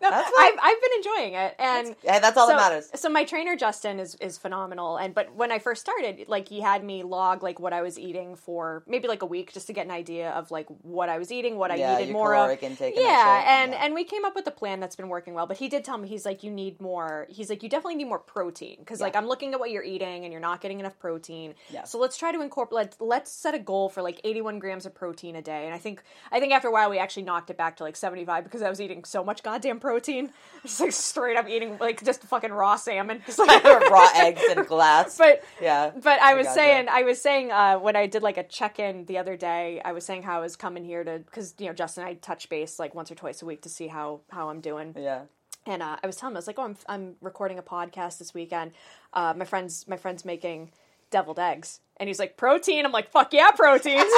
No, 0.00 0.10
That's 0.10 0.30
I've, 0.38 0.54
I've 0.62 0.80
been 0.80 0.90
enjoying 0.96 1.34
it, 1.34 1.54
and 1.58 1.96
Yeah, 2.04 2.18
that's 2.20 2.36
all 2.36 2.46
so, 2.46 2.52
that 2.56 2.70
matters. 2.70 2.90
So 2.94 3.08
my 3.08 3.24
trainer 3.24 3.56
Justin 3.56 3.98
is 3.98 4.14
is 4.16 4.38
phenomenal, 4.38 4.96
and 4.96 5.14
but 5.14 5.34
when 5.34 5.50
I 5.52 5.58
first 5.58 5.80
started, 5.80 6.24
like 6.28 6.48
he 6.48 6.60
had 6.60 6.84
me 6.84 7.02
log 7.02 7.42
like 7.42 7.58
what 7.60 7.72
I 7.72 7.82
was 7.82 7.98
eating 7.98 8.36
for 8.36 8.82
maybe 8.86 9.08
like 9.08 9.22
a 9.22 9.26
week 9.26 9.52
just 9.52 9.66
to 9.68 9.72
get 9.72 9.86
an 9.86 9.90
idea 9.92 10.30
of 10.30 10.50
like 10.50 10.66
what 10.82 11.08
I 11.08 11.18
was 11.18 11.32
eating, 11.32 11.56
what 11.56 11.76
Yeah, 11.76 11.94
I 11.94 11.98
needed 12.00 12.12
more 12.12 12.34
of. 12.34 12.50
and 12.62 12.78
yeah, 12.80 13.44
and 13.62 13.72
Yeah. 13.72 13.84
and 13.84 13.94
we 13.94 14.04
came 14.04 14.24
up 14.24 14.34
with 14.34 14.46
a 14.46 14.50
plan 14.52 14.80
that's 14.80 14.96
been 14.96 15.08
working 15.08 15.34
well. 15.34 15.46
But 15.46 15.56
he 15.56 15.68
did 15.68 15.84
tell 15.84 15.98
me 15.98 16.08
he's 16.08 16.24
like 16.24 16.42
you 16.42 16.50
need 16.50 16.80
more. 16.80 17.26
He's 17.28 17.50
like 17.50 17.62
you 17.62 17.68
definitely 17.68 17.96
need 17.96 18.08
more 18.08 18.18
protein 18.18 18.76
because 18.80 19.00
like 19.00 19.16
I'm 19.16 19.26
looking 19.26 19.52
at 19.54 19.60
what 19.60 19.70
you're 19.70 19.84
eating 19.84 20.24
and 20.24 20.32
you're 20.32 20.40
not 20.40 20.60
getting 20.60 20.80
enough 20.80 20.98
protein. 20.98 21.54
Yeah. 21.70 21.84
So 21.84 21.98
let's 21.98 22.16
try 22.16 22.32
to 22.32 22.40
incorporate. 22.40 22.74
Let's, 22.78 22.96
let's 23.00 23.32
set 23.32 23.54
a 23.54 23.58
goal 23.58 23.88
for 23.88 24.02
like 24.02 24.20
81 24.24 24.58
grams 24.60 24.86
of 24.86 24.94
protein 24.94 25.34
a 25.36 25.42
day. 25.42 25.66
And 25.66 25.74
I 25.74 25.78
think 25.78 26.02
I 26.30 26.38
think 26.40 26.52
after 26.52 26.68
a 26.68 26.72
while 26.72 26.90
we 26.90 26.98
actually 26.98 27.24
knocked 27.24 27.50
it 27.50 27.56
back 27.56 27.76
to 27.78 27.82
like 27.84 27.96
75 27.96 28.44
because 28.44 28.62
I 28.62 28.68
was 28.68 28.80
eating 28.80 29.04
so 29.04 29.24
much 29.24 29.42
goddamn 29.42 29.80
protein. 29.80 29.87
Just 30.62 30.80
like 30.80 30.92
straight 30.92 31.36
up 31.36 31.48
eating 31.48 31.78
like 31.78 32.04
just 32.04 32.22
fucking 32.24 32.52
raw 32.52 32.74
salmon. 32.76 33.22
Just 33.26 33.38
like 33.38 33.62
raw 33.64 34.08
eggs 34.16 34.42
in 34.50 34.64
glass. 34.64 35.16
But 35.16 35.44
yeah, 35.62 35.90
but 35.90 36.20
I 36.20 36.34
was 36.34 36.48
saying, 36.48 36.88
I 36.90 37.02
was 37.02 37.20
saying 37.20 37.52
uh, 37.52 37.78
when 37.78 37.94
I 37.94 38.06
did 38.06 38.22
like 38.22 38.38
a 38.38 38.42
check 38.42 38.80
in 38.80 39.04
the 39.04 39.18
other 39.18 39.36
day, 39.36 39.80
I 39.84 39.92
was 39.92 40.04
saying 40.04 40.24
how 40.24 40.38
I 40.38 40.40
was 40.40 40.56
coming 40.56 40.84
here 40.84 41.04
to 41.04 41.20
because 41.20 41.54
you 41.58 41.66
know 41.66 41.72
Justin 41.72 42.02
and 42.02 42.10
I 42.10 42.14
touch 42.14 42.48
base 42.48 42.78
like 42.78 42.92
once 42.94 43.10
or 43.10 43.14
twice 43.14 43.40
a 43.40 43.46
week 43.46 43.62
to 43.62 43.68
see 43.68 43.86
how 43.86 44.20
how 44.30 44.50
I'm 44.50 44.60
doing. 44.60 44.94
yeah. 44.98 45.22
And 45.64 45.82
uh, 45.82 45.96
I 46.02 46.06
was 46.06 46.16
telling 46.16 46.32
him, 46.32 46.38
I 46.38 46.40
was 46.40 46.46
like, 46.46 46.58
"Oh, 46.58 46.64
I'm 46.64 46.76
I'm 46.88 47.14
recording 47.20 47.58
a 47.58 47.62
podcast 47.62 48.18
this 48.18 48.34
weekend. 48.34 48.72
Uh, 49.12 49.34
my 49.36 49.44
friend's 49.44 49.86
my 49.86 49.96
friend's 49.96 50.24
making 50.24 50.72
deviled 51.10 51.38
eggs." 51.38 51.80
And 51.98 52.08
he's 52.08 52.18
like, 52.18 52.36
"Protein." 52.36 52.84
I'm 52.84 52.92
like, 52.92 53.10
"Fuck 53.10 53.32
yeah, 53.32 53.50
proteins." 53.52 54.12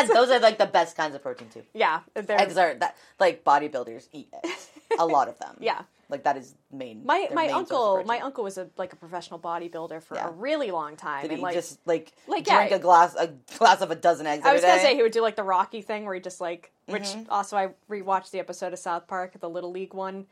And 0.00 0.08
those 0.08 0.30
are 0.30 0.40
like 0.40 0.58
the 0.58 0.66
best 0.66 0.96
kinds 0.96 1.14
of 1.14 1.22
protein 1.22 1.48
too. 1.48 1.62
yeah, 1.74 2.00
they're, 2.14 2.40
Eggs 2.40 2.56
are 2.56 2.74
that 2.74 2.96
like 3.20 3.44
bodybuilders 3.44 4.08
eat 4.12 4.28
eggs. 4.44 4.70
A 4.98 5.06
lot 5.06 5.28
of 5.28 5.38
them. 5.38 5.56
Yeah. 5.60 5.82
Like 6.08 6.24
that 6.24 6.36
is 6.36 6.54
main. 6.70 7.06
my 7.06 7.28
my 7.32 7.46
main 7.46 7.54
uncle 7.54 8.04
my 8.04 8.20
uncle 8.20 8.44
was 8.44 8.58
a 8.58 8.68
like 8.76 8.92
a 8.92 8.96
professional 8.96 9.40
bodybuilder 9.40 10.02
for 10.02 10.14
Yeah. 10.16 10.28
a 10.28 10.30
really 10.30 10.70
long 10.70 10.94
time, 10.96 11.22
Did 11.22 11.30
and 11.30 11.38
he 11.38 11.42
like 11.42 11.54
just 11.54 11.78
like, 11.86 12.12
like, 12.26 12.44
drink 12.44 12.70
yeah. 12.70 12.76
a 12.76 12.78
glass 12.78 13.14
a 13.18 13.28
glass 13.56 13.80
of 13.80 13.90
a 13.90 13.94
dozen 13.94 14.26
eggs 14.26 14.44
I 14.44 14.52
was 14.52 14.60
gonna 14.60 14.76
day? 14.76 14.82
say 14.82 14.94
he 14.94 15.02
would 15.02 15.12
do 15.12 15.22
like 15.22 15.36
the 15.36 15.42
Rocky 15.42 15.80
thing 15.80 16.04
where 16.04 16.14
he 16.14 16.20
just 16.20 16.38
like, 16.40 16.70
which 16.86 17.04
Mm-hmm. 17.04 17.30
also 17.32 17.56
I 17.56 17.68
rewatched 17.90 18.30
the 18.30 18.40
episode 18.40 18.74
of 18.74 18.78
South 18.78 19.06
Park, 19.06 19.40
the 19.40 19.48
Little 19.48 19.70
League 19.70 19.94
one, 19.94 20.26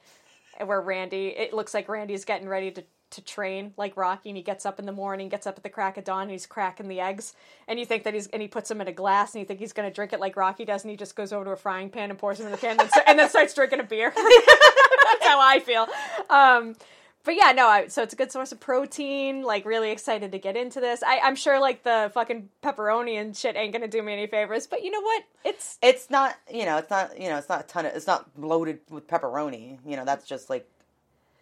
where 0.63 0.83
Randy. 0.83 1.29
It 1.29 1.55
looks 1.55 1.73
like 1.73 1.89
Randy's 1.89 2.27
getting 2.27 2.47
ready 2.49 2.71
to 2.73 2.85
to 3.11 3.21
train 3.23 3.73
like 3.77 3.97
Rocky, 3.97 4.31
and 4.31 4.37
he 4.37 4.43
gets 4.43 4.65
up 4.65 4.79
in 4.79 4.87
the 4.87 4.93
morning, 4.93 5.29
gets 5.29 5.47
up 5.47 5.57
at 5.57 5.63
the 5.63 5.69
crack 5.69 5.97
of 5.97 6.05
dawn, 6.05 6.23
and 6.23 6.31
he's 6.31 6.47
cracking 6.47 6.89
the 6.89 7.01
eggs, 7.01 7.35
and 7.69 7.79
you 7.79 7.87
think 7.87 8.05
that 8.05 8.15
he's 8.15 8.27
and 8.29 8.41
he 8.41 8.49
puts 8.49 8.69
them 8.69 8.81
in 8.81 8.89
a 8.89 8.93
glass, 8.93 9.35
and 9.35 9.41
you 9.41 9.47
think 9.47 9.61
he's 9.61 9.73
gonna 9.73 9.91
drink 9.91 10.13
it 10.13 10.21
like 10.21 10.37
Rocky 10.37 10.65
does, 10.65 10.85
and 10.85 10.91
he 10.91 10.97
just 10.97 11.17
goes 11.17 11.33
over 11.33 11.45
to 11.45 11.51
a 11.53 11.57
frying 11.57 11.91
pan 11.91 12.11
and 12.11 12.19
pours 12.19 12.39
them 12.39 12.47
in 12.47 12.53
the 12.53 12.59
pan, 12.59 12.79
and 12.81 12.81
then, 12.81 13.03
and 13.07 13.19
then 13.19 13.29
starts 13.29 13.55
drinking 13.55 13.81
a 13.81 13.85
beer. 13.85 14.13
That's 14.17 15.25
how 15.25 15.41
I 15.41 15.61
feel. 15.65 15.87
Um, 16.29 16.77
but 17.23 17.35
yeah, 17.37 17.53
no. 17.53 17.67
I, 17.67 17.89
so 17.89 18.03
it's 18.03 18.15
a 18.15 18.17
good 18.17 18.33
source 18.33 18.53
of 18.53 18.61
protein. 18.61 19.43
Like, 19.43 19.67
really 19.67 19.91
excited 19.91 20.33
to 20.33 20.39
get 20.39 20.57
into 20.57 20.81
this. 20.81 21.03
I, 21.03 21.21
I'm 21.21 21.37
sure 21.37 21.61
like 21.61 21.83
the 21.83 22.11
fucking 22.15 22.49
pepperoni 22.63 23.21
and 23.21 23.37
shit 23.37 23.57
ain't 23.57 23.73
gonna 23.73 23.89
do 23.89 24.03
me 24.03 24.13
any 24.13 24.27
favors. 24.27 24.67
But 24.67 24.83
you 24.83 24.91
know 24.91 25.01
what? 25.01 25.25
It's 25.45 25.79
It's 25.83 26.09
not, 26.09 26.37
you 26.51 26.65
know, 26.65 26.79
it's 26.79 26.91
not, 26.91 27.21
you 27.21 27.29
know, 27.29 27.37
it's 27.37 27.49
not 27.49 27.61
a 27.61 27.65
ton 27.65 27.87
of, 27.87 27.95
it's 27.95 28.07
not 28.07 28.31
loaded 28.39 28.81
with 28.89 29.07
pepperoni. 29.07 29.79
You 29.87 29.97
know, 29.97 30.05
that's 30.05 30.27
just 30.27 30.49
like 30.49 30.67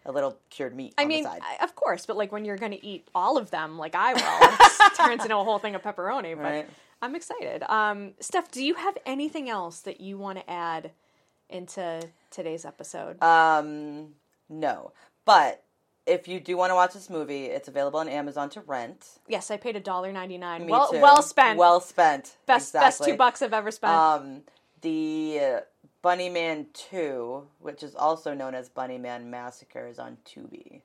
a 0.09 0.11
little 0.11 0.37
cured 0.49 0.75
meat. 0.75 0.93
I 0.97 1.05
mean, 1.05 1.23
the 1.23 1.29
side. 1.29 1.41
I- 1.43 1.63
of 1.63 1.75
course, 1.75 2.05
but 2.05 2.17
like 2.17 2.31
when 2.31 2.43
you're 2.43 2.57
gonna 2.57 2.77
eat 2.81 3.07
all 3.15 3.37
of 3.37 3.51
them, 3.51 3.77
like 3.77 3.95
I 3.95 4.13
will, 4.13 4.57
it 4.87 4.97
turns 4.97 5.23
into 5.23 5.37
a 5.37 5.43
whole 5.43 5.59
thing 5.59 5.75
of 5.75 5.81
pepperoni. 5.81 6.35
But 6.35 6.43
Right. 6.43 6.69
I'm 7.01 7.15
excited. 7.15 7.63
Um, 7.69 8.13
Stef, 8.21 8.51
do 8.51 8.63
you 8.65 8.73
have 8.73 8.97
anything 9.05 9.49
else 9.49 9.79
that 9.81 10.01
you 10.01 10.17
want 10.17 10.37
to 10.39 10.49
add 10.49 10.91
into 11.49 12.01
today's 12.31 12.65
episode? 12.65 13.21
Um, 13.23 14.09
no, 14.49 14.91
but 15.25 15.63
if 16.05 16.27
you 16.27 16.39
do 16.39 16.57
want 16.57 16.71
to 16.71 16.75
watch 16.75 16.93
this 16.93 17.09
movie, 17.09 17.45
it's 17.45 17.67
available 17.67 17.99
on 17.99 18.09
Amazon 18.09 18.49
to 18.51 18.61
rent. 18.61 19.05
yes, 19.27 19.51
I 19.51 19.57
paid 19.57 19.75
a 19.75 19.79
dollar 19.79 20.11
ninety 20.11 20.37
nine. 20.37 20.67
Well, 20.67 20.91
too. 20.91 20.99
well 20.99 21.21
spent. 21.21 21.57
Well 21.57 21.79
spent. 21.81 22.35
best 22.47 22.73
best 22.73 23.03
two 23.03 23.15
bucks 23.15 23.41
I've 23.41 23.53
ever 23.53 23.71
spent. 23.71 23.93
Um, 23.93 24.41
the 24.81 25.61
uh, 26.03 26.07
Bunnyman 26.07 26.65
Two, 26.73 27.47
which 27.59 27.83
is 27.83 27.95
also 27.95 28.33
known 28.33 28.55
as 28.55 28.69
Bunnyman 28.69 29.25
Massacre, 29.25 29.87
is 29.87 29.99
on 29.99 30.17
Tubi. 30.25 30.81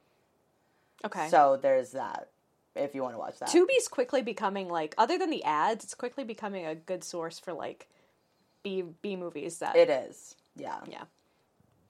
okay. 1.04 1.28
So 1.28 1.58
there's 1.60 1.92
that. 1.92 2.28
If 2.76 2.92
you 2.94 3.02
want 3.02 3.14
to 3.14 3.18
watch 3.18 3.38
that, 3.38 3.48
Tubi's 3.50 3.86
quickly 3.88 4.20
becoming 4.20 4.68
like, 4.68 4.96
other 4.98 5.16
than 5.16 5.30
the 5.30 5.44
ads, 5.44 5.84
it's 5.84 5.94
quickly 5.94 6.24
becoming 6.24 6.66
a 6.66 6.74
good 6.74 7.04
source 7.04 7.38
for 7.38 7.52
like 7.52 7.88
B 8.64 8.82
B 9.02 9.14
movies. 9.14 9.58
That 9.58 9.76
it 9.76 9.88
is. 9.88 10.34
Yeah. 10.56 10.80
yeah, 10.88 11.02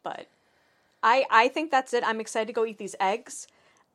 but 0.03 0.27
I 1.03 1.25
I 1.31 1.49
think 1.49 1.71
that's 1.71 1.95
it. 1.95 2.05
I'm 2.07 2.21
excited 2.21 2.49
to 2.49 2.53
go 2.53 2.67
eat 2.67 2.77
these 2.79 2.95
eggs. 3.01 3.47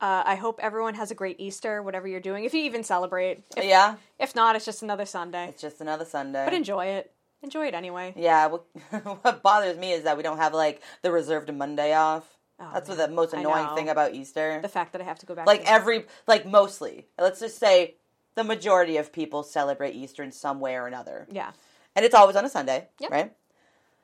Uh, 0.02 0.24
I 0.26 0.36
hope 0.36 0.60
everyone 0.64 0.96
has 0.96 1.12
a 1.12 1.16
great 1.16 1.40
Easter, 1.42 1.84
whatever 1.84 2.08
you're 2.08 2.22
doing. 2.22 2.46
If 2.46 2.54
you 2.54 2.62
even 2.64 2.84
celebrate, 2.86 3.44
if, 3.58 3.66
Yeah. 3.66 3.98
if 4.18 4.34
not, 4.34 4.56
it's 4.56 4.64
just 4.64 4.82
another 4.82 5.06
Sunday. 5.06 5.50
It's 5.50 5.62
just 5.62 5.82
another 5.82 6.06
Sunday. 6.06 6.46
But 6.46 6.54
enjoy 6.54 6.86
it. 6.86 7.12
Enjoy 7.42 7.68
it 7.68 7.74
anyway. 7.74 8.14
Yeah, 8.18 8.48
what, 8.48 8.66
what 9.24 9.42
bothers 9.42 9.78
me 9.78 9.94
is 9.94 10.04
that 10.04 10.18
we 10.18 10.24
don't 10.24 10.38
have 10.38 10.54
like 10.54 10.82
the 11.02 11.12
reserved 11.12 11.54
Monday 11.54 11.94
off. 11.94 12.38
Oh, 12.60 12.70
That's 12.74 12.90
what 12.90 12.98
the 12.98 13.08
most 13.08 13.34
Oh, 13.34 13.38
annoying 13.38 13.70
thing 13.76 13.88
about 13.90 14.14
Easter. 14.14 14.60
The 14.62 14.68
fact 14.68 14.92
that 14.92 15.02
I 15.02 15.06
have 15.06 15.20
to 15.20 15.26
go 15.26 15.36
back. 15.36 15.48
like 15.48 15.64
every 15.66 16.06
like 16.28 16.46
mostly, 16.46 17.08
let's 17.18 17.40
just 17.40 17.58
say 17.58 17.96
the 18.36 18.44
majority 18.44 18.98
of 18.98 19.14
people 19.14 19.44
celebrate 19.44 19.96
Easter 19.96 20.24
in 20.24 20.32
some 20.32 20.60
way 20.60 20.76
or 20.76 20.86
another. 20.88 21.28
yeah, 21.32 21.52
And 21.96 22.04
it's 22.06 22.16
always 22.16 22.36
on 22.36 22.44
a 22.46 22.50
Sunday, 22.50 22.90
Yep. 23.00 23.12
right? 23.12 23.34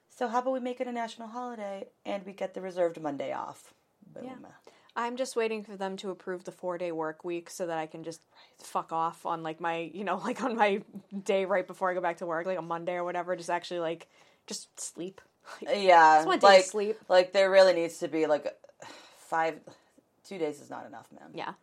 So 0.09 0.29
how 0.29 0.39
about 0.39 0.53
we 0.53 0.61
make 0.61 0.79
it 0.79 0.87
a 0.87 0.93
national 0.93 1.27
holiday 1.27 1.87
and 2.05 2.25
we 2.25 2.31
get 2.31 2.53
the 2.53 2.61
reserved 2.61 3.01
Monday 3.01 3.33
off? 3.33 3.73
Boom. 4.13 4.23
Yeah. 4.23 4.35
I'm 4.95 5.17
just 5.17 5.35
waiting 5.35 5.63
for 5.63 5.75
them 5.75 5.97
to 5.97 6.09
approve 6.09 6.45
the 6.45 6.51
four 6.51 6.77
day 6.77 6.91
work 6.91 7.23
week 7.25 7.49
so 7.49 7.67
that 7.67 7.77
I 7.77 7.85
can 7.85 8.03
just 8.03 8.21
fuck 8.57 8.93
off 8.93 9.25
on 9.25 9.43
like 9.43 9.59
my 9.59 9.91
you 9.93 10.03
know 10.03 10.17
like 10.23 10.41
on 10.43 10.55
my 10.55 10.81
day 11.23 11.45
right 11.45 11.67
before 11.67 11.91
I 11.91 11.93
go 11.93 12.01
back 12.01 12.17
to 12.17 12.25
work, 12.25 12.45
like 12.45 12.57
a 12.57 12.61
Monday 12.61 12.93
or 12.93 13.03
whatever. 13.03 13.35
Just 13.35 13.49
actually 13.49 13.79
like 13.81 14.07
just 14.47 14.79
sleep. 14.79 15.21
Like, 15.61 15.75
uh, 15.75 15.79
Yeah, 15.79 16.25
want 16.25 16.37
a 16.37 16.41
day 16.41 16.47
like 16.47 16.65
sleep. 16.65 16.97
like 17.09 17.33
there 17.33 17.51
really 17.51 17.73
needs 17.73 17.99
to 17.99 18.07
be 18.07 18.25
like 18.25 18.47
five, 19.17 19.59
two 20.23 20.37
days 20.37 20.61
is 20.61 20.69
not 20.69 20.85
enough, 20.85 21.07
man. 21.11 21.29
Yeah. 21.33 21.53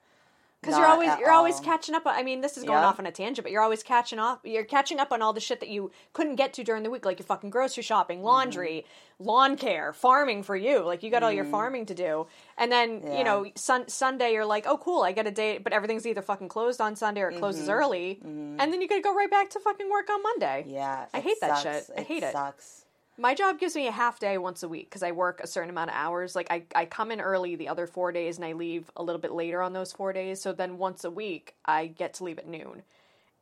Because 0.63 0.79
you're 0.79 0.87
always 0.87 1.11
you're 1.19 1.33
always 1.33 1.59
catching 1.59 1.95
up. 1.97 2.03
I 2.07 2.23
mean, 2.23 2.41
this 2.41 2.57
is 2.57 2.63
going 2.63 2.81
Yeah. 2.83 2.87
off 2.87 3.01
on 3.01 3.07
a 3.07 3.11
tangent, 3.11 3.45
but 3.45 3.51
you're 3.51 3.63
always 3.63 3.83
catching 3.83 4.21
off. 4.21 4.39
You're 4.45 4.65
catching 4.65 5.01
up 5.01 5.11
on 5.11 5.21
all 5.21 5.33
the 5.33 5.41
shit 5.41 5.59
that 5.59 5.69
you 5.69 5.91
couldn't 6.13 6.37
get 6.37 6.53
to 6.55 6.63
during 6.63 6.85
the 6.85 6.91
week, 6.91 7.05
like 7.05 7.19
your 7.19 7.27
fucking 7.27 7.51
grocery 7.51 7.83
shopping, 7.83 8.23
laundry, 8.23 8.87
lawn 9.19 9.57
care, 9.57 9.93
farming 9.93 10.45
for 10.45 10.55
you. 10.55 10.79
Like 10.85 11.03
you 11.03 11.11
got 11.11 11.25
all 11.25 11.33
your 11.33 11.45
farming 11.45 11.87
to 11.87 11.95
do, 11.95 12.29
and 12.57 12.71
then 12.71 13.01
Mm-hmm. 13.01 13.07
Yeah. 13.09 13.19
you 13.19 13.25
know 13.25 13.47
sun- 13.57 13.89
Sunday 13.89 14.33
you're 14.35 14.47
like, 14.47 14.65
oh 14.69 14.79
cool, 14.79 15.03
I 15.03 15.11
get 15.11 15.27
a 15.27 15.33
day, 15.33 15.59
but 15.59 15.73
everything's 15.73 16.07
either 16.07 16.23
fucking 16.23 16.49
closed 16.49 16.81
on 16.81 16.95
Sunday 16.95 17.23
or 17.23 17.31
it 17.31 17.39
closes 17.41 17.69
early, 17.69 18.21
and 18.23 18.59
then 18.61 18.81
you 18.81 18.87
got 18.87 18.97
to 18.97 19.03
go 19.03 19.13
right 19.15 19.31
back 19.31 19.51
to 19.51 19.59
fucking 19.59 19.91
work 19.91 20.09
on 20.11 20.23
Monday. 20.23 20.63
Mm-hmm. 20.63 20.75
Yeah, 20.75 21.07
I 21.13 21.19
it 21.19 21.25
hate 21.25 21.41
that 21.41 21.59
sucks. 21.59 21.87
shit. 21.89 21.91
I 21.99 22.03
hate 22.03 22.23
it. 22.23 22.33
Sucks. 22.33 22.82
My 23.19 23.35
job 23.35 23.61
gives 23.61 23.77
me 23.77 23.87
a 23.87 23.93
half 23.93 24.19
day 24.19 24.39
once 24.39 24.63
a 24.63 24.69
week 24.69 24.89
because 24.89 25.03
I 25.03 25.13
work 25.13 25.41
a 25.41 25.47
certain 25.47 25.71
amount 25.71 25.91
of 25.91 25.97
hours. 25.97 26.35
Like 26.35 26.47
I, 26.51 26.65
I 26.75 26.87
come 26.87 27.11
in 27.11 27.21
early 27.21 27.57
the 27.57 27.69
other 27.69 27.87
four 27.87 28.11
days 28.11 28.37
and 28.37 28.45
I 28.45 28.53
leave 28.53 28.91
a 28.97 29.03
little 29.03 29.21
bit 29.21 29.33
later 29.33 29.61
on 29.61 29.75
those 29.75 29.93
four 29.93 30.13
days. 30.13 30.41
So 30.41 30.53
then 30.53 30.79
once 30.79 31.05
a 31.05 31.11
week 31.11 31.55
I 31.65 31.87
get 31.89 32.15
to 32.15 32.25
leave 32.25 32.39
at 32.39 32.49
noon. 32.49 32.83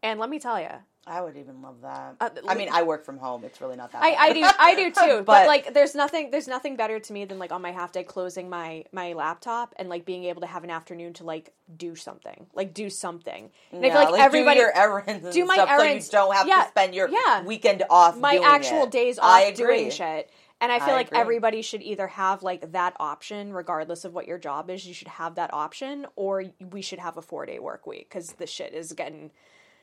And 0.03 0.19
let 0.19 0.29
me 0.29 0.39
tell 0.39 0.61
you, 0.61 0.71
I 1.07 1.23
would 1.23 1.37
even 1.37 1.63
love 1.63 1.77
that. 1.83 2.17
Uh, 2.21 2.29
I 2.47 2.55
mean, 2.55 2.69
I 2.71 2.83
work 2.83 3.05
from 3.05 3.17
home. 3.19 3.43
It's 3.45 3.61
really 3.61 3.75
not 3.77 3.91
that. 3.93 4.03
I, 4.03 4.15
I 4.15 4.33
do 4.35 4.45
I 4.59 4.75
do 4.75 4.85
too. 4.91 5.17
but, 5.19 5.27
But- 5.27 5.47
like 5.47 5.73
there's 5.75 5.95
nothing 5.95 6.31
there's 6.31 6.47
nothing 6.47 6.77
better 6.77 7.01
to 7.01 7.13
me 7.13 7.25
than 7.25 7.39
like 7.39 7.53
on 7.53 7.63
my 7.63 7.73
half 7.73 7.91
day 7.93 8.05
closing 8.05 8.51
my 8.51 8.85
my 8.93 9.15
laptop 9.15 9.75
and 9.77 9.89
like 9.89 10.05
being 10.05 10.25
able 10.25 10.43
to 10.43 10.47
have 10.47 10.63
an 10.63 10.71
afternoon 10.71 11.15
to 11.15 11.25
like 11.25 11.53
do 11.75 11.97
something. 11.97 12.47
Like 12.55 12.75
do 12.75 12.91
something. 12.91 13.51
And 13.73 13.85
I 13.85 13.89
Yeah, 13.89 13.95
feel 13.95 14.03
like, 14.03 14.13
like 14.13 14.23
everybody 14.23 14.57
do 14.61 14.65
your 14.67 14.77
errands 14.77 15.25
and 15.25 15.33
do 15.33 15.45
my 15.47 15.55
stuff 15.55 15.71
errands. 15.71 16.07
so 16.11 16.19
you 16.23 16.27
don't 16.27 16.37
have 16.37 16.47
Yeah, 16.49 16.63
to 16.65 16.69
spend 16.69 16.95
your 16.95 17.09
yeah. 17.09 17.45
weekend 17.45 17.83
off. 17.89 18.19
my 18.19 18.37
actual 18.45 18.85
it. 18.85 18.91
days 18.91 19.19
I 19.19 19.45
off 19.47 19.55
agree. 19.59 19.77
doing 19.79 19.91
shit. 19.91 20.31
And 20.63 20.71
I 20.71 20.79
feel 20.81 20.91
I 20.91 20.99
like 20.99 21.07
agree. 21.09 21.19
everybody 21.21 21.63
should 21.63 21.81
either 21.81 22.07
have 22.09 22.43
like 22.43 22.73
that 22.73 22.95
option, 23.01 23.55
regardless 23.55 24.05
of 24.05 24.13
what 24.13 24.29
your 24.29 24.37
job 24.37 24.69
is. 24.69 24.87
You 24.87 24.93
should 24.93 25.09
have 25.09 25.37
that 25.37 25.55
option, 25.55 26.07
or 26.17 26.45
we 26.71 26.83
should 26.83 26.99
have 26.99 27.17
a 27.17 27.23
four 27.23 27.47
day 27.47 27.59
work 27.59 27.87
week 27.87 28.09
because 28.11 28.33
the 28.33 28.47
shit 28.47 28.75
is 28.75 28.93
getting 28.93 29.31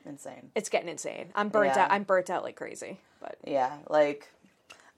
Insane. 0.08 0.50
it's 0.54 0.68
getting 0.68 0.88
insane. 0.88 1.30
I'm 1.34 1.48
burnt 1.50 1.76
Yeah. 1.76 1.84
out. 1.84 1.92
I'm 1.92 2.02
burnt 2.04 2.30
out 2.30 2.42
like 2.42 2.56
crazy. 2.56 2.98
But 3.20 3.36
Yeah, 3.46 3.76
like 3.88 4.28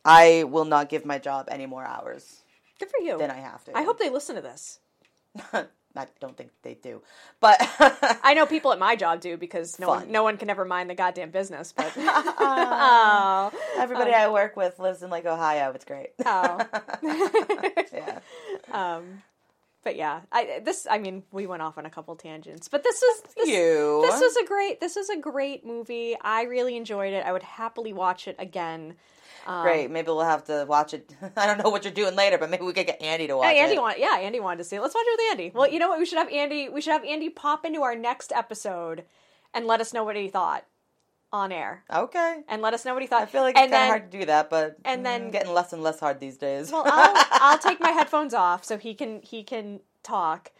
I 0.04 0.44
will 0.44 0.64
not 0.64 0.88
give 0.88 1.04
my 1.04 1.18
job 1.18 1.48
any 1.50 1.66
more 1.66 1.84
hours 1.84 2.42
good 2.78 2.88
for 2.90 3.02
you. 3.04 3.18
than 3.18 3.30
I 3.30 3.38
have 3.40 3.62
to. 3.64 3.76
I 3.76 3.82
hope 3.82 3.98
they 3.98 4.08
listen 4.10 4.36
to 4.36 4.42
this. 4.42 4.78
I 5.96 6.06
don't 6.20 6.36
think 6.36 6.50
they 6.62 6.74
do, 6.74 7.02
but 7.40 7.56
I 8.22 8.34
know 8.34 8.46
people 8.46 8.72
at 8.72 8.78
my 8.78 8.94
job 8.94 9.20
do 9.20 9.36
because 9.36 9.78
no 9.80 9.88
one 9.88 10.12
no 10.12 10.22
one 10.22 10.36
can 10.36 10.48
ever 10.48 10.64
mind 10.64 10.88
the 10.88 10.94
goddamn 10.94 11.30
business. 11.30 11.72
But 11.72 11.92
oh, 11.96 13.50
everybody 13.76 14.12
I 14.12 14.28
work 14.28 14.56
with 14.56 14.78
lives 14.78 15.02
in 15.02 15.10
like 15.10 15.26
Ohio. 15.26 15.72
It's 15.74 15.84
great. 15.84 16.10
oh. 16.24 16.64
yeah. 17.92 18.20
Um, 18.70 19.22
but 19.82 19.96
yeah, 19.96 20.20
I 20.30 20.60
this 20.64 20.86
I 20.90 20.98
mean 20.98 21.22
we 21.32 21.46
went 21.46 21.62
off 21.62 21.78
on 21.78 21.86
a 21.86 21.90
couple 21.90 22.14
tangents, 22.16 22.68
but 22.68 22.82
this 22.82 23.00
was 23.02 23.34
this, 23.36 23.48
You. 23.48 24.00
this 24.04 24.20
was 24.20 24.36
a 24.36 24.46
great 24.46 24.80
this 24.80 24.96
was 24.96 25.08
a 25.10 25.16
great 25.18 25.64
movie. 25.64 26.16
I 26.20 26.42
really 26.42 26.76
enjoyed 26.76 27.12
it. 27.12 27.24
I 27.24 27.32
would 27.32 27.42
happily 27.42 27.92
watch 27.92 28.28
it 28.28 28.36
again. 28.38 28.94
Um, 29.46 29.62
Great. 29.62 29.90
Maybe 29.90 30.06
we'll 30.06 30.20
have 30.20 30.44
to 30.44 30.66
watch 30.68 30.92
it. 30.92 31.14
I 31.36 31.46
don't 31.46 31.56
know 31.64 31.70
what 31.70 31.84
you're 31.84 31.94
doing 31.94 32.14
later, 32.14 32.36
but 32.36 32.50
maybe 32.50 32.62
we 32.62 32.74
could 32.74 32.86
get 32.86 33.00
Andy 33.00 33.26
to 33.26 33.38
watch 33.38 33.46
Hey, 33.46 33.58
Andy 33.60 33.76
it. 33.76 33.80
want 33.80 33.98
yeah, 33.98 34.18
Andy 34.18 34.38
wanted 34.38 34.58
to 34.58 34.64
see 34.64 34.76
it. 34.76 34.82
Let's 34.82 34.94
watch 34.94 35.04
it 35.06 35.18
with 35.18 35.30
Andy. 35.32 35.52
Well, 35.54 35.68
you 35.68 35.78
know 35.78 35.88
what? 35.88 35.98
We 35.98 36.04
should 36.04 36.18
have 36.18 36.28
Andy. 36.30 36.68
We 36.68 36.82
should 36.82 36.92
have 36.92 37.04
Andy 37.04 37.30
pop 37.30 37.64
into 37.64 37.80
our 37.82 37.94
next 37.96 38.32
episode 38.32 39.04
and 39.54 39.66
let 39.66 39.80
us 39.80 39.94
know 39.94 40.04
what 40.04 40.14
he 40.14 40.28
thought 40.28 40.64
on 41.32 41.52
air, 41.52 41.84
Okay. 41.92 42.42
and 42.48 42.60
let 42.60 42.74
us 42.74 42.84
know 42.84 42.92
what 42.92 43.02
he 43.02 43.06
thought. 43.06 43.22
I 43.22 43.26
feel 43.26 43.42
like 43.42 43.54
it's 43.56 43.60
kind 43.70 43.72
of 43.74 43.88
hard 43.88 44.10
to 44.10 44.18
do 44.18 44.24
that, 44.26 44.50
but 44.50 44.76
and 44.84 45.00
mm, 45.00 45.04
then- 45.04 45.30
getting 45.30 45.52
less 45.52 45.72
and 45.72 45.82
less 45.82 46.00
hard 46.00 46.18
these 46.20 46.36
days. 46.36 46.72
Well, 46.72 46.82
I'll, 46.86 47.24
I'll 47.52 47.58
take 47.58 47.78
my 47.80 47.90
headphones 47.90 48.34
off 48.34 48.64
so 48.64 48.76
he 48.78 48.94
can 48.94 49.20
he 49.22 49.42
can 49.44 49.80
talk. 50.02 50.50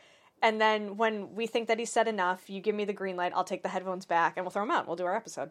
And 0.43 0.61
then 0.61 0.97
when 0.97 1.35
we 1.35 1.47
think 1.47 1.69
that 1.69 1.79
he's 1.79 1.93
said 1.93 2.09
enough, 2.09 2.49
you 2.49 2.61
give 2.63 2.75
me 2.75 2.85
the 2.87 2.95
green 2.95 3.15
light. 3.17 3.33
I'll 3.35 3.45
take 3.45 3.63
the 3.63 3.69
headphones 3.69 4.07
back 4.07 4.35
and 4.37 4.45
we'll 4.47 4.51
throw 4.51 4.63
them 4.63 4.71
out. 4.71 4.87
We'll 4.87 4.97
do 4.97 5.05
our 5.05 5.15
episode 5.17 5.51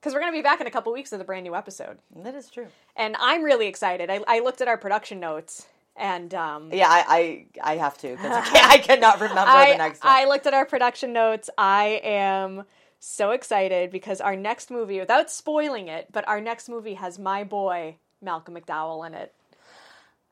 because 0.00 0.12
we're 0.14 0.20
gonna 0.20 0.32
be 0.32 0.42
back 0.42 0.60
in 0.60 0.66
a 0.66 0.70
couple 0.70 0.92
weeks 0.92 1.12
with 1.12 1.20
a 1.20 1.24
brand 1.24 1.44
new 1.44 1.54
episode. 1.54 1.98
that 2.16 2.34
is 2.34 2.50
true. 2.50 2.66
And 2.96 3.16
I'm 3.20 3.42
really 3.44 3.66
excited. 3.68 4.10
I, 4.10 4.20
I 4.26 4.40
looked 4.40 4.60
at 4.60 4.66
our 4.68 4.78
production 4.78 5.20
notes 5.20 5.66
and 5.94 6.32
um, 6.34 6.70
Yeah, 6.72 6.88
I 6.88 7.46
I, 7.62 7.72
I 7.74 7.76
have 7.76 7.96
to 7.98 8.08
because 8.16 8.32
I, 8.32 8.60
I 8.72 8.78
cannot 8.78 9.20
remember 9.20 9.40
I, 9.46 9.72
the 9.72 9.78
next 9.78 10.02
one. 10.02 10.12
I 10.12 10.24
looked 10.24 10.46
at 10.46 10.54
our 10.54 10.64
production 10.66 11.12
notes. 11.12 11.48
I 11.58 12.00
am 12.02 12.64
so 13.00 13.30
excited 13.30 13.90
because 13.90 14.20
our 14.20 14.36
next 14.36 14.70
movie, 14.70 14.98
without 15.00 15.30
spoiling 15.30 15.88
it, 15.88 16.08
but 16.12 16.26
our 16.28 16.40
next 16.40 16.68
movie 16.68 16.94
has 16.94 17.18
my 17.18 17.44
boy 17.44 17.96
Malcolm 18.20 18.54
McDowell 18.54 19.06
in 19.06 19.14
it. 19.14 19.34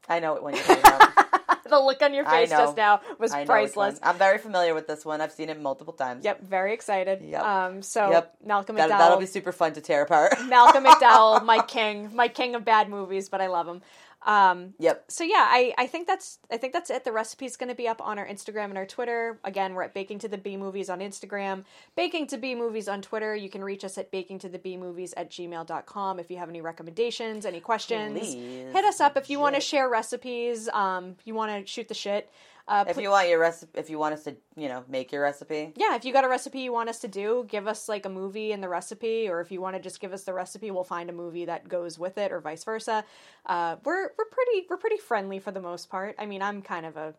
I 0.09 0.21
know 0.21 0.35
it 0.37 0.43
when 0.43 0.55
talking. 0.55 1.25
The 1.69 1.81
look 1.81 2.01
on 2.01 2.15
your 2.15 2.25
face 2.25 2.51
just 2.51 2.77
now 2.77 3.01
was 3.19 3.33
I 3.33 3.39
know 3.39 3.41
which 3.41 3.49
one. 3.49 3.91
priceless. 3.91 3.99
I'm 4.01 4.17
very 4.17 4.39
familiar 4.39 4.73
with 4.73 4.87
this 4.87 5.05
one. 5.05 5.21
I've 5.21 5.33
seen 5.33 5.49
it 5.49 5.61
multiple 5.61 5.93
times. 5.93 6.25
Yep, 6.25 6.43
very 6.45 6.73
excited. 6.73 7.23
Yep. 7.23 7.43
Um, 7.43 7.83
so 7.83 8.09
Yep. 8.11 8.37
Malcolm 8.45 8.77
That, 8.77 8.89
McDowell, 8.89 8.99
that'll 8.99 9.19
be 9.19 9.27
super 9.27 9.51
fun 9.51 9.73
to 9.73 9.81
tear 9.81 10.03
apart. 10.03 10.35
Malcolm 10.47 10.85
McDowell, 10.87 11.45
my 11.45 11.61
king, 11.63 12.15
my 12.15 12.29
king 12.29 12.55
of 12.55 12.65
bad 12.65 12.89
movies, 12.89 13.29
but 13.29 13.41
I 13.41 13.49
love 13.49 13.67
him. 13.67 13.83
Um, 14.27 14.75
yep. 14.81 15.05
so 15.09 15.23
yeah, 15.23 15.47
I, 15.49 15.73
I 15.79 15.87
think 15.87 16.09
that's 16.09 16.41
I 16.51 16.57
think 16.57 16.73
that's 16.73 16.91
it. 16.91 17.05
The 17.05 17.13
recipe's 17.13 17.57
going 17.57 17.69
to 17.69 17.77
be 17.77 17.87
up 17.87 18.05
on 18.05 18.19
our 18.19 18.27
Instagram 18.27 18.67
and 18.67 18.77
our 18.77 18.85
Twitter. 18.85 19.39
Again, 19.45 19.75
we're 19.75 19.85
at 19.85 19.95
Baking 19.95 20.19
to 20.19 20.29
the 20.29 20.37
B 20.37 20.57
Movies 20.57 20.91
on 20.91 20.99
Instagram, 20.99 21.65
Baking 21.95 22.27
to 22.29 22.37
B 22.37 22.57
Movies 22.57 22.89
on 22.89 23.03
Twitter. 23.03 23.37
You 23.37 23.49
can 23.49 23.63
reach 23.63 23.85
us 23.85 23.97
at 23.99 24.11
baking 24.11 24.41
to 24.41 24.49
the 24.49 24.59
B 24.59 24.77
Movies 24.77 25.15
at 25.17 25.31
gmail.com 25.31 26.19
if 26.19 26.29
you 26.29 26.39
have 26.39 26.49
any 26.49 26.61
recommendations, 26.61 27.47
any 27.47 27.61
questions. 27.61 28.19
Please. 28.19 28.73
Hit 28.73 28.85
us 28.85 29.01
up 29.01 29.17
if 29.17 29.31
you 29.31 29.39
want 29.39 29.55
to 29.55 29.61
share 29.61 29.89
recipes. 29.89 30.69
Um, 30.71 31.15
you 31.25 31.35
want 31.35 31.53
to 31.53 31.71
shoot 31.71 31.87
the 31.87 31.95
shit. 31.95 32.29
Uh, 32.69 32.85
If 32.89 32.95
pl- 32.95 33.03
you 33.05 33.11
want 33.11 33.29
your 33.29 33.39
recipe, 33.39 33.79
if 33.79 33.89
you 33.89 33.97
want 33.99 34.15
us 34.15 34.25
to, 34.25 34.35
you 34.57 34.69
know, 34.69 34.83
make 34.89 35.13
your 35.13 35.23
recipe, 35.23 35.73
yeah, 35.77 35.95
if 35.95 36.05
you 36.05 36.13
got 36.13 36.25
a 36.25 36.29
recipe 36.29 36.59
you 36.61 36.73
want 36.73 36.89
us 36.89 36.99
to 36.99 37.09
do, 37.09 37.47
give 37.49 37.69
us 37.69 37.89
like 37.89 38.05
a 38.07 38.09
movie 38.09 38.51
and 38.51 38.61
the 38.61 38.69
recipe, 38.69 39.29
or 39.29 39.41
if 39.41 39.53
you 39.53 39.61
want 39.61 39.77
to 39.77 39.81
just 39.83 40.01
give 40.01 40.13
us 40.13 40.25
the 40.25 40.33
recipe, 40.33 40.73
we'll 40.73 40.83
find 40.83 41.09
a 41.09 41.13
movie 41.13 41.45
that 41.45 41.69
goes 41.69 41.97
with 41.97 42.19
it, 42.19 42.33
or 42.33 42.41
vice 42.41 42.65
versa. 42.65 43.05
Uh, 43.47 43.77
we're 43.85 44.11
we're 44.19 44.25
pretty 44.25 44.67
we're 44.69 44.79
pretty 44.79 44.97
friendly 44.97 45.39
for 45.39 45.53
the 45.53 45.61
most 45.61 45.89
part. 45.91 46.17
I 46.19 46.27
mean, 46.27 46.43
I'm 46.43 46.61
kind 46.61 46.87
of 46.87 46.97
a 46.97 47.15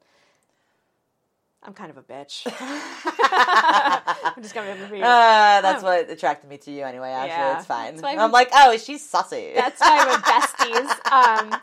I'm 1.64 1.74
kind 1.74 1.90
of 1.92 1.98
a 1.98 2.02
bitch. 2.04 2.44
I'm 3.16 4.42
just 4.44 4.54
gonna 4.54 4.76
be. 4.92 5.02
uh, 5.02 5.62
that's 5.62 5.82
what 5.84 6.10
attracted 6.10 6.50
me 6.50 6.58
to 6.58 6.72
you 6.72 6.84
anyway. 6.84 7.10
Actually, 7.12 7.30
Yeah. 7.30 7.58
it's 7.58 7.66
fine. 7.68 7.98
Why 8.00 8.16
I'm 8.18 8.32
like, 8.32 8.50
oh, 8.54 8.78
she's 8.78 9.10
sussy. 9.10 9.56
That's 9.56 9.80
why 9.80 10.06
we're 10.06 10.18
besties. 10.20 10.92
Um, 11.12 11.60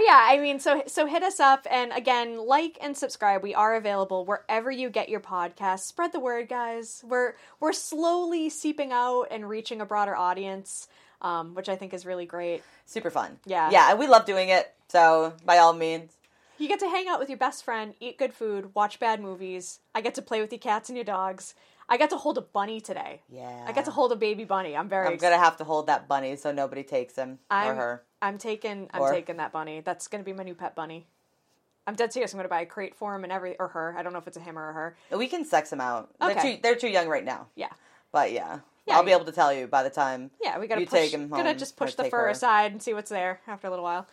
yeah, 0.00 0.26
I 0.28 0.38
mean, 0.38 0.58
so 0.60 0.82
so 0.86 1.06
hit 1.06 1.22
us 1.22 1.40
up, 1.40 1.66
and 1.70 1.92
again, 1.92 2.38
like 2.38 2.78
and 2.80 2.96
subscribe. 2.96 3.42
We 3.42 3.54
are 3.54 3.74
available 3.74 4.24
wherever 4.24 4.70
you 4.70 4.90
get 4.90 5.08
your 5.08 5.20
podcasts. 5.20 5.80
Spread 5.80 6.12
the 6.12 6.20
word, 6.20 6.48
guys. 6.48 7.02
We're 7.06 7.34
we're 7.60 7.72
slowly 7.72 8.50
seeping 8.50 8.92
out 8.92 9.24
and 9.30 9.48
reaching 9.48 9.80
a 9.80 9.86
broader 9.86 10.16
audience, 10.16 10.88
um, 11.22 11.54
which 11.54 11.68
I 11.68 11.76
think 11.76 11.94
is 11.94 12.04
really 12.06 12.26
great. 12.26 12.62
super 12.86 13.10
fun. 13.10 13.38
Yeah. 13.46 13.70
yeah, 13.70 13.94
we 13.94 14.06
love 14.06 14.26
doing 14.26 14.48
it. 14.48 14.72
So 14.88 15.34
by 15.44 15.58
all 15.58 15.72
means, 15.72 16.10
You 16.58 16.68
get 16.68 16.80
to 16.80 16.88
hang 16.88 17.08
out 17.08 17.20
with 17.20 17.28
your 17.28 17.38
best 17.38 17.64
friend, 17.64 17.94
eat 18.00 18.18
good 18.18 18.34
food, 18.34 18.74
watch 18.74 18.98
bad 18.98 19.20
movies. 19.20 19.80
I 19.94 20.00
get 20.00 20.14
to 20.16 20.22
play 20.22 20.40
with 20.40 20.52
your 20.52 20.58
cats 20.58 20.88
and 20.88 20.96
your 20.96 21.04
dogs. 21.04 21.54
I 21.92 21.96
got 21.96 22.10
to 22.10 22.16
hold 22.16 22.38
a 22.38 22.40
bunny 22.40 22.80
today. 22.80 23.20
yeah, 23.28 23.64
I 23.66 23.72
got 23.72 23.84
to 23.86 23.90
hold 23.90 24.12
a 24.12 24.16
baby 24.16 24.44
bunny. 24.44 24.76
I'm 24.76 24.88
very. 24.88 25.06
I'm 25.08 25.14
ex- 25.14 25.22
gonna 25.22 25.36
have 25.38 25.56
to 25.56 25.64
hold 25.64 25.88
that 25.88 26.06
bunny 26.06 26.36
so 26.36 26.52
nobody 26.52 26.84
takes 26.84 27.16
him 27.16 27.40
I'm, 27.50 27.72
or 27.72 27.74
her. 27.74 28.02
I'm 28.22 28.38
taking. 28.38 28.88
I'm 28.94 29.02
Or- 29.02 29.12
taking 29.12 29.36
that 29.38 29.52
bunny. 29.52 29.80
That's 29.80 30.06
gonna 30.06 30.22
be 30.24 30.32
my 30.32 30.44
new 30.44 30.54
pet 30.54 30.74
bunny. 30.76 31.08
I'm 31.86 31.96
dead 31.96 32.12
serious. 32.12 32.32
I'm 32.32 32.38
gonna 32.38 32.48
buy 32.48 32.60
a 32.60 32.66
crate 32.66 32.94
for 32.94 33.14
him 33.14 33.24
and 33.24 33.32
every 33.32 33.58
or 33.58 33.68
her. 33.68 33.94
I 33.98 34.02
don't 34.04 34.12
know 34.12 34.20
if 34.20 34.28
it's 34.28 34.36
a 34.36 34.40
him 34.40 34.56
or 34.56 34.70
a 34.70 34.72
her. 34.72 34.96
We 35.10 35.26
can 35.26 35.44
sex 35.44 35.70
them 35.70 35.80
out. 35.80 36.10
They're 36.20 36.30
Okay. 36.30 36.56
too 36.56 36.62
they're 36.62 36.76
too 36.76 36.88
young 36.88 37.08
right 37.08 37.24
now. 37.24 37.48
Yeah, 37.56 37.70
But 38.12 38.30
yeah, 38.30 38.60
Yeah, 38.86 38.96
I'll 38.96 39.02
be 39.04 39.10
able 39.12 39.24
to 39.24 39.32
tell 39.32 39.52
you 39.52 39.66
by 39.66 39.82
the 39.82 39.90
time. 39.90 40.30
yeah. 40.40 40.58
We 40.58 40.68
gotta 40.68 40.82
You 40.82 40.86
push, 40.86 41.00
take 41.00 41.12
him 41.12 41.28
Gotta 41.28 41.54
just 41.54 41.76
push 41.76 41.94
the 41.94 42.04
fur 42.04 42.18
her. 42.24 42.28
aside 42.28 42.70
and 42.72 42.80
see 42.82 42.94
what's 42.94 43.10
there 43.10 43.40
after 43.48 43.66
a 43.66 43.70
little 43.70 43.84
while. 43.84 44.06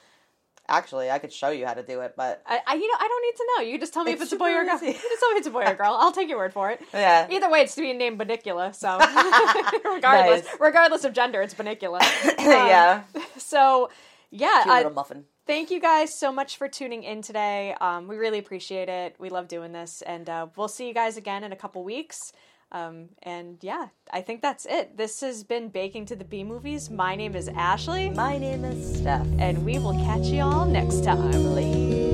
Actually, 0.69 1.09
I 1.09 1.17
could 1.19 1.31
show 1.31 1.49
you 1.49 1.65
how 1.65 1.73
to 1.73 1.81
do 1.83 2.01
it, 2.01 2.15
but 2.17 2.41
I, 2.45 2.59
I 2.67 2.73
you 2.75 2.87
know, 2.87 2.97
I 2.99 3.07
don't 3.07 3.21
need 3.21 3.35
to 3.37 3.47
know. 3.55 3.71
You 3.71 3.79
just 3.79 3.93
tell 3.93 4.03
me 4.03 4.11
It's 4.11 4.21
if 4.21 4.25
it's 4.25 4.33
a 4.33 4.37
boy 4.37 4.51
or 4.51 4.61
a 4.63 4.65
girl. 4.65 4.79
You 4.83 4.91
just 5.13 5.19
tell 5.21 5.31
me 5.31 5.37
it's 5.37 5.47
a 5.47 5.51
boy 5.51 5.61
or 5.61 5.71
a 5.71 5.75
girl. 5.75 5.95
I'll 5.97 6.11
take 6.11 6.27
your 6.27 6.37
word 6.37 6.51
for 6.51 6.69
it. 6.71 6.81
yeah, 6.93 7.25
Either 7.31 7.49
way, 7.49 7.61
it's 7.61 7.75
to 7.75 7.81
be 7.81 7.93
named 7.93 8.19
Bunnicula. 8.19 8.75
So 8.75 8.97
regardless, 9.95 10.45
Nice. 10.45 10.55
regardless 10.59 11.03
of 11.05 11.13
gender, 11.13 11.41
it's 11.41 11.53
Bunnicula. 11.53 11.99
yeah, 12.37 13.03
So 13.37 13.89
yeah, 14.29 14.63
cute 14.63 14.73
uh, 14.73 14.77
little 14.77 14.91
muffin. 14.93 15.23
thank 15.45 15.71
you 15.71 15.79
guys 15.79 16.13
so 16.13 16.31
much 16.33 16.57
for 16.57 16.67
tuning 16.67 17.03
in 17.03 17.21
today. 17.21 17.73
Um, 17.79 18.07
we 18.09 18.17
really 18.17 18.39
appreciate 18.39 18.89
it. 18.89 19.15
We 19.19 19.29
love 19.29 19.47
doing 19.47 19.71
this, 19.71 20.01
and 20.01 20.29
uh, 20.29 20.47
we'll 20.57 20.67
see 20.67 20.87
you 20.87 20.93
guys 20.93 21.15
again 21.17 21.43
in 21.45 21.51
a 21.53 21.55
couple 21.55 21.83
weeks. 21.83 22.33
Um, 22.71 23.09
and 23.23 23.57
yeah, 23.61 23.87
I 24.11 24.21
think 24.21 24.41
that's 24.41 24.65
it. 24.65 24.97
This 24.97 25.21
has 25.21 25.43
been 25.43 25.69
Baking 25.69 26.05
to 26.07 26.15
the 26.15 26.25
B 26.25 26.43
Movies. 26.43 26.89
My 26.89 27.15
name 27.15 27.35
is 27.35 27.47
Ashley, 27.49 28.09
My 28.09 28.37
name 28.37 28.65
is 28.65 29.01
Stef. 29.01 29.25
and 29.39 29.63
we 29.63 29.79
will 29.79 29.97
catch 30.05 30.25
you 30.25 30.41
all 30.41 30.65
next 30.65 31.03
time. 31.03 31.31
Later. 31.55 32.06